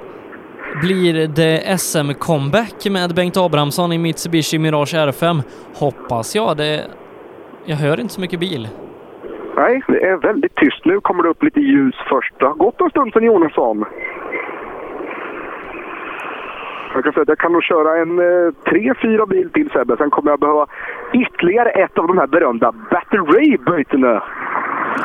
[0.81, 5.41] Blir det SM-comeback med Bengt Abrahamsson i Mitsubishi Mirage R5?
[5.79, 6.57] Hoppas jag.
[6.57, 6.81] Det...
[7.65, 8.67] Jag hör inte så mycket bil.
[9.57, 10.85] Nej, det är väldigt tyst.
[10.85, 12.33] Nu kommer det upp lite ljus först.
[12.39, 13.85] Det har gått en stund sedan Jonasson.
[16.93, 19.97] Jag kan säga att jag kan nog köra en eh, tre, fyra bil till Sebbe.
[19.97, 20.65] Sen kommer jag behöva
[21.13, 24.23] ytterligare ett av de här berömda batteribytena.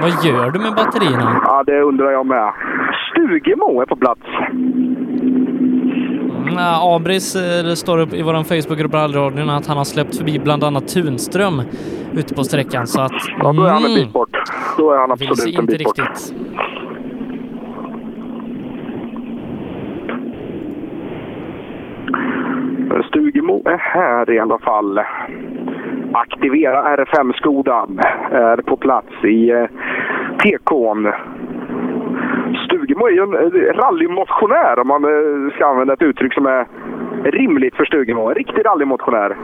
[0.00, 1.40] Vad gör du med batterierna?
[1.44, 2.52] Ja, det undrar jag med.
[3.10, 4.22] Stugemo är på plats.
[6.52, 10.38] Mm, Abris eh, det står upp i vår Facebookgrupp Rallyradion att han har släppt förbi
[10.38, 11.62] bland annat Tunström
[12.14, 13.12] ute på sträckan så att...
[13.38, 14.36] Ja, då är han en mm, bit bort.
[14.78, 15.98] Då är han absolut en inte bit bort.
[15.98, 16.34] riktigt.
[23.08, 25.00] Stugemo är här i alla fall.
[26.12, 28.00] Aktivera R5-skodan
[28.30, 29.66] är på plats i eh,
[30.38, 31.12] TK'n.
[32.92, 36.66] Stugemo är ju en eh, rallymotionär om man eh, ska använda ett uttryck som är
[37.24, 38.28] rimligt för Stugemo.
[38.28, 39.36] En riktig rallymotionär.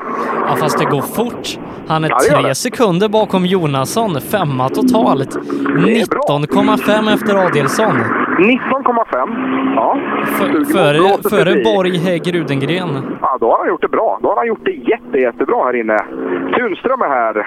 [0.49, 1.47] Ja, fast det går fort.
[1.89, 5.37] Han är Ja, tre sekunder bakom Jonasson, femma totalt.
[5.37, 7.95] 19,5 efter Adielsson.
[8.39, 9.75] 19,5.
[9.77, 9.99] Ja.
[10.27, 11.63] Stugemo Före.
[11.65, 12.89] Borg Hägg Rudengren.
[13.21, 14.19] Ja, då har han gjort det bra.
[14.23, 15.99] Då har han gjort det jätte, jättebra här inne.
[16.59, 17.47] Tunström är här.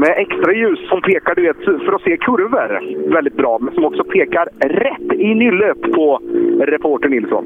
[0.00, 2.80] Med extra ljus som pekar du vet, för att se kurvor
[3.12, 6.20] väldigt bra, men som också pekar rätt i nyllet på
[6.60, 7.44] reporter Nilsson.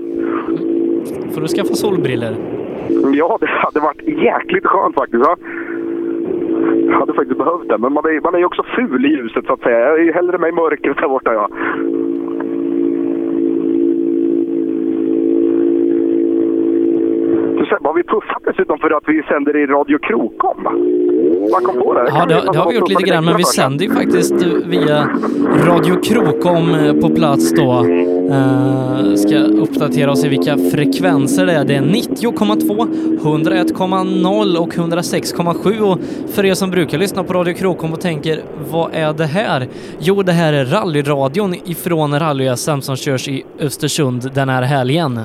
[1.34, 2.36] Får du skaffa solbriller?
[3.12, 5.26] Ja, det hade varit jäkligt skönt faktiskt.
[5.26, 5.36] Va?
[6.86, 9.46] Jag hade faktiskt behövt det, men man är, man är ju också ful i ljuset
[9.46, 9.78] så att säga.
[9.78, 11.48] Jag är ju hellre med i mörkret där borta ja.
[17.53, 20.62] Du, Sebbe, har vi puffat dessutom för att vi sänder i Radio Krokom?
[21.52, 22.08] Man kom på det.
[22.08, 24.34] Ja, det, det har vi gjort lite grann, men vi sänder ju faktiskt
[24.66, 25.08] via
[25.66, 27.84] Radio Krokom eh, på plats då.
[28.24, 31.64] Uh, ska uppdatera oss i vilka frekvenser det är.
[31.64, 35.98] Det är 90,2, 101,0 och 106,7 och
[36.34, 39.68] för er som brukar lyssna på Radio Krokom och tänker vad är det här?
[39.98, 45.20] Jo, det här är rallyradion ifrån rally-SM som körs i Östersund den här helgen.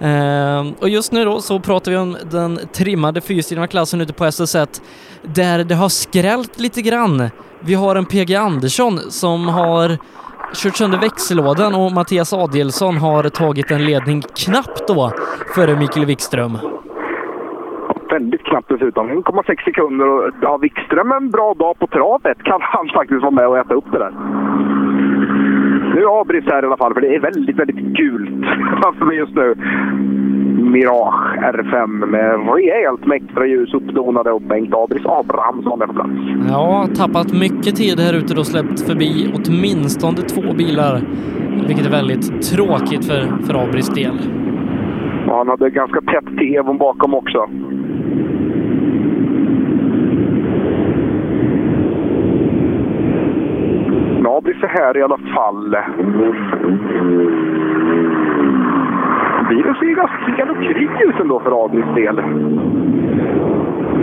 [0.00, 4.24] Ehm, och just nu då så pratar vi om den trimmade fyrhjulsdrivna klassen ute på
[4.24, 4.82] SS1
[5.22, 7.30] där det har skrällt lite grann.
[7.60, 9.98] Vi har en PG Andersson som har
[10.54, 15.12] kört sönder växellådan och Mattias Adielsson har tagit en ledning knappt då
[15.54, 16.58] före Mikael Wikström.
[18.10, 19.10] väldigt knappt dessutom.
[19.10, 23.48] 1,6 sekunder och ja, Wikström en bra dag på travet kan han faktiskt vara med
[23.48, 24.12] och äta upp det där.
[25.94, 28.44] Nu Abris här i alla fall, för det är väldigt, väldigt gult
[28.82, 29.54] framför mig just nu.
[30.74, 36.10] Mirage R5 med rejält extra ljus uppdonade och Bengt Abris Abrahamsson är på plats.
[36.48, 41.00] Ja, tappat mycket tid här ute och släppt förbi åtminstone två bilar,
[41.68, 44.16] vilket är väldigt tråkigt för, för Abris del.
[45.28, 47.48] Och han hade ganska tätt till Evon bakom också.
[54.34, 55.76] Ja, blir så här i alla fall.
[59.48, 62.22] Bilen ser ganska galopkrig ut ändå för Abris del.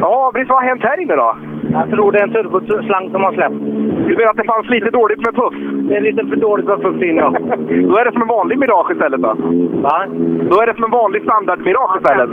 [0.02, 1.36] Ja, Abris, vad har hänt här inne då?
[1.72, 3.60] Jag tror det är en turboslang som har släppt.
[4.08, 5.54] Du menar att det fanns lite dåligt med puff?
[5.90, 7.30] Det är lite för dåligt med puff inne, ja.
[7.90, 9.34] Då är det som en vanlig Mirage istället då?
[9.82, 10.06] Va?
[10.50, 12.30] Då är det som en vanlig standard Mirage istället?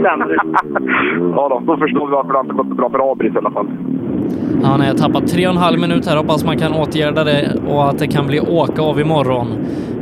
[0.00, 0.36] Stämmer
[1.36, 3.50] ja då, då förstår vi varför det inte gått så bra för Abris i alla
[3.50, 3.68] fall.
[4.64, 6.16] Han har tappat tre och en halv minut här.
[6.16, 9.46] Hoppas man kan åtgärda det och att det kan bli åka av imorgon.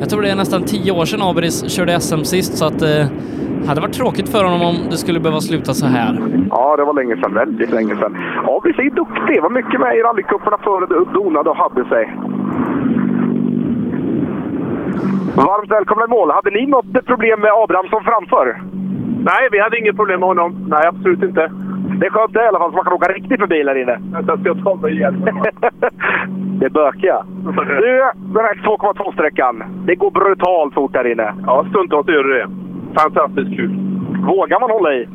[0.01, 3.01] Jag tror det är nästan tio år sedan Abris körde SM sist så att det
[3.01, 6.19] eh, hade varit tråkigt för honom om det skulle behöva sluta så här.
[6.51, 7.35] Ja, det var länge sedan.
[7.35, 8.17] Väldigt länge sedan.
[8.57, 9.43] Abris är duktig.
[9.43, 12.05] Var mycket med i rallycuperna förr och donade och hade sig.
[15.37, 16.31] Varmt välkomna i mål.
[16.31, 18.63] Hade ni något problem med Abrahamsson framför?
[19.25, 20.67] Nej, vi hade inget problem med honom.
[20.69, 21.51] Nej, absolut inte.
[22.01, 24.01] Det är skönt det i alla fall, så man kan åka riktigt förbi här inne.
[24.27, 25.15] Jag ska ta mig igen.
[26.61, 27.25] det är bökiga.
[27.83, 27.93] Du,
[28.35, 29.63] den här 2,2-sträckan.
[29.87, 31.35] Det går brutalt fort här inne.
[31.47, 32.47] Ja, stundtals gör det.
[33.01, 33.73] Fantastiskt kul.
[34.27, 35.09] Vågar man hålla i?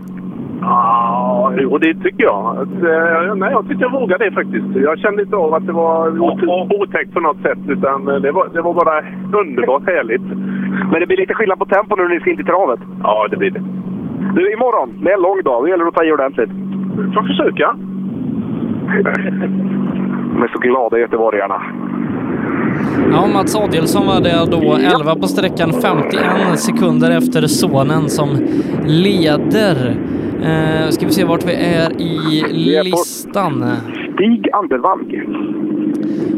[0.61, 2.57] Ja, och det tycker jag.
[2.61, 4.65] Att, eh, nej, jag tycker jag vågade det faktiskt.
[4.75, 6.19] Jag kände inte av att det var
[6.81, 9.01] otäckt på något sätt, utan det var, det var bara
[9.39, 10.27] underbart härligt.
[10.91, 12.79] Men det blir lite skillnad på tempo nu när ni ska in till travet?
[13.03, 13.63] Ja, det blir det.
[14.35, 15.63] Du, imorgon, det är en lång dag.
[15.63, 16.49] Det gäller att ta i ordentligt.
[16.95, 17.75] Får försöka.
[20.33, 21.61] De är så glada göteborgarna.
[23.11, 28.29] Ja, Mats Adielsson var det då 11 på sträckan, 51 sekunder efter sonen som
[28.85, 29.95] leder.
[30.43, 32.43] Eh, ska vi se vart vi är i
[32.83, 33.63] listan.
[34.15, 35.21] Stig Andervang.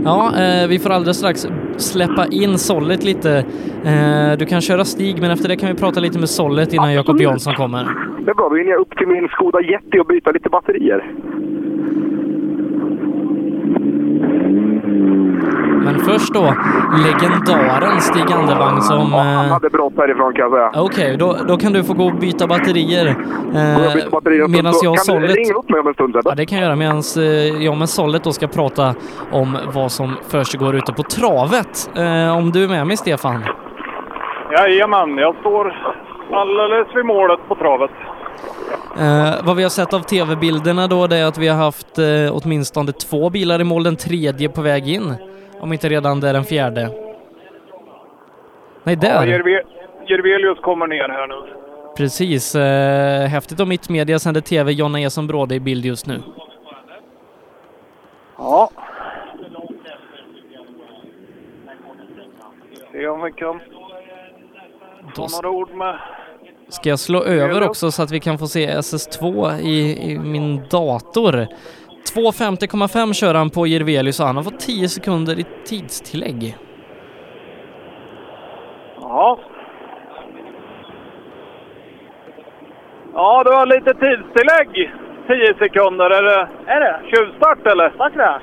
[0.03, 1.47] Ja, eh, vi får alldeles strax
[1.77, 3.37] släppa in Sollet lite.
[3.85, 6.93] Eh, du kan köra Stig, men efter det kan vi prata lite med Sollet innan
[6.93, 7.83] Jakob Jansson kommer.
[8.25, 11.13] Det är bra, då hinner jag upp till min Skoda Yeti och byta lite batterier.
[15.83, 16.53] Men först då,
[17.05, 19.09] legendaren Stig Andervang som...
[19.11, 20.83] Ja, han hade brått härifrån kan jag säga.
[20.83, 23.07] Okej, okay, då, då kan du få gå och byta batterier.
[23.07, 25.21] Eh, batterier medan jag och Sollet...
[25.21, 26.15] Kan du ringa upp mig om en stund?
[26.15, 26.31] Eller?
[26.31, 26.75] Ja, det kan jag göra.
[26.75, 28.93] Medan eh, jag med Sollet då ska prata
[29.31, 31.91] om vad som försiggår ute på travet.
[31.95, 33.43] Eh, om du är med mig, Stefan?
[34.51, 35.65] Jajamän, jag står
[36.31, 37.91] alldeles vid målet på travet.
[38.99, 42.05] Eh, vad vi har sett av tv-bilderna då, det är att vi har haft eh,
[42.31, 45.13] åtminstone två bilar i mål, den tredje på väg in.
[45.59, 46.89] Om inte redan det är den fjärde.
[48.83, 49.09] Nej, där!
[49.09, 49.63] Ja, Jerve
[50.07, 51.35] Jervelius kommer ner här nu.
[51.97, 52.55] Precis.
[52.55, 54.71] Eh, häftigt om Mittmedia sänder tv.
[54.71, 56.21] Jonna Eson Bråde i bild just nu.
[58.37, 58.69] Ja.
[62.91, 63.59] Se om vi kan
[65.15, 65.99] ta några ord med
[66.69, 70.57] Ska jag slå över också så att vi kan få se SS2 i, i min
[70.69, 71.33] dator?
[72.15, 76.57] 2.50,5 kör han på Jirvelius och han har fått 10 sekunder i tidstillägg.
[79.01, 79.39] Ja.
[83.13, 84.91] Ja, du har lite tidstillägg.
[85.27, 86.09] 10 sekunder.
[86.09, 86.99] Är det, är det?
[87.09, 87.93] tjuvstart eller?
[87.97, 88.39] Vart det?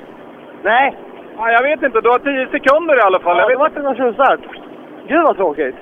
[0.63, 0.97] Nej.
[1.37, 2.01] Ja, jag vet inte.
[2.01, 3.37] Du har 10 sekunder i alla fall.
[3.37, 3.75] Ja, jag vet...
[3.75, 4.39] det vart någon tjuvstart.
[5.07, 5.75] Gud vad tråkigt.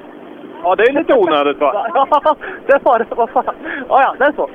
[0.64, 1.88] Ja, det är lite onödigt va?
[1.94, 2.36] ja,
[2.68, 3.06] det var det.
[3.10, 3.56] Vad fan.
[3.90, 4.50] Ja, ja, det är så.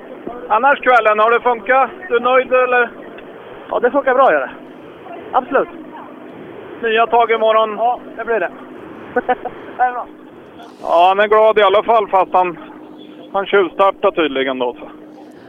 [0.48, 1.90] Annars kvällen, har det funkat?
[2.08, 2.90] Du är nöjd eller?
[3.70, 4.50] Ja, det funkar bra gör det.
[5.32, 5.68] Absolut.
[6.82, 7.76] Nya tag imorgon?
[7.76, 8.50] Ja, det blir det.
[9.76, 10.06] det är bra.
[10.82, 12.58] Ja, han är glad i alla fall fast han,
[13.32, 14.74] han tjuvstartar tydligen då.
[14.74, 14.97] Så.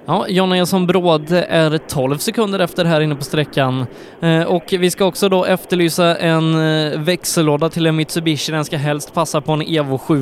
[0.10, 3.86] Ja, Jonna Jonsson Bråde är 12 sekunder efter här inne på sträckan.
[4.22, 8.52] Eh, och vi ska också då efterlysa en eh, växellåda till en Mitsubishi.
[8.52, 10.16] Den ska helst passa på en Evo 7.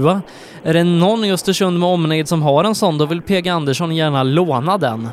[0.64, 3.96] Är det någon i Östersund med omnejd som har en sån, då vill PG Andersson
[3.96, 5.08] gärna låna den.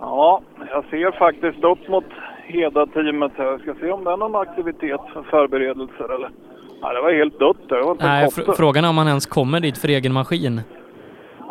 [0.00, 2.04] Ja, jag ser faktiskt upp mot
[2.46, 3.44] Heda-teamet här.
[3.44, 6.30] Jag ska se om det är någon aktivitet för förberedelser eller?
[6.80, 7.68] Ja, det var helt dött.
[7.68, 10.60] Det var inte Nej, fr frågan är om han ens kommer dit för egen maskin.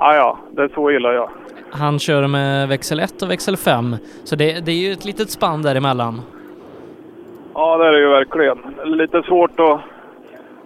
[0.03, 1.30] Ja, ja, det är så illa ja.
[1.71, 5.30] Han kör med växel 1 och växel 5, så det, det är ju ett litet
[5.30, 6.21] spann däremellan.
[7.53, 8.57] Ja, det är det ju verkligen.
[8.85, 9.80] Lite svårt att,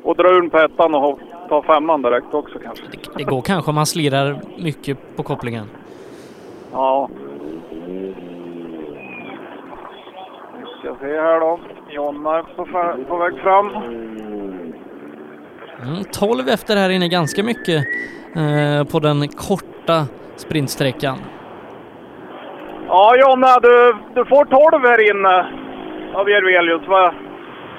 [0.05, 2.83] att dra ur på ettan och ta femman direkt också kanske.
[3.17, 5.65] Det går kanske om man slirar mycket på kopplingen.
[6.72, 7.09] Ja.
[10.59, 11.59] Vi ska se här då.
[11.89, 12.65] Jonna är på,
[13.07, 13.69] på väg fram.
[15.83, 17.85] Mm, 12 efter här inne, ganska mycket
[18.91, 19.97] på den korta
[20.35, 21.17] sprintsträckan.
[22.88, 25.35] Ja, Jonna, du, du får 12 här inne
[26.14, 26.88] av Järvelius.
[26.88, 27.14] va?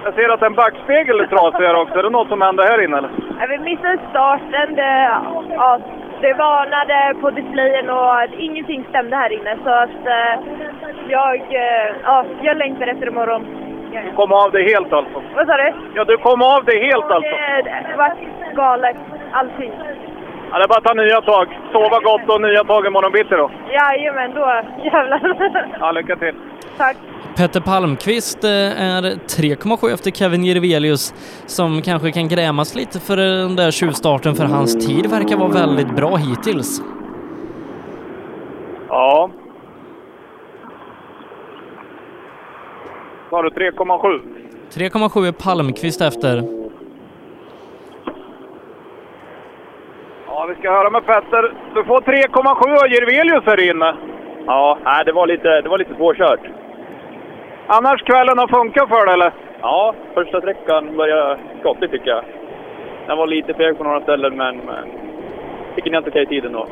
[0.04, 1.98] Jag ser att en backspegel är trasig här också.
[1.98, 3.10] Är det något som händer här inne eller?
[3.40, 4.74] Ja, Vi missade starten.
[4.74, 5.10] Det,
[5.50, 5.78] ja,
[6.20, 9.56] det varnade på displayen och ingenting stämde här inne.
[9.64, 10.34] Så att eh,
[11.08, 13.46] jag, eh, ja, jag längtar efter imorgon.
[14.04, 15.22] Du kom av dig helt alltså?
[15.36, 15.72] Vad sa du?
[15.94, 17.30] Ja, du kom av dig helt alltså?
[17.30, 18.12] Det, det var
[18.54, 18.96] galet,
[19.32, 19.72] allting.
[20.56, 21.58] Ja, det är bara att ta nya tag.
[21.72, 23.50] Sova gott och nya tag imorgon bitti då.
[23.72, 25.76] Jajamän, då jävlar.
[25.80, 26.34] Ja, lycka till.
[26.76, 26.96] Tack.
[27.36, 31.14] Petter Palmqvist eh, är 3,7 efter Kevin Jirvelius
[31.46, 35.96] som kanske kan grämas lite för den där tjuvstarten för hans tid verkar vara väldigt
[35.96, 36.82] bra hittills.
[38.88, 39.30] Ja.
[43.30, 44.20] Sa du 3,7?
[44.70, 46.65] 3,7 är Palmqvist efter.
[50.46, 51.54] Ja, vi ska höra med Petter.
[51.74, 53.96] Du får 3,7 av Jirvelius här inne.
[54.46, 56.40] Ja, nej, det var lite, det var lite svårkört.
[57.66, 59.32] Annars kvällen har funkat för dig eller?
[59.60, 62.24] Ja, första sträckan började skottigt tycker jag.
[63.06, 64.84] Den var lite feg på några ställen, men, men
[65.74, 66.68] fick en helt okej tid ändå.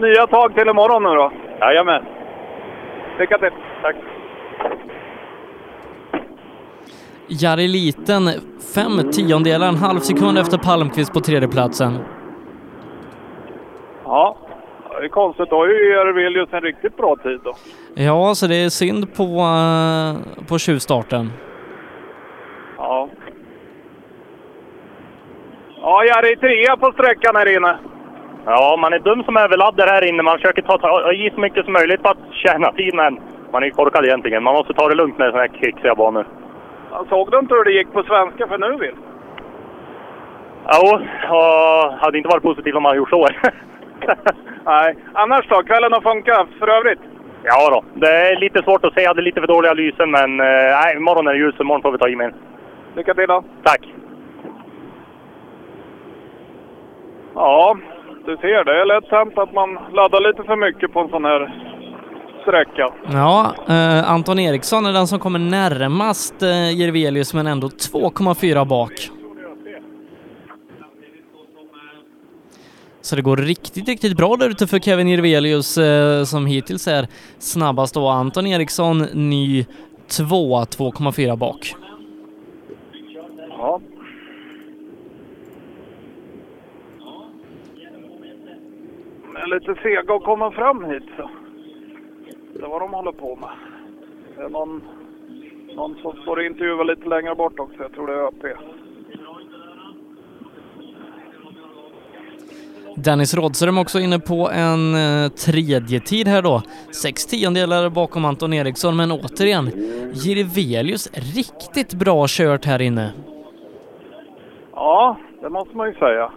[0.00, 1.32] Nya tag till imorgon nu då?
[1.60, 2.04] Jajamän.
[3.18, 3.50] Lycka till.
[3.82, 3.96] Tack.
[7.28, 8.22] Jari Liten,
[8.74, 12.15] fem tiondelar, en halv sekund efter Palmqvist på tredjeplatsen.
[14.06, 14.36] Ja,
[15.00, 15.50] det är konstigt.
[15.50, 17.52] Då har ju Järvelius en riktigt bra tid då.
[17.94, 21.32] Ja, så det är synd på, eh, på tjuvstarten.
[22.78, 23.08] Ja.
[25.80, 27.78] Ja, Jari trea på sträckan här inne.
[28.46, 30.22] Ja, man är dum som överladdar här inne.
[30.22, 33.18] Man försöker ta, ta i så mycket som möjligt för att tjäna tid, men
[33.52, 34.42] man är korkad egentligen.
[34.42, 36.26] Man måste ta det lugnt med sådana här kicksiga banor.
[36.90, 38.94] Ja, Såg du inte hur det gick på svenska för nu vill?
[40.72, 40.98] Jo,
[41.36, 43.28] och hade inte varit positivt om man gjort så.
[44.64, 44.96] Nej.
[45.12, 45.62] Annars då?
[45.62, 47.00] Kvällen har funkat för övrigt?
[47.46, 49.00] ja då, det är lite svårt att se.
[49.00, 51.82] Jag hade lite för dåliga lysen, men eh, nej, imorgon är det ljus, så imorgon
[51.82, 52.34] får vi ta i med.
[52.96, 53.44] Lycka till då.
[53.62, 53.80] Tack.
[57.34, 57.76] Ja,
[58.26, 58.64] du ser.
[58.64, 61.52] Det är lätt hänt att man laddar lite för mycket på en sån här
[62.42, 62.92] sträcka.
[63.12, 68.92] Ja, eh, Anton Eriksson är den som kommer närmast eh, Jirvelius men ändå 2,4 bak.
[73.06, 77.06] Så det går riktigt, riktigt bra där ute för Kevin Jirvelius eh, som hittills är
[77.38, 78.08] snabbast då.
[78.08, 79.64] Anton Eriksson ny
[80.06, 81.74] 2, 2,4 bak.
[83.48, 83.80] Ja.
[89.22, 91.02] De är lite sega att komma fram hit.
[91.16, 91.30] Så.
[92.54, 93.50] Det är vad de håller på med.
[94.36, 94.82] Det är någon,
[95.76, 97.82] någon som står och intervjuar lite längre bort också.
[97.82, 98.58] Jag tror det är ÖP.
[102.96, 106.62] Dennis Rådström också inne på en eh, tredje tid här då.
[107.02, 109.70] Sex tiondelar bakom Anton Eriksson, men återigen,
[110.14, 113.12] Jirvelius riktigt bra kört här inne.
[114.74, 116.30] Ja, det måste man ju säga.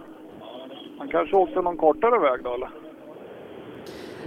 [0.98, 2.70] Han kanske åkte någon kortare väg då eller?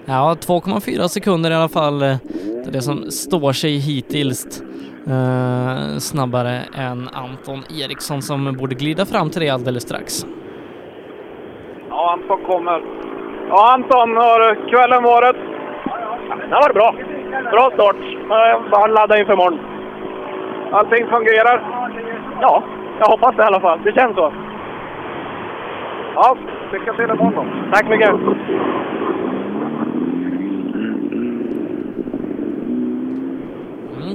[0.06, 2.02] Ja, 2,4 sekunder i alla fall.
[2.02, 2.16] eh,
[2.64, 4.62] Det är det som står sig hittills.
[5.08, 10.26] Eh, snabbare än Anton Eriksson som borde glida fram till det alldeles strax.
[11.96, 12.82] Ja, Anton kommer.
[13.50, 15.36] Ja, Anton, har kvällen varit?
[16.50, 16.96] Det har varit bra.
[17.52, 17.96] Bra start.
[18.30, 19.60] Jag bara ladda inför imorgon.
[20.72, 21.62] Allting fungerar?
[22.42, 22.64] Ja,
[23.00, 23.80] jag hoppas det i alla fall.
[23.84, 24.34] Det känns så.
[26.16, 26.38] Ja,
[26.72, 27.46] lycka till imorgon då.
[27.74, 28.10] Tack mycket.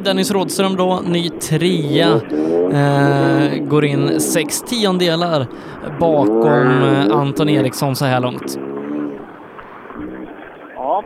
[0.04, 2.20] Dennis Rådström då, ny trea.
[2.72, 5.46] Eh, går in sex tiondelar
[6.00, 8.58] bakom eh, Anton Eriksson så här långt.
[10.76, 11.04] Ja.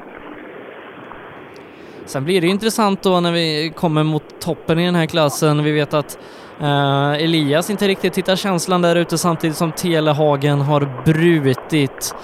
[2.06, 5.64] Sen blir det intressant då när vi kommer mot toppen i den här klassen.
[5.64, 6.18] Vi vet att
[6.60, 12.14] eh, Elias inte riktigt hittar känslan där ute samtidigt som Telehagen har brutit.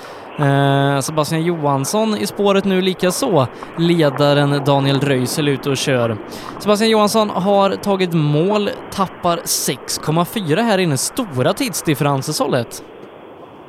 [0.40, 3.46] Eh, Sebastian Johansson i spåret nu lika så.
[3.76, 6.16] Ledaren Daniel Röisel ute och kör.
[6.58, 10.96] Sebastian Johansson har tagit mål, tappar 6,4 här inne.
[10.96, 12.72] Stora tidsdifferenser Sollet.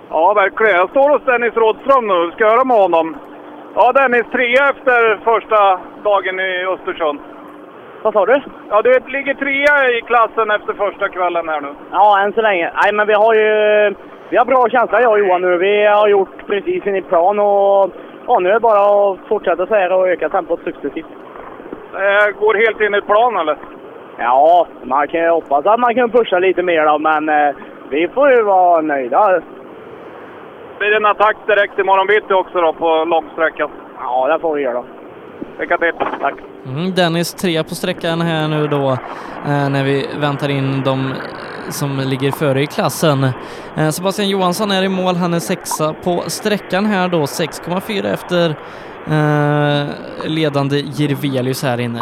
[0.10, 0.76] Ja, verkligen.
[0.76, 2.32] Jag står hos Dennis Rådström nu.
[2.32, 3.18] Ska höra med honom.
[3.76, 5.00] Ja, Dennis, trea efter
[5.30, 7.20] första dagen i Östersund.
[8.04, 8.42] Vad sa du?
[8.70, 11.72] Ja, du ligger trea i klassen efter första kvällen här nu.
[11.92, 12.72] Ja, än så länge.
[12.84, 13.50] Nej, men vi har ju
[14.30, 15.58] vi har bra känsla jag och Johan nu.
[15.58, 17.92] Vi har gjort precis enligt plan och
[18.28, 21.06] ja, nu är det bara att fortsätta så här och öka tempot successivt.
[21.94, 23.58] Eh, går helt enligt plan eller?
[24.18, 27.56] Ja, man kan ju hoppas att man kan pusha lite mer då, men eh,
[27.90, 29.42] vi får ju vara nöjda.
[30.80, 33.70] Blir det en attack direkt imorgon bitti också då på långsträckan?
[34.00, 34.84] Ja, det får vi göra.
[35.60, 35.92] Lycka till!
[36.22, 36.34] Tack!
[36.66, 38.90] Mm, Dennis tre på sträckan här nu då
[39.46, 41.14] eh, när vi väntar in de
[41.70, 43.24] som ligger före i klassen.
[43.78, 48.50] Eh, Sebastian Johansson är i mål, han är sexa på sträckan här då, 6,4 efter
[49.08, 49.88] eh,
[50.30, 52.02] ledande Jirvelius här inne.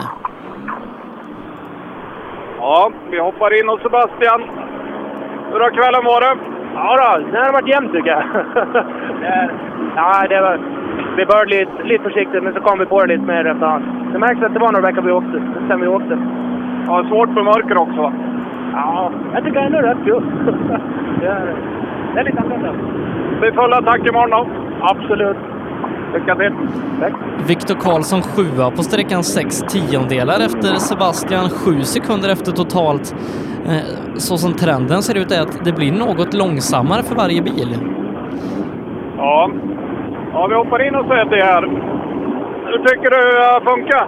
[2.59, 4.41] Ja, vi hoppar in hos Sebastian.
[5.51, 6.37] Hur har kvällen varit?
[6.73, 8.23] Ja då, det har varit jämnt tycker jag.
[9.21, 9.49] Det-
[9.95, 10.59] ja, det var,
[11.17, 13.83] vi började lite, lite försiktigt, men så kom vi på det lite mer efterhand.
[14.13, 15.37] Det märks att det var några veckor vi åkte,
[15.67, 16.17] sen vi åkte.
[16.87, 18.13] Ja, svårt för mörker också va?
[18.73, 20.23] Ja, jag tycker ändå det är rätt kul.
[21.21, 21.55] det, är,
[22.13, 22.71] det är lite annorlunda.
[23.41, 24.47] Det är full attack imorgon då?
[24.81, 25.37] Absolut.
[26.13, 26.51] Lycka till!
[27.01, 27.13] Tack.
[27.47, 33.15] Viktor Karlsson sjua på sträckan 6 tiondelar efter Sebastian, 7 sekunder efter totalt.
[33.65, 37.77] Eh, Så som trenden ser ut är att det blir något långsammare för varje bil.
[39.17, 39.49] Ja.
[40.33, 41.61] Ja, vi hoppar in hos Eddie här.
[42.65, 44.07] Hur tycker du det har funkat?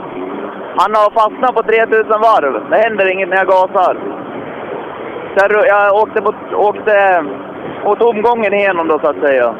[0.77, 2.69] Han har fastnat på 3000 varv.
[2.69, 3.97] Det händer inget när jag gasar.
[5.35, 7.25] Så jag, jag åkte, mot, åkte
[7.85, 9.55] mot omgången igenom då så att säga.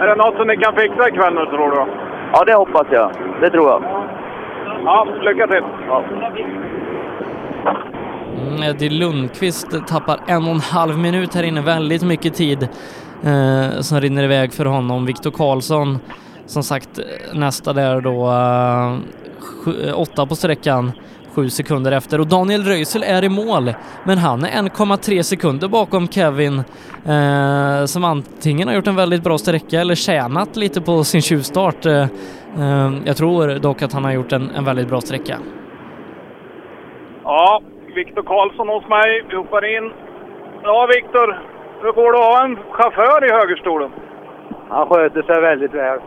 [0.00, 1.84] Är det något som ni kan fixa ikväll nu tror du?
[2.32, 3.10] Ja, det hoppas jag.
[3.40, 3.82] Det tror jag.
[4.84, 5.64] Ja, lycka till!
[5.88, 6.04] Ja.
[8.36, 12.68] Mm, Eddie Lundqvist tappar en och en halv minut här inne, väldigt mycket tid
[13.24, 15.06] eh, som rinner iväg för honom.
[15.06, 15.98] Viktor Karlsson,
[16.46, 17.04] som sagt, eh,
[17.38, 18.96] nästa där då, eh,
[19.40, 20.92] sju, eh, åtta på sträckan,
[21.34, 22.20] sju sekunder efter.
[22.20, 26.58] Och Daniel Röisel är i mål, men han är 1,3 sekunder bakom Kevin,
[27.06, 31.86] eh, som antingen har gjort en väldigt bra sträcka eller tjänat lite på sin tjuvstart.
[31.86, 32.02] Eh,
[32.58, 35.36] eh, jag tror dock att han har gjort en, en väldigt bra sträcka.
[37.24, 37.60] Ja,
[37.94, 39.24] Viktor Karlsson hos mig.
[39.28, 39.92] Vi hoppar in.
[40.62, 41.55] Ja, Viktor.
[41.80, 43.90] Hur går det att ha en chaufför i högerstolen?
[44.68, 45.98] Han sköter sig väldigt väl.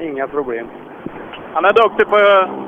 [0.00, 0.66] Inga problem.
[1.54, 2.18] Han är duktig på,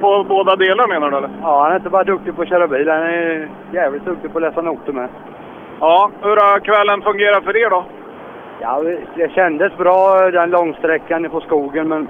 [0.00, 1.30] på båda delar menar du eller?
[1.42, 4.38] Ja, han är inte bara duktig på att köra bil, han är jävligt duktig på
[4.38, 5.08] att läsa noter med.
[5.80, 7.84] Ja, hur har kvällen fungerat för er då?
[8.60, 8.82] Ja,
[9.16, 12.08] det kändes bra den långsträckan på skogen, men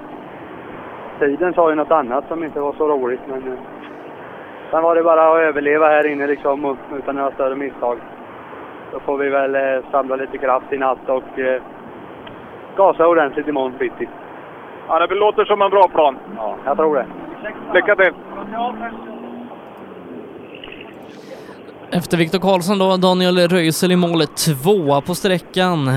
[1.19, 3.21] tiden sa ju något annat som inte var så roligt.
[3.27, 3.59] Men eh,
[4.71, 7.97] sen var det bara att överleva här inne liksom utan några större misstag.
[8.95, 11.61] Då får vi väl eh, samla lite kraft i natt och eh,
[12.77, 14.07] gasa ordentligt imorgon bitti.
[14.87, 16.17] Ja, det låter som en bra plan.
[16.35, 17.05] Ja, jag tror det.
[17.73, 18.13] Lycka till!
[21.91, 25.87] Efter Viktor Karlsson då, Daniel Röisel i målet tvåa på sträckan.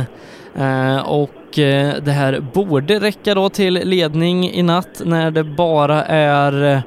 [0.54, 6.04] Eh, och eh, det här borde räcka då till ledning i natt när det bara
[6.04, 6.82] är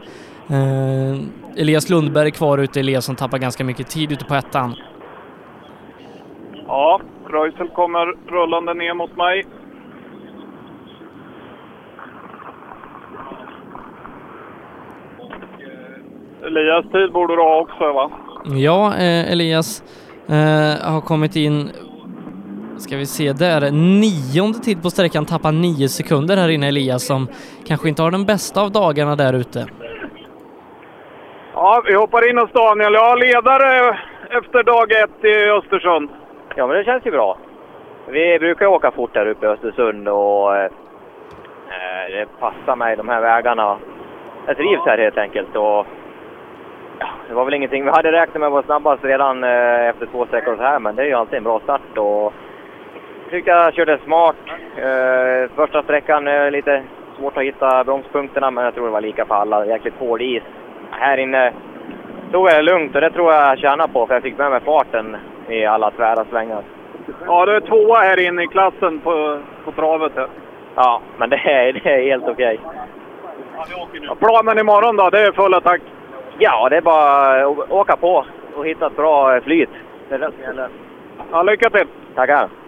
[0.50, 1.16] eh,
[1.58, 2.80] Elias Lundberg kvar ute.
[2.80, 4.76] Elias som tappar ganska mycket tid ute på ettan.
[6.72, 9.46] Ja, Röisel kommer rullande ner mot mig.
[16.46, 18.12] Elias tid borde du ha också va?
[18.46, 19.84] Ja, eh, Elias
[20.28, 21.70] eh, har kommit in,
[22.78, 27.28] ska vi se där, nionde tid på sträckan, tappar nio sekunder här inne Elias som
[27.68, 29.66] kanske inte har den bästa av dagarna där ute.
[31.54, 32.94] Ja, vi hoppar in hos Daniel.
[32.94, 33.98] Ja, ledare
[34.30, 36.10] efter dag ett i Östersund.
[36.56, 37.38] Ja, men det känns ju bra.
[38.08, 42.96] Vi brukar ju åka fort här uppe i Östersund och eh, eh, det passar mig
[42.96, 43.78] de här vägarna.
[44.48, 45.56] Jag trivs här helt enkelt.
[45.56, 45.86] Och,
[47.00, 50.06] ja, det var väl ingenting vi hade räknat med att vara snabbast redan eh, efter
[50.06, 51.98] två sträckor så här, men det är ju alltid en bra start.
[51.98, 52.34] Och,
[53.24, 54.36] jag tyckte jag körde smart.
[54.78, 56.84] Eh, första sträckan eh, lite
[57.18, 59.66] svårt att hitta bromspunkterna, men jag tror det var lika för alla.
[59.66, 60.44] Jäkligt hård is.
[60.92, 61.54] Här inne
[62.32, 64.52] tog jag det lugnt och det tror jag jag tjänar på, för jag fick med
[64.52, 65.18] mig farten
[65.50, 66.64] i alla tvära svängar.
[67.26, 70.12] Ja, du är tvåa här inne i klassen på, på travet.
[70.16, 70.28] Här.
[70.76, 72.60] Ja, men det är, det är helt okej.
[74.08, 75.10] Ja, planen imorgon då?
[75.10, 75.82] Det är full attack?
[76.38, 79.70] Ja, det är bara att åka på och hitta ett bra flyt.
[80.10, 80.70] Det är det som gäller.
[81.32, 81.88] Ja, lycka till!
[82.16, 82.61] Tackar!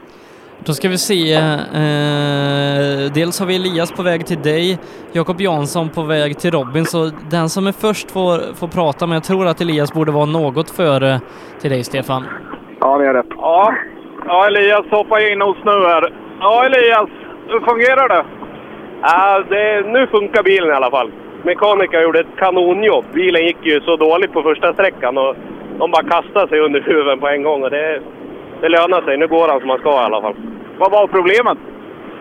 [0.59, 4.79] Då ska vi se, eh, dels har vi Elias på väg till dig,
[5.11, 9.13] Jakob Jansson på väg till Robin, så den som är först får, får prata, men
[9.13, 11.19] jag tror att Elias borde vara något före
[11.61, 12.23] till dig Stefan.
[12.79, 13.25] Ja, det är rätt.
[13.29, 13.73] Ja,
[14.25, 16.13] ja Elias hoppar in hos nu här.
[16.39, 17.09] Ja, Elias,
[17.47, 18.25] hur fungerar det?
[19.01, 21.11] Ja, det, nu funkar bilen i alla fall.
[21.43, 23.05] mekaniker gjorde ett kanonjobb.
[23.13, 25.35] Bilen gick ju så dåligt på första sträckan och
[25.79, 27.63] de bara kastade sig under huven på en gång.
[27.63, 28.01] Och det,
[28.63, 29.17] det lönar sig.
[29.17, 30.35] Nu går han som han ska i alla fall.
[30.77, 31.57] Vad var problemet?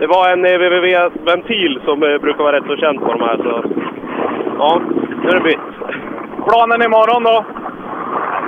[0.01, 3.37] Det var en EVVV-ventil som eh, brukar vara rätt så känd på de här.
[3.37, 3.53] Så,
[4.59, 4.81] ja,
[5.23, 5.69] nu är det bytt.
[6.49, 7.45] Planen imorgon då?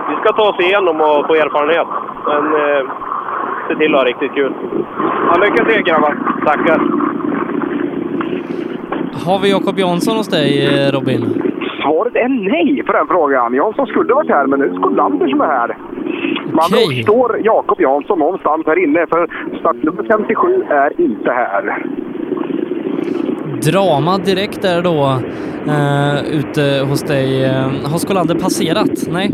[0.08, 1.90] Vi ska ta oss igenom och få erfarenhet.
[2.28, 2.82] Men eh,
[3.68, 4.52] se till att ha riktigt kul.
[5.26, 6.14] Ja, lycka till grabbar!
[6.46, 6.80] Tackar!
[9.26, 11.22] Har vi Jakob Jansson hos dig, eh, Robin?
[11.84, 13.54] Svaret är nej på den frågan.
[13.54, 15.76] Jansson skulle varit här, men nu är det Skolander som är här.
[16.52, 17.02] Man Okej.
[17.02, 19.28] står Jakob Jansson någonstans här inne, för
[19.60, 21.86] startnummer 57 är inte här.
[23.62, 25.18] Drama direkt där då
[25.72, 27.44] eh, ute hos dig.
[27.44, 29.06] Eh, Har Skolander passerat?
[29.12, 29.30] Nej?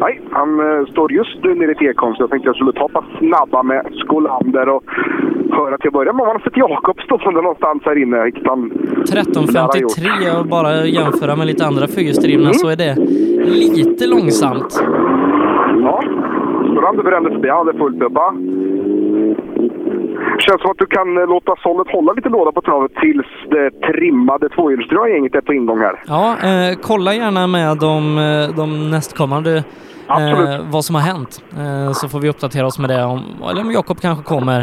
[0.00, 2.88] Nej, han eh, står just nu nere i Tekon, så jag tänkte jag skulle ta
[2.88, 4.84] pass snabba med Skolander och
[5.50, 8.24] höra till att börja med om han har sett Jakob stående någonstans här inne.
[8.24, 9.90] vilket han lär ha gjort.
[9.98, 12.94] 13.53 och bara jämföra med lite andra fyrhjulsdrivna så är det
[13.76, 14.82] lite långsamt.
[15.82, 16.02] Ja,
[16.70, 17.48] Skolander brände förbi.
[17.48, 18.34] Han hade fullt upp, va?
[20.38, 23.70] Känns som att du kan eh, låta sållet hålla lite låda på travet tills det
[23.70, 26.02] trimmade tvåhjulsdrivna gänget är på ingång här.
[26.06, 29.56] Ja, eh, kolla gärna med de, eh, de nästkommande
[30.08, 31.42] eh, vad som har hänt.
[31.52, 34.60] Eh, så får vi uppdatera oss med det, om, eller om Jakob kanske kommer.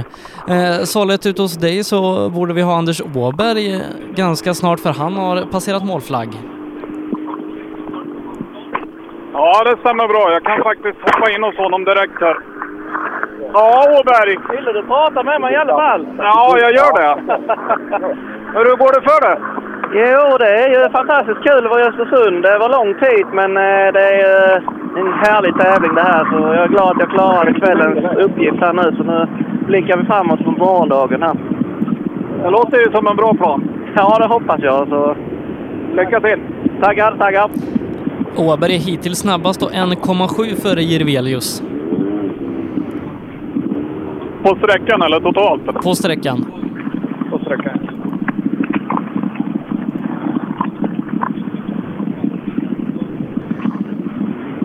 [0.48, 3.82] Eh, sållet ute hos dig så borde vi ha Anders Åberg eh,
[4.16, 6.30] ganska snart för han har passerat målflagg.
[9.34, 10.32] Ja, det stämmer bra.
[10.32, 12.38] Jag kan faktiskt hoppa in hos honom direkt här.
[13.54, 14.38] Ja, Åberg!
[14.56, 16.08] Ville du prata med mig i alla fall?
[16.18, 17.12] Ja, jag gör det.
[18.58, 19.38] Hur går det för dig?
[19.94, 22.44] Jo, det är ju fantastiskt kul att vara i Östersund.
[22.44, 24.64] Det var lång tid, men eh, det är eh,
[25.00, 26.24] en härlig tävling det här.
[26.32, 28.96] Så jag är glad att jag klarade kvällens uppgift här nu.
[28.98, 29.28] Så nu
[29.68, 31.36] blickar vi framåt på morgondagen här.
[32.44, 33.70] Det låter ju som en bra plan.
[33.96, 34.88] Ja, det hoppas jag.
[34.88, 35.16] Så...
[35.94, 36.40] Lycka till!
[36.82, 37.50] Tackar, tackar!
[38.38, 41.64] Åberg är hittills snabbast och 1,7 före Jirvelius
[44.46, 45.66] På sträckan eller totalt?
[45.84, 46.46] på sträckan.
[47.30, 47.80] På sträckan.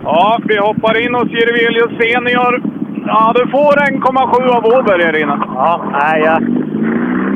[0.03, 2.61] Ja, vi hoppar in hos Jirvelius Senior.
[3.07, 5.39] Ja, du får 1,7 av Åberg här inne.
[5.55, 6.43] Ja, nej, jag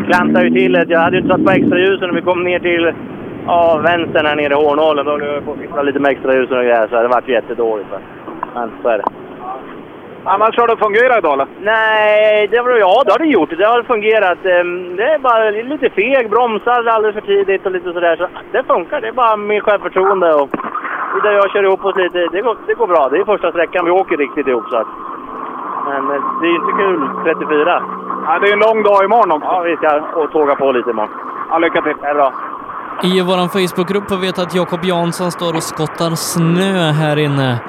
[0.05, 0.85] klantade ju till det.
[0.87, 2.91] Jag hade ju inte satt på extra ljusen när vi kom ner till
[3.45, 5.05] ja, vänstern här nere i Hornålen.
[5.05, 7.29] Då höll jag på att fixa lite med extra ljusen och grejer, så det vart
[7.29, 7.89] jättedåligt.
[8.55, 9.24] Men så är det.
[10.33, 11.47] Annars har det fungerat idag eller?
[11.71, 13.49] Nej, det var, ja det har det gjort.
[13.57, 14.39] Det har fungerat.
[14.53, 18.15] Ehm, Det är bara lite feg, bromsar alldeles för tidigt och lite sådär.
[18.15, 19.01] Så det funkar.
[19.01, 20.49] Det är bara med självförtroende och
[21.23, 22.17] där jag kör ihop oss lite.
[22.31, 23.09] Det går, det går bra.
[23.09, 24.65] Det är första sträckan vi åker riktigt ihop.
[24.69, 24.87] Så att.
[25.87, 27.83] Men eh, det är ju inte kul 34.
[28.27, 29.47] Ja, det är en lång dag imorgon också.
[29.51, 29.89] Ja, vi ska
[30.19, 31.11] och tåga på lite imorgon.
[31.49, 31.93] Ja, lycka till.
[32.01, 32.33] Det är bra.
[33.03, 37.59] I vår Facebookgrupp får vi veta att Jakob Jansson står och skottar snö här inne.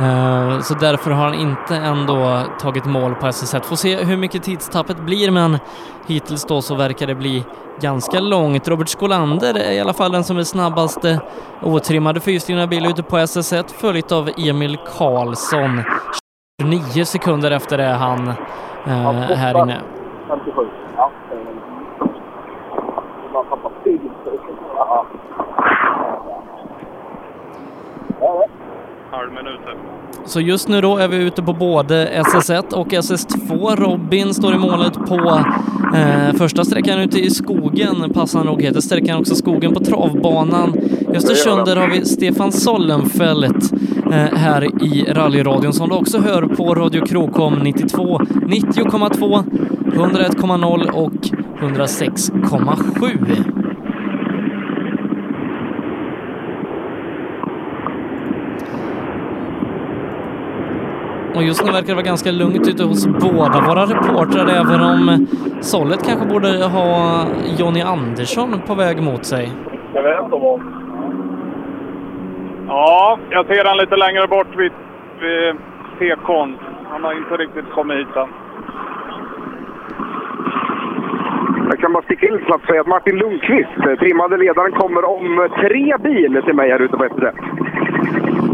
[0.00, 3.62] Eh, Så därför har han inte ändå tagit mål på SS1.
[3.64, 5.58] Får se hur mycket tidstappet blir, men
[6.06, 7.44] hittills då så verkar det bli
[7.80, 8.68] ganska långt.
[8.68, 11.20] Robert Skolander är i alla fall den som är snabbaste
[11.62, 15.82] otrimmade fyrhjulsdrivna bil ute på SS1, följt av Emil Karlsson.
[16.62, 18.28] 29 sekunder efter det han
[18.86, 19.80] eh, här inne.
[20.28, 20.66] 57.
[20.96, 21.10] Ja.
[23.32, 24.00] Man tappar tid.
[24.76, 25.06] Ja.
[29.12, 29.60] Halv minut.
[30.24, 33.76] Så just nu då är vi ute på både SS1 och SS2.
[33.76, 35.44] Robin står i målet på
[35.94, 40.78] eh, första sträckan ute i skogen, passande nog heter sträckan också skogen på travbanan.
[41.12, 43.72] I Östersund där har vi Stefan Sollenfelt
[44.12, 49.44] eh, här i rallyradion som du också hör på Radio Krokom 92, 90,2,
[49.86, 51.12] 101,0 och
[51.60, 53.61] 106,7.
[61.34, 65.26] Och just nu verkar det vara ganska lugnt ute hos båda våra reportrar, även om
[65.60, 67.24] Sollet kanske borde ha
[67.58, 69.52] Jonny Andersson på väg mot sig.
[69.94, 70.60] Jag vet inte om.
[72.68, 74.72] Ja, jag ser han lite längre bort vid,
[75.20, 75.56] vid
[75.98, 76.58] tekon.
[76.90, 78.28] Han har inte riktigt kommit hit än.
[81.70, 85.04] Jag kan bara sticka in snabbt och säga att Martin Lundqvist, eh, trimmade ledaren, kommer
[85.04, 87.12] om tre bil till mig här ute på ett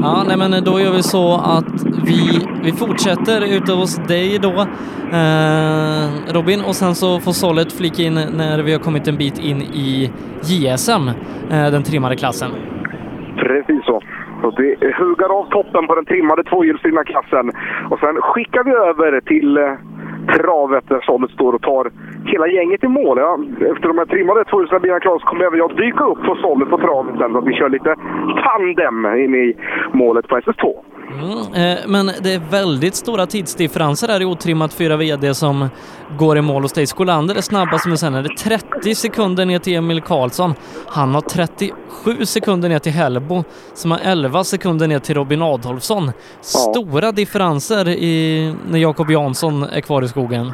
[0.03, 1.75] Ja, nej men då gör vi så att
[2.11, 2.21] vi,
[2.65, 4.55] vi fortsätter ute hos dig då,
[5.19, 6.05] eh,
[6.37, 9.61] Robin, och sen så får Sollet flika in när vi har kommit en bit in
[9.87, 10.11] i
[10.49, 11.09] JSM,
[11.53, 12.51] eh, den trimmade klassen.
[13.37, 14.01] Precis så.
[14.41, 17.53] Så vi huggar av toppen på den trimmade tvåhjulsdrivna klassen.
[17.91, 19.73] Och sen skickar vi över till eh,
[20.37, 21.91] travet där Sollet står och tar
[22.33, 23.19] hela gänget i mål.
[23.19, 23.33] Ja.
[23.73, 26.71] Efter de här trimmade 2000 bilarna klara så kommer även jag dyka upp på sållet
[26.71, 27.95] på travet sen så att vi kör lite
[28.45, 29.47] tandem in i
[29.93, 30.65] målet på SS2.
[31.13, 35.69] Mm, eh, men det är väldigt stora tidsdifferenser här i otrimmat 4 VD som
[36.19, 36.87] går i mål hos dig.
[36.87, 40.55] Skolander är snabbast men sen är det 30 sekunder ner till Emil Karlsson.
[40.89, 46.11] Han har 37 sekunder ner till Hellbo som har 11 sekunder ner till Robin Adolfsson.
[46.41, 50.53] Stora differenser i, när Jakob Jansson är kvar i skogen.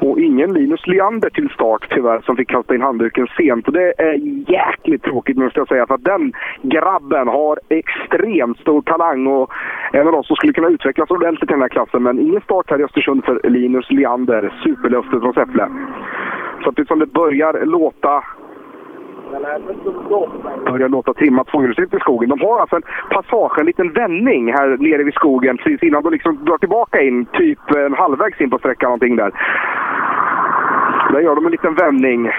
[0.00, 3.66] Och ingen Linus Leander till start tyvärr som fick kasta in handduken sent.
[3.66, 4.14] Och det är
[4.50, 5.86] jäkligt tråkigt måste jag säga.
[5.86, 9.50] För att den grabben har extremt stor talang och
[9.92, 12.02] en av de som skulle kunna utvecklas ordentligt i den här klassen.
[12.02, 14.54] Men ingen start här i Östersund för Linus Leander.
[14.64, 15.68] Superlöftet från Säffle.
[16.62, 18.24] Så att det som det börjar låta
[20.64, 22.28] börjar låta trimma tvåhjulsdrift i skogen.
[22.28, 26.12] De har alltså en passage, en liten vändning här nere vid skogen precis innan de
[26.12, 29.30] liksom drar tillbaka in, typ en halvvägs in på sträckan någonting där.
[31.12, 32.30] Där gör de en liten vändning.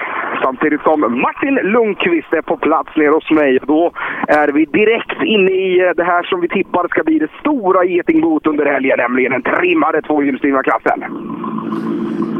[0.42, 3.58] Samtidigt som Martin Lundqvist är på plats nere hos mig.
[3.66, 3.92] Då
[4.28, 7.84] är vi direkt inne i eh, det här som vi tippar ska bli det stora
[7.84, 11.04] getingboet under helgen, nämligen den trimmade tvåhjulsdrivna klassen.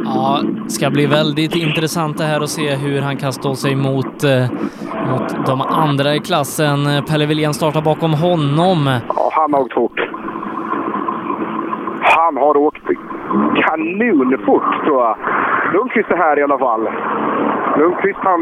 [0.05, 4.24] Ja, ska bli väldigt intressant det här att se hur han kan stå sig mot,
[4.24, 4.42] eh,
[5.10, 6.78] mot de andra i klassen.
[7.08, 9.00] Pelle Wilén startar bakom honom.
[9.08, 10.00] Ja, han har åkt fort.
[12.02, 12.86] Han har åkt
[13.64, 15.16] kanonfort tror jag.
[15.72, 16.89] Lundqvist är här i alla fall.
[17.76, 18.41] Lundqvist han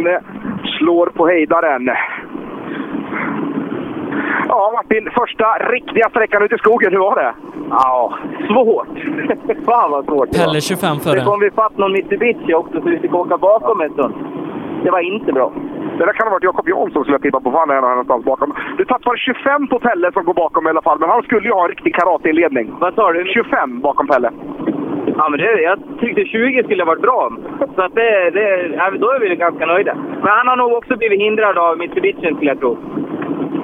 [0.78, 1.91] slår på hejdaren.
[4.49, 5.10] Ja, Martin.
[5.15, 5.44] Första
[5.75, 6.92] riktiga sträckan ut i skogen.
[6.92, 7.34] Hur var det?
[7.70, 8.15] Ja,
[8.49, 8.97] svårt.
[9.67, 10.39] Fan vad svårt det.
[10.39, 11.25] Pelle 25 Det före.
[11.25, 14.15] kom vi fatt någon Mitsubishi också så vi fick åka bakom en stund.
[14.84, 15.52] Det var inte bra.
[15.99, 18.25] Det där kan ha varit Jakob Jansson skulle jag tippa på, för han är någonstans
[18.25, 18.55] bakom.
[18.78, 21.52] Du tappar 25 på Pelle som går bakom i alla fall, men han skulle ju
[21.52, 22.73] ha en riktig karateinledning.
[22.81, 23.25] Vad sa du?
[23.25, 24.31] 25 bakom Pelle.
[25.20, 27.31] Ja, men det, jag tyckte 20 skulle varit bra.
[27.74, 28.68] Så att det, det,
[28.99, 29.94] då är vi ganska nöjda.
[29.94, 32.78] Men han har nog också blivit hindrad av Mitsubishi skulle jag tro.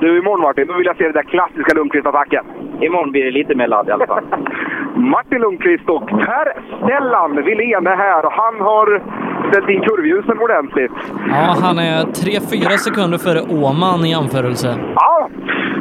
[0.01, 2.45] Du, imorgon Martin, då vill jag se den där klassiska Lundqvist-attacken.
[2.81, 4.25] Imorgon blir det lite mer ladd i alla fall.
[4.97, 9.03] Martin Lundqvist och Per Stellan Wilén är här och han har
[9.49, 10.93] ställt in kurvljusen ordentligt.
[11.29, 14.79] Ja, han är 3-4 sekunder före Åman i jämförelse.
[14.95, 15.29] Ja,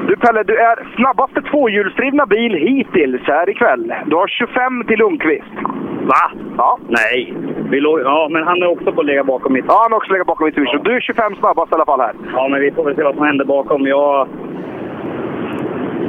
[0.08, 3.94] du Pelle, du är snabbaste tvåhjulsdrivna bil hittills här ikväll.
[4.06, 5.56] Du har 25 till Lundqvist.
[6.12, 6.32] Va?
[6.58, 6.78] Ja.
[6.88, 7.34] Nej.
[7.72, 9.66] Vi låg, ja, men han är också på att ligga bakom mitt.
[9.68, 10.80] Ja, han har också legat bakom Mitsubishi.
[10.84, 12.14] Du är 25 snabbast i alla fall här.
[12.34, 13.88] Ja, men vi får väl se vad som händer bakom.
[13.88, 14.28] Jag...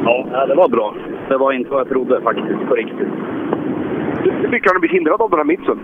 [0.04, 0.94] Ja, det var bra.
[1.28, 3.08] Det var inte vad jag trodde faktiskt, på riktigt.
[4.24, 5.78] Hur mycket har du blivit hindrad av den här mitsen?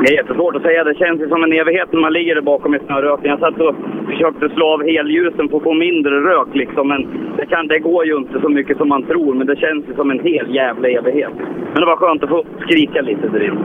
[0.00, 0.84] Det är jättesvårt att säga.
[0.84, 3.30] Det känns ju som en evighet när man ligger där bakom i snöröken.
[3.30, 3.74] Jag satt och
[4.06, 6.88] försökte slå av helljusen för att få mindre rök liksom.
[6.88, 9.34] Men det, kan, det går ju inte så mycket som man tror.
[9.34, 11.32] Men det känns ju som en hel jävla evighet.
[11.72, 13.64] Men det var skönt att få skrika lite där inne.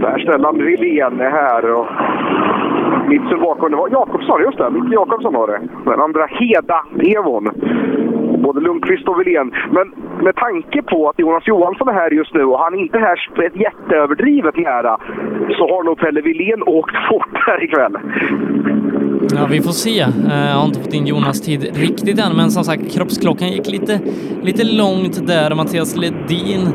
[0.00, 1.86] Per Stellan Wilén är här och
[3.08, 3.70] mitsen bakom.
[3.70, 4.70] Det var Jakobsson, just det.
[4.70, 5.60] Micke Jakobsson var det.
[5.90, 7.50] Den andra Heda-Evon.
[8.46, 9.48] Både Lundqvist och Wilén.
[9.76, 9.86] Men
[10.26, 13.16] med tanke på att Jonas Johansson är här just nu och han är inte här
[13.46, 14.94] ett jätteöverdrivet nära
[15.56, 17.94] så har nog Pelle Wilén åkt fort här ikväll.
[19.36, 20.00] Ja, vi får se.
[20.00, 23.66] Eh, Jag har inte fått in Jonas tid riktigt än, men som sagt, kroppsklockan gick
[23.70, 24.00] lite,
[24.42, 25.54] lite långt där.
[25.54, 26.68] Mattias Ledin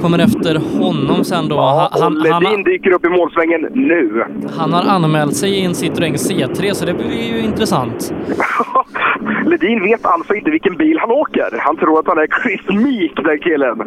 [0.00, 1.54] kommer efter honom sen då.
[1.56, 4.24] Ja, Han- och han, Ledin dyker upp i målsvängen nu.
[4.58, 8.14] han har anmält sig i en Citroën C3, så det blir ju intressant.
[9.60, 11.48] Ledin vet alltså inte vilken bil han åker.
[11.58, 13.78] Han tror att han är Chris Meek, den killen.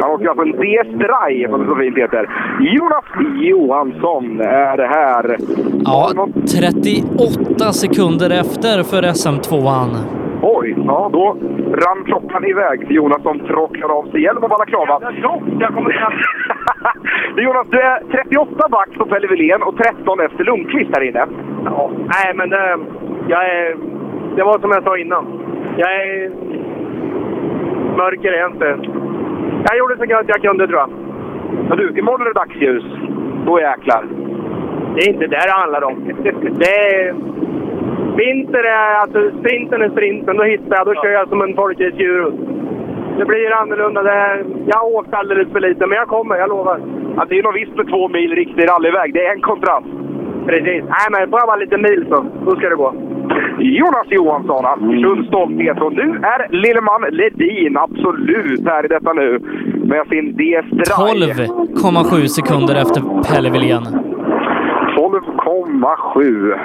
[0.00, 2.28] Han åker alltså en DS Drive, som det så fint heter.
[2.60, 5.36] Jonas Johansson är det här.
[5.84, 6.28] Ja,
[6.60, 9.90] 38 sekunder efter för SM2an.
[10.42, 11.36] Oj, ja då
[11.74, 15.00] rann klockan iväg till Jonas som tråcklar av sig hjälm och balaklava.
[15.60, 15.90] Jag kommer
[17.36, 21.26] Du Jonas, du är 38 back på Pelle Wilén och 13 efter Lundqvist här inne.
[21.64, 22.78] Ja, nej men det,
[23.28, 23.76] jag är,
[24.36, 25.24] det var som jag sa innan.
[25.76, 26.30] Jag är...
[27.96, 28.78] Mörker är jag inte.
[29.68, 30.90] Jag gjorde så gott jag kunde tror jag.
[31.68, 32.84] Men du, imorgon är det dagsljus.
[33.46, 34.04] Då jäklar.
[34.94, 36.12] Det är inte det det handlar om.
[36.58, 37.14] Det är...
[38.16, 40.36] Vinter är alltså, sprinten är sprinten.
[40.36, 42.32] Då hittar jag, då kör jag som en folkrace
[43.18, 44.02] Det blir annorlunda.
[44.02, 46.80] Det är, jag har åkt alldeles för lite, men jag kommer, jag lovar.
[47.16, 49.14] Ja, det är nog visst med två mil riktig rallyväg.
[49.14, 49.86] Det är en kontrast.
[50.46, 50.84] Precis.
[50.94, 52.26] Nej, men bara lite mil så.
[52.44, 53.09] Då ska det gå.
[53.60, 55.80] Jonas Johansson, Askersunds stolthet.
[55.80, 59.38] Och nu är Lilleman Ledin absolut här i detta nu
[59.84, 61.46] med sin DS Drive.
[61.46, 63.82] 12,7 sekunder efter Pelle Wilén.
[64.96, 66.58] 12,7.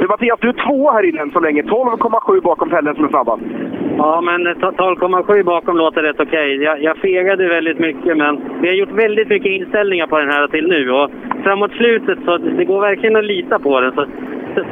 [0.00, 1.62] Du Mattias, du är två här inne än så länge.
[1.62, 3.42] 12,7 bakom Pelle som är snabbast.
[3.96, 6.62] Ja, men 12,7 bakom låter rätt okej.
[6.62, 10.48] Jag, jag fegade väldigt mycket, men vi har gjort väldigt mycket inställningar på den här
[10.48, 10.90] till nu.
[10.90, 11.10] Och
[11.42, 13.92] framåt slutet så det går verkligen att lita på den.
[13.92, 14.06] Så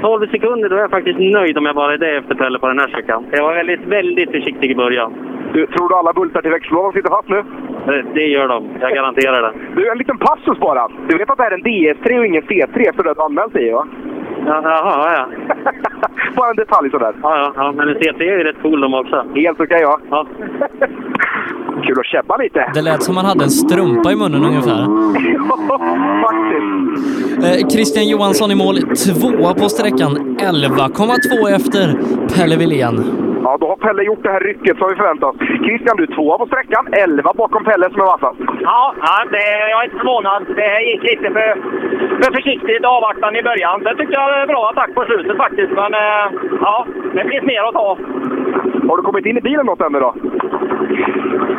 [0.01, 2.69] 12 sekunder, då är jag faktiskt nöjd om jag bara är det efter Pelle på
[2.69, 3.27] den här sträckan.
[3.33, 5.13] Jag var väldigt, väldigt försiktig i början.
[5.53, 7.43] Du, tror du alla bultar till växellådan sitter fast nu?
[7.87, 9.53] Det, det gör de, jag garanterar det.
[9.77, 10.89] Du, en liten passus bara.
[11.09, 13.53] Du vet att det här är en DS3 och ingen C3 för det du anmält
[13.53, 13.87] dig va?
[14.49, 15.27] Ja, Jaha, ja.
[16.37, 17.15] bara en detalj sådär.
[17.23, 19.25] Ja, ja, ja men en C3 är ju rätt cool de också.
[19.35, 20.01] Helt okej va?
[20.11, 20.27] Ja.
[21.85, 22.71] Kul att käbba lite.
[22.75, 24.81] Det lät som man hade en strumpa i munnen ungefär.
[26.27, 27.45] Faktiskt.
[27.45, 31.85] Eh, Christian Johansson i mål, tvåa på sträckan, 11,2 efter
[32.35, 33.29] Pelle Wilén.
[33.45, 35.39] Ja, då har Pelle gjort det här rycket som vi förväntat oss.
[35.67, 36.85] Christian, du är tvåa på sträckan.
[36.93, 38.41] 11 bakom Pelle som är vassast.
[38.69, 40.43] Ja, ja det, jag är inte förvånad.
[40.61, 41.49] Det gick lite för,
[42.21, 43.77] för försiktigt avvaktande i början.
[43.85, 45.73] Sen tyckte jag bra attack på slutet faktiskt.
[45.73, 46.27] Men eh,
[46.61, 47.99] ja, det finns mer att ta.
[48.89, 50.15] Har du kommit in i bilen något ännu då?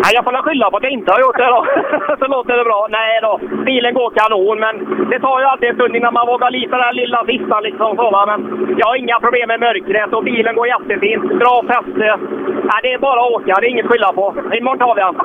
[0.04, 1.62] Nej, jag får väl skylla på att jag inte har gjort det då.
[2.20, 2.88] Så låter det bra.
[2.90, 4.76] Nej då, bilen går kanon, men
[5.10, 8.12] det tar ju alltid en stund innan man vågar lita den lilla sista liksom så
[8.12, 8.22] va.
[8.32, 8.40] Men
[8.78, 11.24] jag har inga problem med mörkret och bilen går jättefint.
[11.42, 12.18] Bra fäste.
[12.70, 14.26] Nej, det är bara att åka, det är inget att skylla på.
[14.58, 15.16] Imorgon tar vi den.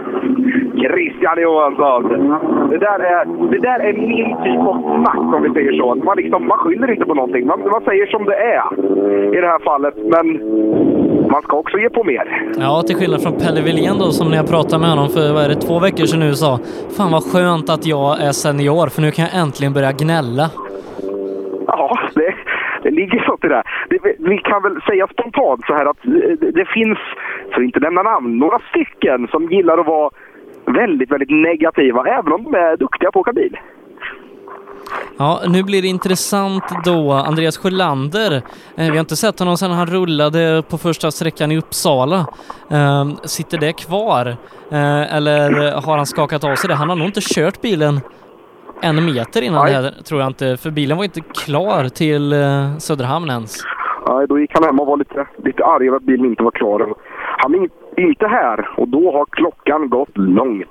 [0.85, 2.03] Christian Johansson.
[2.71, 5.95] Det där är, det där är min typ av snack om vi säger så.
[5.95, 7.44] Man, liksom, man skyller inte på någonting.
[7.45, 8.65] Man, man säger som det är
[9.37, 9.95] i det här fallet.
[9.97, 10.27] Men
[11.31, 12.25] man ska också ge på mer.
[12.59, 15.45] Ja, till skillnad från Pelle Wilén då, som när jag pratade med honom för, vad
[15.45, 16.59] är det, två veckor sedan nu sa
[16.97, 20.47] Fan vad skönt att jag är senior, för nu kan jag äntligen börja gnälla.
[21.67, 22.35] Ja, det,
[22.83, 23.63] det ligger något i det.
[23.91, 23.99] det.
[24.19, 26.01] Vi kan väl säga spontant så här att
[26.41, 26.99] det, det finns,
[27.51, 30.11] för att inte nämna namn, några stycken som gillar att vara
[30.67, 33.57] väldigt, väldigt negativa, även om de är duktiga på att åka bil.
[35.19, 37.13] Ja, nu blir det intressant då.
[37.13, 38.43] Andreas Sjölander, eh,
[38.77, 42.27] vi har inte sett honom sedan han rullade på första sträckan i Uppsala.
[42.71, 44.27] Eh, sitter det kvar?
[44.71, 46.75] Eh, eller har han skakat av sig det?
[46.75, 48.01] Han har nog inte kört bilen
[48.81, 49.73] en meter innan Nej.
[49.75, 53.57] det här, tror jag inte, för bilen var inte klar till eh, Söderhamn ens.
[54.09, 56.51] Nej, då gick han hem och var lite, lite arg över att bilen inte var
[56.51, 56.95] klar.
[57.39, 60.67] Han är in- inte här och då har klockan gått långt.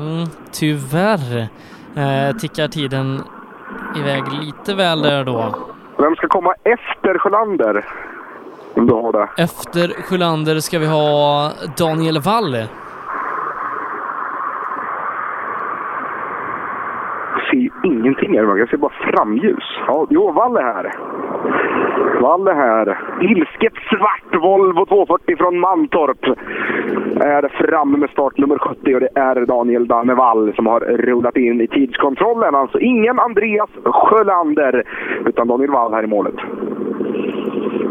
[0.00, 1.48] Mm, tyvärr
[1.96, 3.20] eh, tickar tiden
[3.96, 5.54] iväg lite väl där då.
[5.98, 7.84] Vem ska komma efter Sjölander?
[8.74, 9.28] Om du har det.
[9.42, 12.54] Efter Sjölander ska vi ha Daniel Wall.
[17.34, 18.56] Jag ser ju ingenting här.
[18.58, 19.64] Jag ser bara framljus.
[19.86, 20.92] Ja, jo, Wall är här.
[22.20, 22.98] Wall är här.
[23.20, 26.24] Ilsket svart Volvo 240 från Mantorp
[27.20, 31.60] är framme med startnummer 70 och det är Daniel Danne Wall som har rullat in
[31.60, 32.54] i tidskontrollen.
[32.54, 34.82] Alltså ingen Andreas Sjölander
[35.26, 36.34] utan Daniel Wall här i målet.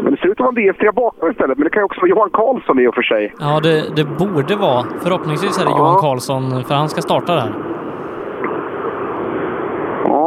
[0.02, 2.00] Men det ser ut att vara en DS3 bakom istället, men det kan ju också
[2.00, 3.34] vara Johan Karlsson i och för sig.
[3.38, 4.84] Ja, det, det borde vara.
[5.02, 7.52] Förhoppningsvis är det Johan Karlsson, för han ska starta där.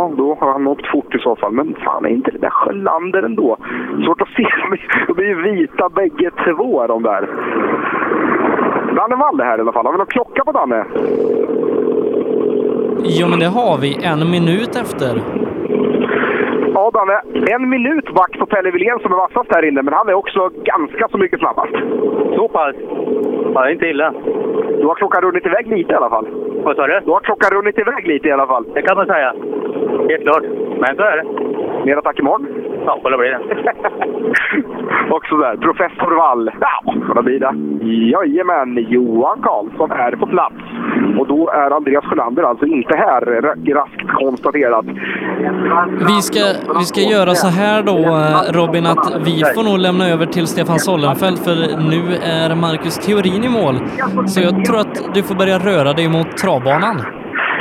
[0.04, 1.52] Ja, då har han åkt fort i så fall.
[1.52, 3.58] Men fan, är inte det där Sjölander ändå?
[4.06, 4.48] Svårt att se.
[5.08, 7.30] De är ju vita bägge två de där.
[8.96, 9.86] Danne Wall är här i alla fall.
[9.86, 10.86] Har vi någon klocka på Danne?
[13.04, 14.06] Jo, men det har vi.
[14.06, 15.22] En minut efter.
[16.94, 17.22] Danne.
[17.54, 20.50] En minut back på Pelle Wilén som är vassast här inne, men han är också
[20.64, 21.74] ganska så mycket snabbast.
[22.36, 22.76] Så pass?
[23.54, 24.14] Ja, inte illa.
[24.80, 26.28] Du har klockan runnit iväg lite i alla fall.
[26.64, 27.00] Vad sa du?
[27.06, 28.66] Du har klockan runnit iväg lite i alla fall.
[28.74, 29.34] Det kan man säga.
[30.10, 30.44] Helt klart.
[30.80, 31.26] Men så är det.
[31.86, 32.48] Mer attack imorgon?
[32.86, 33.40] Ja, kolla blir det.
[35.16, 36.52] Också där, professor Wall.
[36.62, 37.54] Ja, kolla blir det.
[38.12, 40.56] Jajamän, Johan Karlsson är på plats.
[41.20, 43.22] Och då är Andreas Sjölander alltså inte här,
[43.74, 44.86] raskt konstaterat.
[46.08, 46.40] Vi ska,
[46.80, 50.48] vi ska göra så här då, eh, Robin, att vi får nog lämna över till
[50.48, 51.56] Stefan Sollenfeld, för
[51.90, 53.76] nu är Marcus Theorin i mål.
[54.28, 57.02] Så jag tror att du får börja röra dig mot travbanan.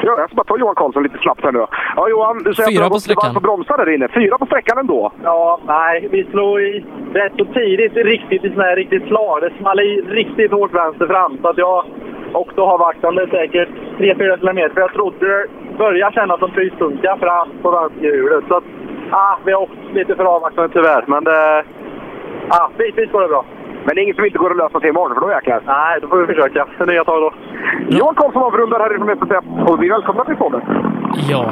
[0.05, 1.67] Ja, jag ska bara ta Johan Karlsson lite snabbt här nu.
[1.97, 4.09] Ja, Johan, du säger Fyra att du har på bromsar där inne.
[4.09, 5.13] Fyra på sträckan ändå.
[5.23, 9.41] Ja, nej, vi slog i rätt så tidigt riktigt i sån här riktigt slag.
[9.41, 11.39] Det small i riktigt hårt vänster fram.
[11.43, 11.85] Så att jag
[12.33, 14.75] och då har vaktande säkert 3-4 kilometer.
[14.75, 15.47] För jag trodde det
[15.79, 18.45] började kännas som pyspunka fram på vänsterhjulet.
[18.49, 18.65] Så att,
[19.11, 21.05] ah, vi har åkt lite för avvaktande tyvärr.
[21.07, 21.65] Men det,
[22.49, 23.45] ah, bitvis går det bra.
[23.85, 25.61] Men det är inget som inte går att lösa till imorgon, för då jäklar.
[25.67, 26.67] Nej, då får vi försöka.
[26.87, 27.33] Nya tag då.
[27.97, 30.61] Johan Karlsson avrundar härifrån SSF och vi välkomnar till podden.
[31.31, 31.45] Ja.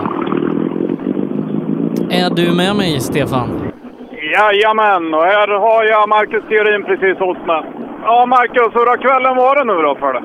[2.23, 3.49] Är du med mig, Stefan?
[4.35, 7.63] Jajamän, och här har jag Marcus Theorin precis hos mig.
[8.05, 10.23] Ja, Marcus, hur har kvällen varit nu då för dig?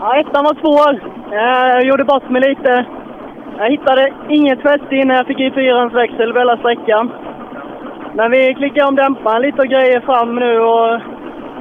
[0.00, 0.92] Ja, ettan var svår.
[1.32, 2.86] Jag gjorde bort mig lite.
[3.58, 7.12] Jag hittade inget fäste innan jag fick i fyrans växel på hela sträckan.
[8.14, 11.00] Men vi klickade om dämparen lite och grejer fram nu och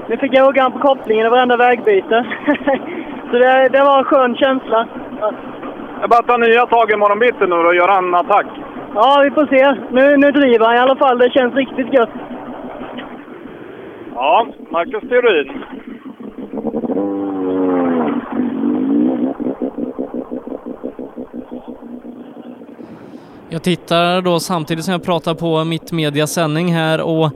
[0.10, 2.26] nu fick jag hugga på kopplingen i varenda vägbyte.
[3.32, 4.88] Så det, det var en skön känsla.
[6.02, 8.48] Jag bara ta nya tag i morgonbitti nu och göra en attack.
[8.96, 9.82] Ja, vi får se.
[9.92, 11.18] Nu, nu driver han i alla fall.
[11.18, 12.10] Det känns riktigt gött.
[14.16, 15.64] Ja, Marcus Theorin.
[23.50, 27.32] Jag tittar då samtidigt som jag pratar på mitt mediasändning här och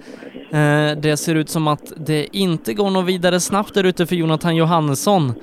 [0.98, 4.56] det ser ut som att det inte går något vidare snabbt där ute för Jonathan
[4.56, 5.34] Johansson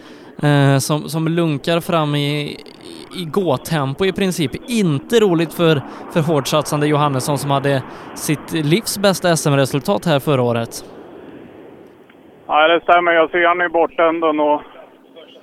[0.43, 2.57] eh, som, som lunkar fram i,
[3.17, 4.51] i gåtempo i princip.
[4.69, 5.81] Inte roligt för,
[6.13, 7.83] för hårdsatsande Johannesson som hade
[8.15, 10.85] sitt livs bästa SM-resultat här förra året.
[12.49, 13.13] Nej, det stämmer.
[13.13, 14.63] Jag ser han i bortänden och...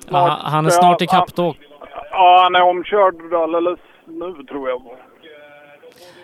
[0.10, 1.56] Ja, han är snart i kapp då.
[2.12, 4.82] Ja, han är omkörd alldeles nu tror jag.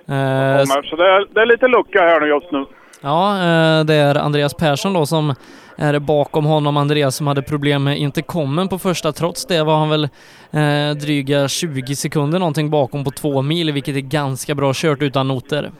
[0.07, 0.63] Eh.
[0.83, 2.65] Så det är, det är lite lucka här nu just nu.
[3.01, 5.33] Ja, eh, det är Andreas Persson då som
[5.77, 6.77] är bakom honom.
[6.77, 9.11] Andreas som hade problem med intercomen på första.
[9.11, 10.03] Trots det var han väl
[10.51, 15.27] eh, dryga 20 sekunder någonting bakom på två mil, vilket är ganska bra kört utan
[15.27, 15.71] noter.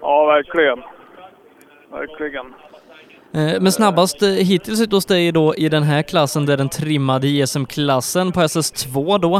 [0.00, 0.82] Ja, verkligen.
[1.90, 2.54] Verkligen.
[3.34, 6.68] Eh, Men snabbast eh, hittills hos dig då i den här klassen, det är den
[6.68, 9.36] trimmade JSM-klassen på SS2 då.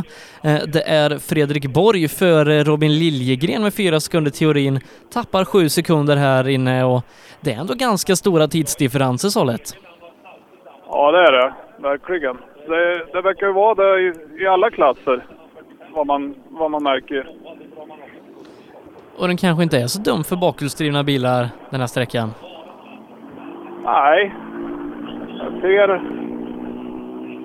[0.51, 4.81] Eh, Det är Fredrik Borg före Robin Liljegren med fyra sekunder teorin,
[5.13, 7.03] tappar sju sekunder här inne och
[7.41, 9.77] det är ändå ganska stora tidsdifferenser så lätt.
[10.91, 11.55] Ja, det är det.
[11.79, 12.37] Verkligen.
[12.69, 15.27] Det, det verkar ju vara det i, i alla klasser.
[15.95, 17.31] Vad man, vad man märker.
[19.17, 22.31] Och den kanske inte är så dum för bakhjulsdrivna bilar den här sträckan.
[23.85, 24.35] Nej.
[25.39, 25.89] Jag ser...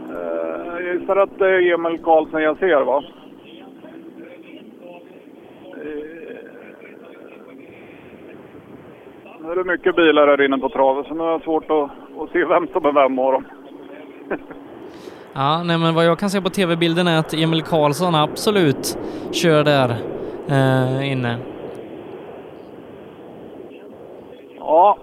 [0.10, 3.04] Eh, jag gissar att det är Emil Karlsson jag ser, va?
[5.78, 6.40] Eh,
[9.42, 11.90] Nu är det mycket bilar här inne på travet, så nu har jag svårt att,
[12.22, 13.46] att se vem som är vem av dem.
[15.34, 18.98] Ja, nej men vad jag kan se på tv-bilden är att Emil Karlsson absolut
[19.32, 19.90] kör där
[20.50, 21.38] eh, inne.
[24.60, 24.98] Ja.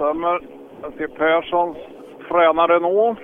[0.00, 0.40] Stämmer.
[0.82, 1.76] Jag ser Perssons
[2.28, 3.18] fräna Renault.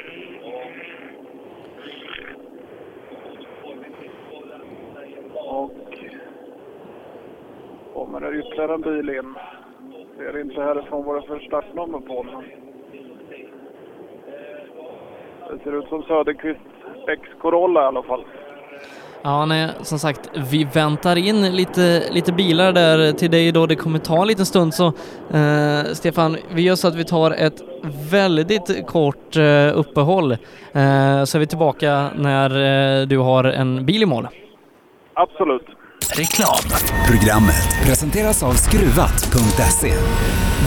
[5.34, 5.70] Och
[7.94, 9.34] kommer det ytterligare en bil in.
[10.18, 12.44] Ser inte härifrån vad det är för startnummer på den.
[15.50, 16.60] Det ser ut som Söderqvist
[17.08, 18.24] X Corolla i alla fall.
[19.26, 23.66] Ja, nej, som sagt, vi väntar in lite, lite bilar där till dig då.
[23.66, 24.86] Det kommer ta en liten stund så
[25.32, 27.62] eh, Stefan, vi gör så att vi tar ett
[28.10, 30.38] väldigt kort eh, uppehåll eh,
[31.24, 32.50] så är vi tillbaka när
[33.00, 34.28] eh, du har en bil i mål.
[35.14, 35.66] Absolut.
[36.14, 36.80] Reklam.
[37.08, 39.92] Programmet presenteras av Skruvat.se.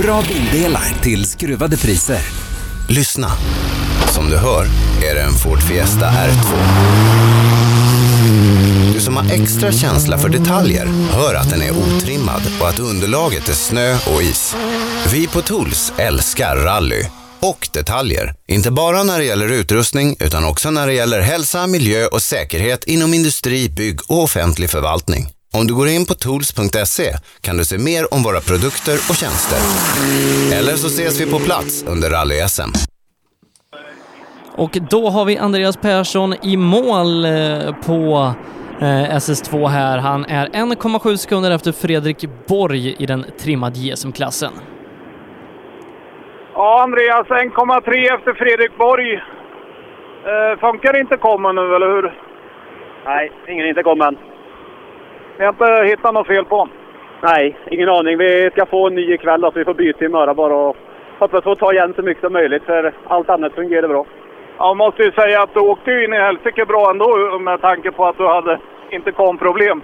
[0.04, 2.22] Bra bildelar till skruvade priser.
[2.90, 3.28] Lyssna.
[4.08, 4.64] Som du hör
[5.12, 7.59] är det en Ford Fiesta R2.
[8.94, 13.50] Du som har extra känsla för detaljer hör att den är otrimmad och att underlaget
[13.50, 14.56] är snö och is.
[15.12, 17.06] Vi på Tools älskar rally
[17.40, 18.34] och detaljer.
[18.48, 22.84] Inte bara när det gäller utrustning utan också när det gäller hälsa, miljö och säkerhet
[22.84, 25.30] inom industri, bygg och offentlig förvaltning.
[25.54, 29.60] Om du går in på tools.se kan du se mer om våra produkter och tjänster.
[30.52, 32.99] Eller så ses vi på plats under rally-SM.
[34.64, 37.32] Och då har vi Andreas Persson i mål eh,
[37.88, 38.02] på
[38.86, 39.98] eh, SS2 här.
[39.98, 44.54] Han är 1,7 sekunder efter Fredrik Borg i den trimmade JSM-klassen.
[46.54, 49.14] Ja, Andreas, 1,3 efter Fredrik Borg.
[49.14, 52.14] Eh, funkar inte kommen nu, eller hur?
[53.06, 54.18] Nej, ingen inte kommen.
[55.38, 56.74] Ni har inte hittat något fel på honom?
[57.24, 58.18] Nej, ingen aning.
[58.18, 60.78] Vi ska få en ny ikväll så vi får byta imorgon bara och
[61.20, 64.06] hoppas få ta igen så mycket som möjligt för allt annat fungerar bra.
[64.60, 67.92] Jag måste ju säga att du åkte ju in i helsike bra ändå med tanke
[67.92, 69.82] på att du hade inte kom problem.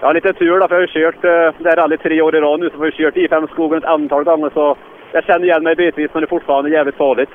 [0.00, 2.36] Jag har lite tur då, för jag har kört eh, det här rallyt tre år
[2.36, 4.76] i rad nu, så har jag kört I5-skogen ett antal gånger så
[5.12, 7.30] jag känner igen mig bitvis, men det är fortfarande jävligt farligt.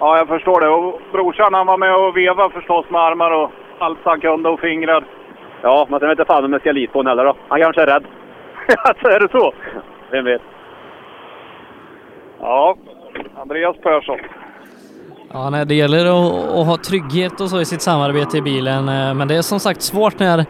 [0.00, 0.68] Ja, jag förstår det.
[0.68, 4.60] Och brorsan han var med och vevade förstås med armar och allt han kunde och
[4.60, 5.04] fingrar.
[5.62, 7.34] Ja, men sen vet jag fan om jag ska lita på honom heller då.
[7.48, 8.04] Han kanske är rädd.
[8.84, 9.52] alltså, är det så?
[10.10, 10.42] Vem vet?
[12.40, 12.76] Ja,
[13.40, 14.18] Andreas Persson.
[15.32, 18.88] Ja, nej, det gäller att, att ha trygghet och så i sitt samarbete i bilen,
[18.88, 20.46] eh, men det är som sagt svårt när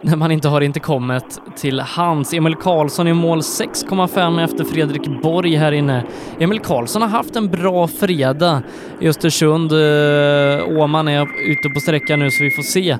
[0.00, 2.32] när man inte har intercomet till hands.
[2.32, 6.04] Emil Karlsson i mål 6,5 efter Fredrik Borg här inne.
[6.38, 8.62] Emil Karlsson har haft en bra fredag
[9.00, 9.72] i Östersund.
[9.72, 12.90] Eh, Åman är ute på sträckan nu så vi får se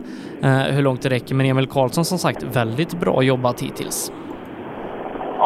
[0.42, 1.34] eh, hur långt det räcker.
[1.34, 4.12] Men Emil Karlsson som sagt väldigt bra jobbat hittills.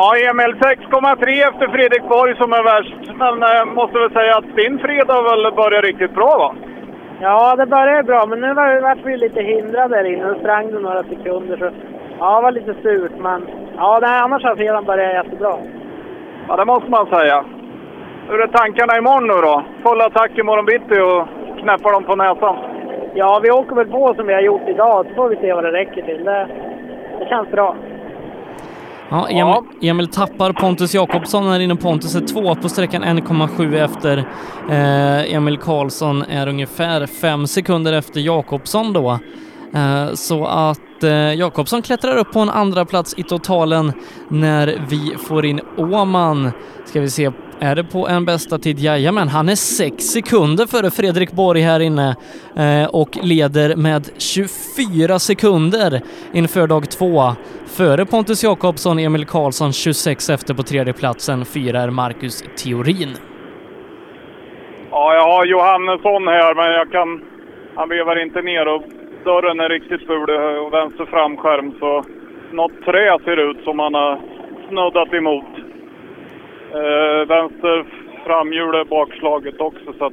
[0.01, 2.97] Ja, Emil 6,3 efter Fredrik Borg som är värst.
[3.23, 6.55] Men eh, måste väl säga att din fredag väl börjar riktigt bra va?
[7.21, 10.27] Ja, det började bra, men nu var- vart vi lite hindrade där inne.
[10.27, 11.57] Nu sprang det några sekunder.
[11.57, 11.71] Så,
[12.19, 13.47] ja, det var lite surt, men
[13.77, 15.55] ja, nej, annars har fredagen börjat jättebra.
[16.49, 17.45] Ja, det måste man säga.
[18.29, 19.63] Hur är tankarna imorgon nu då?
[19.85, 21.23] Full attack imorgon bitti och
[21.63, 22.57] knäppa dem på näsan?
[23.15, 25.65] Ja, vi åker väl på som vi har gjort idag, så får vi se vad
[25.65, 26.25] det räcker till.
[26.25, 26.47] Det,
[27.19, 27.75] det känns bra.
[29.11, 31.77] Ja, Emil, Emil tappar Pontus Jakobsson här inne.
[31.77, 34.17] Pontus är två på sträckan 1,7 efter.
[34.71, 39.19] Eh, Emil Karlsson är ungefär fem sekunder efter Jakobsson då.
[39.75, 43.93] Eh, så att eh, Jakobsson klättrar upp på en andra plats i totalen
[44.29, 46.51] när vi får in Åman.
[46.85, 47.31] Ska vi se,
[47.61, 48.79] är det på en bästa tid?
[48.79, 52.09] Jajamän, han är sex sekunder före Fredrik Borg här inne
[52.57, 56.01] eh, och leder med 24 sekunder
[56.33, 57.23] inför dag två.
[57.79, 61.45] Före Pontus Jakobsson, Emil Karlsson 26 efter på tredje platsen.
[61.45, 63.13] Fyra är Marcus Theorin.
[64.91, 67.25] Ja, jag har Johannesson här, men jag kan...
[67.75, 68.83] Han vevar inte ner och
[69.25, 70.31] dörren är riktigt ful
[70.65, 72.05] och vänster framskärm så
[72.53, 74.21] något trä ser ut som han har
[74.69, 75.70] snuddat emot.
[76.75, 77.87] Eh, vänster
[78.27, 80.13] framhjul är bakslaget också så att...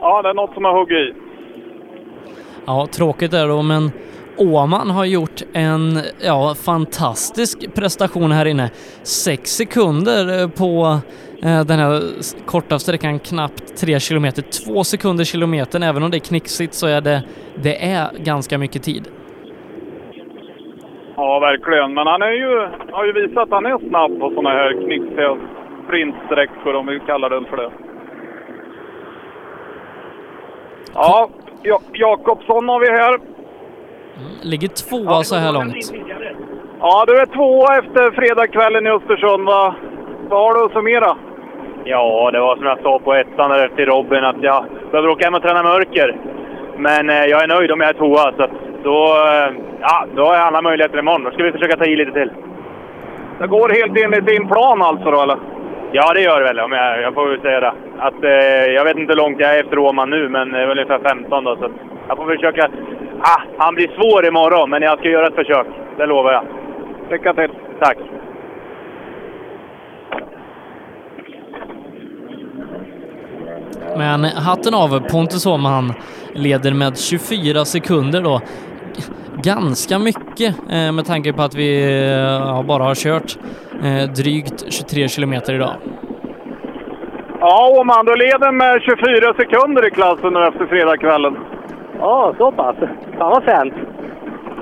[0.00, 1.14] Ja, det är något som har huggit i.
[2.66, 3.90] Ja, tråkigt är det då, men
[4.38, 8.70] Åman har gjort en ja, fantastisk prestation här inne.
[9.02, 10.98] Sex sekunder eh, på
[11.42, 12.00] eh, den här
[12.46, 14.42] korta sträckan, knappt tre kilometer.
[14.42, 17.22] Två sekunder kilometern, även om det är knixigt så är det,
[17.62, 19.08] det är ganska mycket tid.
[21.16, 21.94] Ja, verkligen.
[21.94, 25.36] Men han är ju, har ju visat att han är snabb på sådana här knixiga
[25.86, 27.70] sprintsträckor, om vi kallar den för det.
[30.94, 31.28] Ja,
[31.62, 33.20] ja Jakobsson har vi här.
[34.42, 35.92] Ligger tvåa så här långt.
[36.80, 39.46] Ja, du är tvåa efter fredagskvällen i Östersund.
[39.46, 39.74] Vad,
[40.28, 41.16] vad har du att summera?
[41.84, 45.24] Ja, det var som jag sa på ettan där till Robin att jag behöver åka
[45.24, 46.16] hem och träna mörker.
[46.78, 48.50] Men eh, jag är nöjd om jag är tvåa, så att
[48.82, 51.24] då, eh, ja, då har jag alla möjligheter imorgon.
[51.24, 52.30] Då ska vi försöka ta i lite till.
[53.38, 55.38] Det går helt enligt din plan alltså då, eller?
[55.92, 56.60] Ja, det gör det väl.
[56.60, 57.72] Om jag, jag får väl säga det.
[57.98, 60.66] Att, eh, jag vet inte hur långt jag är efter Åman nu, men det är
[60.66, 61.56] väl ungefär 15 då.
[61.56, 61.70] Så
[62.08, 62.70] jag får försöka...
[63.20, 65.66] Ah, han blir svår imorgon, men jag ska göra ett försök.
[65.96, 66.44] Det lovar jag.
[67.10, 67.50] Lycka till!
[67.80, 67.98] Tack!
[73.96, 75.92] Men hatten av, Pontus Åman
[76.32, 78.40] leder med 24 sekunder då.
[79.42, 81.82] Ganska mycket eh, med tanke på att vi
[82.12, 83.38] eh, bara har kört
[84.16, 85.74] drygt 23 kilometer idag.
[87.40, 91.36] Ja, Åman, du leder med 24 sekunder i klassen nu efter fredagskvällen.
[91.98, 92.76] Ja, så pass.
[93.18, 93.74] Fan vad fränt.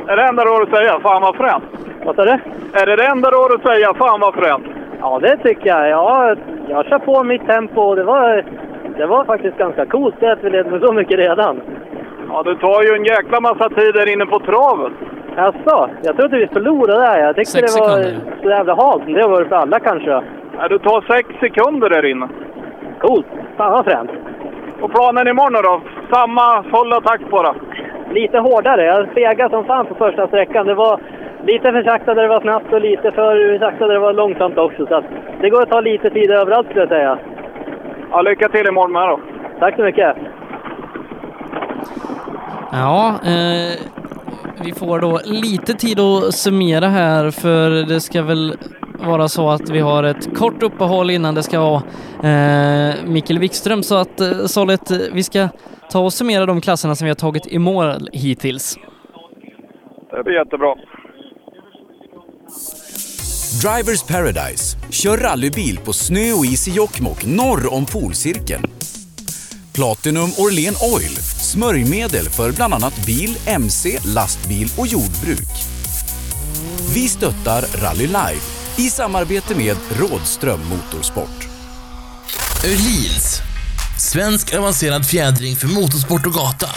[0.07, 1.01] Är det enda du har att säga?
[1.01, 1.65] Fan vad fränt!
[2.05, 2.39] Vad sa du?
[2.73, 3.95] Är det det enda du har att säga?
[3.95, 4.67] Fan vad fränt!
[5.01, 5.89] Ja, det tycker jag.
[5.89, 6.35] Ja,
[6.69, 8.45] jag kör på mitt tempo och det var,
[8.97, 11.61] det var faktiskt ganska coolt det att vi ledde med så mycket redan.
[12.29, 14.93] Ja, det tar ju en jäkla massa tid där inne på traven.
[15.37, 15.91] Jaså?
[16.03, 17.19] Jag trodde vi förlorade där.
[17.19, 18.21] Jag tyckte Sex det var sekunder.
[18.43, 19.03] så jävla halt.
[19.07, 20.11] Det var det för alla kanske.
[20.59, 22.29] Ja, du tar sex sekunder där inne.
[23.01, 23.27] Coolt!
[23.57, 24.11] Fan vad fränt.
[24.81, 25.81] Och planen imorgon då?
[26.17, 27.55] Samma full attack bara?
[28.13, 28.85] Lite hårdare.
[28.85, 30.67] Jag fegade som fan på första sträckan.
[30.67, 31.01] Det var
[31.47, 34.59] lite för sakta där det var snabbt och lite för sakta där det var långsamt
[34.59, 34.87] också.
[34.87, 35.05] Så att
[35.41, 37.19] det går att ta lite tid överallt skulle jag säga.
[38.11, 39.21] Ja, lycka till imorgon med då.
[39.59, 40.17] Tack så mycket.
[42.73, 43.79] Ja, eh,
[44.65, 48.57] vi får då lite tid att summera här för det ska väl
[49.07, 51.83] vara så att vi har ett kort uppehåll innan det ska vara
[52.23, 55.49] eh, Mikael Wikström så att eh, Sollet, eh, vi ska
[55.91, 58.79] ta och summera de klasserna som vi har tagit i mål hittills.
[60.11, 60.75] Det blir jättebra.
[63.63, 64.77] Drivers Paradise.
[64.91, 68.63] Kör rallybil på snö och is i Jokkmokk norr om polcirkeln.
[69.75, 71.17] Platinum Orlen Oil.
[71.43, 75.49] Smörjmedel för bland annat bil, mc, lastbil och jordbruk.
[76.95, 81.49] Vi stöttar Rally Life i samarbete med Rådström Motorsport.
[82.65, 83.41] Öhlins.
[83.99, 86.69] Svensk avancerad fjädring för motorsport och gata.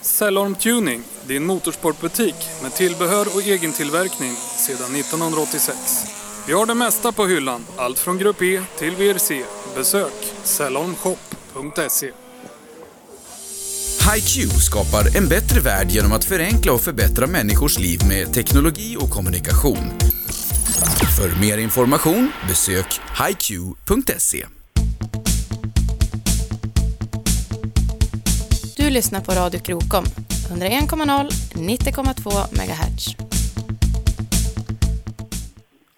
[0.00, 6.27] Cellorm Tuning, din motorsportbutik med tillbehör och egen tillverkning sedan 1986.
[6.48, 9.42] Vi har det mesta på hyllan, allt från Grupp E till VRC.
[9.76, 10.12] Besök
[10.44, 12.10] cellormshop.se.
[14.14, 19.10] HiQ skapar en bättre värld genom att förenkla och förbättra människors liv med teknologi och
[19.10, 19.92] kommunikation.
[21.18, 24.46] För mer information besök hiq.se.
[28.76, 30.04] Du lyssnar på Radio Krokom,
[30.50, 33.37] 101,0, 90,2 MHz.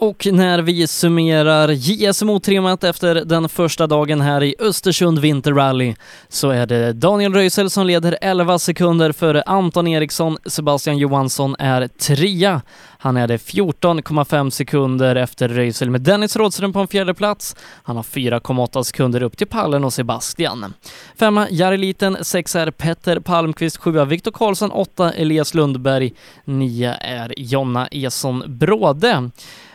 [0.01, 5.95] Och när vi summerar JSM otrimmat efter den första dagen här i Östersund Vinterrally
[6.29, 10.37] så är det Daniel Röisel som leder 11 sekunder före Anton Eriksson.
[10.47, 12.63] Sebastian Johansson är trea.
[12.99, 17.57] Han är det 14,5 sekunder efter Röisel med Dennis Rådström på en fjärde plats.
[17.83, 20.75] Han har 4,8 sekunder upp till pallen och Sebastian.
[21.17, 26.13] Femma Jari Liten, sexa är Petter Palmqvist, sjua Viktor Karlsson, åtta Elias Lundberg,
[26.45, 29.31] nio är Jonna Eson Bråde.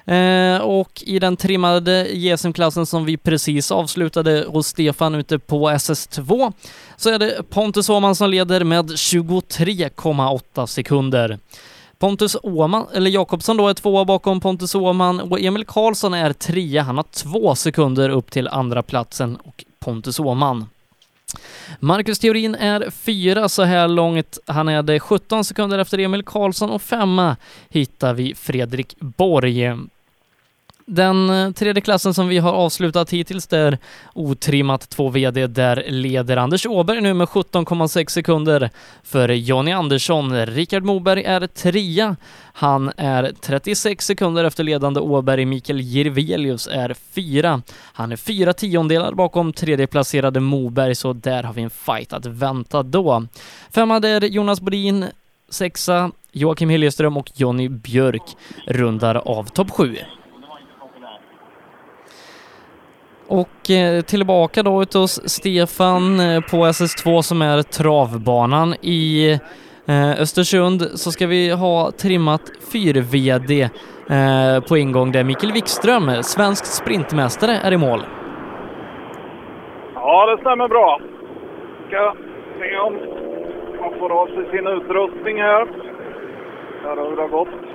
[0.06, 6.54] Eh, och i den trimmade JSM-klassen som vi precis avslutade hos Stefan ute på SS2
[6.98, 11.40] så är det Pontus Åhman som leder med 23,8 sekunder.
[11.98, 16.84] Pontus Åhman, eller Jakobsson då, är tvåa bakom Pontus Åhman och Emil Karlsson är trea.
[16.84, 20.66] Han har två sekunder upp till andra platsen och Pontus Åhman.
[21.80, 24.38] Marcus Theorin är fyra så här långt.
[24.46, 27.36] Han är det 17 sekunder efter Emil Karlsson och femma
[27.70, 29.72] hittar vi Fredrik Borg.
[30.88, 33.78] Den eh, tredje klassen som vi har avslutat hittills där
[34.14, 38.70] otrimmat 2 VD, där leder Anders Åberg nu med 17,6 sekunder
[39.04, 40.46] för Jonny Andersson.
[40.46, 42.16] Rickard Moberg är trea.
[42.54, 45.46] Han är 36 sekunder efter ledande Åberg.
[45.46, 47.62] Mikael Jirvelius är fyra.
[47.94, 52.84] Han är fyra tiondelar bakom tredjeplacerade Moberg, så där har vi en fight att vänta
[52.84, 53.26] då.
[53.72, 55.06] Femma där Jonas Bodin,
[55.50, 58.36] sexa Joakim Hiljeström och Jonny Björk
[58.68, 59.96] rundar av topp sju.
[63.28, 69.32] Och eh, tillbaka då hos Stefan eh, på SS2 som är travbanan i
[69.88, 72.42] eh, Östersund så ska vi ha trimmat
[72.74, 73.70] 4-VD
[74.68, 78.00] på ingång där Mikael Wikström, svensk sprintmästare, är i mål.
[79.96, 81.00] Ja, det stämmer bra.
[81.88, 82.16] Ska
[82.60, 82.94] se om
[83.82, 85.66] man får av sig sin utrustning här.
[86.84, 87.75] Där har det gått.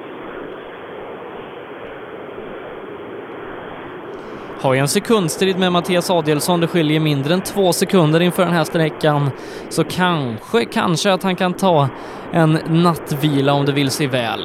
[4.62, 6.60] Har ju en sekundstrid med Mattias Adielsson.
[6.60, 9.30] Det skiljer mindre än två sekunder inför den här sträckan.
[9.68, 11.88] Så kanske, kanske att han kan ta
[12.32, 12.52] en
[12.84, 14.40] nattvila om det vill sig väl.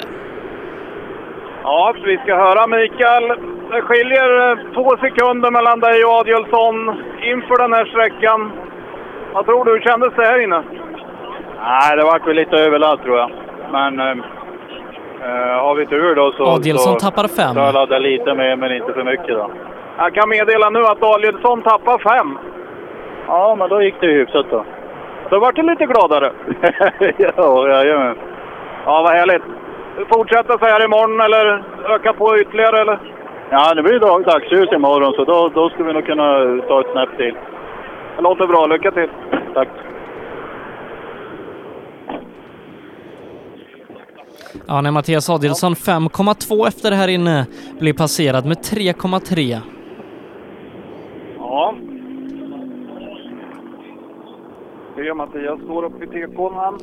[1.63, 3.27] Ja, vi ska höra Mikael.
[3.71, 6.75] Det skiljer eh, två sekunder mellan dig och Adielsson
[7.33, 8.51] inför den här sträckan.
[9.33, 9.71] Vad tror du?
[9.71, 10.63] Hur kändes det här inne?
[11.61, 13.31] Nej, det vart väl lite överladd tror jag.
[13.71, 14.15] Men äh,
[15.65, 16.45] har vi tur då så...
[16.45, 17.55] Adielsson så, tappar fem.
[17.55, 19.51] Laddar lite mer, men inte för mycket då.
[19.97, 22.37] Jag kan meddela nu att Danielsson tappar fem.
[23.27, 24.65] Ja, men då gick det ju hyfsat då.
[25.29, 26.31] Då vart du lite gladare.
[27.37, 28.17] ja, jajamän.
[28.85, 29.43] Ja, vad härligt.
[30.13, 31.63] Fortsätta så här imorgon eller
[31.95, 32.99] öka på ytterligare eller?
[33.49, 36.27] Ja, det blir dag, dagsljus imorgon så då, då ska vi nog kunna
[36.67, 37.35] ta ett snäpp till.
[38.15, 38.65] Det låter bra.
[38.65, 39.09] Lycka till!
[39.53, 39.67] Tack!
[44.67, 47.45] Ja, när Mattias Adielsson 5,2 efter det här inne
[47.79, 49.74] blir passerad med 3,3.
[51.55, 51.73] Ja.
[54.95, 56.79] Se, Mattias står upp i tekon han.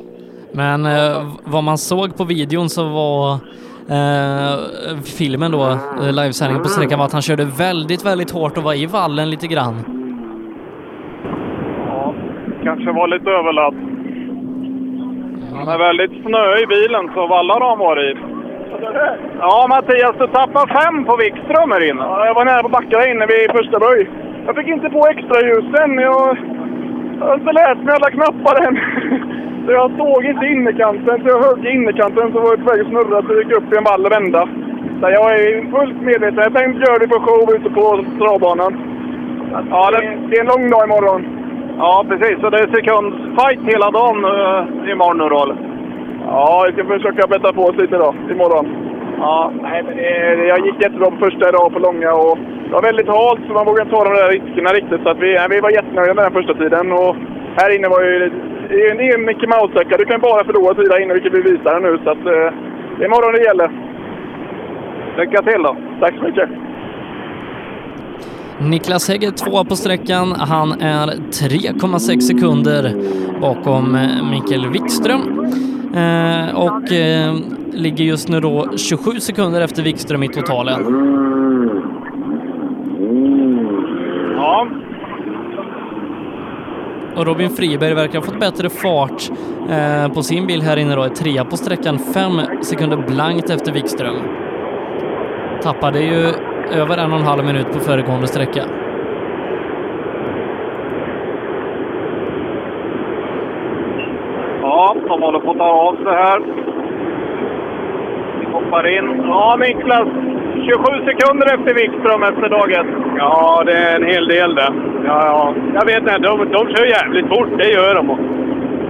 [0.51, 3.31] Men eh, vad man såg på videon så var
[3.97, 4.53] eh,
[5.17, 5.63] filmen då,
[6.01, 9.29] eh, livesändningen på sträckan var att han körde väldigt, väldigt hårt och var i vallen
[9.29, 9.75] lite grann.
[11.87, 12.15] Ja,
[12.63, 13.75] kanske var lite överladd.
[15.57, 18.19] Han är väldigt snöig i bilen, så vallar har han varit i.
[19.39, 22.01] Ja, Mattias, du tappar fem på Wikström här inne.
[22.01, 24.09] Ja, jag var nära på backen här inne vid första böj.
[24.45, 25.89] Jag fick inte på extra ljusen.
[26.09, 26.37] Jag,
[27.19, 28.75] jag har inte lärt mig alla knappar än.
[29.65, 32.87] Så jag såg inte innerkanten, så jag hörde innerkanten så var jag på väg att
[32.87, 34.47] snurra så gick upp i en vall och vända.
[34.99, 36.45] Så jag är fullt medveten.
[36.47, 38.73] Jag tänkte göra det på show ute på travbanan.
[39.69, 39.99] Ja, det,
[40.29, 41.21] det är en lång dag imorgon.
[41.77, 42.39] Ja, precis.
[42.41, 45.55] Så det är sekundfight hela dagen uh, imorgon nu då?
[46.27, 48.92] Ja, jag ska försöka bättra på oss lite då, imorgon.
[49.25, 52.81] Ja, nej, men det, jag gick jättebra på första idag på långa och det var
[52.81, 55.01] väldigt halt så man vågade inte ta de där riskerna riktigt.
[55.03, 56.91] Så att vi, vi var jättenöjda med den första tiden.
[56.91, 57.15] Och
[57.59, 58.31] här inne var ju...
[58.69, 59.97] Det är en Mickey Mouse-sträcka.
[59.97, 61.91] Du kan bara förlora tid här inne, vilket vi visar nu.
[62.03, 62.49] Så att, eh,
[62.95, 63.69] det är imorgon det gäller.
[65.17, 65.75] Lycka till då!
[65.99, 66.49] Tack så mycket!
[68.61, 70.31] Niklas Hägg är tvåa på sträckan.
[70.31, 72.95] Han är 3,6 sekunder
[73.41, 75.21] bakom eh, Mikael Wikström.
[75.95, 77.35] Eh, och eh,
[77.71, 80.81] ligger just nu då 27 sekunder efter Wikström i totalen.
[84.35, 84.67] Ja.
[87.15, 89.31] Och Robin Friberg verkar ha fått bättre fart
[90.13, 91.03] på sin bil här inne då.
[91.03, 94.15] Är trea på sträckan, fem sekunder blankt efter Wikström.
[95.61, 96.33] Tappade ju
[96.71, 98.63] över en och en halv minut på föregående sträcka.
[104.61, 106.39] Ja, de håller på att ta av sig här.
[108.39, 109.23] Vi hoppar in.
[109.27, 110.07] Ja, Niklas.
[110.53, 112.93] 27 sekunder efter Wikström efter dag ett.
[113.17, 114.73] Ja, det är en hel del det.
[115.05, 115.53] Ja, ja.
[115.73, 118.07] Jag vet inte, de, de kör jävligt fort, det gör de.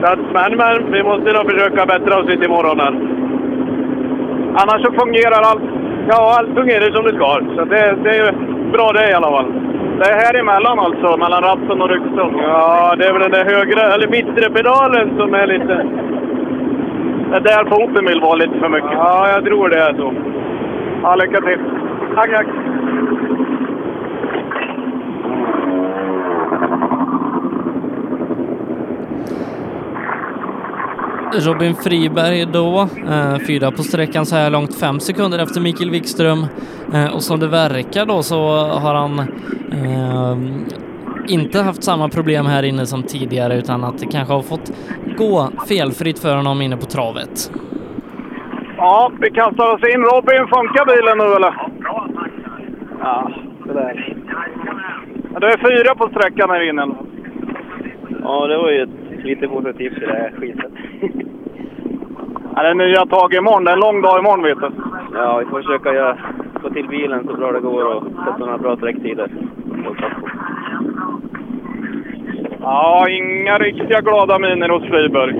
[0.02, 2.94] Så att, men, men vi måste nog försöka bättra oss lite imorgon här.
[4.62, 5.64] Annars så fungerar allt.
[6.10, 7.56] Ja, allt fungerar som det ska.
[7.56, 8.34] Så det, det är
[8.72, 9.46] bra det i alla fall.
[10.00, 12.42] Det är här emellan alltså, mellan ratten och ryggstång.
[12.42, 15.86] Ja, det är väl den där högra, eller mittre pedalen som är lite...
[17.30, 18.92] Det är där foten vill vara lite för mycket.
[18.94, 20.14] Ja, jag tror det är så.
[21.04, 21.60] Ja, lycka till.
[22.16, 22.48] Tack, tack.
[31.40, 36.46] Robin Friberg då, eh, fyra på sträckan så här långt, fem sekunder efter Mikael Wikström.
[36.94, 39.20] Eh, och som det verkar då så har han
[39.72, 40.38] eh,
[41.28, 44.72] inte haft samma problem här inne som tidigare utan att det kanske har fått
[45.18, 47.52] gå felfritt för honom inne på travet.
[48.78, 50.02] Ja, vi kastar oss in.
[50.02, 51.54] Robin, funkar bilen nu eller?
[51.80, 52.32] Bra, tack.
[53.00, 53.32] Ja,
[53.66, 54.16] det där.
[55.34, 56.88] Ja, du är fyra på sträckan här inne.
[58.24, 60.72] Ja, det var ju ett lite positivt i det här skitet.
[62.56, 63.64] Ja, det är nya tag imorgon.
[63.64, 64.70] Det är en lång dag imorgon vet du.
[65.14, 66.18] Ja, vi får försöka göra,
[66.62, 69.32] få till bilen så bra det går och sätta några bra sträcktider.
[72.62, 75.34] Ja, inga riktiga glada miner hos Friberg.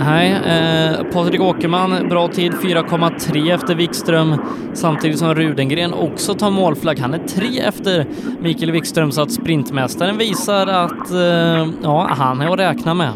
[0.00, 4.34] Nej, eh, Patrik Åkerman, bra tid 4,3 efter Wikström
[4.72, 6.98] samtidigt som Rudengren också tar målflagg.
[6.98, 8.04] Han är tre efter
[8.40, 13.12] Mikael Wikström så att sprintmästaren visar att eh, ja, han är att räkna med.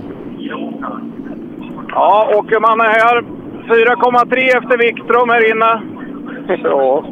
[1.95, 3.25] Ja, Åkerman är här.
[3.69, 5.83] 4,3 efter Wikström här inne.
[6.63, 7.05] Ja.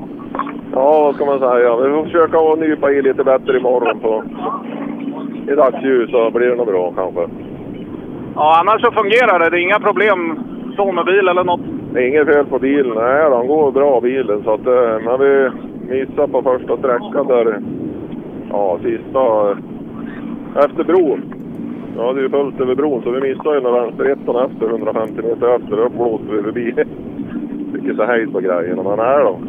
[0.72, 1.76] ja, vad ska man säga?
[1.76, 4.24] Vi får försöka att nypa i lite bättre imorgon på
[5.52, 7.20] i dagsljus så blir det nog bra kanske.
[8.34, 9.50] Ja, annars så fungerar det.
[9.50, 10.38] Det är inga problem
[10.76, 11.60] så med bil eller något.
[11.92, 12.94] Det är inget fel på bilen.
[12.96, 14.42] Nej, den går bra bilen.
[14.44, 15.50] Så att, eh, men vi
[15.88, 17.60] missade på första sträckan där.
[18.50, 19.50] Ja, sista
[20.64, 21.39] efter bron.
[22.00, 25.14] Ja, det är ju fullt över bron så vi missade ju när vänsterettan efter 150
[25.14, 25.76] meter efter.
[25.76, 26.74] Då blåste vi förbi.
[27.72, 28.82] Fick inte hejd på grejerna.
[28.82, 29.40] Men nej då.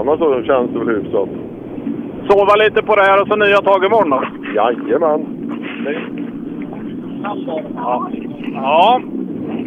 [0.00, 1.28] Annars så känns det väl hyfsat.
[2.28, 4.24] Sova lite på det här och så nya tag imorgon då?
[4.56, 5.26] Jajamän.
[7.74, 8.10] Ja.
[8.54, 9.00] ja.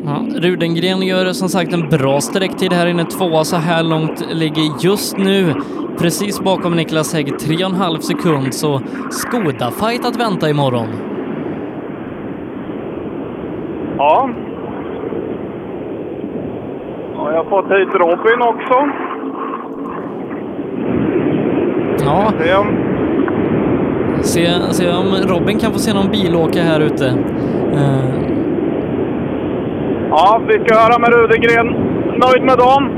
[0.06, 4.64] Ja, Rudengren gör som sagt en bra sträcktid här inne, tvåa så här långt, ligger
[4.80, 5.54] just nu
[6.00, 11.15] precis bakom Niklas Hägg, 3,5 sekund, så Skoda-fight att vänta imorgon.
[13.98, 14.30] Ja.
[17.16, 17.32] ja.
[17.32, 18.90] Jag har fått hit Robin också.
[22.06, 22.66] Ja.
[24.22, 27.06] Se, se om Robin kan få se någon bilåka här ute.
[27.74, 28.16] Uh.
[30.10, 31.68] Ja, vi ska höra med Rudengren.
[32.24, 32.90] Nöjd med dem?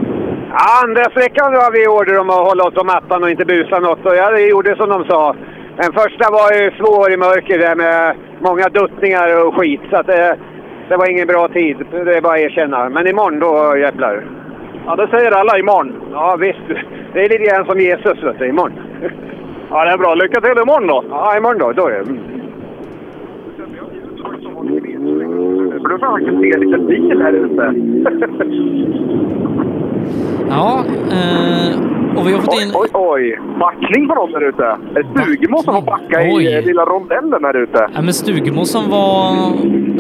[0.50, 3.80] Ja, andra sträckan har vi order om att hålla oss på mattan och inte busa
[3.80, 4.06] något.
[4.06, 5.36] Och jag gjorde som de sa.
[5.78, 9.82] Den första var ju svår i mörker där med många duttningar och skit.
[9.90, 10.38] Så att det,
[10.90, 11.78] det var ingen bra tid.
[11.92, 12.90] Det är bara att erkänna.
[12.90, 14.26] Men imorgon då jävlar.
[14.86, 15.94] Ja, det säger alla imorgon.
[16.12, 16.84] Ja, visst.
[17.14, 18.80] Det är lite grann som Jesus, vet du, imorgon.
[19.70, 20.16] Ja, det är bra.
[20.16, 21.04] Lycka till imorgon då!
[21.10, 21.72] Ja, imorgon då.
[21.72, 22.06] Då är det.
[25.82, 27.74] För då får man se lite bil här ute.
[30.50, 31.80] Ja, eh,
[32.18, 32.72] och vi har fått in...
[32.74, 33.40] Oj, oj, oj!
[33.60, 34.64] Backning på dem där ute.
[34.64, 36.44] Är det Stugemo som får backa Oj.
[36.46, 37.90] i eh, lilla rondellen här ute?
[37.94, 39.36] Ja, men Stugemo som var,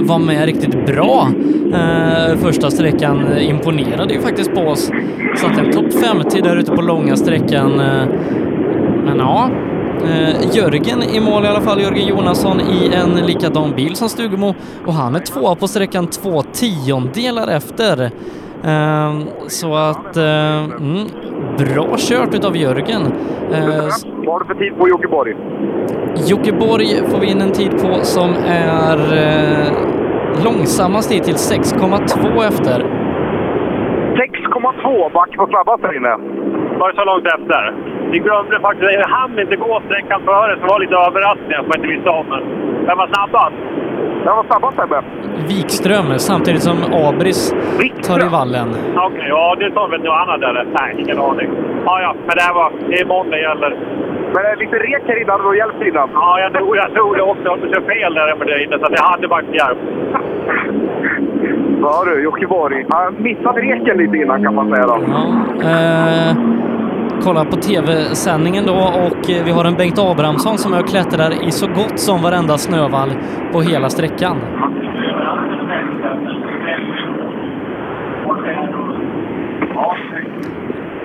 [0.07, 1.27] var med riktigt bra
[1.73, 4.91] eh, första sträckan eh, imponerade ju faktiskt på oss.
[5.35, 7.79] Satte en topp 50 där ute på långa sträckan.
[7.79, 8.05] Eh,
[9.05, 9.49] men ja,
[10.53, 14.55] Jörgen i mål i alla fall, Jörgen Jonasson i en likadan bil som Stugemo
[14.85, 18.11] och han är tvåa på sträckan två tiondelar efter.
[18.63, 19.13] Eh,
[19.47, 21.07] så att, eh, mm,
[21.57, 23.01] bra kört utav Jörgen.
[23.53, 23.83] Eh,
[24.25, 25.35] Vad har du för tid på Jokeborg?
[26.31, 29.67] Jokeborg får vi in en tid på som är eh,
[30.45, 32.79] långsammast hittills, 6,2 efter.
[34.17, 36.13] 6,2 back på snabbast här inne.
[36.79, 37.63] Var det så långt efter?
[38.11, 41.69] Vi glömde faktiskt, jag hann inte gå sträckan före, så det var lite överraskningar som
[41.71, 42.27] jag inte visste om.
[42.87, 43.55] Vem var snabbast?
[44.27, 45.01] Vem var snabbast Sebbe?
[45.47, 47.55] Wikström samtidigt som Abris
[48.07, 48.69] tar i vallen.
[48.95, 50.65] Okej, ja det sa väl något annat eller?
[50.79, 51.49] Nej, ingen aning.
[51.85, 53.77] Ja, ja, men det här var, det är imorgon det gäller.
[54.33, 56.09] Men eh, lite rek här hade nog hjälpt innan.
[56.13, 57.43] Ja, jag tror, jag tror det också.
[57.43, 59.77] Jag har kört fel där uppe där inne, så jag hade backhjälp.
[61.81, 62.85] Ja du, Jockeborg.
[62.89, 64.95] Han missade reken lite innan kan man säga då.
[65.71, 66.31] Eh,
[67.23, 71.51] kolla på tv-sändningen då och eh, vi har en Bengt Abrahamsson som och klättrar i
[71.51, 73.09] så gott som varenda snövall
[73.51, 74.37] på hela sträckan.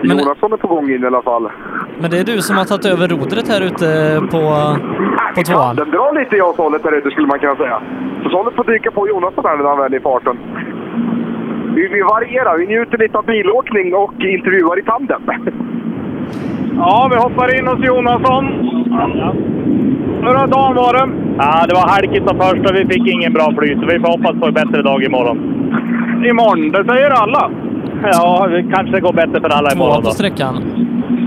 [0.02, 1.49] Men- Jonasson är på gång in i alla fall.
[2.00, 3.86] Men det är du som har tagit över rodret här ute
[4.31, 4.41] på,
[5.34, 5.76] på tvåan.
[5.76, 7.82] Den drar lite i oss hållet där ute skulle man kunna säga.
[8.23, 10.36] Så Sollet får dyka på Jonasson här när han väl är i farten.
[11.74, 15.23] Vi, vi varierar, vi njuter lite av bilåkning och intervjuar i tandem.
[16.76, 18.44] Ja, vi hoppar in hos Jonasson.
[20.22, 21.08] Hur har dagen varit?
[21.38, 23.80] Ja, det var halkigt som först och vi fick ingen bra flyt.
[23.80, 25.38] så Vi får hoppas på en bättre dag imorgon.
[26.30, 27.50] Imorgon, det säger alla.
[28.12, 30.10] Ja, det kanske går bättre för alla Tvåa imorgon på då.
[30.10, 30.54] sträckan.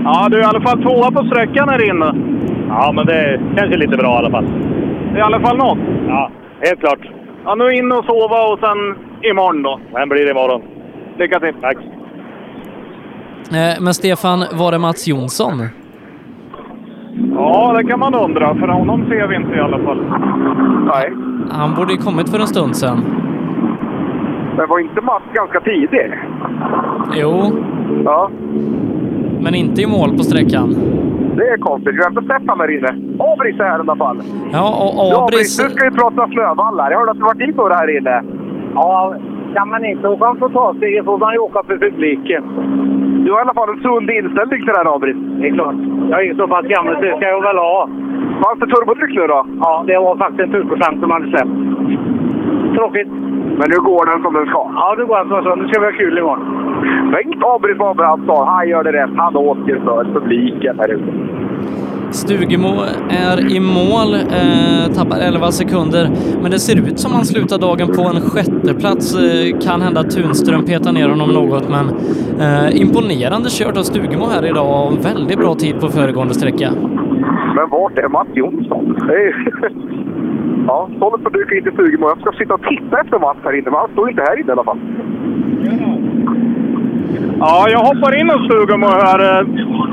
[0.04, 2.14] Ja, du är i alla fall tvåa på sträckan här inne.
[2.68, 4.44] Ja, men det känns ju lite bra i alla fall.
[5.16, 5.78] I alla fall något.
[6.08, 6.98] Ja, helt klart.
[7.44, 8.78] Ja, nu in och sova och sen
[9.30, 9.80] imorgon då.
[9.92, 10.62] Men blir det imorgon.
[11.18, 11.54] Lycka till.
[11.60, 11.76] Tack.
[13.52, 15.62] Eh, men Stefan, var det Mats Jonsson?
[17.34, 18.54] Ja, det kan man undra.
[18.54, 20.00] För honom ser vi inte i alla fall.
[20.86, 21.12] Nej.
[21.50, 22.98] Han borde ju kommit för en stund sedan.
[24.56, 26.12] Men var inte Mats ganska tidig?
[27.14, 27.52] Jo.
[28.04, 28.30] Ja.
[29.40, 30.74] Men inte i mål på sträckan.
[31.36, 31.94] Det är konstigt.
[31.94, 32.88] Vi har inte sett honom här inne.
[33.32, 34.18] Abris är här i alla fall.
[34.52, 35.60] Ja, och Ja, Abris...
[35.62, 36.90] Nu ska vi prata snövallar.
[36.90, 38.22] Jag hörde att du varit in på det här inne.
[38.74, 39.14] Ja,
[39.54, 42.44] kan man inte åka på totalstegen får man ju åka för publiken.
[43.26, 45.16] Du har i alla fall en sund inställning till det här Abris.
[45.40, 45.74] Det är klart.
[46.10, 47.88] Jag är ju så pass gammal så det ska jag väl ha.
[48.42, 49.46] Fanns det turbotryck nu då?
[49.60, 51.56] Ja, det var faktiskt en turboskärm som hade släppt.
[52.76, 53.08] Tråkigt.
[53.58, 54.62] Men nu går den som den ska.
[54.74, 55.54] Ja, nu går den som den ska.
[55.54, 56.42] Nu ska vi ha kul imorgon.
[57.12, 59.16] Bengt Abris Abrahamsson, han gör det rätt.
[59.16, 61.12] Han åker för publiken här ute.
[62.10, 66.10] Stugemo är i mål, eh, tappar 11 sekunder,
[66.42, 69.14] men det ser ut som han slutar dagen på en sjätteplats.
[69.14, 71.86] Eh, kan hända att Tunström petar ner honom något, men
[72.40, 76.70] eh, imponerande kört av Stugemo här idag och väldigt bra tid på föregående sträcka.
[77.56, 78.96] Men vart är Mats Jonsson?
[80.68, 82.08] Ja, Sollet får dyka in till Stugemo.
[82.08, 84.48] Jag ska sitta och titta efter Mats här inne, men han står inte här inne
[84.48, 84.78] i alla fall.
[87.38, 89.46] Ja, jag hoppar in hos Stugemo här.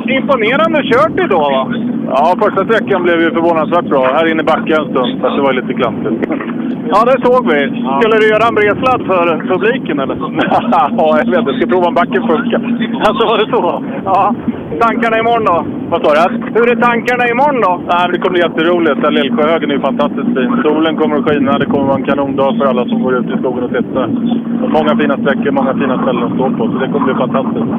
[0.07, 1.73] Imponerande kört idag va?
[2.07, 4.03] Ja, första sträckan blev ju förvånansvärt bra.
[4.15, 6.15] Här inne backade en stund, så att det var lite klantigt.
[6.91, 7.59] Ja, det såg vi.
[7.97, 10.15] Skulle du göra en bredsladd för publiken eller?
[10.97, 11.51] ja, jag vet inte.
[11.51, 12.61] Jag ska prova om backen funkar.
[13.07, 13.83] Alltså var det så?
[14.05, 14.35] Ja.
[14.85, 15.57] Tankarna imorgon då?
[15.91, 16.23] Vad sa du?
[16.55, 17.73] Hur är tankarna imorgon då?
[17.91, 18.99] Nej, det kommer bli jätteroligt.
[19.17, 20.51] Lillsjöhögen är ju fantastiskt fin.
[20.65, 21.51] Solen kommer att skina.
[21.61, 24.07] Det kommer att vara en kanondag för alla som går ut i skogen och tittar.
[24.77, 26.63] Många fina sträckor, många fina ställen att stå på.
[26.71, 27.71] Så det kommer bli fantastiskt.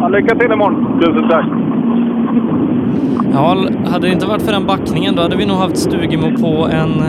[0.00, 1.00] Ja, lycka till imorgon!
[1.00, 1.47] Tusen tack!
[3.32, 6.68] Ja, hade det inte varit för den backningen då hade vi nog haft Stugemo på
[6.72, 7.02] en,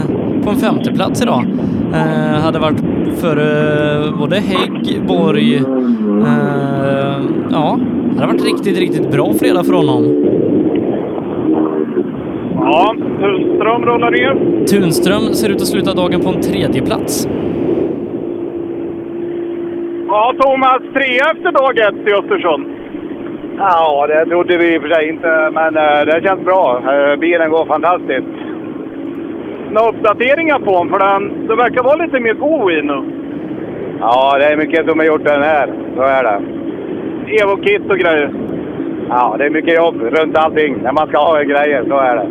[0.43, 1.45] på en femteplats idag.
[1.93, 2.82] Eh, hade varit
[3.16, 5.64] före både Hägg, Borg, eh,
[7.51, 7.80] ja,
[8.14, 10.03] det hade varit riktigt, riktigt bra fredag för honom.
[12.56, 14.66] Ja, Hultström rullar ner.
[14.66, 17.27] Tunström ser ut att sluta dagen på en tredje plats.
[20.08, 22.78] Ja, Thomas, tre efter dag ett i Östersund.
[23.59, 26.81] Ja, det trodde vi i och för sig inte, men eh, det känns bra.
[26.93, 28.27] Eh, bilen går fantastiskt.
[29.71, 30.89] Några uppdateringar på den?
[30.89, 33.03] För den, det verkar vara lite mer go i nu.
[33.99, 35.73] Ja, det är mycket som är gjort den här.
[35.95, 36.41] Så är det.
[37.41, 38.33] Evo-kit och grejer.
[39.09, 41.83] Ja, det är mycket jobb runt allting när man ska ha grejer.
[41.89, 42.27] Så är det.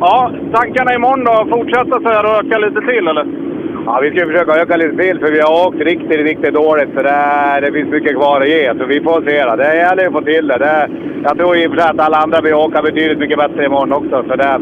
[0.00, 1.56] Ja, tankarna imorgon då?
[1.56, 3.49] Fortsätta så här och öka lite till eller?
[3.86, 6.88] Ja, vi ska försöka öka lite till för vi har åkt riktigt, riktigt dåligt.
[6.94, 8.74] Så det, det finns mycket kvar att ge.
[8.78, 9.44] Så vi får se.
[9.44, 9.56] Då.
[9.56, 10.58] Det gäller att få till det.
[10.58, 10.90] det.
[11.24, 13.92] Jag tror i och för sig att alla andra vill åka betydligt mycket bättre imorgon
[13.92, 14.24] också.
[14.28, 14.60] Så det,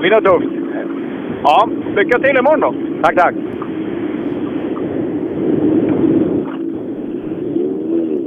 [0.00, 0.52] blir nog tufft.
[1.42, 2.74] Ja, lycka till imorgon då!
[3.02, 3.34] Tack, tack!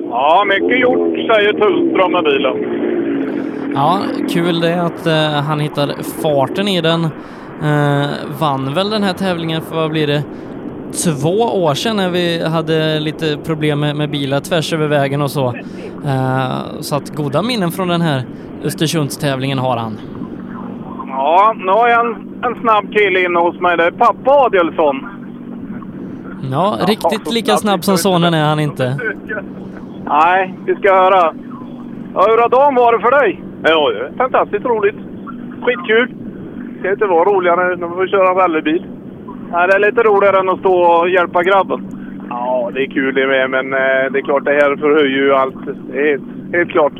[0.09, 2.57] Ja, mycket gjort säger Tullström med bilen.
[3.73, 7.07] Ja, kul det att eh, han hittar farten i den.
[7.63, 10.23] Eh, vann väl den här tävlingen för vad blir det?
[11.05, 15.31] Två år sedan när vi hade lite problem med, med bilar tvärs över vägen och
[15.31, 15.47] så.
[16.05, 18.23] Eh, så att goda minnen från den här
[18.63, 19.97] Östersundstävlingen har han.
[21.07, 23.77] Ja, nu har jag en, en snabb kille inne hos mig.
[23.77, 25.07] Det är pappa Adielsson.
[26.51, 28.97] Ja, riktigt lika snabb som sonen är han inte.
[30.05, 31.33] Nej, vi ska höra.
[32.13, 33.43] Ja, hur har dagen varit för dig?
[33.63, 34.95] Ja, det är fantastiskt roligt.
[35.61, 36.15] Skitkul.
[36.79, 38.85] Det kan inte vara roligare när man får köra rallybil.
[39.51, 41.81] Nej, det är lite roligare än att stå och hjälpa grabben.
[42.29, 45.33] Ja, det är kul det med, men eh, det är klart det här förhöjer ju
[45.33, 45.65] allt.
[45.65, 46.93] Det är helt, helt klart.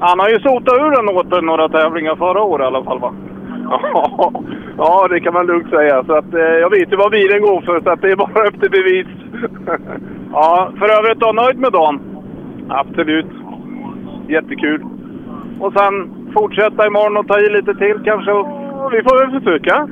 [0.00, 3.12] Han har ju sotat ur den åt några tävlingar förra året i alla fall va?
[3.70, 4.32] Ja,
[4.76, 6.04] ja, det kan man lugnt säga.
[6.04, 8.46] Så att, eh, jag vet ju vad bilen går för, så att det är bara
[8.48, 9.06] upp till bevis.
[10.32, 12.00] Ja, för övrigt då, nöjd med dagen?
[12.68, 13.26] Absolut.
[14.28, 14.84] Jättekul.
[15.60, 15.94] Och sen
[16.34, 18.59] fortsätta imorgon och ta i lite till kanske?
[18.88, 19.88] Vi får väl försöka.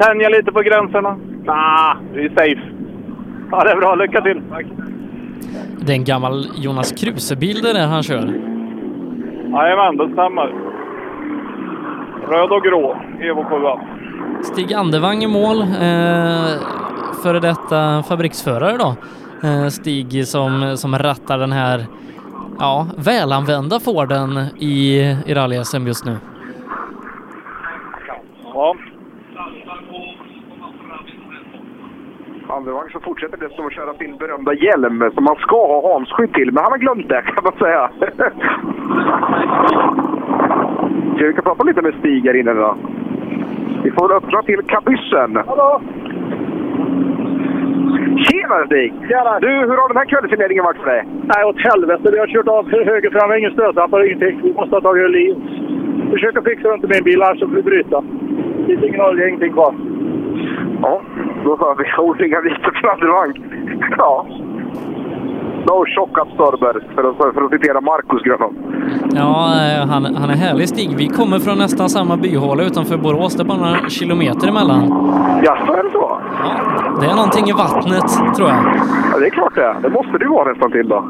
[0.00, 1.18] tänja lite på gränserna?
[1.44, 2.60] Nah, vi är safe.
[3.50, 3.94] Ja, det är bra.
[3.94, 4.42] Lycka till!
[5.80, 8.32] Det är en gammal Jonas Kruse-bil där han kör.
[9.52, 10.54] Jajamän, det stämmer.
[12.28, 13.56] Röd och grå, Evo 7.
[14.42, 16.60] Stig Andevang i mål, eh,
[17.22, 18.94] före detta fabriksförare då.
[19.48, 21.86] Eh, Stig som, som rattar den här
[22.58, 24.96] ja, välanvända Forden i,
[25.26, 26.16] i rally-SM just nu.
[28.54, 28.74] Ja.
[32.56, 36.52] Andevang så fortsätter dessutom att köra sin berömda hjälm som man ska ha hansskydd till,
[36.52, 37.90] men han har glömt det kan man säga.
[41.14, 42.76] Ska vi kan prata lite med Stig här inne då?
[43.84, 45.36] Vi får väl öppna till kabyssen.
[45.46, 45.80] Hallå!
[48.24, 48.92] Tjena Stig!
[49.08, 49.40] Tjena!
[49.40, 51.02] Du, hur har den här kvällsinledningen varit för dig?
[51.34, 52.10] Nej, åt helvete.
[52.12, 53.32] Vi har kört av höger fram.
[53.32, 54.40] Ingen stötdämpare, ingenting.
[54.42, 55.44] Vi måste ha tagit lins.
[56.10, 58.00] Försöka fixa runt i min bil, annars vi bryta.
[58.56, 59.74] Det finns ingen olja, ingenting kvar.
[60.82, 61.02] Ja,
[61.44, 63.32] då hör vi ordningar lite Andevang.
[63.98, 64.26] Ja.
[65.68, 68.56] No shock absorber, för att, för att citera Marcus Grönholm.
[69.14, 70.96] Ja, eh, han, han är härlig Stig.
[70.96, 73.36] Vi kommer från nästan samma byhåla utanför Borås.
[73.36, 74.80] Det är bara några kilometer emellan.
[75.44, 76.20] Jaså, är det så?
[76.44, 76.54] Ja,
[77.00, 78.58] det är någonting i vattnet, tror jag.
[79.12, 79.76] Ja, det är klart det.
[79.82, 81.04] Det måste det ju vara nästan till då.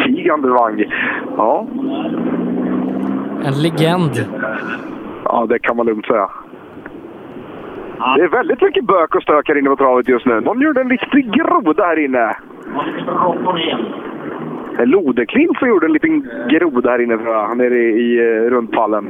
[0.00, 0.84] Stig Andevang.
[1.36, 1.66] Ja.
[3.44, 4.26] En legend.
[5.24, 6.28] Ja, det kan man lugnt säga.
[7.98, 10.40] Det är väldigt mycket bök och stök här inne på travet just nu.
[10.40, 12.36] Någon gjorde en riktig groda här inne.
[14.78, 19.04] Lodeklint som gjorde en liten groda här inne tror jag, nere i, i eh, rundpallen.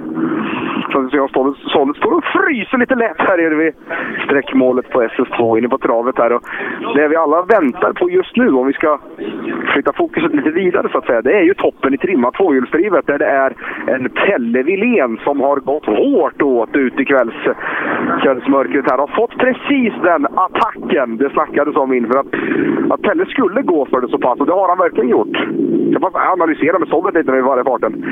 [0.92, 3.74] Så jag står, Solid står och fryser lite lätt här nere vid
[4.24, 6.32] sträckmålet på SS2 inne på travet här.
[6.32, 6.42] Och
[6.94, 8.98] det vi alla väntar på just nu, om vi ska
[9.72, 13.18] flytta fokuset lite vidare så att säga, det är ju toppen i trimmat tvåhjulsdrivet där
[13.18, 13.52] det är
[13.86, 17.34] en Pelle Wilén som har gått hårt åt ut i kvälls,
[18.22, 18.98] kvällsmörkret här.
[18.98, 22.26] Har fått precis den attacken det snackades om inför att,
[22.90, 25.36] att Pelle skulle gå för det så pass och det har han verkligen gjort.
[25.92, 28.04] Jag bara analysera med Sollet lite vid varje farten.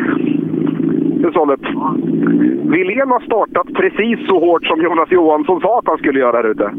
[1.31, 1.61] Sollet.
[2.73, 6.51] Wilén har startat precis så hårt som Jonas Johansson sa att han skulle göra här
[6.51, 6.73] ute.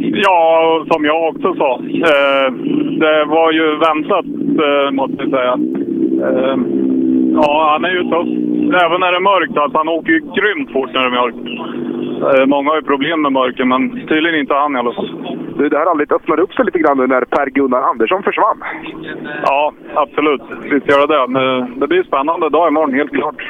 [0.00, 1.70] Ja, som jag också sa.
[2.10, 2.52] Eh,
[3.02, 4.26] det var ju väntat,
[4.66, 5.54] eh, måste jag säga.
[6.28, 6.56] Eh,
[7.42, 8.28] ja, han är ju tuff.
[8.84, 9.56] Även när det är mörkt.
[9.56, 11.38] Alltså, han åker ju grymt fort när det är mörkt.
[12.28, 15.10] Eh, många har ju problem med mörker, men tydligen inte han i alla fall.
[15.58, 18.58] Du, det här rallyt öppnade upp sig lite grann nu när Per-Gunnar Andersson försvann.
[19.42, 20.42] Ja, absolut.
[20.62, 21.80] Visst gör det det.
[21.80, 23.42] Det blir spännande dag imorgon, helt klart.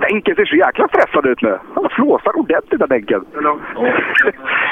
[0.00, 1.58] Denken ser så jäkla stressad ut nu.
[1.74, 3.24] Han flåsar ordentligt där Denken.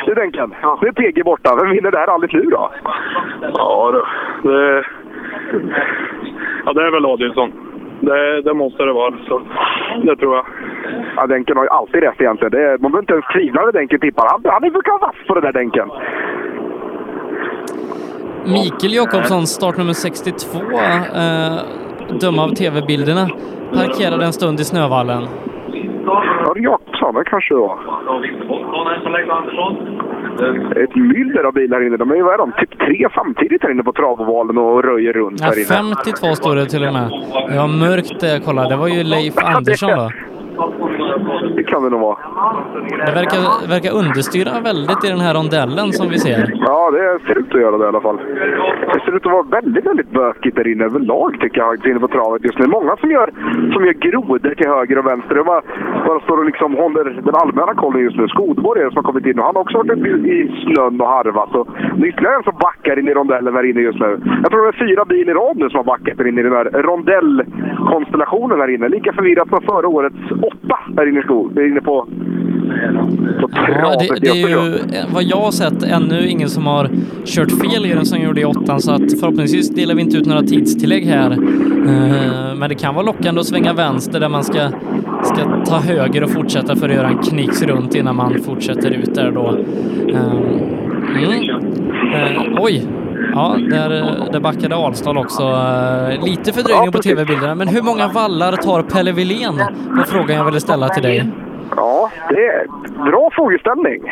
[0.06, 1.56] Du Denken, nu är PG borta.
[1.56, 2.70] Vem vinner det här rallyt nu då?
[3.40, 4.02] Ja, det,
[4.48, 4.84] det,
[6.64, 7.52] ja, det är väl Adielsson.
[8.00, 9.14] Det, det måste det vara.
[9.28, 9.42] Så,
[10.02, 10.46] det tror jag.
[11.16, 12.50] Ja, Denken har ju alltid rätt egentligen.
[12.50, 14.26] Det man behöver inte ens tvivla när Denken tippar.
[14.30, 15.90] Han, han brukar vara vass på det där Denken.
[18.44, 21.58] Mikael Jakobsson, startnummer 62, eh,
[22.20, 23.28] döma av tv-bilderna,
[23.74, 25.22] parkerade en stund i snövallen.
[26.06, 27.78] Ja, det Jakobsson, det kanske det var.
[30.84, 31.96] Ett myller av bilar inne.
[31.96, 35.12] De är ju, vad är de, typ tre samtidigt här inne på travovalen och röjer
[35.12, 35.94] runt Ja, här inne.
[36.04, 37.10] 52 står det till och med.
[37.48, 38.68] Jag har mörkt det, kolla.
[38.68, 40.10] Det var ju Leif Andersson va?
[41.56, 42.18] Det kan det nog vara.
[43.06, 46.52] Det verkar, verkar understyra väldigt i den här rondellen som vi ser.
[46.54, 48.18] Ja, det ser ut att göra det i alla fall.
[48.94, 52.08] Det ser ut att vara väldigt, väldigt bökigt där inne överlag tycker jag, inne på
[52.08, 52.66] travet just nu.
[52.66, 53.30] Många som gör,
[53.72, 55.36] som gör grodor till höger och vänster.
[55.36, 55.62] Jag bara,
[56.06, 58.28] bara står och liksom håller den allmänna kollen just nu.
[58.28, 61.08] Skodborg är det som har kommit in och han har också varit i snön och
[61.08, 61.54] harvat.
[61.54, 64.20] Och det är ytterligare en som backar in i rondellen här inne just nu.
[64.42, 66.52] Jag tror det är fyra bilar i rad nu som har backat in i den
[66.52, 68.88] här rondellkonstellationen här inne.
[68.88, 70.16] Lika förvirrat som förra årets
[70.46, 71.50] åtta här inne i skog.
[71.54, 72.06] Det är inne på,
[73.40, 74.78] på Ja, det, det är ju
[75.14, 76.90] vad jag har sett ännu ingen som har
[77.24, 80.26] kört fel i den som gjorde i åttan så att förhoppningsvis delar vi inte ut
[80.26, 81.30] några tidstillägg här.
[81.30, 84.58] Eh, Men det kan vara lockande att svänga vänster där man ska,
[85.24, 89.14] ska ta höger och fortsätta för att göra en knicks runt innan man fortsätter ut
[89.14, 89.58] där då.
[90.08, 90.20] Eh,
[91.16, 91.32] Mm.
[92.14, 92.82] Eh, oj!
[93.32, 93.88] Ja, där,
[94.32, 95.42] där backade Alstad också.
[95.42, 99.56] Eh, Lite fördröjning på tv-bilderna, men hur många vallar tar Pelle Wilén?
[99.90, 101.32] var frågan jag ville ställa till dig.
[101.76, 102.66] Ja, det är
[103.10, 104.02] bra frågeställning.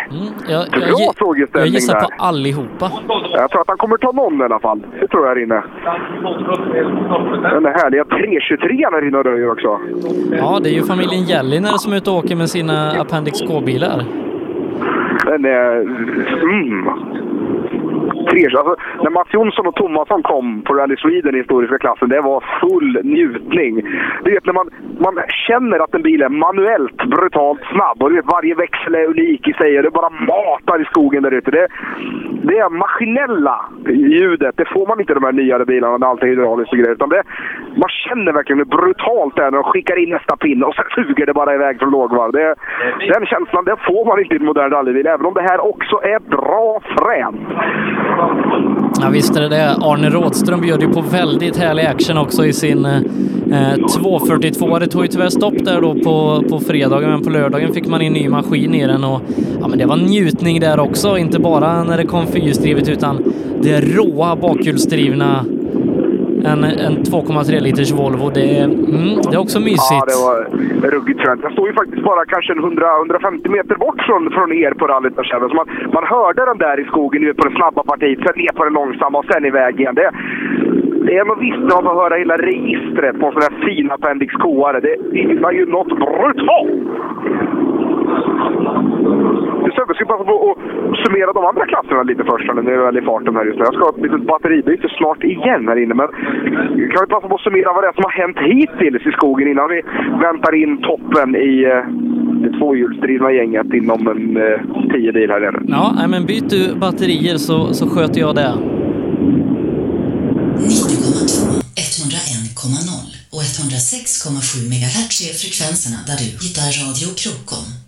[0.48, 2.00] Jag, Bra jag, jag frågeställning gissar där.
[2.00, 2.90] på allihopa.
[3.32, 4.80] Jag tror att han kommer ta någon i alla fall.
[5.00, 5.62] Det tror jag här inne.
[7.50, 9.78] Den där härliga 323 här inne och röjer också.
[10.38, 14.04] Ja, det är ju familjen Gelliner som är ute och åker med sina Appendix K-bilar.
[15.26, 15.80] Den är...
[16.42, 16.88] Mm.
[18.34, 22.20] Tre, alltså, när Mats Jonsson och Tomasson kom på Rally Sweden i historiska klassen, det
[22.20, 23.82] var full njutning.
[24.24, 25.14] Du vet när man, man
[25.46, 29.48] känner att en bil är manuellt brutalt snabb och du vet, varje växel är unik
[29.48, 31.50] i sig och det bara matar i skogen där ute.
[31.50, 31.68] Det,
[32.42, 36.22] det är maskinella ljudet, det får man inte i de här nyare bilarna där allt
[36.22, 36.92] är hydrauliskt och grejer.
[36.92, 37.22] Utan det,
[37.76, 40.84] man känner verkligen hur brutalt det är när de skickar in nästa pinne och sen
[40.94, 42.32] suger det bara iväg från lågvarv.
[42.32, 42.54] Det,
[43.14, 45.96] den känslan den får man inte i en modern rallybil, även om det här också
[46.02, 47.48] är bra fränt.
[49.00, 49.70] Ja, visst är det det.
[49.70, 52.96] Arne Rådström bjöd ju på väldigt härlig action också i sin eh,
[53.52, 54.78] eh 242.
[54.78, 58.02] Det tog ju tyvärr stopp där då på, på fredagen, men på lördagen fick man
[58.02, 59.20] in ny maskin i den och
[59.60, 61.18] ja, men det var njutning där också.
[61.18, 65.44] Inte bara när det kom fyrhjulsdrivet utan det råa bakhjulsdrivna
[66.52, 68.26] en, en 2,3 liters Volvo.
[68.38, 70.00] Det, är- mm, det är också mysigt.
[70.00, 71.40] Ja, det var ruggigt fränt.
[71.42, 75.14] Jag står ju faktiskt bara kanske en 100-150 meter bort från, från er på rallyt.
[75.16, 75.66] Så man,
[75.96, 78.70] man hörde den där i skogen nu på det snabba partiet, sen ner på det
[78.70, 79.94] långsamma och sen iväg igen.
[79.94, 80.10] Det,
[81.06, 84.34] det är något visst man får höra hela registret på en sån här fin Appendix
[84.34, 84.80] K-are.
[84.80, 84.94] Det
[85.48, 86.72] är ju något brutalt!
[89.76, 90.58] Sebbe, ska passa på att
[91.02, 93.64] summera de andra klasserna lite först när det är väl i farten här just nu.
[93.64, 96.08] Jag ska ha ett litet batteribyte snart igen här inne, men
[96.92, 99.48] kan vi passa på att summera vad det är som har hänt hittills i skogen
[99.48, 99.80] innan vi
[100.26, 101.82] väntar in toppen i eh,
[102.42, 104.58] det tvåhjulsdrivna gänget inom en eh,
[104.92, 105.60] tio bil här nere.
[105.68, 108.52] Ja, men byt du batterier så, så sköter jag det.
[112.04, 117.83] 101,0 och 106,7 MHz är frekvenserna där du hittar Radio Krokom.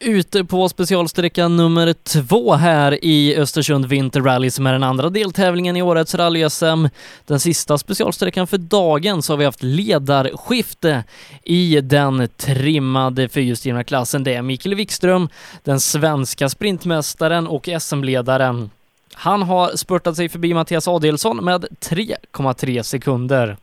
[0.00, 5.76] Ute på specialsträcka nummer två här i Östersund Winter Rally som är den andra deltävlingen
[5.76, 6.90] i årets rally-SM.
[7.26, 11.04] Den sista specialsträckan för dagen så har vi haft ledarskifte
[11.44, 14.24] i den trimmade fyrhjulsdrivna klassen.
[14.24, 15.28] Det är Mikael Wikström,
[15.64, 18.70] den svenska sprintmästaren och SM-ledaren.
[19.14, 23.56] Han har spurtat sig förbi Mattias Adelsson med 3,3 sekunder.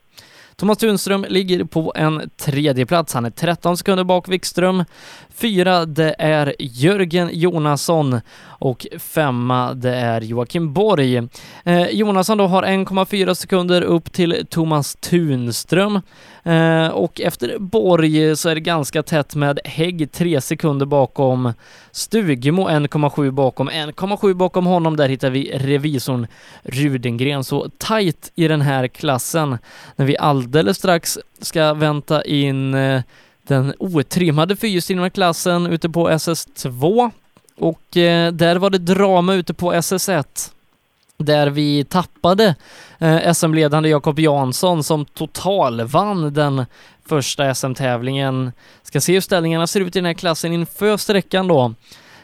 [0.58, 3.14] Thomas Tunström ligger på en tredje plats.
[3.14, 4.84] Han är 13 sekunder bak Wikström.
[5.38, 11.18] Fyra, det är Jörgen Jonasson och femma, det är Joakim Borg.
[11.64, 16.02] Eh, Jonasson då har 1,4 sekunder upp till Thomas Tunström
[16.44, 21.54] eh, och efter Borg så är det ganska tätt med Hägg 3 sekunder bakom
[21.92, 24.98] Stugemo 1,7 bakom 1,7 bakom honom.
[24.98, 26.28] Där hittar vi revisorn
[26.64, 27.44] Rudengren.
[27.44, 29.58] Så tight i den här klassen
[29.96, 33.02] när vi alldeles strax ska vänta in eh,
[33.48, 37.12] den otrimmade fyrhjulsdrivna klassen ute på SS2
[37.58, 40.52] och eh, där var det drama ute på SS1
[41.18, 42.56] där vi tappade
[43.00, 46.66] eh, SM-ledande Jakob Jansson som totalvann den
[47.06, 48.52] första SM-tävlingen.
[48.84, 51.74] Ska se hur ställningarna ser ut i den här klassen inför sträckan då.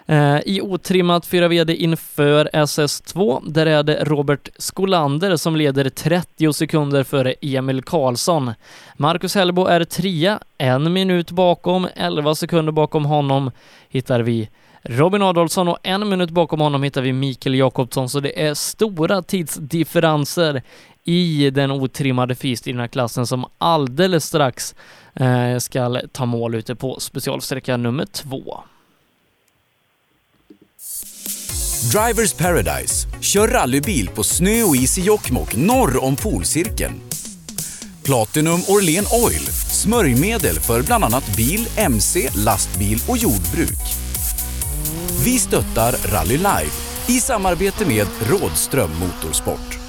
[0.06, 6.54] Eh, I otrimmat 4 VD inför SS2, där är det Robert Skolander som leder 30
[6.54, 8.54] sekunder före Emil Karlsson.
[8.98, 13.52] Marcus Hellbo är trea, en minut bakom, 11 sekunder bakom honom
[13.90, 14.50] hittar vi
[14.84, 19.22] Robin Adolfsson och en minut bakom honom hittar vi Mikael Jakobsson, så det är stora
[19.22, 20.62] tidsdifferenser
[21.04, 24.76] i den otrimmade fyrhjulsdrivna klassen som alldeles strax
[25.14, 28.64] eh, ska ta mål ute på specialsträcka nummer två.
[31.82, 33.08] Drivers Paradise.
[33.22, 37.02] Kör rallybil på snö och is i Jokkmokk norr om polcirkeln.
[38.04, 39.48] Platinum Orlen Oil.
[39.72, 43.80] Smörjmedel för bland annat bil, mc, lastbil och jordbruk.
[45.24, 46.78] Vi stöttar Rally Life
[47.08, 49.80] i samarbete med Rådström Motorsport.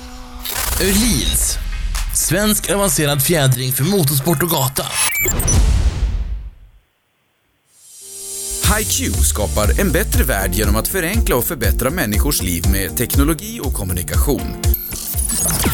[0.81, 1.59] Öhlins.
[2.15, 4.85] Svensk avancerad fjädring för motorsport och gata.
[8.79, 13.75] HiQ skapar en bättre värld genom att förenkla och förbättra människors liv med teknologi och
[13.75, 14.63] kommunikation.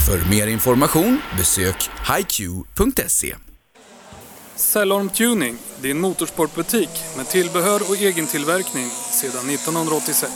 [0.07, 3.35] För mer information besök hiq.se.
[4.57, 10.33] Cellorm Tuning, din motorsportbutik med tillbehör och egentillverkning sedan 1986.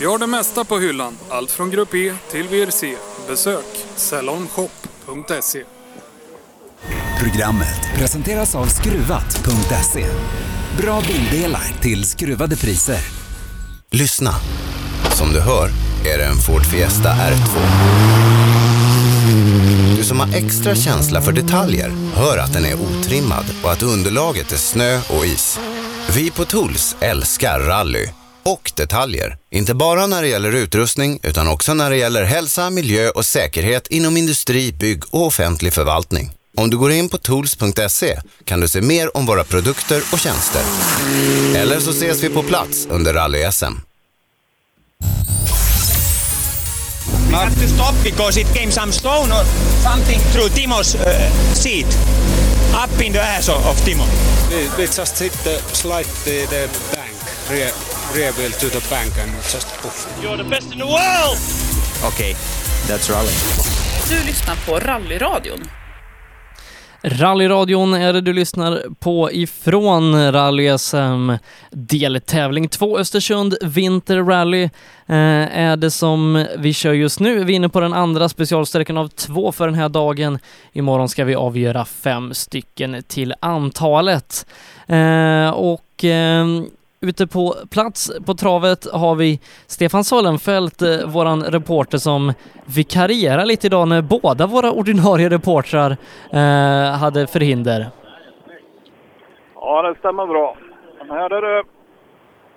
[0.00, 2.96] Vi har det mesta på hyllan, allt från Grupp E till VRC.
[3.28, 5.64] Besök cellormshop.se.
[7.20, 10.06] Programmet presenteras av Skruvat.se.
[10.78, 12.98] Bra bildelar till skruvade priser.
[13.90, 14.34] Lyssna.
[15.14, 15.70] Som du hör
[16.14, 17.58] är det en Ford Fiesta R2.
[19.96, 24.52] Du som har extra känsla för detaljer hör att den är otrimmad och att underlaget
[24.52, 25.60] är snö och is.
[26.14, 28.08] Vi på Tools älskar rally
[28.42, 29.36] och detaljer.
[29.50, 33.86] Inte bara när det gäller utrustning utan också när det gäller hälsa, miljö och säkerhet
[33.86, 36.32] inom industri, bygg och offentlig förvaltning.
[36.58, 40.62] Om du går in på tools.se kan du se mer om våra produkter och tjänster.
[41.56, 43.74] Eller så ses vi på plats under rally-SM.
[47.30, 49.44] We had to stop because it came some stone or
[49.82, 51.86] something through Timo's uh, seat,
[52.84, 54.04] up in the ass of, Timo.
[54.50, 57.16] We, we just hit the slide the, the bank,
[57.50, 57.70] rear,
[58.14, 60.06] rear wheel to the bank and just poof.
[60.22, 61.38] You're the best in the world!
[62.04, 62.34] Okay,
[62.88, 63.32] that's rally.
[64.08, 65.68] Du lyssnar på Rallyradion.
[67.08, 71.32] Rallyradion är det du lyssnar på ifrån Rally SM
[71.70, 74.62] deltävling 2 Östersund Vinterrally
[75.06, 77.44] eh, är det som vi kör just nu.
[77.44, 80.38] Vi är inne på den andra specialsträckan av två för den här dagen.
[80.72, 84.46] Imorgon ska vi avgöra fem stycken till antalet.
[84.86, 86.46] Eh, och eh,
[87.06, 92.32] Ute på plats på travet har vi Stefan Sollenfelt, eh, våran reporter som
[92.76, 95.96] vikarierar lite idag när båda våra ordinarie reportrar
[96.32, 97.86] eh, hade förhinder.
[99.54, 100.56] Ja, det stämmer bra.
[100.98, 101.64] Men här är det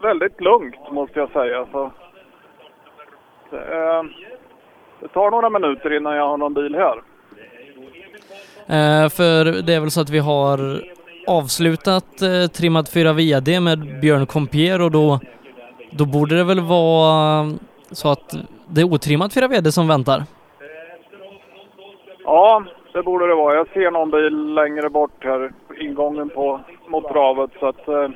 [0.01, 1.67] väldigt lugnt måste jag säga.
[1.71, 1.91] Så
[3.51, 4.03] det, eh,
[4.99, 6.97] det tar några minuter innan jag har någon bil här.
[8.75, 10.81] Eh, för det är väl så att vi har
[11.29, 15.19] avslutat eh, Trimmat 4 VD med Björn Compier och då,
[15.91, 17.51] då borde det väl vara
[17.91, 18.35] så att
[18.67, 20.23] det är otrimmat 4 VD som väntar?
[22.23, 23.55] Ja, det borde det vara.
[23.55, 25.51] Jag ser någon bil längre bort här,
[25.81, 27.51] ingången på, mot travet.
[27.59, 28.09] Så att, eh,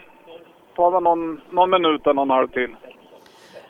[0.75, 2.75] tar väl någon, någon minut eller någon halv till.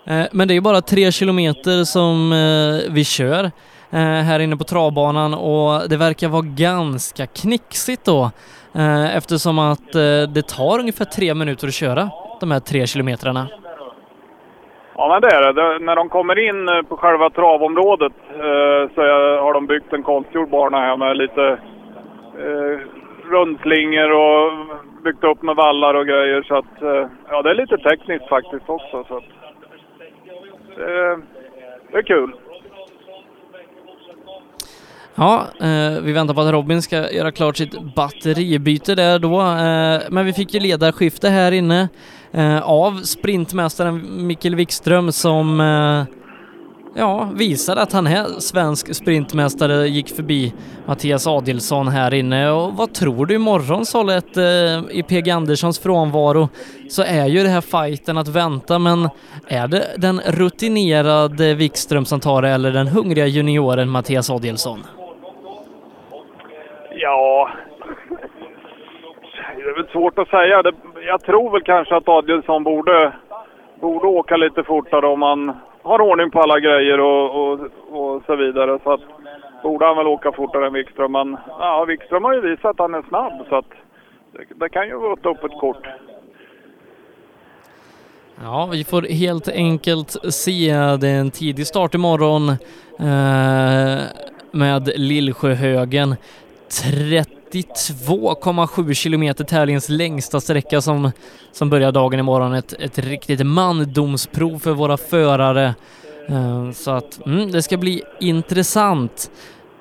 [0.06, 3.44] Eh, men det är ju bara tre kilometer som eh, vi kör
[3.92, 8.32] eh, här inne på travbanan och det verkar vara ganska knixigt då eh,
[8.76, 13.48] Eh, eftersom att eh, det tar ungefär tre minuter att köra de här tre kilometrarna.
[14.95, 15.85] Ja, men det är det.
[15.85, 18.14] När de kommer in eh, på själva travområdet
[18.95, 19.02] så
[19.43, 21.58] har de byggt en konstgjord bana här med lite
[23.30, 24.52] rundslingor och
[25.03, 26.43] byggt upp med vallar och grejer.
[26.43, 29.03] Så att, ja, det är lite tekniskt faktiskt också.
[29.08, 29.24] Så att,
[31.92, 32.34] det är kul.
[35.16, 39.42] Ja, eh, vi väntar på att Robin ska göra klart sitt batteribyte där då.
[39.42, 41.90] Eh, men vi fick ju ledarskifte här inne
[42.32, 46.16] eh, av sprintmästaren Mikkel Wikström som eh,
[46.95, 50.53] ja, visade att han är svensk sprintmästare, gick förbi
[50.85, 52.50] Mattias Adilsson här inne.
[52.50, 54.43] Och vad tror du imorgon Sollet, eh,
[54.92, 56.50] i PG Anderssons frånvaro
[56.90, 59.09] så är ju det här fighten att vänta, men
[59.48, 64.80] är det den rutinerade Wikström som tar det eller den hungriga junioren Mattias Adilsson?
[67.03, 67.49] Ja,
[69.56, 70.61] det är väl svårt att säga.
[70.64, 70.73] Det,
[71.07, 73.14] jag tror väl kanske att Adielsson borde,
[73.82, 75.51] borde åka lite fortare om han
[75.82, 77.59] har ordning på alla grejer och, och,
[77.90, 78.80] och så vidare.
[78.83, 79.01] Så att,
[79.64, 81.11] borde han väl åka fortare än Wikström.
[81.11, 83.72] Men ja, Wikström har ju visat att han är snabb så att
[84.32, 85.88] det, det kan ju vara ett kort.
[88.43, 90.73] Ja, vi får helt enkelt se.
[91.01, 92.49] Det är en tidig start imorgon
[92.99, 94.03] eh,
[94.51, 96.15] med Lillsjöhögen.
[96.82, 101.11] 32,7 kilometer tävlingens längsta sträcka som,
[101.52, 102.53] som börjar dagen imorgon.
[102.53, 105.76] Ett, ett riktigt mandomsprov för våra förare.
[106.30, 109.32] Eh, så att mm, det ska bli intressant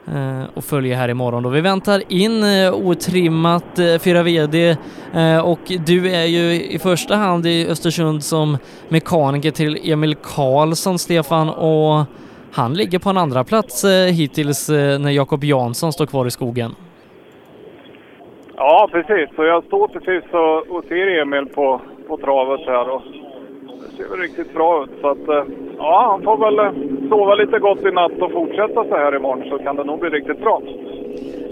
[0.06, 1.48] eh, att följa här imorgon då.
[1.48, 4.76] Vi väntar in eh, otrimmat 4 VD
[5.44, 11.48] och du är ju i första hand i Östersund som mekaniker till Emil Karlsson, Stefan,
[11.48, 12.04] och
[12.52, 16.30] han ligger på en andra plats eh, hittills eh, när Jakob Jansson står kvar i
[16.30, 16.70] skogen.
[18.56, 19.36] Ja, precis.
[19.36, 22.90] Så jag står precis och, och ser Emil på, på travet här.
[22.90, 23.02] Och
[23.80, 24.90] det ser väl riktigt bra ut.
[25.00, 25.44] Så att, eh,
[25.78, 26.56] ja, han får väl
[27.08, 30.10] sova lite gott i natt och fortsätta så här imorgon så kan det nog bli
[30.10, 30.62] riktigt bra.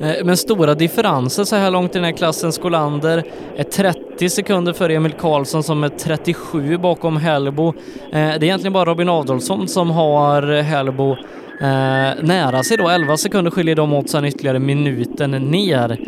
[0.01, 2.53] Eh, men stora differenser så här långt i den här klassen.
[2.53, 3.25] Skolander
[3.57, 7.69] är 30 sekunder före Emil Karlsson som är 37 bakom Hellbo.
[7.69, 7.75] Eh,
[8.13, 11.13] det är egentligen bara Robin Adolfsson som har Hellbo
[11.61, 12.89] eh, nära sig då.
[12.89, 15.99] 11 sekunder skiljer de åt sen ytterligare minuten ner.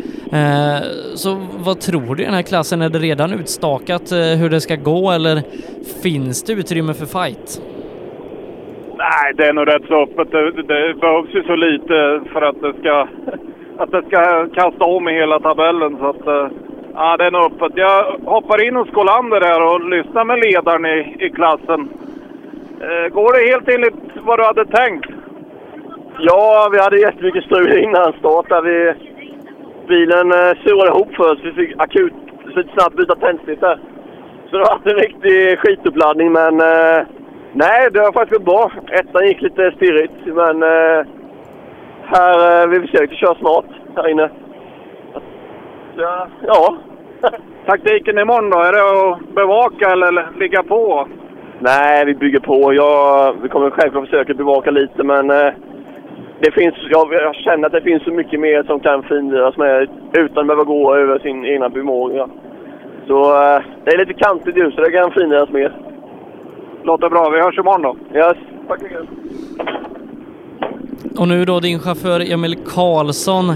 [1.15, 2.81] Så vad tror du i den här klassen?
[2.81, 5.43] Är det redan utstakat hur det ska gå eller
[6.01, 7.61] finns det utrymme för fight?
[9.03, 10.31] Nej, det är nog rätt så öppet.
[10.31, 13.07] Det, det behövs ju så lite för att det ska,
[13.77, 15.97] att det ska kasta om i hela tabellen.
[15.97, 16.47] Så att, eh,
[16.93, 17.71] ja, det är nog öppet.
[17.75, 21.89] Jag hoppar in hos Kolander här och lyssnar med ledaren i, i klassen.
[22.81, 25.09] Eh, går det helt enligt vad du hade tänkt?
[26.19, 28.49] Ja, vi hade jättemycket strul innan start.
[28.49, 28.93] Där vi,
[29.87, 31.39] bilen eh, surade ihop för oss.
[31.43, 32.13] Vi fick akut
[32.55, 33.61] lite snabbt byta tändstift.
[33.61, 33.79] där.
[34.49, 37.05] Så det var en riktig skituppladdning, men eh,
[37.53, 38.71] nej, det har faktiskt gått bra.
[38.91, 41.05] Ettan gick lite stirrigt, men eh,
[42.05, 43.65] här, eh, vi försökte köra smart
[43.95, 44.29] här inne.
[45.95, 46.77] Så, ja.
[47.65, 48.59] Taktiken imorgon då?
[48.59, 51.07] Är det att bevaka eller ligga på?
[51.59, 52.73] Nej, vi bygger på.
[52.73, 55.53] Jag, vi kommer självklart försöka bevaka lite, men eh,
[56.39, 59.89] det finns, jag, jag känner att det finns så mycket mer som kan finliras med
[60.13, 62.27] utan att behöva gå över sin egna förmåga.
[63.07, 65.92] Så eh, det är lite kantigt just, så det kan finliras mer.
[66.83, 67.29] Låter bra.
[67.29, 68.17] Vi hörs imorgon då.
[68.17, 68.37] Yes.
[68.67, 68.99] Tack mycket.
[71.17, 73.49] Och nu då din chaufför Emil Karlsson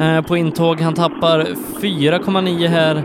[0.00, 0.80] eh, på intåg.
[0.80, 2.96] Han tappar 4,9 här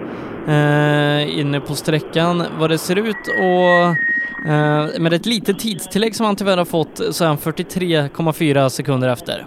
[0.48, 2.44] eh, inne på sträckan.
[2.60, 6.98] Vad det ser ut och eh, med ett litet tidstillägg som han tyvärr har fått
[7.16, 9.46] så är han 43,4 sekunder efter.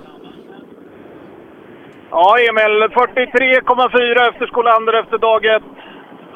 [2.10, 2.82] Ja, Emil.
[2.82, 5.62] 43,4 efter Skolander efter dag ett.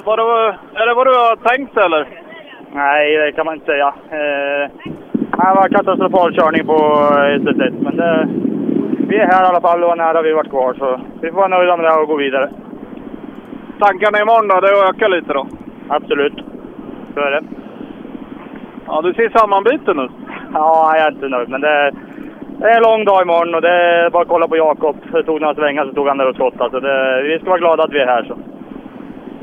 [0.05, 2.24] Var det, är det vad du har tänkt eller?
[2.75, 3.95] Nej, det kan man inte säga.
[4.11, 4.71] Eh,
[5.13, 6.79] det var katastrofal körning på
[7.43, 8.29] SS1, men det,
[9.09, 11.49] vi är här i alla fall och nära vi varit kvar, så vi får vara
[11.49, 12.51] nöjda med det och gå vidare.
[13.79, 14.61] Tankarna imorgon då?
[14.61, 15.47] Det är att öka lite då?
[15.89, 16.39] Absolut.
[17.15, 17.43] Så är det.
[18.87, 20.11] Ja, du ser sammanbiten ut.
[20.53, 21.93] Ja, jag är inte nöjd, men det,
[22.59, 24.97] det är en lång dag imorgon och det är bara att kolla på Jakob.
[25.13, 27.59] Det tog några svängar så tog han där och skottade, så det, vi ska vara
[27.59, 28.25] glada att vi är här.
[28.25, 28.37] Så.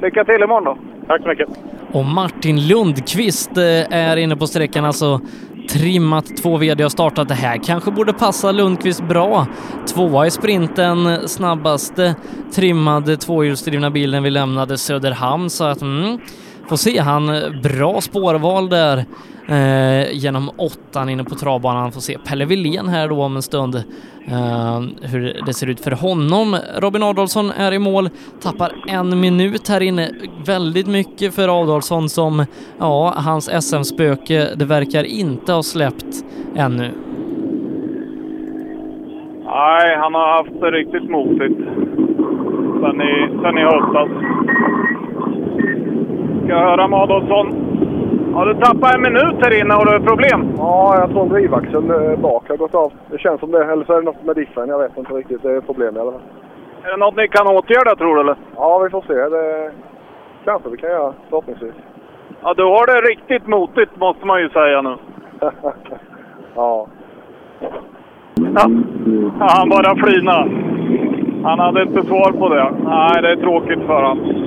[0.02, 0.91] Lycka till imorgon då.
[1.08, 1.50] Tack så mycket.
[1.92, 3.64] Och Martin Lundqvist eh,
[3.94, 5.22] är inne på sträckan, alltså
[5.70, 7.28] trimmat två VD och startat.
[7.28, 9.48] Det här kanske borde passa Lundqvist bra.
[9.94, 12.16] Tvåa i sprinten, snabbaste
[12.56, 16.20] trimmade tvåhjulsdrivna bilen vi lämnade Söderhamn, så att mm,
[16.72, 17.00] får se.
[17.00, 18.98] Han eh, bra spårval där
[19.48, 21.92] eh, genom åttan inne på travbanan.
[21.92, 25.92] Får se Pelle Wilén här då om en stund eh, hur det ser ut för
[25.92, 26.58] honom.
[26.78, 28.10] Robin Adolfsson är i mål,
[28.42, 30.10] tappar en minut här inne.
[30.46, 32.46] Väldigt mycket för Adolfsson som,
[32.80, 36.26] ja, hans SM-spöke, det verkar inte ha släppt
[36.56, 36.92] ännu.
[39.46, 41.60] Nej, han har haft det riktigt motigt.
[42.82, 44.10] Sen i, sen i höstas.
[46.52, 47.48] Ska höra med Adolfsson.
[48.34, 49.74] Ja, du tappade en minut här inne.
[49.74, 50.54] Har du problem?
[50.58, 52.94] Ja, jag tror en drivaxel eh, bak har gått av.
[53.12, 53.64] Det känns som det.
[53.72, 54.70] Eller så är det något med diffen.
[54.70, 55.44] Jag vet inte riktigt.
[55.44, 56.22] Det är ett problem i alla fall.
[56.84, 58.36] Är det något ni kan åtgärda tror du eller?
[58.56, 59.14] Ja, vi får se.
[59.14, 59.72] Det
[60.46, 61.76] kanske vi kan göra förhoppningsvis.
[62.42, 64.96] Ja, du har det riktigt motigt måste man ju säga nu.
[66.56, 66.88] ja.
[68.36, 68.66] Ja,
[69.40, 70.48] ja han bara flina.
[71.44, 72.72] Han hade inte svar på det.
[72.84, 74.42] Nej, det är tråkigt för honom.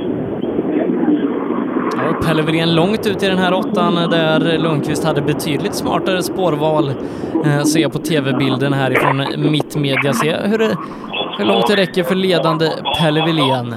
[2.13, 6.93] Pelle Wilén långt ut i den här åttan där Lundqvist hade betydligt smartare spårval.
[7.45, 10.13] Eh, ser jag på tv-bilden härifrån Mittmedia.
[10.13, 10.77] Se hur, det,
[11.39, 13.75] hur långt det räcker för ledande Pelle Wilén.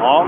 [0.00, 0.26] Ja.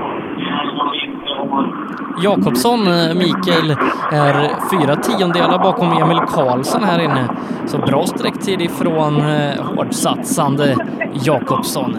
[2.23, 3.75] Jakobsson, eh, Mikael,
[4.11, 7.27] är fyra tiondelar bakom Emil Karlsson här inne.
[7.65, 10.75] Så bra sträcktid ifrån eh, hårdsatsande
[11.13, 11.97] Jakobsson.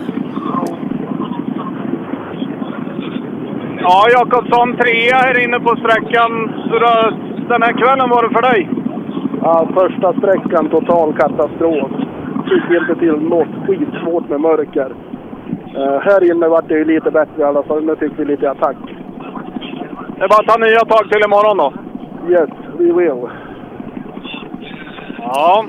[3.84, 6.52] Ja, Jakobsson trea här inne på sträckan.
[6.68, 6.92] Så då,
[7.48, 8.68] den här kvällen var det för dig?
[9.42, 11.90] Ja, första sträckan total katastrof.
[12.48, 13.48] Fick inte till något.
[13.66, 14.90] Skitsvårt med mörker.
[15.76, 17.84] Uh, här inne vart det ju lite bättre i alla fall.
[17.84, 18.76] Nu fick vi lite attack.
[20.16, 21.72] Det är bara att ta nya tag till imorgon då.
[22.32, 23.30] Yes, we will.
[25.18, 25.64] Ja.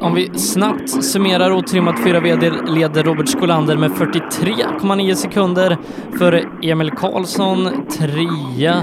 [0.00, 5.76] Om vi snabbt summerar otrimmat 4 VD leder Robert Skolander med 43,9 sekunder.
[6.18, 8.74] För Emil Karlsson trea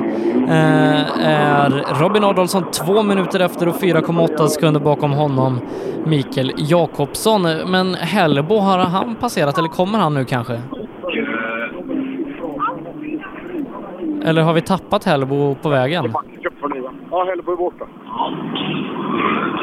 [0.48, 5.60] eh, är Robin Adolfsson två minuter efter och 4,8 sekunder bakom honom
[6.06, 7.42] Mikael Jakobsson.
[7.42, 10.62] Men Hellebo, har han passerat eller kommer han nu kanske?
[14.26, 16.14] Eller har vi tappat Hellebo på vägen?
[17.16, 17.86] Ja, Hellebo är borta.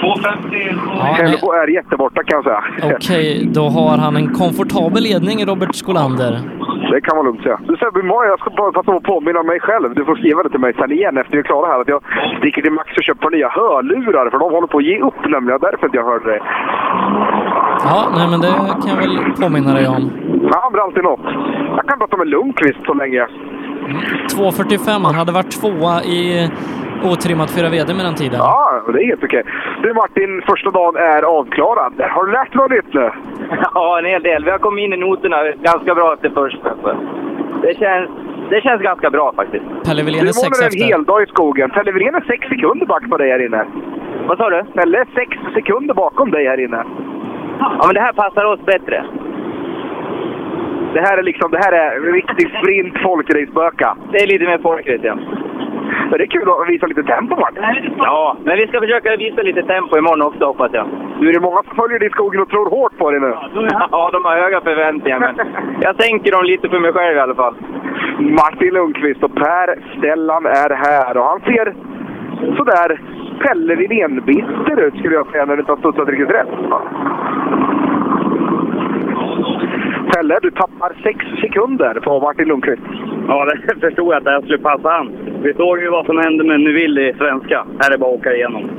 [0.02, 0.80] 2.50.
[0.98, 2.62] Ja, Hellebo är jätteborta kan jag säga.
[2.96, 6.32] Okej, då har han en komfortabel ledning, Robert Skolander.
[6.90, 7.58] Det kan man lugnt säga.
[7.68, 8.00] Du Sebbe,
[8.32, 9.94] jag ska bara passa på att påminna mig själv.
[9.94, 11.80] Du får skriva det till mig sen igen efter vi är klara här.
[11.80, 12.02] Att jag
[12.38, 15.60] sticker till Max och köper nya hörlurar för de håller på att ge upp nämligen.
[15.60, 16.42] Därför inte jag hörde det.
[17.90, 20.02] Ja, nej men det kan jag väl påminna dig om.
[20.52, 21.26] Ja, men alltid något.
[21.76, 23.26] Jag kan prata med Lundqvist så länge.
[24.36, 26.48] 2.45, han hade varit tvåa i
[27.10, 28.38] otrimmat 4 VD med den tiden.
[28.38, 29.42] Ja, det är helt okej.
[29.82, 31.92] Du Martin, första dagen är avklarad.
[32.14, 33.10] Har du lärt dig något nytt nu?
[33.74, 34.44] Ja, en hel del.
[34.44, 35.36] Vi har kommit in i noterna
[35.70, 36.68] ganska bra efter första.
[37.62, 38.10] Det känns,
[38.50, 39.64] det känns ganska bra faktiskt.
[39.86, 40.84] Pelle Wilén är Du sex var en efter.
[40.86, 41.70] hel dag i skogen.
[41.70, 43.64] Pelle Wilén är sex sekunder bakom på dig här inne.
[44.28, 44.64] Vad sa du?
[44.74, 46.84] Pelle är sex sekunder bakom dig här inne.
[47.58, 49.04] Ja, men det här passar oss bättre.
[50.94, 53.96] Det här är liksom, det här är riktig sprint folkraceböka.
[54.12, 55.16] Det är lite mer folkrace, ja.
[56.08, 57.94] Men det är kul att visa lite tempo, Martin.
[57.98, 60.86] Ja, men vi ska försöka visa lite tempo imorgon också hoppas jag.
[61.20, 63.34] Nu är det många som följer dig i skogen och tror hårt på dig nu.
[63.90, 65.34] Ja, de har höga förväntningar, men
[65.80, 67.54] jag sänker dem lite för mig själv i alla fall.
[68.18, 71.74] Martin Lundqvist och Per Stellan är här och han ser
[72.56, 73.00] sådär
[73.42, 76.48] Pelle Wilén-bitter ut skulle jag säga när det inte har studsat riktigt rätt.
[80.12, 82.82] Pelle, du tappar sex sekunder på Martin Lundqvist.
[83.28, 85.12] Ja, det förstod jag att det här skulle passa han.
[85.42, 87.66] Vi såg ju vad som hände med Nuville i svenska.
[87.78, 88.70] Här är det bara att åka igenom.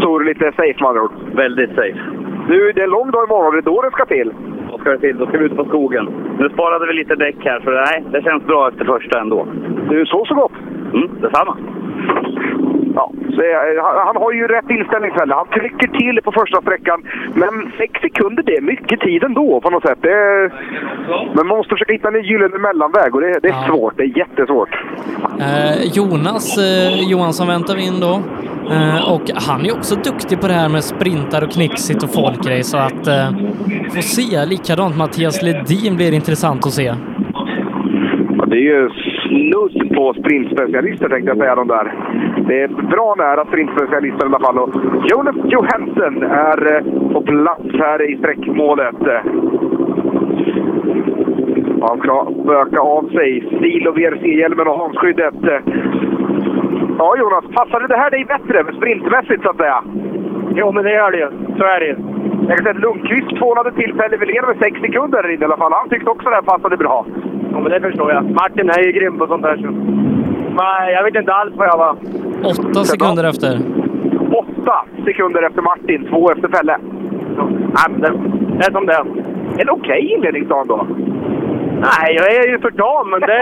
[0.00, 1.12] Tog du lite safe med andra ord?
[1.34, 2.00] Väldigt safe.
[2.48, 3.52] Du, det är en lång dag imorgon.
[3.52, 4.32] Det är då det ska till.
[4.70, 5.18] Då ska det till.
[5.18, 6.08] Då ska vi ut på skogen.
[6.38, 9.46] Nu sparade vi lite däck här, så nej, det känns bra efter första ändå.
[9.90, 10.52] Du, så så gott.
[10.94, 11.56] Mm, detsamma.
[12.98, 13.12] Ja,
[13.44, 15.34] eh, han, har ju rätt inställning Pelle.
[15.34, 16.98] Han trycker till på första sträckan.
[17.34, 20.04] Men sex sekunder, det är mycket tid ändå på något sätt.
[20.04, 20.52] Är,
[21.36, 23.66] men man måste försöka hitta en gyllene mellanväg och det, det är Ja.
[23.68, 23.96] svårt.
[23.96, 24.68] Det är jättesvårt.
[25.40, 28.14] Eh, Jonas eh, Johansson väntar vi in då.
[28.74, 32.62] Eh, och han är också duktig på det här med sprintar och knixigt och folkrace
[32.62, 33.28] så att eh,
[33.94, 34.44] få se.
[34.44, 36.94] Likadant Mattias Ledin blir intressant att se.
[38.38, 38.88] Ja, det är ju
[39.28, 41.94] snudd på sprintspecialister tänkte jag säga de där.
[42.48, 44.58] Det är bra nära sprintspecialister i alla fall.
[44.58, 44.70] Och
[45.10, 49.02] Jonas Johansen är eh, på plats här i sträckmålet.
[51.88, 55.34] Han ska böka av sig stil och VRC-hjälmen och handskyddet.
[56.98, 59.84] Ja Jonas, passade det här dig bättre sprintmässigt så att säga?
[60.54, 61.28] Jo, men det gör det ju.
[61.58, 61.96] Så är det ju.
[62.48, 65.44] Jag kan säga att Lundqvist tvålade till Pelle Wilén med sex sekunder där inne i
[65.44, 65.72] alla fall.
[65.72, 67.06] Han tyckte också det här passade bra.
[67.52, 68.30] Ja, men det förstår jag.
[68.30, 69.56] Martin är ju grym på sånt här.
[69.56, 69.70] Så.
[70.62, 71.96] Nej, jag vet inte alls vad jag var.
[72.44, 73.60] Åtta sekunder efter.
[74.42, 76.78] Åtta sekunder efter Martin, två efter Pelle.
[77.88, 78.12] Men det,
[78.58, 79.06] det är som det är.
[79.58, 80.86] En okej inledningsdag då.
[81.80, 83.36] Nej, jag är ju för dam, men det,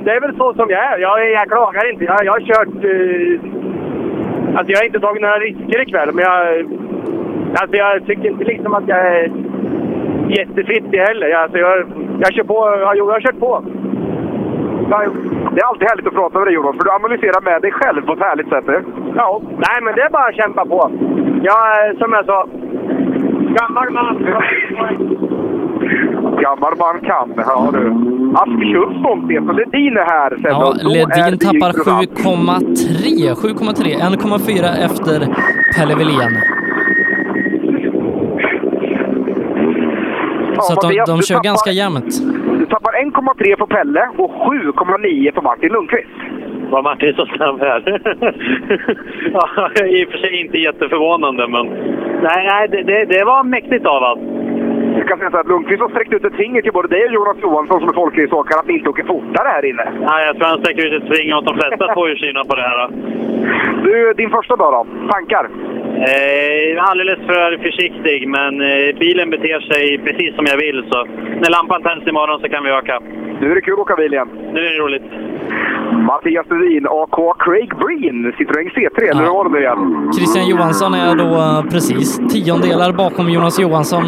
[0.04, 0.98] det är väl så som jag är.
[0.98, 2.04] Jag, jag klagar inte.
[2.04, 2.84] Jag, jag har kört...
[2.84, 3.40] Eh,
[4.56, 6.66] alltså jag har inte tagit några risker ikväll, men jag...
[7.54, 9.32] Alltså jag tycker inte liksom att jag är
[10.38, 11.26] jättefittig heller.
[11.26, 11.76] Jag, alltså jag,
[12.20, 12.76] jag kör på.
[12.80, 13.64] Jag, jag har kört på.
[15.54, 18.02] Det är alltid härligt att prata med dig Jonas, för du analyserar med dig själv
[18.06, 18.68] på ett härligt sätt.
[18.68, 18.80] eh.
[19.16, 20.90] Ja, nej men det är bara att kämpa på.
[21.42, 22.46] Jag, är, som jag sa,
[23.60, 24.14] gammal man.
[26.40, 27.84] Gammal man kan, ja du.
[28.34, 30.42] Askersund och Ledin är här sen.
[30.42, 32.10] Ja, Ledin tappar intressant.
[32.10, 33.34] 7,3.
[33.34, 33.82] 7,3.
[34.16, 35.18] 1,4 efter
[35.76, 36.32] Pelle Wilén.
[40.62, 42.12] Så att de, de kör tappar- ganska jämnt.
[42.58, 46.08] Du tappar 1,3 på Pelle och 7,9 på Martin Lundqvist.
[46.70, 47.80] Var Martin så snabb här?
[49.32, 51.66] ja, I och för sig inte jätteförvånande, men...
[52.22, 54.20] Nej, nej det, det, det var mäktigt av allt.
[54.98, 57.12] Jag kan säga så att Lundqvist har sträckt ut ett finger till både dig och
[57.12, 59.84] Jonas Johansson som är folkraceåkare att ni inte åker fortare här inne.
[60.08, 62.62] Nej, jag tror han sträcker ut ett finger åt de flesta ju syna på det
[62.62, 62.88] här.
[63.84, 65.08] Du, din första dag då?
[65.12, 65.44] Tankar?
[66.08, 70.84] Eh, alldeles för försiktig, men eh, bilen beter sig precis som jag vill.
[70.90, 70.98] Så
[71.42, 73.00] när lampan tänds imorgon så kan vi öka.
[73.40, 74.28] Nu är det kul att åka bil igen.
[74.52, 75.02] Nu är det roligt.
[75.92, 80.12] Mattias Rudin, AK Craig Breen, Citroën C3, eller hur var det nu igen?
[80.16, 84.04] Christian Johansson är då eh, precis tiondelar bakom Jonas Johansson,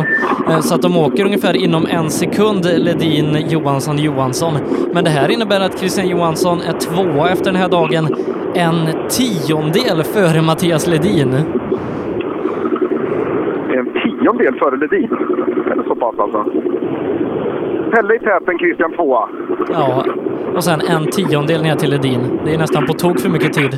[0.48, 4.52] eh, så att de åker ungefär inom en sekund, Ledin, Johansson, Johansson.
[4.94, 8.08] Men det här innebär att Christian Johansson är tvåa efter den här dagen,
[8.54, 11.34] en tiondel före Mattias Ledin.
[13.76, 15.10] En tiondel före Ledin.
[15.72, 16.61] Eller så pass alltså.
[17.92, 19.28] Pelle i täten, Christian tvåa.
[19.72, 20.04] Ja,
[20.56, 22.40] och sen en tiondel ner till Ledin.
[22.44, 23.72] Det är nästan på tok för mycket tid.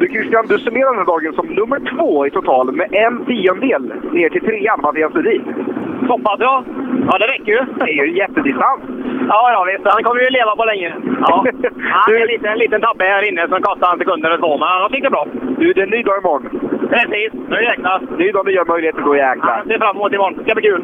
[0.00, 3.82] Du Christian, du summerar den här dagen som nummer två i total med en tiondel
[4.12, 5.42] ner till trean, Mattias Rudin.
[6.08, 6.64] Så pass ja.
[7.10, 7.60] Ja, det räcker ju.
[7.78, 8.80] Det är ju en jättedistans.
[9.28, 9.84] Ja, ja visst.
[9.94, 10.90] Han kommer ju leva på länge.
[11.20, 11.44] Ja.
[12.06, 14.38] Du- det är en liten, en liten tabbe här inne som kostar en sekund eller
[14.38, 15.26] två, men jag tycker det bra.
[15.58, 16.44] Du, det är en ny dag imorgon.
[16.92, 17.30] Precis.
[17.52, 17.98] Nu jäklar.
[18.18, 19.02] Ny dag, nya möjligheter.
[19.08, 19.56] Då jäklar.
[19.58, 20.34] Jag ser fram emot imorgon.
[20.36, 20.82] Det ska bli kul.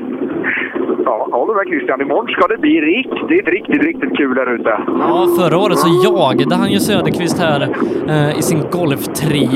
[1.05, 2.01] Ja, håller med Christian.
[2.01, 4.71] Imorgon ska det bli riktigt, riktigt, riktigt kul här ute.
[4.87, 7.61] Ja, förra året så jagade han ju Söderqvist här
[8.09, 9.49] eh, i sin Golf 3.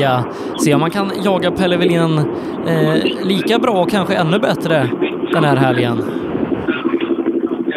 [0.64, 2.18] Se om man kan jaga Pelle Wilén
[2.66, 2.94] eh,
[3.24, 4.86] lika bra och kanske ännu bättre
[5.32, 5.96] den här helgen.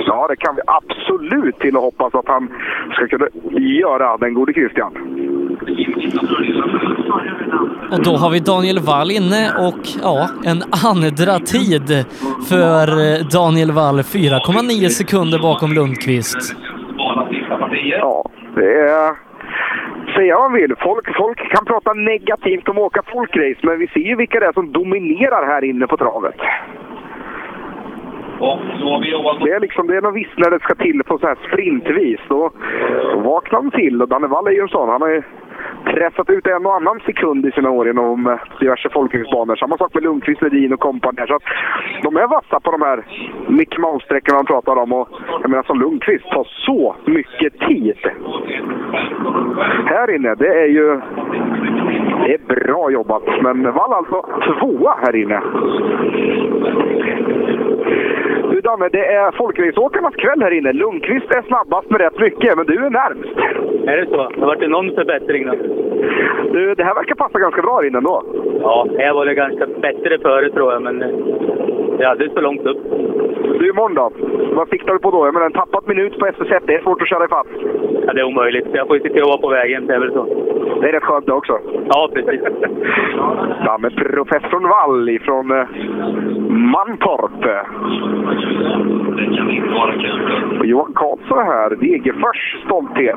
[0.07, 2.49] Ja, det kan vi absolut till och hoppas att han
[2.93, 3.27] ska kunna
[3.59, 4.91] göra, den gode Christian.
[7.91, 10.17] Och då har vi Daniel Wall inne och ja,
[10.51, 11.87] en andra tid
[12.49, 13.97] för eh, Daniel Wall.
[13.99, 16.55] 4,9 sekunder bakom Lundqvist.
[17.99, 19.31] Ja, det är...
[20.15, 20.75] Säga vad man vill.
[20.79, 24.45] Folk, folk kan prata negativt om att åka folkrace, men vi ser ju vilka det
[24.45, 26.35] är som dominerar här inne på travet.
[29.43, 32.19] Det är liksom, det är någon viss när det ska till på så här sprintvis.
[32.29, 32.51] Då,
[33.13, 34.89] då vaknar de till och Danne Wall är ju en sån.
[34.89, 35.21] Han har ju
[35.85, 39.55] pressat ut en och annan sekund i sina år genom eh, diverse folkracebanor.
[39.55, 41.27] Samma sak med Lundqvist, Ledin och kompani.
[41.27, 41.43] Så att
[42.03, 43.05] de är vassa på de här
[43.47, 44.93] Mick Mouse-sträckorna han pratar om.
[44.93, 45.09] Och
[45.41, 47.97] jag menar som Lundqvist tar så mycket tid.
[49.85, 51.01] Här inne, det är ju
[52.25, 53.23] det är bra jobbat.
[53.41, 54.25] Men Wall alltså
[54.59, 55.41] tvåa här inne.
[58.51, 60.73] Du Danne, det är folkraceåkarnas kväll här inne.
[60.73, 63.37] Lundqvist är snabbast med rätt mycket, men du är närmst.
[63.87, 64.29] Är det så?
[64.29, 65.57] Det har varit enorm förbättring nu.
[66.53, 68.23] Du, det här verkar passa ganska bra här inne ändå.
[68.61, 71.09] Ja, jag var det ganska bättre förut tror jag, men eh,
[71.97, 72.77] det är alldeles för långt upp.
[73.59, 74.11] Du, imorgon då?
[74.55, 75.27] Vad siktar du på då?
[75.27, 77.47] Jag menar, en tappad minut på SS1, det är svårt att köra ifatt.
[78.05, 78.67] Ja, det är omöjligt.
[78.73, 80.23] Jag får ju till att vara på vägen, det är väl så.
[80.81, 81.59] Det är rätt skönt det också.
[81.87, 82.41] Ja, precis.
[83.65, 85.67] Ja, med professorn Wall ifrån eh,
[86.49, 87.45] Mantorp.
[90.59, 93.15] Och Johan Karlsson här, Degerfors stolthet.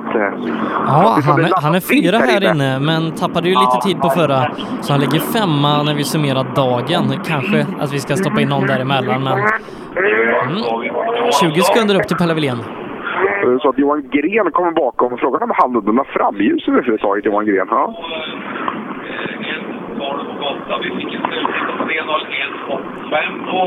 [0.86, 4.40] Ja, han är, han är fyra här inne, men tappade ju lite tid på förra.
[4.80, 7.04] Så han ligger femma när vi summerar dagen.
[7.26, 9.32] Kanske att vi ska stoppa in någon däremellan, men...
[9.32, 10.62] Mm.
[11.40, 12.58] 20 sekunder upp till Pelle Wilén.
[13.62, 15.18] Så att Johan Gren kommer bakom.
[15.18, 17.66] Frågan om han hade några framljus överhuvudtaget, Johan Gren.
[17.70, 17.94] Ja.
[20.82, 23.60] Vi fick en slutsiffra på 3.01,85 på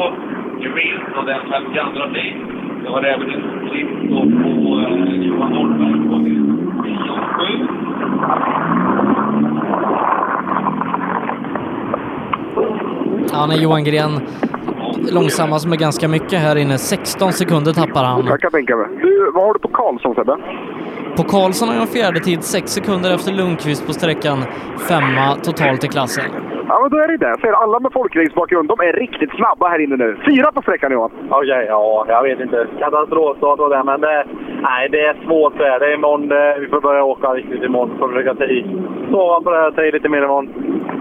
[0.60, 2.34] Green och den 52 tid.
[2.84, 7.78] Det var även en klipp då på eh, Johan Norberg på 10.07.
[13.34, 14.12] Ja, när Johan Gren
[15.12, 16.78] långsammast med ganska mycket här inne.
[16.78, 18.26] 16 sekunder tappar han.
[18.26, 18.88] Jag kan tänka mig.
[19.02, 20.38] Du, vad har du på Karlsson Sebbe?
[21.18, 24.44] På Karlsson har jag en fjärde tid, 6 sekunder efter Lundqvist på sträckan.
[24.90, 26.26] Femma totalt i klassen.
[26.70, 27.36] Ja, men då är det det.
[27.42, 30.18] För alla med folkracebakgrund, de är riktigt snabba här inne nu.
[30.30, 31.12] Fyra på sträckan Johan.
[31.30, 32.68] Okej, ja, jag vet inte.
[32.80, 34.26] Katastrofstart och det, men det,
[34.70, 35.80] nej, det är svårt det.
[35.80, 36.30] Det är imorgon
[36.62, 37.98] vi får börja åka riktigt imorgon.
[38.00, 38.66] Får försöka ta i.
[39.12, 40.48] Sova på det här, ta i lite mer imorgon.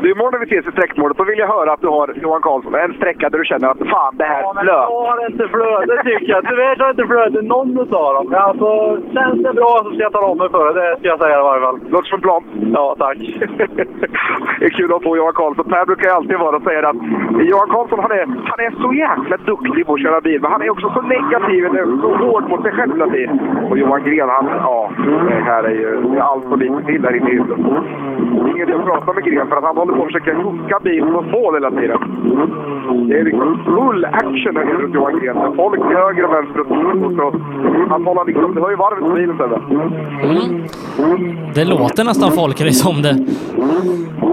[0.03, 2.43] Du, imorgon när vi ses i sträckmålet, då vill jag höra att du har, Johan
[2.43, 4.75] Karlsson, en sträcka där du känner att fan, det här Ja, men flöt.
[4.77, 6.45] jag har inte flöde tycker jag.
[6.49, 8.35] Tyvärr har inte flöde någon utav dem.
[8.35, 8.69] Alltså,
[9.15, 10.81] känns det bra så ska jag ta om mig för det.
[10.91, 11.79] Det ska jag säga i varje fall.
[11.89, 12.43] Låter som plan.
[12.75, 13.19] Ja, tack.
[14.59, 15.56] det är kul att få Johan Karlsson.
[15.65, 16.97] Per brukar ju alltid vara och säga att
[17.51, 20.63] Johan Karlsson han är, han är så jäkla duktig på att köra bil, men han
[20.63, 23.41] är också så negativ, och så hård mot sig själv hela tiden.
[23.71, 24.91] Och Johan Gren, han, ja,
[25.29, 27.59] det här är ju allt och lite till där inne i huset.
[28.51, 31.31] Inget att prata med Gren för att han håller på att försöka hooka bilen mot
[31.31, 31.99] mål hela tiden.
[33.09, 35.37] Det är liksom full action här runt Johan Gren.
[35.57, 37.39] Folk till höger och vänster och så.
[37.89, 39.61] Han håller liksom, det höjer varvet på bilen Sebbe.
[40.23, 40.67] Mm.
[41.55, 43.15] Det låter nästan folkrace om det.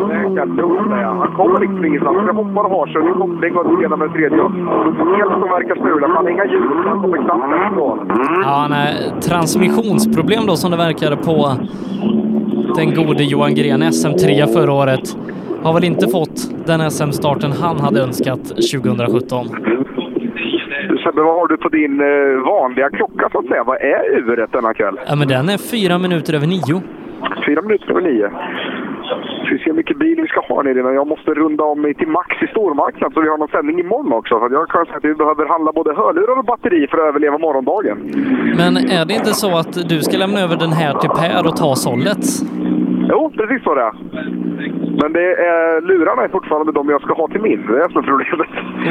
[0.10, 1.13] Det är kanon säger jag.
[1.20, 2.18] Han kommer liksom ingenstans.
[2.28, 3.02] Jag hoppar och har sig.
[3.04, 4.42] Nu koppling och hela med tredje.
[5.18, 6.08] Helt som verkar strula.
[6.08, 6.70] Han inga hjul.
[6.86, 7.98] Han kommer knappt därifrån.
[8.44, 11.36] Ja, nej, transmissionsproblem då som det verkar på
[12.76, 15.18] den gode Johan Gren, SM3 förra året.
[15.64, 18.44] Har väl inte fått den SM-starten han hade önskat
[18.74, 19.46] 2017.
[21.04, 23.64] Sebbe, vad har du på din eh, vanliga klocka så att säga?
[23.64, 25.00] Vad är uret denna kväll?
[25.08, 26.82] Ja, men den är fyra minuter över nio.
[27.46, 28.30] Fyra minuter över nio.
[29.04, 30.94] Ska vi se hur mycket bil vi ska ha nere innan.
[30.94, 34.14] Jag måste runda om mig till Max i stormarknad så vi har någon sändning imorgon
[34.14, 34.40] också.
[34.40, 37.38] För jag kan säga att vi behöver handla både hörlurar och batteri för att överleva
[37.38, 37.98] morgondagen.
[38.58, 41.56] Men är det inte så att du ska lämna över den här till Per och
[41.56, 42.24] ta sållet?
[43.10, 43.94] Jo, precis så det är.
[45.02, 47.66] Men det är, lurarna är fortfarande de jag ska ha till min.
[47.68, 48.48] Det är som är problemet.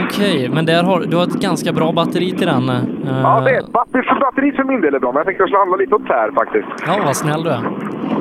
[0.06, 2.68] Okej, men där har, du har ett ganska bra batteri till den.
[2.68, 2.76] eh,
[3.22, 5.58] Ja, det, batteri, för batteri för min del är bra, men jag tänkte jag skulle
[5.58, 6.68] handla lite åt Per faktiskt.
[6.86, 7.62] Ja, vad snäll du är.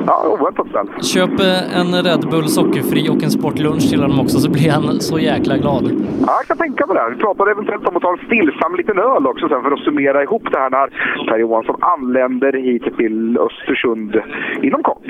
[0.06, 0.88] Ja, oväntat snäll.
[1.02, 5.00] Köp eh, en Red Bull sockerfri och en sportlunch till honom också så blir han
[5.00, 5.84] så jäkla glad.
[6.26, 7.14] Ja, jag kan tänka mig det.
[7.14, 10.22] Vi pratade eventuellt om att ta en stillsam liten öl också sen för att summera
[10.22, 10.86] ihop det här när
[11.28, 14.16] Per Johansson anländer hit till Östersund
[14.62, 15.06] inom kort.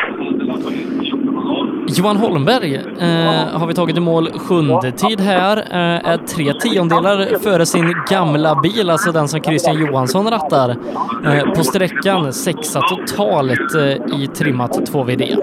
[1.86, 5.56] Johan Holmberg eh, har vi tagit i mål sjunde tid här.
[5.56, 10.76] Eh, är tre tiondelar före sin gamla bil, alltså den som Christian Johansson rattar.
[11.24, 15.36] Eh, på sträckan sexa totalt eh, i trimmat 2VD.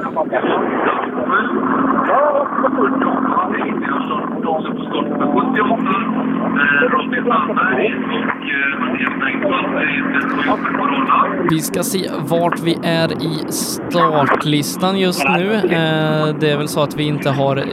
[11.49, 15.53] Vi ska se vart vi är i startlistan just nu.
[15.53, 17.63] Eh, det är väl så att vi inte har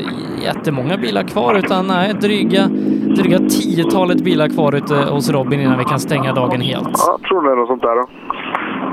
[0.44, 2.66] jättemånga bilar kvar utan nej, dryga,
[3.16, 6.88] dryga tiotalet bilar kvar ute hos Robin innan vi kan stänga dagen helt.
[6.92, 7.96] Ja, jag tror det är något sånt där.
[7.96, 8.06] Då.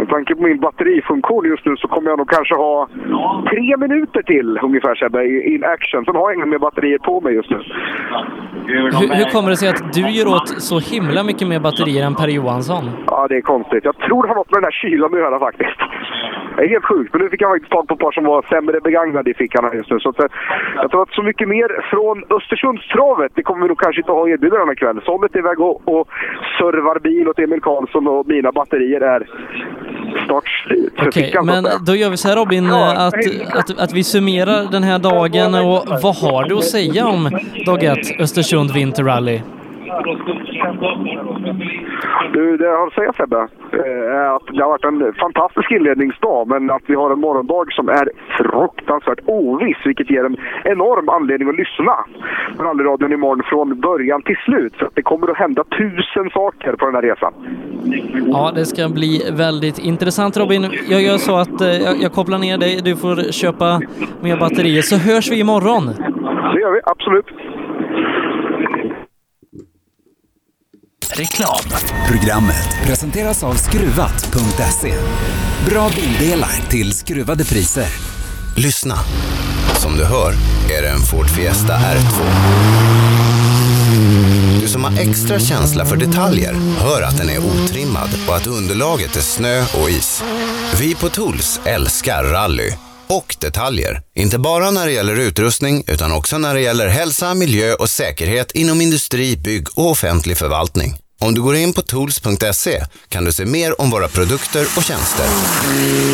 [0.04, 2.88] Med tanke på min batterifunktion just nu så kommer jag nog kanske ha
[3.50, 6.06] tre minuter till ungefär Sebbe, in action.
[6.06, 7.60] Sen har jag inga mer batterier på mig just nu.
[8.68, 12.16] Hur, hur kommer det sig att du gör åt så himla mycket mer batterier än
[12.16, 12.84] Per Johansson?
[13.08, 13.86] Ja, det är konstigt.
[13.86, 15.80] Jag tror det har något med den här kylan att göra faktiskt.
[16.56, 18.42] Det är helt sjukt, men nu fick jag faktiskt tag på ett par som var
[18.50, 20.00] sämre begagnade i fickan här just nu.
[20.00, 20.26] Så att, eh,
[20.76, 24.30] jag tror att så mycket mer från Östersundstravet, det kommer vi nog kanske inte ha
[24.30, 25.02] erbjuda denna kväll.
[25.06, 26.08] Sollet är iväg och, och
[26.58, 29.28] servar bil åt Emil Karlsson och mina batterier är
[30.26, 30.94] snart slut.
[30.98, 33.14] för Okej, att men då gör vi så här Robin, eh, att,
[33.58, 37.30] att, att vi summerar den här dagen och vad har du att säga om
[37.66, 39.42] dag ett Östersund Winter Rally?
[42.34, 45.72] Du, det jag har att säga Sebbe, eh, är att det har varit en fantastisk
[45.72, 51.10] inledningsdag, men att vi har en morgondag som är fruktansvärt oviss, vilket ger en enorm
[51.10, 51.96] anledning att lyssna
[52.58, 54.74] på rallyradion imorgon från början till slut.
[54.80, 57.34] Så att det kommer att hända tusen saker på den här resan.
[58.32, 60.72] Ja, det ska bli väldigt intressant Robin.
[60.90, 63.82] Jag gör så att eh, jag, jag kopplar ner dig, du får köpa
[64.22, 65.86] mer batterier, så hörs vi imorgon.
[65.86, 67.26] Det gör vi, absolut.
[71.18, 71.80] Reklam.
[72.12, 74.94] Programmet presenteras av Skruvat.se.
[75.70, 77.88] Bra bildelar till skruvade priser.
[78.58, 78.96] Lyssna.
[79.82, 80.32] Som du hör
[80.78, 82.24] är det en Ford Fiesta R2.
[84.64, 89.16] Du som har extra känsla för detaljer hör att den är otrimmad och att underlaget
[89.16, 90.24] är snö och is.
[90.80, 92.74] Vi på Tools älskar rally
[93.08, 94.02] och detaljer.
[94.16, 98.52] Inte bara när det gäller utrustning utan också när det gäller hälsa, miljö och säkerhet
[98.52, 100.96] inom industri, bygg och offentlig förvaltning.
[101.20, 105.26] Om du går in på tools.se kan du se mer om våra produkter och tjänster.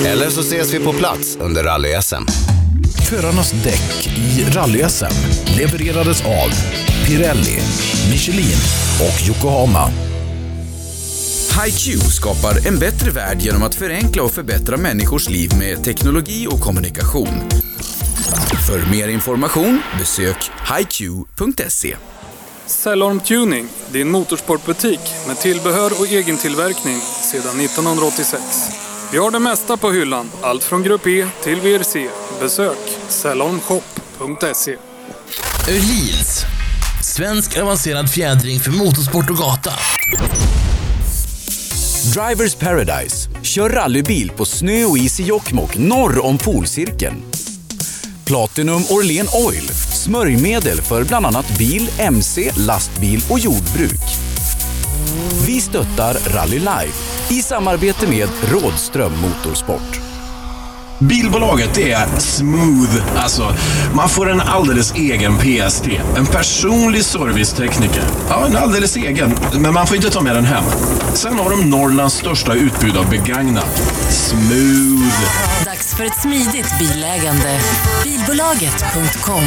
[0.05, 2.58] Eller så ses vi på plats under rally-SM.
[3.09, 5.13] Förarnas däck i rally-SM
[5.57, 6.49] levererades av
[7.05, 7.59] Pirelli,
[8.11, 8.57] Michelin
[8.99, 9.91] och Yokohama.
[11.65, 16.59] HiQ skapar en bättre värld genom att förenkla och förbättra människors liv med teknologi och
[16.59, 17.49] kommunikation.
[18.67, 21.95] För mer information besök hiq.se.
[22.65, 26.97] Cellorm Tuning, din motorsportbutik med tillbehör och egen tillverkning
[27.31, 28.43] sedan 1986.
[29.11, 32.09] Vi har det mesta på hyllan, allt från Grupp E till VRC.
[32.39, 32.77] Besök
[33.07, 34.75] cellormshop.se.
[35.69, 36.45] Öhlins.
[37.03, 39.71] Svensk avancerad fjädring för motorsport och gata.
[42.13, 43.29] Drivers Paradise.
[43.41, 47.23] Kör rallybil på snö och is i Jokkmokk norr om polcirkeln.
[48.25, 49.69] Platinum Orlen Oil.
[49.93, 54.01] Smörjmedel för bland annat bil, mc, lastbil och jordbruk.
[55.47, 60.08] Vi stöttar Rally Life i samarbete med Rådström Motorsport.
[60.99, 63.01] Bilbolaget är smooth.
[63.17, 63.55] Alltså,
[63.93, 65.87] man får en alldeles egen PST.
[66.17, 68.03] En personlig servicetekniker.
[68.29, 69.33] Ja, en alldeles egen.
[69.53, 70.63] Men man får inte ta med den hem.
[71.13, 73.81] Sen har de Norrlands största utbud av begagnat.
[74.09, 75.19] Smooth.
[75.65, 77.59] Dags för ett smidigt bilägande.
[78.03, 79.43] Bilbolaget.com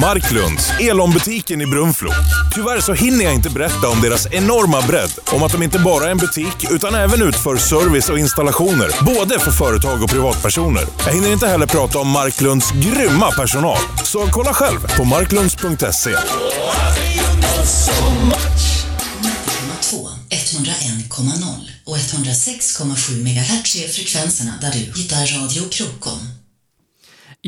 [0.00, 2.10] Marklunds, Elon-butiken i Brunflo.
[2.54, 5.10] Tyvärr så hinner jag inte berätta om deras enorma bredd.
[5.32, 9.04] Om att de inte bara är en butik, utan även utför service och installationer.
[9.04, 10.84] Både för företag och och privatpersoner.
[11.06, 13.78] Jag hinner inte heller prata om Marklunds grymma personal.
[14.04, 16.16] Så kolla själv på marklunds.se.
[21.84, 26.45] och 106,7 MHz är frekvenserna där du hittar Radio Krokom.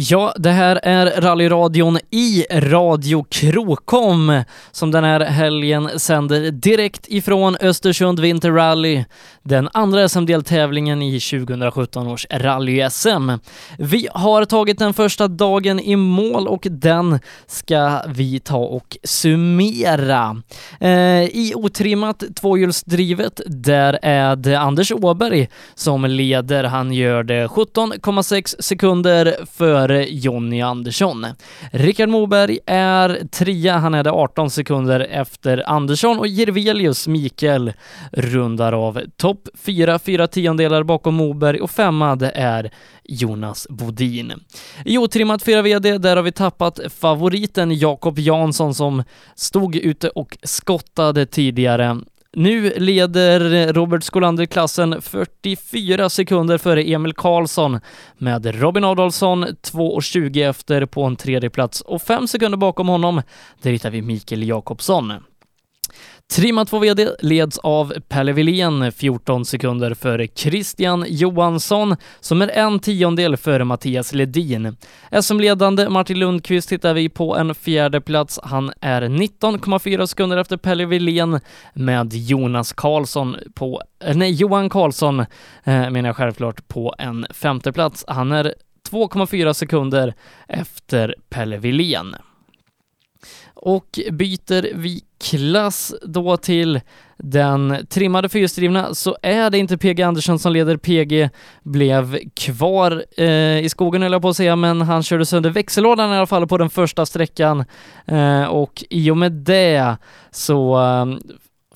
[0.01, 7.57] Ja, det här är rallyradion i Radio Krokom som den här helgen sänder direkt ifrån
[7.61, 9.05] Östersund Winter Rally,
[9.43, 13.39] den andra SM-deltävlingen i 2017 års rally-SM.
[13.79, 20.43] Vi har tagit den första dagen i mål och den ska vi ta och summera.
[20.81, 26.65] Eh, I otrimmat tvåhjulsdrivet, där är det Anders Åberg som leder.
[26.65, 29.37] Han gör det 17,6 sekunder
[29.89, 31.27] före Jonny Andersson.
[31.73, 37.73] Rickard Moberg är trea, han är det 18 sekunder efter Andersson och Jirvelius Mikael
[38.13, 42.71] rundar av topp fyra, fyra tiondelar bakom Moberg och femma det är
[43.05, 44.33] Jonas Bodin.
[44.85, 50.39] I otrimmat 4 VD, där har vi tappat favoriten Jakob Jansson som stod ute och
[50.43, 52.01] skottade tidigare.
[52.37, 57.81] Nu leder Robert Skolander klassen 44 sekunder före Emil Karlsson
[58.19, 63.23] med Robin Adolfsson 2.20 efter på en tredje plats och fem sekunder bakom honom,
[63.63, 65.13] där hittar vi Mikael Jakobsson.
[66.33, 72.79] Trimma 2 VD leds av Pelle Wilén 14 sekunder före Christian Johansson som är en
[72.79, 74.77] tiondel före Mattias Ledin.
[75.23, 78.41] SM-ledande Martin Lundqvist hittar vi på en fjärde plats.
[78.43, 81.41] Han är 19,4 sekunder efter Pelle Wilén
[81.75, 85.27] med Jonas Karlsson på, eh, nej Johan Karlsson eh,
[85.65, 88.05] menar jag självklart på en femte plats.
[88.09, 88.55] Han är
[88.91, 90.15] 2,4 sekunder
[90.49, 92.17] efter Pelle Wilén.
[93.61, 96.81] Och byter vi klass då till
[97.17, 100.77] den trimmade fyrhjulsdrivna så är det inte PG Andersson som leder.
[100.77, 101.31] PG
[101.63, 106.13] blev kvar eh, i skogen höll jag på att säga, men han körde sönder växellådan
[106.13, 107.65] i alla fall på den första sträckan
[108.07, 109.97] eh, och i och med det
[110.31, 111.07] så eh,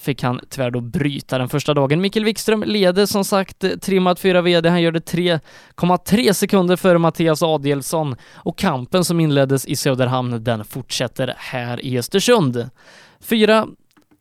[0.03, 2.01] fick han tyvärr då bryta den första dagen.
[2.01, 4.69] Mikael Wikström leder som sagt trimmat 4 VD.
[4.69, 10.65] Han gör det 3,3 sekunder före Mattias Adielsson och kampen som inleddes i Söderhamn den
[10.65, 12.71] fortsätter här i Östersund.
[13.21, 13.67] Fyra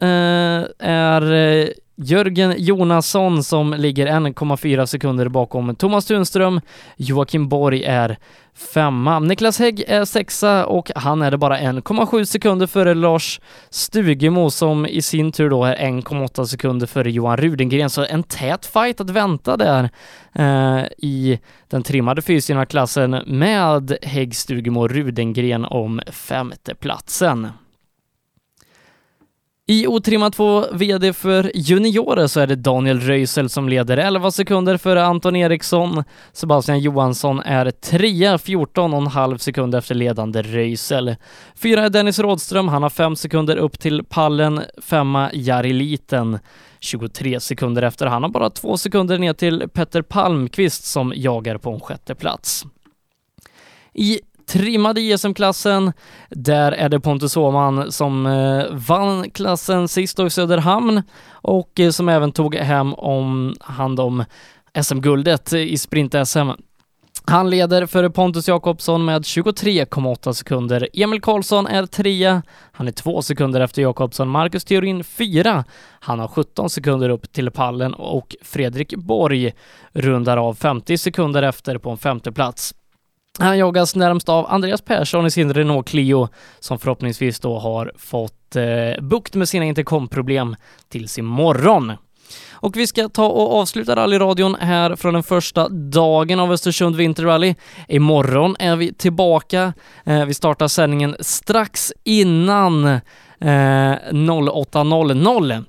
[0.02, 1.68] eh, är eh,
[2.04, 6.62] Jörgen Jonasson som ligger 1,4 sekunder bakom Thomas Tunström.
[6.98, 8.18] Joakim Borg är
[8.56, 9.20] femma.
[9.20, 14.86] Niklas Hägg är sexa och han är det bara 1,7 sekunder före Lars Stugemo som
[14.86, 17.90] i sin tur då är 1,8 sekunder före Johan Rudengren.
[17.90, 19.90] Så en tät fight att vänta där
[20.34, 21.40] eh, i
[21.70, 27.48] den trimmade klassen med Hägg, Stugemo och Rudengren om femteplatsen.
[29.68, 34.78] I otrimmat 2 VD för juniorer så är det Daniel Röisel som leder 11 sekunder
[34.78, 36.04] före Anton Eriksson.
[36.32, 41.16] Sebastian Johansson är trea, 14,5 sekunder efter ledande Röisel.
[41.56, 44.62] Fyra är Dennis Rådström, han har 5 sekunder upp till pallen.
[44.82, 46.40] Femma Jari Liten,
[46.80, 48.06] 23 sekunder efter.
[48.06, 52.66] Han har bara 2 sekunder ner till Petter Palmqvist som jagar på en sjätte plats.
[53.94, 54.20] I
[54.52, 55.94] trimmade JSM-klassen.
[56.30, 61.90] Där är det Pontus Åhman som eh, vann klassen sist då i Söderhamn och eh,
[61.90, 64.24] som även tog hem om hand om
[64.82, 66.52] SM-guldet i sprint-SM.
[67.26, 70.88] Han leder före Pontus Jakobsson med 23,8 sekunder.
[70.94, 72.42] Emil Karlsson är trea.
[72.72, 74.30] Han är två sekunder efter Jakobsson.
[74.30, 75.66] Marcus Theorin fyra.
[76.00, 79.54] Han har 17 sekunder upp till pallen och Fredrik Borg
[79.94, 82.74] rundar av 50 sekunder efter på en femte plats.
[83.40, 86.28] Han jagas närmst av Andreas Persson i sin Renault Clio
[86.60, 90.56] som förhoppningsvis då har fått eh, bukt med sina intercomproblem
[90.90, 91.94] tills imorgon.
[92.52, 97.24] Och vi ska ta och avsluta rallyradion här från den första dagen av Östersund Winter
[97.24, 97.56] Rally.
[97.88, 99.74] Imorgon är vi tillbaka.
[100.06, 103.00] Eh, vi startar sändningen strax innan eh,
[103.40, 105.66] 08.00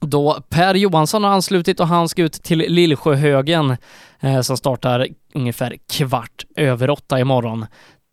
[0.00, 3.76] då Per Johansson har anslutit och han ska ut till Lillsjöhögen
[4.20, 7.66] eh, som startar ungefär kvart över åtta imorgon.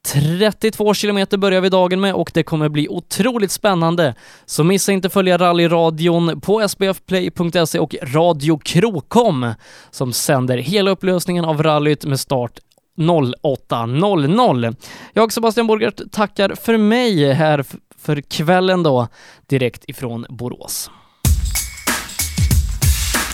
[0.08, 4.16] 32 kilometer börjar vi dagen med och det kommer bli otroligt spännande.
[4.45, 9.53] Så missa inte följa rallyradion på sbfplay.se och Radio Krokom
[9.92, 12.60] som sänder hela upplösningen av rallyt med start
[12.98, 14.76] 08.00.
[15.14, 17.66] Jag, Sebastian Borgert, tackar för mig här
[17.98, 19.08] för kvällen då,
[19.48, 20.92] direkt ifrån Borås.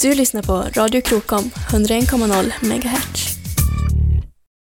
[0.01, 3.36] Du lyssnar på Radio Krokom, 101,0 MHz.